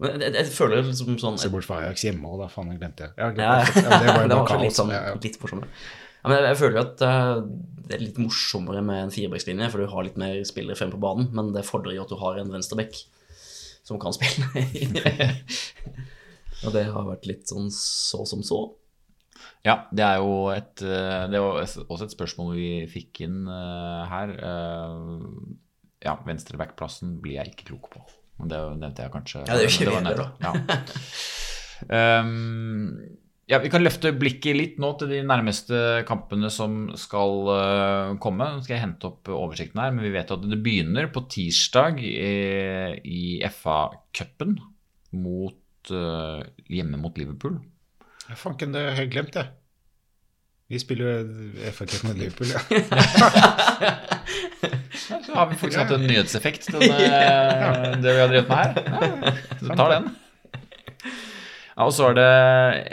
Men 0.00 0.24
jeg, 0.24 0.32
jeg 0.34 0.48
føler 0.56 0.80
liksom 0.88 1.18
sånn 1.20 1.36
Se 1.38 1.50
bort 1.52 1.66
fra 1.68 1.82
Ajax 1.84 2.02
hjemme 2.06 2.26
òg, 2.32 2.40
da. 2.40 2.48
Faen, 2.50 2.72
jeg 2.72 2.80
glemte 2.80 3.06
det. 3.06 3.12
Ja, 3.20 3.28
Ja, 3.28 3.58
glemte 3.60 3.84
det. 3.84 3.84
ja, 3.84 4.00
det 4.00 4.14
var 4.16 4.28
det 4.32 4.38
var 4.40 4.64
litt, 4.64 4.76
sånn, 4.78 4.92
Ja, 4.96 5.02
ja. 5.12 5.18
litt 5.22 5.36
morsommere. 5.42 5.68
Ja, 6.20 6.28
men 6.28 6.36
jeg, 6.36 6.44
jeg 6.50 6.58
føler 6.60 6.76
jo 6.76 6.82
at 6.84 7.02
eh, 7.06 7.30
det 7.90 7.96
er 7.96 8.04
litt 8.04 8.20
morsommere 8.22 8.82
med 8.86 9.06
en 9.06 9.14
firebekslinje, 9.14 9.70
for 9.72 9.78
du 9.82 9.86
har 9.90 10.06
litt 10.06 10.18
mer 10.20 10.36
spillere 10.48 10.78
frem 10.78 10.92
på 10.92 11.02
banen, 11.02 11.26
men 11.36 11.44
det 11.54 11.66
fordrer 11.66 11.96
jo 11.96 12.04
at 12.04 12.12
du 12.12 12.18
har 12.20 12.34
en 12.40 12.52
venstreback 12.52 12.94
som 13.86 13.96
kan 14.02 14.14
spille. 14.14 14.46
Og 16.66 16.70
det 16.76 16.84
har 16.92 17.08
vært 17.08 17.26
litt 17.26 17.48
sånn 17.48 17.70
så 17.72 18.26
som 18.28 18.42
så. 18.44 18.60
Ja, 19.64 19.88
det 19.96 20.04
er 20.04 20.20
jo 20.20 20.52
et, 20.52 20.82
eh, 20.84 21.24
det 21.32 21.40
var 21.40 21.62
også 21.64 22.04
et 22.04 22.14
spørsmål 22.14 22.48
vi 22.58 22.70
fikk 22.92 23.22
inn 23.26 23.38
eh, 23.48 24.02
her. 24.12 24.28
Ja, 26.00 26.14
venstrebackplassen 26.24 27.20
blir 27.24 27.36
jeg 27.40 27.48
ikke 27.54 27.68
klok 27.72 27.86
på. 27.96 28.00
Men 28.40 28.48
det 28.52 28.58
nevnte 28.80 29.02
jeg 29.04 29.12
kanskje. 29.12 29.38
Ja, 29.48 29.54
det 29.56 29.62
gjør 29.66 29.74
ikke 29.74 29.88
vi 29.88 29.98
heller, 29.98 30.16
da. 30.20 30.26
Ja. 30.46 30.52
Um, 32.20 32.40
ja, 33.50 33.58
Vi 33.58 33.70
kan 33.72 33.82
løfte 33.82 34.12
blikket 34.14 34.56
litt 34.56 34.76
nå 34.82 34.92
til 35.00 35.10
de 35.10 35.20
nærmeste 35.26 36.04
kampene 36.08 36.50
som 36.54 36.84
skal 36.98 37.48
uh, 37.50 38.18
komme. 38.22 38.46
Nå 38.46 38.62
skal 38.62 38.76
jeg 38.76 38.84
hente 38.84 39.08
opp 39.10 39.30
oversikten 39.34 39.82
her, 39.82 39.94
men 39.96 40.06
vi 40.06 40.14
vet 40.14 40.30
at 40.30 40.44
det 40.46 40.60
begynner 40.62 41.10
på 41.10 41.24
tirsdag 41.30 41.98
i, 42.06 42.12
i 43.02 43.22
FA-cupen 43.50 44.54
mot, 45.18 45.90
eh, 45.90 46.42
hjemme 46.70 47.00
mot 47.02 47.16
Liverpool. 47.18 47.58
Ja, 48.28 48.36
Fanken, 48.38 48.70
det 48.70 48.84
har 48.84 48.92
jeg 48.92 49.00
helt 49.00 49.14
glemt, 49.16 49.34
jeg. 49.34 49.50
Vi 50.70 50.78
spiller 50.78 51.10
jo 51.10 51.18
FA-cup 51.74 52.06
mot 52.06 52.18
Liverpool, 52.20 52.54
ja. 52.54 52.60
Så 55.00 55.34
har 55.34 55.48
vi 55.50 55.56
faktisk 55.58 55.80
hatt 55.80 55.90
en 55.96 56.06
nyhetseffekt, 56.06 56.70
denne, 56.70 56.96
det 58.02 58.14
vi 58.14 58.20
har 58.20 58.30
drevet 58.30 58.50
med 58.50 58.58
her. 58.60 58.70
Ja, 58.78 59.32
så 59.58 59.76
tar 59.78 59.96
den. 59.96 60.12
Ja, 61.76 61.86
og 61.86 61.92
så 61.94 62.10
er 62.10 62.16
det 62.18 62.30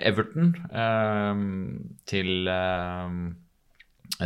Everton 0.09 0.51
eh, 0.69 1.41
til, 2.09 2.49
eh, 2.51 3.15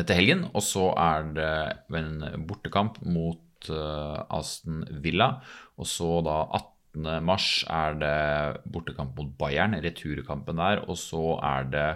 til 0.01 0.17
helgen. 0.17 0.43
Og 0.51 0.65
så 0.65 0.89
er 0.99 1.31
det 1.37 1.53
en 2.01 2.45
bortekamp 2.49 2.99
mot 3.07 3.71
eh, 3.71 4.19
Aston 4.37 4.83
Villa. 5.03 5.33
Og 5.79 5.89
så 5.89 6.19
da 6.25 6.43
18. 6.59 7.23
mars 7.23 7.63
er 7.71 7.95
det 8.01 8.63
bortekamp 8.71 9.15
mot 9.17 9.31
Bayern, 9.39 9.77
returkampen 9.83 10.59
der. 10.59 10.83
Og 10.87 10.99
så 10.99 11.37
er 11.39 11.71
det 11.71 11.89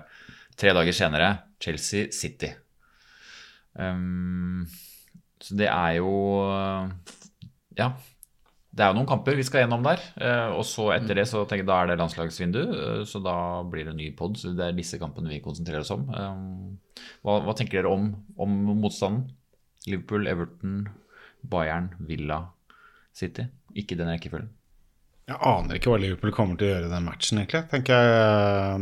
tre 0.55 0.71
dager 0.77 0.95
senere 0.95 1.33
Chelsea 1.61 2.11
City. 2.15 2.53
Um, 3.75 4.63
så 5.43 5.55
det 5.59 5.67
er 5.67 5.97
jo 5.99 6.11
Ja. 7.75 7.91
Det 8.75 8.83
er 8.83 8.89
jo 8.91 8.97
noen 8.97 9.07
kamper 9.07 9.37
vi 9.39 9.43
skal 9.47 9.61
gjennom 9.63 9.83
der. 9.85 10.01
eh, 10.19 10.49
Og 10.57 10.65
så 10.67 10.89
etter 10.97 11.15
det 11.15 11.23
så 11.31 11.45
tenker 11.47 11.63
jeg 11.63 11.69
da 11.69 11.77
er 11.83 11.87
det 11.93 11.99
landslagsvindu. 12.01 12.59
eh, 12.75 13.03
Så 13.07 13.21
da 13.23 13.35
blir 13.63 13.85
det 13.85 13.93
en 13.93 13.97
ny 14.01 14.09
pod. 14.15 14.35
Så 14.37 14.51
det 14.55 14.65
er 14.67 14.75
disse 14.75 14.99
kampene 14.99 15.29
vi 15.31 15.39
konsentrerer 15.39 15.79
oss 15.85 15.91
om. 15.95 16.03
Um, 16.11 16.77
Hva, 17.23 17.39
hva 17.45 17.55
tenker 17.55 17.81
dere 17.81 17.93
om, 17.93 18.09
om 18.37 18.59
motstanden? 18.81 19.29
Liverpool, 19.87 20.27
Everton, 20.27 20.87
Bayern, 21.43 21.89
Villa, 21.99 22.41
City? 23.13 23.45
Ikke 23.75 23.95
den 23.99 24.07
rekkefølgen. 24.11 24.49
Jeg 25.27 25.37
aner 25.41 25.75
ikke 25.79 25.89
hva 25.93 25.99
Liverpool 26.01 26.31
kommer 26.35 26.57
til 26.59 26.67
å 26.67 26.73
gjøre 26.75 26.89
i 26.89 26.93
den 26.95 27.05
matchen, 27.07 27.39
egentlig. 27.41 27.63
Tenker 27.71 27.95
jeg 27.95 28.81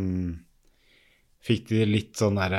Fikk 1.44 1.68
de 1.74 1.82
litt 1.84 2.16
sånn 2.16 2.38
der, 2.39 2.54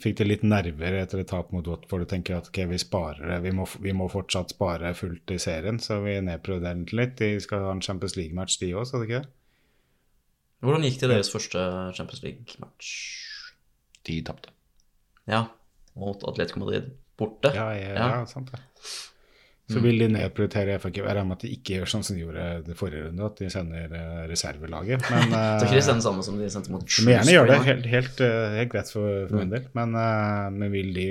Fikk 0.00 0.16
de 0.22 0.24
litt 0.24 0.44
nerver 0.46 0.94
etter 1.02 1.20
et 1.20 1.28
tap 1.28 1.50
mot 1.52 1.66
Watford 1.68 2.06
og 2.06 2.08
tenker 2.08 2.38
at 2.38 2.48
ok, 2.48 2.62
vi 2.70 2.78
sparer 2.80 3.28
det, 3.28 3.38
vi 3.44 3.52
må, 3.52 3.66
vi 3.84 3.92
må 3.92 4.06
fortsatt 4.08 4.54
spare 4.54 4.94
fullt 4.96 5.34
i 5.34 5.38
serien, 5.42 5.80
så 5.82 5.98
vi 6.00 6.16
nedprøver 6.24 6.64
den 6.64 6.86
litt. 6.96 7.18
De 7.20 7.36
skal 7.44 7.66
ha 7.66 7.74
en 7.76 7.84
Champions 7.84 8.16
League-match, 8.16 8.56
de 8.62 8.72
òg, 8.72 8.88
skal 8.88 9.04
de 9.04 9.10
ikke 9.10 9.20
det? 9.20 9.32
Hvordan 10.62 10.86
gikk 10.86 10.98
det 11.00 11.08
i 11.08 11.12
deres 11.12 11.32
første 11.34 11.66
Champions 11.98 12.24
League-match? 12.24 12.90
De 14.08 14.18
tapte. 14.24 14.54
Ja, 15.28 15.44
mot 15.98 16.24
Atletico 16.26 16.62
Madrid 16.62 16.92
borte. 17.20 17.52
Ja, 17.54 17.68
ja, 17.76 17.94
Ja. 17.94 18.08
ja 18.16 18.26
sant 18.26 18.52
det. 18.54 18.62
Så 19.70 19.80
vil 19.80 20.00
de 20.02 20.08
nedprioritere 20.10 20.74
Cup. 20.82 20.96
Jeg 20.98 21.06
regner 21.06 21.28
med 21.28 21.38
at 21.38 21.44
de 21.46 21.50
ikke 21.54 21.76
gjør 21.78 21.90
sånn 21.92 22.02
som 22.04 22.16
de 22.16 22.24
gjorde 22.24 22.46
det 22.66 22.74
forrige 22.76 23.06
runde, 23.06 23.28
at 23.28 23.38
de 23.38 23.50
sender 23.52 23.92
eh, 23.96 24.22
reservelaget. 24.28 25.04
Men 25.06 25.30
Så 25.32 25.36
uh, 25.38 25.66
ikke 25.68 25.78
de 25.78 25.84
sender 25.86 26.04
samme 26.04 26.24
som 26.26 26.40
de 26.40 26.48
sendte 26.52 26.72
mot 26.74 26.82
må 26.82 27.14
gjerne 27.14 27.36
gjør 27.36 27.48
det, 27.48 27.58
helt, 27.68 27.86
helt, 27.92 28.22
eh, 28.26 28.56
helt 28.58 28.72
greit 28.74 28.90
for, 28.92 29.10
for 29.30 29.38
min 29.38 29.52
del. 29.54 29.68
Men, 29.78 29.94
uh, 29.96 30.48
men 30.54 30.72
vil 30.74 30.90
de 30.96 31.06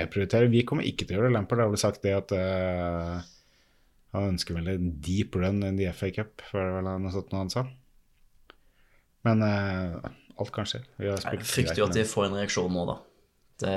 nedprioritere? 0.00 0.50
Vi 0.52 0.64
kommer 0.68 0.88
ikke 0.88 1.06
til 1.06 1.18
å 1.18 1.20
gjøre 1.20 1.30
det. 1.30 1.36
Lampard 1.36 1.62
har 1.62 1.70
vel 1.70 1.82
sagt 1.82 2.00
det 2.06 2.16
at 2.16 2.34
eh, 2.34 3.28
han 4.16 4.30
ønsker 4.32 4.56
vel 4.56 4.72
en 4.72 4.94
deep 5.04 5.36
run 5.38 5.60
in 5.66 5.78
the 5.78 5.92
FA 5.94 6.10
Cup, 6.14 6.40
var 6.54 6.66
det 6.66 6.78
vel 6.78 6.90
noe 7.04 7.14
sånt 7.14 7.36
han 7.36 7.52
sa. 7.52 7.66
Men 9.28 9.44
eh, 9.44 10.08
alt 10.40 10.54
kan 10.56 10.66
skje. 10.66 10.82
Vi 10.96 11.12
har 11.12 11.20
Jeg 11.20 11.44
frykter 11.44 11.84
jo 11.84 11.90
at 11.90 12.00
de 12.00 12.08
får 12.08 12.30
en 12.30 12.40
reaksjon 12.40 12.72
nå, 12.74 12.86
da. 12.88 12.96
Det 13.60 13.76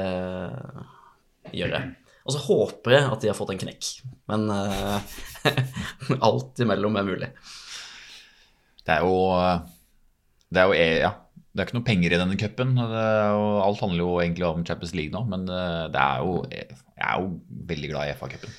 gjør 1.60 1.76
jeg. 1.76 1.92
Og 2.24 2.36
så 2.36 2.42
håper 2.46 2.96
jeg 2.96 3.10
at 3.12 3.24
de 3.24 3.30
har 3.32 3.38
fått 3.38 3.52
en 3.54 3.62
knekk. 3.66 3.90
Men 4.32 4.48
eh, 4.54 5.18
alt 6.30 6.64
imellom 6.64 7.00
er 7.00 7.08
mulig. 7.08 7.30
Det 8.84 8.98
er 8.98 9.06
jo 9.08 9.18
Det 10.54 10.62
er 10.62 10.70
jo 10.70 10.78
ja, 11.04 11.12
det 11.54 11.62
er 11.62 11.68
ikke 11.68 11.78
noe 11.78 11.88
penger 11.88 12.16
i 12.16 12.20
denne 12.20 12.38
cupen. 12.40 12.78
Alt 12.82 13.82
handler 13.84 14.02
jo 14.02 14.14
egentlig 14.24 14.48
om 14.48 14.64
Champions 14.66 14.96
League 14.98 15.14
nå, 15.14 15.26
men 15.30 15.48
eh, 15.52 15.88
det 15.94 16.04
er 16.04 16.24
jo 16.24 16.38
Jeg 16.52 17.10
er 17.10 17.20
jo 17.20 17.34
veldig 17.74 17.92
glad 17.92 18.10
i 18.10 18.16
FA-cupen. 18.20 18.56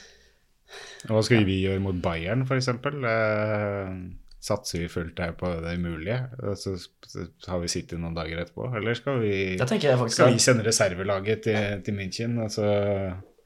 Hva 1.09 1.21
skal 1.25 1.45
vi 1.47 1.61
gjøre 1.65 1.83
mot 1.85 1.97
Bayern, 2.05 2.45
f.eks.? 2.49 2.71
Eh, 2.71 3.97
satser 4.45 4.83
vi 4.85 4.93
fullt 4.93 5.21
her 5.21 5.33
på 5.41 5.49
det 5.65 5.77
umulige, 5.81 6.19
så 6.61 6.75
så 6.77 7.25
har 7.49 7.63
vi 7.63 7.71
sittet 7.73 8.01
noen 8.01 8.17
dager 8.17 8.43
etterpå? 8.43 8.69
Eller 8.77 8.97
skal 8.99 9.23
vi, 9.23 9.35
Det 9.57 9.79
jeg 9.81 9.99
faktisk 10.01 10.19
skal 10.19 10.35
vi 10.35 10.43
sende 10.43 10.67
reservelaget 10.67 11.47
til, 11.47 11.83
til 11.87 11.97
München? 11.97 12.37
Altså, 12.45 12.67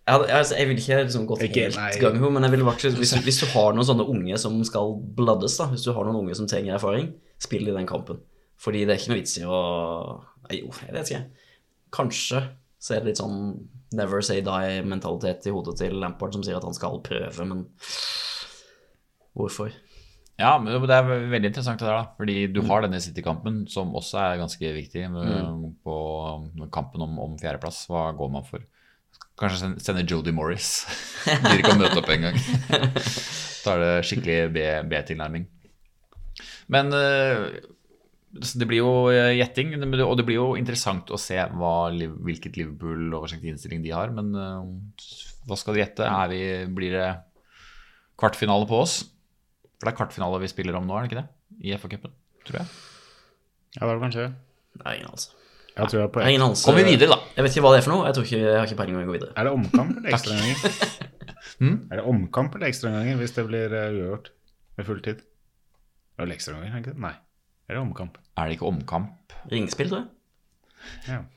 Jeg, 0.08 0.14
hadde, 0.16 0.28
altså, 0.32 0.54
jeg 0.56 0.68
vil 0.70 0.78
ikke 0.80 0.96
liksom 1.04 1.26
gått 1.28 1.42
Ikke- 1.44 1.64
helt 1.68 1.76
i 1.76 2.30
men 2.32 2.42
jeg 2.46 2.52
vil 2.54 2.64
faktisk, 2.64 2.96
hvis, 2.96 3.10
du- 3.12 3.24
hvis 3.26 3.40
du 3.42 3.46
har 3.52 3.74
noen 3.76 3.84
sånne 3.84 4.06
unge 4.08 4.38
som 4.40 4.54
skal 4.64 4.94
bladdes, 5.18 5.56
da, 5.60 5.66
hvis 5.68 5.84
du 5.84 5.92
har 5.92 6.04
noen 6.08 6.22
unge 6.22 6.34
som 6.38 6.46
trenger 6.48 6.78
erfaring, 6.78 7.10
spill 7.38 7.68
i 7.68 7.74
den 7.76 7.86
kampen. 7.86 8.22
Fordi 8.58 8.86
det 8.86 8.94
er 8.94 8.98
ikke 9.02 9.12
noe 9.12 9.20
vits 9.20 9.36
i 9.38 9.44
å 9.44 9.58
Nei, 10.48 10.62
Jo, 10.62 10.70
jeg 10.86 10.94
vet 10.96 11.10
ikke. 11.12 11.24
Kanskje 11.92 12.40
så 12.80 12.94
er 12.96 13.00
det 13.02 13.10
litt 13.10 13.18
sånn 13.20 13.68
never 13.92 14.22
say 14.22 14.40
die-mentalitet 14.40 15.46
i 15.46 15.50
hodet 15.52 15.76
til 15.76 15.92
Lampard 16.00 16.32
som 16.32 16.42
sier 16.42 16.56
at 16.56 16.64
han 16.64 16.72
skal 16.76 17.00
prøve, 17.04 17.44
men 17.46 17.66
hvorfor? 19.36 19.70
Ja, 20.38 20.56
men 20.62 20.80
det 20.86 20.94
er 20.94 21.02
veldig 21.08 21.50
interessant 21.50 21.80
det 21.82 21.88
der, 21.88 21.96
da. 21.98 22.10
Fordi 22.16 22.46
du 22.54 22.60
har 22.68 22.84
denne 22.84 23.00
City-kampen, 23.02 23.64
som 23.70 23.90
også 23.98 24.20
er 24.22 24.38
ganske 24.38 24.70
viktig 24.76 25.08
med, 25.10 25.74
på 25.84 25.96
kampen 26.74 27.02
om, 27.02 27.16
om 27.24 27.34
fjerdeplass. 27.40 27.86
Hva 27.90 28.12
går 28.16 28.30
man 28.36 28.46
for? 28.46 28.62
Kanskje 29.38 29.58
sen- 29.62 29.78
sende 29.82 30.02
Jodie 30.08 30.34
Morris. 30.34 30.70
Gidder 31.28 31.60
ikke 31.60 31.74
å 31.76 31.78
møte 31.78 32.00
opp 32.00 32.08
engang. 32.10 32.38
Da 32.68 33.72
er 33.76 33.82
det 33.84 33.92
skikkelig 34.08 34.38
B-tilnærming. 34.90 35.44
Men 36.74 36.90
eh, 36.94 37.44
det 38.34 38.66
blir 38.68 38.82
jo 38.82 38.90
eh, 39.12 39.36
gjetting, 39.38 39.76
og 40.04 40.16
det 40.18 40.26
blir 40.26 40.36
jo 40.40 40.48
interessant 40.58 41.08
å 41.14 41.20
se 41.20 41.38
hva, 41.54 41.72
hvilket 41.94 42.58
Liverpool-oversiktlig 42.60 43.54
innstilling 43.54 43.84
de 43.86 43.94
har. 43.94 44.10
Men 44.14 44.34
eh, 44.34 44.66
hva 45.48 45.56
skal 45.60 45.78
de 45.78 45.84
gjette? 45.84 46.10
Er 46.10 46.28
vi, 46.34 46.42
blir 46.76 46.98
det 46.98 47.08
kvartfinale 48.18 48.66
på 48.68 48.82
oss? 48.82 48.98
For 49.78 49.86
det 49.86 49.94
er 49.94 50.00
kvartfinale 50.02 50.42
vi 50.42 50.50
spiller 50.50 50.74
om 50.80 50.86
nå, 50.90 50.98
er 50.98 51.06
det 51.06 51.12
ikke 51.12 51.22
det? 51.22 51.28
I 51.70 51.74
FA-cupen, 51.78 52.12
tror 52.46 52.58
jeg. 52.60 52.70
ja, 53.78 53.80
det 53.84 53.88
var 53.94 54.02
kanskje 54.02 54.26
det. 54.26 54.32
Jeg 54.78 54.84
har 54.88 54.98
ingen 54.98 55.12
anelse. 55.12 55.37
Jeg 55.78 55.86
tror 55.92 56.00
jeg 56.00 56.10
på 56.14 56.18
Jeg 56.20 56.26
har 56.26 56.30
ingen 56.34 56.44
anelse. 56.48 56.64
Kom 56.66 56.76
vi 56.78 56.84
videre, 56.88 57.08
da. 57.12 57.18
Jeg 57.36 57.44
vet 57.46 57.52
ikke 57.56 57.62
hva 57.66 57.70
det 57.74 57.78
er 57.80 57.84
for 57.86 57.92
noe. 57.94 58.02
Jeg, 58.08 58.14
tror 58.16 58.24
ikke, 58.26 58.40
jeg 58.42 58.56
har 58.58 58.66
ikke 58.66 58.78
peiling 58.80 58.96
om 58.96 59.00
vi 59.02 59.06
går 59.08 59.16
videre. 59.18 59.32
Er 59.36 59.42
det 59.46 59.52
omkamp 59.54 59.90
eller 60.00 60.10
ekstraomganger? 60.16 60.58
hmm? 61.62 61.76
Er 61.92 62.00
det 62.00 62.04
omkamp 62.12 62.50
eller 62.58 62.68
ekstraomganger 62.72 63.14
hvis 63.22 63.34
det 63.38 63.44
blir 63.46 63.68
uh, 63.76 63.80
uavgjort 63.86 64.26
med 64.80 64.84
full 64.90 65.00
tid? 65.06 65.18
Det 66.18 66.26
er 66.26 66.34
ekstraomganger, 66.34 66.74
er 66.74 66.80
det 66.80 66.84
ikke 66.86 66.96
det? 66.96 67.02
Nei. 67.06 67.14
Er 67.68 67.72
det 67.78 67.82
omkamp? 67.84 68.14
Er 68.36 68.44
det 68.50 68.54
ikke 68.58 68.68
omkamp? 68.72 69.36
Ringspill, 69.52 69.90
tror 69.92 70.02
jeg. 70.02 70.08
Ja. 71.14 71.20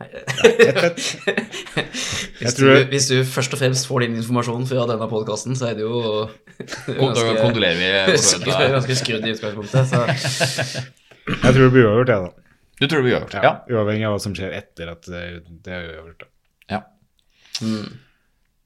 Hvis, 2.40 2.54
du, 2.56 2.64
hvis 2.88 3.06
du 3.10 3.18
først 3.28 3.52
og 3.52 3.58
fremst 3.60 3.84
får 3.88 3.98
din 4.06 4.14
informasjon 4.16 4.62
fra 4.70 4.86
denne 4.88 5.06
podkasten, 5.10 5.52
så 5.58 5.64
er 5.70 5.74
det 5.76 5.84
jo 5.84 5.92
Kond- 6.86 7.18
Kondolerer 7.42 7.76
vi. 7.76 7.88
ganske, 8.14 8.52
ganske 8.72 8.94
skrudd 8.96 9.24
i 9.28 9.32
utgangspunktet. 9.34 9.82
Så 9.92 9.98
Jeg 11.28 11.52
tror 11.54 11.64
det 11.66 11.72
blir 11.74 11.88
uavgjort, 11.88 12.12
jeg, 12.14 12.28
da. 12.28 12.54
Du 12.80 12.86
tror 12.86 13.00
det 13.00 13.04
blir 13.06 13.16
uavgjort? 13.18 13.34
Ja, 13.36 13.42
Ja. 13.44 13.52
Uavhengig 13.76 14.06
av 14.08 14.14
hva 14.16 14.22
som 14.24 14.34
skjer 14.36 14.54
etter 14.56 14.92
at 14.94 15.04
det, 15.10 15.24
det 15.64 15.74
er 15.76 15.90
uavgjort. 15.98 16.24
da. 16.24 16.30
ja. 16.76 16.80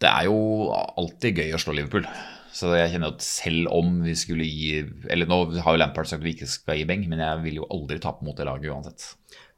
Det 0.05 0.11
er 0.11 0.26
jo 0.28 0.38
alltid 0.74 1.38
gøy 1.40 1.55
å 1.57 1.61
slå 1.62 1.74
Liverpool. 1.74 2.07
Så 2.55 2.70
jeg 2.78 2.92
kjenner 2.92 3.11
at 3.16 3.24
selv 3.26 3.66
om 3.74 3.96
vi 4.05 4.12
skulle 4.14 4.44
gi 4.46 4.76
Eller 5.11 5.26
nå 5.26 5.38
har 5.64 5.74
jo 5.74 5.80
Lampard 5.80 6.07
sagt 6.07 6.20
at 6.20 6.26
vi 6.26 6.36
ikke 6.36 6.46
skal 6.46 6.78
gi 6.78 6.84
beng, 6.86 7.02
men 7.11 7.18
jeg 7.18 7.40
vil 7.42 7.57
jo 7.59 7.66
aldri 7.74 7.98
tape 8.02 8.22
mot 8.22 8.36
det 8.38 8.46
laget 8.46 8.70
uansett. 8.70 9.07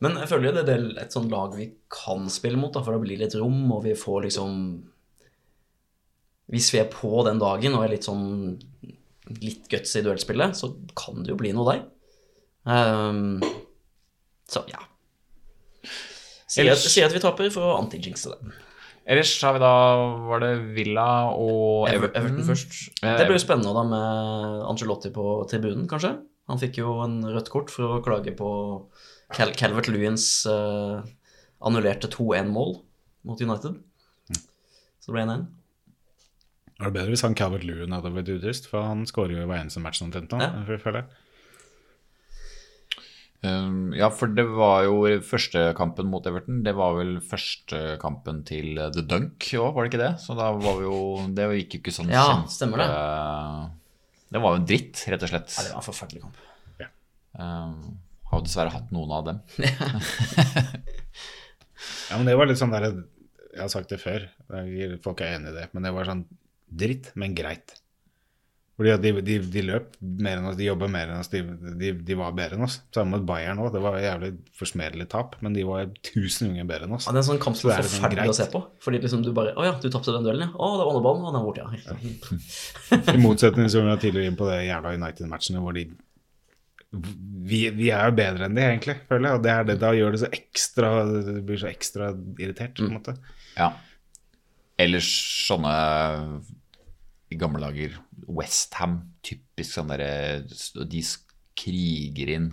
Men 0.00 0.16
jeg 0.16 0.30
føler 0.30 0.48
jo 0.48 0.54
det 0.64 0.72
er 0.72 0.86
et 1.02 1.12
sånt 1.12 1.32
lag 1.32 1.52
vi 1.56 1.66
kan 1.92 2.24
spille 2.32 2.56
mot, 2.60 2.72
da, 2.72 2.80
for 2.84 2.96
det 2.96 3.02
blir 3.04 3.20
litt 3.20 3.36
rom, 3.36 3.66
og 3.76 3.84
vi 3.84 3.92
får 3.98 4.28
liksom 4.28 4.54
Hvis 6.52 6.70
vi 6.72 6.80
er 6.80 6.88
på 6.92 7.10
den 7.26 7.42
dagen 7.42 7.76
og 7.76 7.84
er 7.84 7.92
litt 7.96 8.08
sånn 8.08 8.56
litt 9.42 9.66
guts 9.68 9.96
i 9.98 10.04
duellspillet, 10.06 10.54
så 10.54 10.70
kan 10.96 11.24
det 11.26 11.32
jo 11.34 11.38
bli 11.40 11.50
noe 11.52 11.66
der. 11.72 11.80
Ehm, 12.66 13.40
så 14.50 14.62
ja. 14.70 14.82
Si 16.46 16.64
at, 16.66 16.78
si 16.80 17.02
at 17.04 17.12
vi 17.14 17.22
taper 17.22 17.50
for 17.54 17.72
å 17.72 17.76
anti-jinxe 17.80 18.32
det. 18.32 18.54
Ellers 19.06 19.32
har 19.44 19.54
vi 19.54 19.62
da 19.62 19.72
Var 20.26 20.40
det 20.42 20.52
Villa 20.74 21.08
og 21.30 21.86
Everton, 21.90 22.16
Everton 22.18 22.46
først. 22.48 22.78
Eh, 23.02 23.18
Det 23.20 23.26
blir 23.28 23.38
jo 23.38 23.44
spennende 23.44 23.74
da 23.76 23.84
med 23.86 24.64
Angelotti 24.72 25.12
på 25.14 25.26
tribunen, 25.50 25.86
kanskje. 25.90 26.16
Han 26.50 26.62
fikk 26.62 26.80
jo 26.82 26.96
en 27.04 27.20
rødt 27.26 27.50
kort 27.50 27.70
for 27.74 27.96
å 27.98 28.02
klage 28.02 28.34
på 28.38 28.48
Cal 29.34 29.50
Calvert 29.58 29.88
Lewins 29.90 30.46
uh, 30.46 31.02
annullerte 31.58 32.10
2-1-mål 32.12 32.76
mot 33.26 33.42
United. 33.42 33.78
Så 35.02 35.10
det 35.10 35.16
ble 35.16 35.24
1-1. 35.26 35.46
Er 36.76 36.90
det 36.90 36.94
bedre 36.94 37.14
hvis 37.14 37.24
han 37.26 37.34
Calvert 37.38 37.66
Lewin 37.66 37.94
hadde 37.94 38.12
blitt 38.14 38.30
utvist? 38.30 38.68
For 38.70 38.86
han 38.86 39.06
skårer 39.08 39.34
jo 39.38 39.42
i 39.42 39.48
hver 39.48 39.62
eneste 39.64 39.82
match 39.82 40.02
omtrent 40.04 40.34
nå. 40.34 40.38
Ja. 40.42 40.78
føler 40.82 41.02
jeg. 41.02 41.25
Um, 43.46 43.92
ja, 43.94 44.08
for 44.10 44.32
det 44.32 44.44
var 44.48 44.86
jo 44.86 44.96
første 45.26 45.68
kampen 45.78 46.08
mot 46.10 46.24
Everton. 46.26 46.62
Det 46.66 46.72
var 46.76 46.96
vel 46.98 47.16
første 47.24 47.82
kampen 48.02 48.40
til 48.48 48.78
uh, 48.80 48.88
The 48.94 49.04
Dunk 49.06 49.48
òg, 49.58 49.68
var 49.76 49.86
det 49.86 49.92
ikke 49.92 50.02
det? 50.02 50.12
Så 50.22 50.36
da 50.38 50.50
var 50.56 50.80
vi 50.80 50.86
jo 50.88 50.98
Det 51.36 51.46
gikk 51.60 51.76
jo 51.76 51.82
ikke 51.84 51.94
sånn 51.94 52.12
Ja, 52.12 52.26
stemmer 52.50 52.82
det. 52.82 52.88
Det 54.34 54.42
var 54.42 54.56
jo 54.56 54.60
en 54.62 54.68
dritt, 54.68 55.04
rett 55.12 55.22
og 55.22 55.32
slett. 55.32 55.54
Ja, 55.54 55.66
det 55.68 55.74
var 55.76 55.82
en 55.82 55.88
forferdelig 55.90 56.24
kamp. 56.24 56.42
Um, 57.36 57.98
har 58.30 58.40
jo 58.40 58.46
dessverre 58.46 58.72
hatt 58.72 58.92
noen 58.96 59.12
av 59.12 59.26
dem. 59.30 59.42
Ja, 62.06 62.16
men 62.16 62.24
det 62.28 62.36
var 62.38 62.48
litt 62.48 62.56
sånn 62.56 62.72
der 62.72 62.86
Jeg 62.86 63.60
har 63.60 63.70
sagt 63.72 63.90
det 63.92 63.98
før, 64.00 64.22
folk 65.04 65.20
er 65.20 65.34
enig 65.36 65.50
i 65.52 65.56
det, 65.58 65.66
men 65.74 65.84
det 65.84 65.92
var 65.92 66.08
sånn 66.08 66.22
dritt, 66.66 67.10
men 67.18 67.34
greit. 67.36 67.74
Fordi 68.76 68.92
de, 69.00 69.10
de, 69.24 69.36
de 69.54 69.62
løp 69.64 69.94
mer 70.00 70.36
enn 70.36 70.46
oss, 70.50 70.56
de 70.58 70.66
jobba 70.66 70.88
mer 70.92 71.08
enn 71.08 71.22
oss, 71.22 71.30
de, 71.32 71.40
de, 71.80 71.94
de 72.04 72.16
var 72.18 72.34
bedre 72.36 72.58
enn 72.58 72.66
oss. 72.66 72.74
Samme 72.92 73.16
med 73.16 73.24
Bayern 73.28 73.62
òg, 73.64 73.70
det 73.72 73.80
var 73.80 73.96
jævlig 74.02 74.34
forsmedelig 74.58 75.06
tap, 75.14 75.38
men 75.40 75.56
de 75.56 75.64
var 75.64 75.88
tusen 76.04 76.50
ganger 76.50 76.68
bedre 76.68 76.88
enn 76.88 76.96
oss. 76.98 77.06
Ja, 77.08 77.14
det 77.16 77.22
er 77.22 77.24
en 77.24 77.28
sånn 77.30 77.40
kamp 77.40 77.56
som 77.56 77.70
Så 77.70 77.72
er 77.72 77.86
sånn 77.88 78.02
forferdelig 78.04 78.34
å 78.34 78.36
se 78.36 78.48
på. 78.52 78.60
Fordi 78.84 79.00
liksom 79.00 79.24
du 79.24 79.30
bare 79.36 79.54
Å 79.56 79.64
ja, 79.64 79.72
du 79.80 79.88
tapte 79.88 80.12
den 80.12 80.28
duellen, 80.28 80.50
ja. 80.50 80.52
Å, 80.52 80.68
det 80.76 80.88
var 80.90 80.98
underballen, 80.98 81.24
og 81.24 81.32
den 81.32 81.40
er 81.40 81.46
borte, 81.48 81.64
ja. 83.00 83.14
I 83.16 83.22
motsetning 83.24 83.72
til 83.72 83.80
vi 83.80 83.88
var 83.88 84.02
tidligere 84.04 84.34
inn 84.34 84.36
på 84.42 84.50
det 84.50 84.60
jævla 84.66 84.92
United-matchene 85.00 85.64
hvor 85.64 85.76
de 85.78 85.86
vi, 86.96 87.66
vi 87.74 87.88
er 87.92 88.08
jo 88.08 88.16
bedre 88.16 88.46
enn 88.46 88.56
de, 88.56 88.62
egentlig, 88.62 88.98
føler 89.08 89.28
jeg. 89.28 89.38
Og 89.38 89.42
det 89.44 89.52
er 89.52 89.66
det, 89.68 89.80
da 89.82 89.90
gjør 89.96 90.14
det 90.14 90.20
så 90.22 90.30
ekstra 90.32 90.92
Det 91.08 91.40
blir 91.48 91.60
så 91.60 91.68
ekstra 91.68 92.12
irritert, 92.36 92.76
på 92.78 92.86
en 92.86 92.96
måte. 92.98 93.16
Ja. 93.56 93.72
Ellers 94.80 95.08
sånne 95.48 95.72
i 97.30 97.38
gamle 97.38 97.62
dager 97.62 97.96
Westham, 98.26 99.00
typisk 99.26 99.76
sånn 99.76 99.92
derre 99.92 100.44
De 100.86 101.02
kriger 101.56 102.30
inn. 102.30 102.50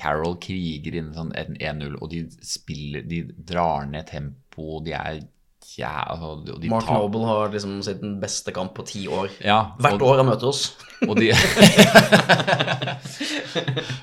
Carroll 0.00 0.38
kriger 0.40 0.96
inn 0.96 1.12
sånn 1.14 1.32
en 1.36 1.58
1-0, 1.60 1.98
og 2.00 2.10
de 2.14 2.24
spiller 2.40 3.04
De 3.06 3.22
drar 3.36 3.86
ned 3.90 4.08
tempo, 4.08 4.80
de 4.84 4.96
er 4.96 5.20
ja, 5.76 5.92
altså, 6.08 6.30
og 6.54 6.60
de 6.62 6.70
Mark 6.72 6.86
tar- 6.88 6.96
Noble 6.96 7.26
har 7.28 7.50
liksom 7.52 7.78
sin 7.84 8.14
beste 8.22 8.52
kamp 8.56 8.72
på 8.78 8.84
ti 8.88 9.02
år. 9.12 9.28
Ja, 9.44 9.58
Hvert 9.80 10.00
og- 10.00 10.08
år 10.08 10.22
han 10.22 10.30
møter 10.30 10.48
oss. 10.48 10.62
Og 11.04 11.12
de 11.20 11.28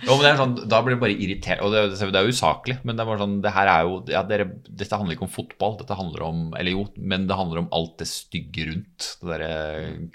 Jo, 0.04 0.14
men 0.14 0.22
det 0.24 0.30
er 0.30 0.38
sånn, 0.40 0.54
Da 0.70 0.80
blir 0.86 0.94
det 0.96 1.02
bare 1.02 1.16
irritert. 1.16 1.62
Og 1.66 1.74
det, 1.74 1.82
det 1.98 2.20
er 2.20 2.28
jo 2.28 2.34
usaklig, 2.36 2.76
men 2.86 2.96
det 2.96 3.04
er 3.04 3.10
bare 3.10 3.24
sånn 3.24 3.36
det 3.44 3.54
her 3.56 3.70
er 3.72 3.88
jo, 3.88 3.96
ja, 4.14 4.22
dere, 4.30 4.46
Dette 4.70 5.00
handler 5.00 5.18
ikke 5.18 5.26
om 5.28 5.34
fotball, 5.34 5.76
dette 5.82 5.98
handler 5.98 6.26
om 6.28 6.44
Eller 6.60 6.76
jo, 6.76 6.86
men 6.98 7.26
det 7.30 7.38
handler 7.40 7.64
om 7.64 7.70
alt 7.76 7.96
det 8.02 8.08
stygge 8.12 8.68
rundt. 8.70 9.10
Det 9.22 9.32
derre 9.32 9.52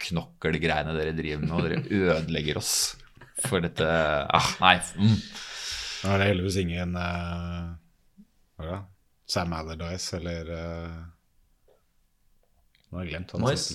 knokkelgreiene 0.06 0.94
dere 0.96 1.16
driver 1.18 1.42
med, 1.44 1.52
og 1.58 1.66
dere 1.66 1.82
ødelegger 2.14 2.60
oss 2.62 2.72
for 3.44 3.62
dette 3.62 3.86
ah, 3.86 4.48
Nei. 4.62 4.76
Mm. 4.98 5.18
Nå 5.98 6.10
er 6.14 6.18
det 6.22 6.26
heldigvis 6.32 6.56
ingen 6.62 6.96
uh, 6.98 7.74
Hva 8.58 8.66
da? 8.72 8.78
Sam 9.28 9.52
Allardyce 9.54 10.16
eller 10.18 10.50
uh, 10.54 10.98
Nå 12.88 12.98
har 12.98 13.04
jeg 13.04 13.12
glemt 13.14 13.34
han 13.34 13.44
Mois? 13.44 13.66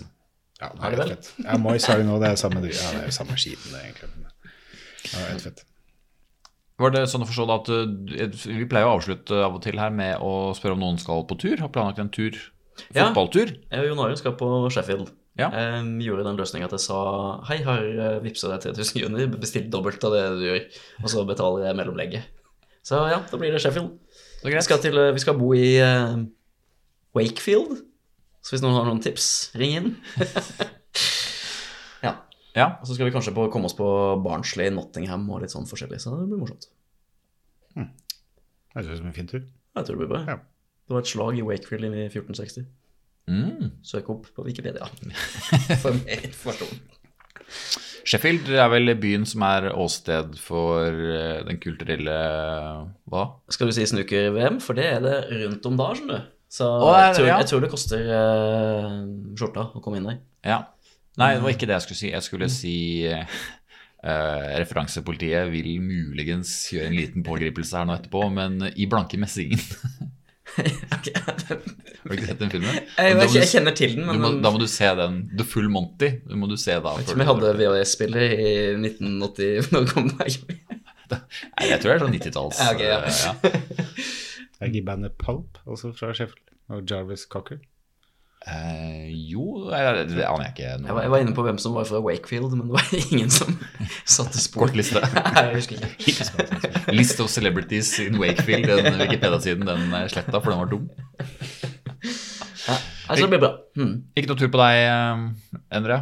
Ja, 0.62 0.70
det 0.74 0.86
Er 0.86 0.94
det 0.94 1.00
vel? 1.00 1.14
fett. 1.16 1.30
Ja, 1.44 1.58
Mois 1.62 1.86
har 1.90 2.02
det 2.02 2.08
nå. 2.08 2.18
Det 2.22 2.32
er 2.32 2.40
samme, 2.40 2.64
ja, 2.66 2.90
det 2.98 3.06
er 3.10 3.16
samme 3.16 3.38
skiten, 3.38 3.74
det, 3.74 3.84
egentlig. 3.84 4.10
Ja, 4.24 4.34
Det 5.04 5.22
er 5.22 5.32
helt 5.34 5.48
fett. 5.50 5.64
Var 6.82 6.94
det 6.96 7.04
sånn 7.12 7.22
å 7.22 7.30
forstå 7.30 7.46
da 7.50 7.58
at 7.62 7.70
uh, 7.70 8.46
Vi 8.50 8.66
pleier 8.70 8.90
å 8.90 8.96
avslutte 8.98 9.44
av 9.46 9.60
og 9.60 9.62
til 9.66 9.78
her 9.78 9.92
med 9.94 10.24
å 10.26 10.54
spørre 10.58 10.78
om 10.78 10.82
noen 10.82 11.02
skal 11.02 11.26
på 11.30 11.38
tur. 11.42 11.60
Har 11.62 11.70
planlagt 11.74 12.02
en 12.02 12.10
tur. 12.14 12.40
Ja. 12.96 13.10
Fotballtur. 13.10 13.54
Jeg 13.70 13.84
og 13.84 13.92
Jon 13.92 14.02
Arild 14.06 14.22
skal 14.22 14.34
på 14.40 14.50
Sheffield. 14.74 15.12
Ja. 15.38 15.50
Um, 15.50 15.96
gjorde 16.02 16.26
den 16.28 16.38
løsninga 16.38 16.68
at 16.70 16.76
jeg 16.76 16.84
sa 16.84 17.00
hei, 17.50 17.60
har 17.66 17.86
uh, 17.98 18.18
vippsa 18.22 18.52
deg 18.52 18.68
3000 18.68 19.00
kroner, 19.02 19.32
bestilt 19.42 19.72
dobbelt 19.74 20.04
av 20.06 20.14
det 20.14 20.24
du 20.38 20.44
gjør, 20.46 20.60
og 21.02 21.10
så 21.10 21.24
betaler 21.26 21.68
jeg 21.68 21.78
mellomlegget. 21.80 22.28
Så 22.86 23.00
ja, 23.10 23.18
da 23.30 23.40
blir 23.42 23.54
det 23.54 23.62
Sheffield. 23.64 23.96
Det 24.44 24.52
er 24.52 24.60
Vi 24.60 24.66
skal, 24.68 24.82
til, 24.84 25.00
vi 25.16 25.24
skal 25.24 25.38
bo 25.40 25.50
i 25.58 25.68
uh, 25.82 26.20
Wakefield, 27.18 27.82
så 28.44 28.54
hvis 28.54 28.64
noen 28.64 28.76
har 28.76 28.88
noen 28.90 29.02
tips, 29.04 29.28
ring 29.56 29.78
inn. 29.80 29.90
ja. 32.06 32.18
Ja. 32.54 32.68
Og 32.82 32.86
så 32.86 32.98
skal 32.98 33.08
vi 33.08 33.16
kanskje 33.16 33.34
på, 33.36 33.48
komme 33.54 33.72
oss 33.72 33.78
på 33.78 33.88
Barnsley, 34.26 34.70
Nottingham 34.76 35.26
og 35.32 35.46
litt 35.46 35.56
sånn 35.56 35.70
forskjellig, 35.70 36.02
så 36.04 36.18
det 36.20 36.28
blir 36.28 36.44
morsomt. 36.44 36.68
Det 38.74 38.82
høres 38.82 38.90
ut 38.90 39.04
som 39.04 39.10
en 39.12 39.14
fin 39.14 39.30
tur. 39.30 39.44
Jeg 39.78 39.86
tror 39.86 39.96
det 39.96 40.02
blir 40.02 40.10
bra. 40.10 40.24
Ja. 40.26 40.40
Det 40.84 40.96
var 40.96 41.04
et 41.04 41.10
slag 41.12 41.38
i 41.38 41.46
Wakefield 41.46 41.86
inn 41.88 41.96
i 41.96 42.08
1460. 42.08 42.66
Mm. 43.30 43.68
Søk 43.86 44.10
opp 44.12 44.26
på 44.36 44.44
Wikipedia 44.48 44.88
for 45.84 45.96
mer 46.02 46.26
informasjon. 46.26 46.82
Sheffield 48.04 48.50
er 48.50 48.68
vel 48.74 48.96
byen 49.00 49.24
som 49.30 49.46
er 49.48 49.70
åsted 49.80 50.34
for 50.42 50.90
eh, 50.90 51.40
den 51.48 51.60
kulturelle 51.64 52.16
Hva? 53.08 53.24
Skal 53.54 53.70
du 53.70 53.76
si 53.78 53.86
snooker-VM? 53.88 54.58
For 54.64 54.76
det 54.76 54.90
er 54.98 55.06
det 55.06 55.16
rundt 55.46 55.70
om 55.70 55.78
da, 55.80 55.92
skjønner 55.96 56.20
du. 56.20 56.33
Så 56.54 56.70
er 56.92 57.08
jeg, 57.08 57.18
tror, 57.18 57.28
ja. 57.28 57.40
jeg 57.42 57.50
tror 57.50 57.64
det 57.64 57.72
koster 57.72 58.08
uh, 58.14 58.96
skjorta 59.40 59.68
å 59.74 59.82
komme 59.82 60.00
inn 60.00 60.10
der. 60.12 60.22
Ja. 60.46 60.60
Nei, 61.18 61.36
det 61.36 61.44
var 61.46 61.54
ikke 61.54 61.70
det 61.70 61.78
jeg 61.78 61.86
skulle 61.88 62.02
si. 62.04 62.14
Jeg 62.14 62.26
skulle 62.30 62.50
si 62.54 62.78
Uh, 64.04 64.58
referansepolitiet 64.60 65.48
vil 65.48 65.78
muligens 65.80 66.50
gjøre 66.74 66.90
en 66.90 66.96
liten 66.98 67.24
pågripelse 67.24 67.78
her 67.80 67.86
nå 67.88 67.94
etterpå, 67.96 68.26
men 68.36 68.58
i 68.76 68.84
blanke 68.92 69.16
messingen. 69.16 69.62
okay. 70.98 71.14
Har 71.24 72.12
du 72.12 72.18
ikke 72.18 72.28
sett 72.28 72.42
den 72.42 72.52
filmen? 72.52 72.82
Jeg, 72.98 73.16
ikke, 73.16 73.38
jeg 73.38 73.48
kjenner 73.54 73.78
til 73.80 73.96
den, 73.96 74.04
men 74.10 74.20
må, 74.20 74.34
da 74.44 74.52
må 74.52 74.60
du 74.60 74.68
se 74.68 74.90
den. 75.00 75.22
The 75.32 75.46
Full 75.48 75.70
Monty. 75.72 76.10
Du 76.28 76.36
må 76.36 76.52
du 76.52 76.58
se 76.60 76.76
da. 76.84 76.98
jeg 77.00 77.08
tror 77.08 77.22
vi 77.22 77.30
hadde 77.30 77.54
VHS-spiller 77.62 78.26
i 78.36 78.52
1980 78.76 79.70
når 79.72 79.88
det 79.88 79.96
kom 79.96 80.12
der. 80.12 80.38
Nei, 81.14 81.70
jeg 81.70 81.80
tror 81.80 81.88
det 81.88 81.96
er 81.96 82.04
sånn 82.04 82.16
90-talls. 82.18 82.62
Okay, 82.74 82.92
ok, 82.98 83.08
ja. 83.08 83.34
ja. 83.40 84.33
Jeg 84.64 84.74
gir 84.78 84.88
bandet 84.88 85.16
Pulp, 85.20 85.60
også 85.68 85.92
fra 85.98 86.14
Sheffield, 86.16 86.52
og 86.72 86.84
Jarvis 86.90 87.28
Cocker. 87.30 87.60
Eh, 88.44 89.08
jo, 89.32 89.70
det 89.70 89.78
aner 89.80 90.42
jeg 90.44 90.52
ikke. 90.52 90.64
Jeg 90.68 90.96
var, 90.96 91.02
jeg 91.06 91.12
var 91.14 91.22
inne 91.24 91.36
på 91.36 91.46
hvem 91.46 91.60
som 91.64 91.78
var 91.78 91.86
fra 91.88 92.02
Wakefield, 92.04 92.52
men 92.58 92.68
det 92.68 92.76
var 92.76 92.90
ingen 93.06 93.32
som 93.32 93.56
satte 94.18 94.42
spor. 94.42 94.66
Kort 94.66 94.76
liste. 94.80 95.00
Jeg 95.38 95.54
husker 95.56 95.86
ikke. 95.88 96.92
List 96.92 97.22
of 97.24 97.32
celebrities 97.32 97.94
in 98.04 98.20
Wakefield, 98.20 98.68
den 98.68 99.00
Wikipedia-siden, 99.00 99.68
den 99.68 99.96
er 99.96 100.12
sletta, 100.12 100.40
for 100.44 100.52
den 100.52 100.60
var 100.60 100.72
dum. 100.72 100.90
Ja, 102.64 102.76
altså, 103.08 103.24
det 103.24 103.32
blir 103.32 103.44
bra. 103.46 103.54
Hmm. 103.80 103.96
Ikke 104.16 104.34
noe 104.34 104.40
tur 104.44 104.52
på 104.52 104.60
deg, 104.64 104.84
eh, 104.92 105.64
Endre? 105.80 106.00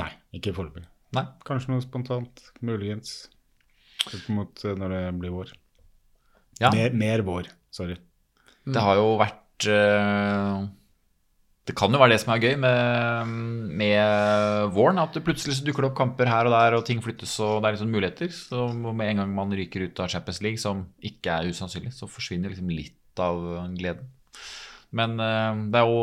Nei, 0.00 0.10
ikke 0.36 0.56
foreløpig. 0.56 0.86
Kanskje 1.46 1.72
noe 1.72 1.84
spontant, 1.84 2.48
muligens. 2.64 3.26
Opp 4.08 4.26
mot 4.32 4.64
eh, 4.64 4.76
når 4.80 4.96
det 4.96 5.04
blir 5.20 5.36
vår. 5.36 5.52
Ja. 6.62 6.72
Mer, 6.72 6.94
mer 6.96 7.22
vår, 7.26 7.50
sorry. 7.74 7.98
Det 8.66 8.82
har 8.82 8.98
jo 8.98 9.12
vært 9.20 9.66
eh, 9.70 10.64
Det 11.68 11.74
kan 11.78 11.92
jo 11.94 12.00
være 12.00 12.14
det 12.14 12.20
som 12.22 12.32
er 12.34 12.42
gøy 12.42 12.56
med, 12.62 13.34
med 13.82 14.72
våren. 14.74 14.98
At 15.02 15.14
det 15.14 15.24
plutselig 15.26 15.58
dukker 15.66 15.86
det 15.86 15.90
opp 15.92 15.98
kamper 16.00 16.30
her 16.30 16.48
og 16.48 16.54
der, 16.56 16.78
og 16.78 16.86
ting 16.88 17.02
flyttes, 17.04 17.36
og 17.44 17.60
det 17.60 17.68
er 17.68 17.76
liksom 17.76 17.92
muligheter. 17.94 18.32
Så 18.34 18.68
med 18.74 19.06
en 19.10 19.22
gang 19.22 19.36
man 19.36 19.54
ryker 19.54 19.86
ut 19.86 20.02
av 20.02 20.10
Champions 20.12 20.42
League, 20.46 20.62
som 20.62 20.86
ikke 21.04 21.38
er 21.38 21.52
usannsynlig, 21.52 21.94
så 21.94 22.10
forsvinner 22.10 22.54
liksom 22.54 22.72
litt 22.72 23.22
av 23.22 23.42
gleden. 23.76 24.10
Men 24.96 25.20
eh, 25.20 25.62
det 25.72 25.82
er 25.82 25.90
jo 25.90 26.02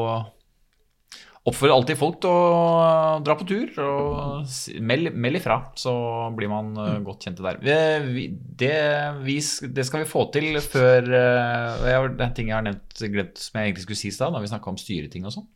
oppfordrer 1.44 1.74
alltid 1.76 2.00
folk 2.00 2.22
til 2.24 2.32
å 2.32 3.20
dra 3.24 3.34
på 3.36 3.46
tur 3.48 3.80
og 3.84 4.78
meld, 4.80 5.10
meld 5.12 5.40
ifra, 5.42 5.58
så 5.76 5.92
blir 6.38 6.48
man 6.48 6.70
mm. 6.72 7.02
godt 7.04 7.28
kjent 7.28 7.42
der. 7.44 7.60
Vi, 7.60 8.30
det, 8.32 8.78
vi, 9.26 9.36
det 9.76 9.84
skal 9.84 10.06
vi 10.06 10.08
få 10.08 10.24
til 10.32 10.56
før 10.64 11.04
eh, 11.04 11.90
jeg, 11.92 12.14
Det 12.16 12.24
er 12.24 12.38
ting 12.38 12.52
jeg 12.52 12.56
har 12.56 12.64
nevnt, 12.64 13.04
glemt 13.12 13.44
som 13.44 13.60
jeg 13.60 13.74
egentlig 13.74 13.84
skulle 13.84 14.00
si 14.00 14.14
i 14.14 14.16
stad, 14.16 14.32
da 14.32 14.40
vi 14.40 14.52
snakka 14.54 14.72
om 14.72 14.80
styreting 14.80 15.28
og 15.28 15.36
sånn, 15.36 15.50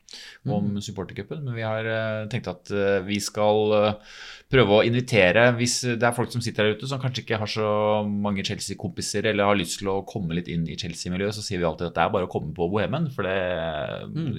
om 0.57 0.75
supportercupen. 0.83 1.45
Men 1.47 1.55
vi 1.55 1.63
har 1.63 1.87
eh, 1.93 2.27
tenkt 2.35 2.51
at 2.51 2.73
eh, 2.75 2.99
vi 3.07 3.21
skal 3.23 3.77
eh, 3.79 4.19
prøve 4.51 4.81
å 4.81 4.83
invitere 4.87 5.47
hvis 5.55 5.79
det 5.93 6.03
er 6.03 6.19
folk 6.19 6.35
som 6.35 6.43
sitter 6.43 6.67
der 6.67 6.81
ute 6.81 6.91
som 6.91 6.99
kanskje 6.99 7.23
ikke 7.23 7.39
har 7.39 7.53
så 7.55 7.71
mange 8.03 8.43
Chelsea-kompiser 8.43 9.31
eller 9.31 9.53
har 9.53 9.59
lyst 9.59 9.79
til 9.79 9.93
å 9.95 10.01
komme 10.07 10.35
litt 10.35 10.51
inn 10.51 10.67
i 10.67 10.75
Chelsea-miljøet, 10.75 11.39
så 11.39 11.47
sier 11.47 11.63
vi 11.63 11.71
alltid 11.71 11.93
at 11.93 11.95
det 11.95 12.05
er 12.09 12.15
bare 12.19 12.27
å 12.27 12.35
komme 12.35 12.51
på 12.51 12.67
Bohemen 12.75 13.07
for 13.15 13.23
det, 13.23 13.39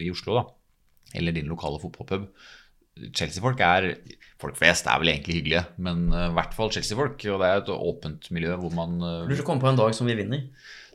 i 0.04 0.12
Oslo, 0.12 0.42
da. 0.42 0.48
Eller 1.16 1.32
din 1.32 1.48
lokale 1.48 1.80
fotballpub. 1.82 2.28
Chelsea-folk 3.14 3.60
er 3.62 3.92
Folk 4.38 4.54
flest 4.54 4.86
er 4.86 5.00
vel 5.02 5.10
egentlig 5.10 5.40
hyggelige, 5.40 5.64
men 5.82 6.12
eh, 6.14 6.28
i 6.30 6.34
hvert 6.36 6.52
fall 6.54 6.70
Chelsea-folk. 6.70 7.24
Og 7.26 7.40
det 7.42 7.48
er 7.48 7.62
et 7.62 7.72
åpent 7.74 8.28
miljø 8.34 8.54
hvor 8.60 8.74
man 8.74 9.00
eh, 9.02 9.24
Du 9.26 9.34
skal 9.34 9.48
komme 9.48 9.64
på 9.64 9.72
en 9.72 9.80
dag 9.80 9.94
som 9.96 10.06
vi 10.06 10.14
vinner. 10.18 10.44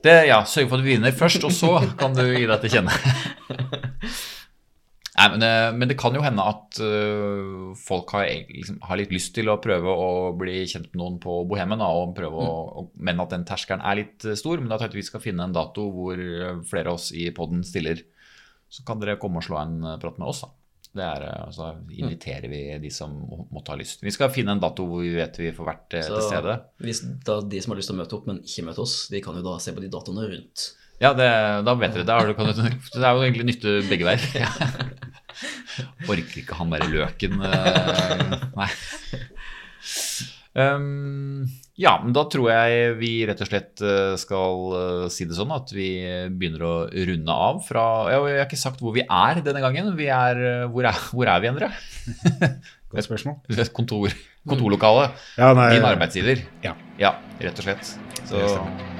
det, 0.03 0.13
ja, 0.29 0.43
Sørg 0.47 0.69
for 0.71 0.79
at 0.79 0.85
vi 0.85 0.95
vinner 0.95 1.11
først, 1.15 1.43
og 1.43 1.51
så 1.51 1.73
kan 1.99 2.15
du 2.15 2.23
gi 2.23 2.45
deg 2.47 2.63
til 2.63 2.77
kjenne. 2.77 2.95
Nei, 5.13 5.27
men, 5.35 5.43
eh, 5.45 5.67
men 5.75 5.91
det 5.91 5.99
kan 5.99 6.15
jo 6.15 6.23
hende 6.23 6.45
at 6.53 6.79
folk 7.83 8.15
har, 8.15 8.31
liksom, 8.47 8.79
har 8.87 8.97
litt 8.97 9.11
lyst 9.13 9.35
til 9.35 9.51
å 9.51 9.59
prøve 9.61 9.91
å 9.91 10.31
bli 10.39 10.63
kjent 10.63 10.87
med 10.93 11.03
noen 11.03 11.19
på 11.21 11.41
Bohemen, 11.51 11.83
da, 11.83 11.91
og 11.91 12.15
prøve 12.15 12.47
å, 12.47 12.55
og, 12.79 12.89
men 12.95 13.19
at 13.21 13.35
den 13.35 13.43
terskelen 13.49 13.83
er 13.83 13.99
litt 14.05 14.31
stor. 14.39 14.63
Men 14.63 14.71
da 14.71 14.79
tenkte 14.79 15.01
vi 15.01 15.05
skal 15.11 15.21
finne 15.25 15.43
en 15.49 15.59
dato 15.59 15.89
hvor 15.91 16.15
flere 16.71 16.95
av 16.95 17.01
oss 17.01 17.11
i 17.11 17.27
poden 17.35 17.67
stiller. 17.67 18.07
Så 18.73 18.81
kan 18.87 19.01
dere 19.01 19.19
komme 19.21 19.37
og 19.41 19.45
slå 19.45 19.59
en 19.61 19.79
eh, 19.85 19.97
prat 20.01 20.19
med 20.21 20.31
oss, 20.31 20.43
da. 20.45 20.51
Det 20.93 21.01
er, 21.05 21.23
eh, 21.29 21.49
så 21.53 21.71
inviterer 21.93 22.49
vi 22.49 22.61
de 22.81 22.89
som 22.93 23.13
måtte 23.53 23.73
ha 23.73 23.77
lyst. 23.77 24.01
Vi 24.05 24.13
skal 24.13 24.31
finne 24.33 24.55
en 24.55 24.61
dato 24.61 24.85
hvor 24.89 25.03
vi 25.05 25.11
vet 25.13 25.37
vi 25.41 25.51
får 25.53 25.67
vært 25.67 25.97
eh, 25.99 26.05
Så 26.07 26.17
til 26.17 26.29
stede. 26.31 26.55
hvis 26.85 27.03
da 27.25 27.39
de 27.53 27.61
som 27.61 27.73
har 27.73 27.81
lyst 27.81 27.91
til 27.91 27.97
å 27.97 28.01
møte 28.01 28.17
opp, 28.17 28.29
men 28.29 28.41
ikke 28.41 28.65
møte 28.69 28.81
oss, 28.85 28.95
de 29.13 29.21
kan 29.25 29.37
jo 29.37 29.45
da 29.45 29.57
se 29.61 29.75
på 29.75 29.83
de 29.83 29.91
datoene 29.93 30.25
rundt. 30.31 30.65
Ja, 31.01 31.11
det, 31.17 31.29
da 31.67 31.73
vet 31.75 31.97
dere 31.97 32.05
det. 32.07 32.35
Kan 32.37 32.49
Det 32.53 33.01
er 33.01 33.17
jo 33.17 33.23
egentlig 33.25 33.47
nytte 33.49 33.75
begge 33.89 34.07
veier. 34.07 34.25
Ja. 34.37 34.49
Orker 36.13 36.37
ikke 36.41 36.57
han 36.57 36.73
derre 36.73 36.89
løken. 36.93 37.41
Nei. 38.53 38.69
Um, 40.53 41.49
ja, 41.81 41.95
men 42.03 42.13
da 42.13 42.23
tror 42.29 42.51
jeg 42.51 42.91
vi 42.99 43.11
rett 43.25 43.39
og 43.41 43.47
slett 43.49 43.81
eh, 43.81 44.13
skal 44.21 44.75
eh, 44.77 45.05
si 45.13 45.25
det 45.25 45.33
sånn 45.37 45.53
at 45.55 45.71
vi 45.73 45.87
begynner 46.29 46.61
å 46.67 46.73
runde 46.93 47.33
av 47.47 47.63
fra 47.65 47.85
Jeg 48.13 48.21
har 48.21 48.43
ikke 48.45 48.59
sagt 48.61 48.83
hvor 48.83 48.93
vi 48.93 49.01
er 49.07 49.41
denne 49.45 49.63
gangen. 49.63 49.89
Vi 49.97 50.05
er, 50.13 50.37
eh, 50.37 50.67
hvor, 50.69 50.85
er, 50.85 50.99
hvor 51.09 51.31
er 51.33 51.41
vi, 51.41 51.49
Endre? 51.49 51.71
Godt 52.93 53.07
spørsmål. 53.07 53.39
Et 53.57 53.71
kontor, 53.73 54.13
kontorlokale. 54.45 55.07
Ja, 55.39 55.49
nei, 55.57 55.71
Din 55.73 55.87
arbeidsgiver. 55.89 56.43
Ja. 56.61 56.75
Ja, 57.01 57.15
rett 57.41 57.57
og 57.57 57.65
slett. 57.65 57.95
Så 58.29 58.43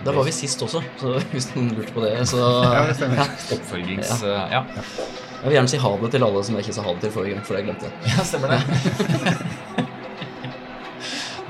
Da 0.03 0.11
var 0.17 0.25
vi 0.25 0.33
sist 0.35 0.61
også, 0.65 0.81
så 0.99 1.13
hvis 1.31 1.51
noen 1.53 1.69
lurte 1.77 1.93
på 1.93 2.01
det, 2.07 2.15
så 2.27 2.41
Ja, 2.73 2.87
det 2.89 2.97
stemmer. 2.97 3.21
oppfølgings... 3.53 4.17
eh, 4.25 4.57
Ja. 4.57 4.65
Jeg 5.43 5.51
vil 5.51 5.57
gjerne 5.59 5.69
si 5.73 5.79
ha 5.83 5.89
det 5.99 6.09
til 6.13 6.23
alle 6.23 6.41
som 6.47 6.55
jeg 6.55 6.63
ikke 6.63 6.75
sa 6.77 6.83
ha 6.85 6.91
det 6.95 7.03
til 7.03 7.11
forrige 7.19 7.35
gang, 7.35 7.45
for 7.45 7.59
jeg 7.59 7.67
glemte 7.67 7.89
det. 7.91 8.13
Ja, 8.15 8.23
stemmer 8.23 8.55
det. 8.55 9.89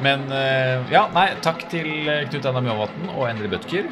Men 0.03 0.31
eh, 0.31 0.91
ja, 0.91 1.05
nei, 1.15 1.29
takk 1.45 1.63
til 1.71 1.87
eh, 2.11 2.25
Knut 2.27 2.45
Einar 2.49 2.63
Mjåvatn 2.65 3.07
og 3.13 3.23
Endre 3.29 3.47
Bødker. 3.53 3.87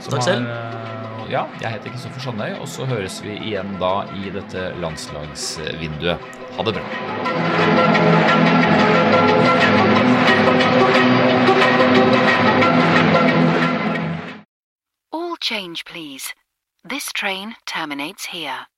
Takk 0.00 0.24
selv. 0.24 0.48
har, 0.48 0.78
eh, 1.26 1.32
ja, 1.32 1.44
jeg 1.60 1.74
heter 1.74 1.92
Kristoffer 1.92 2.24
Sandøy, 2.24 2.54
og 2.56 2.68
så 2.68 2.86
høres 2.88 3.20
vi 3.24 3.36
igjen 3.36 3.76
da 3.82 3.92
i 4.16 4.32
dette 4.32 4.70
landslagsvinduet. 4.80 6.18
Ha 6.56 6.66
det 6.68 6.74
bra. 6.78 6.84
All 15.12 15.36
change, 15.40 15.84
please. 15.84 16.32
This 16.88 17.12
train 17.12 17.56
terminates 17.66 18.26
here. 18.32 18.71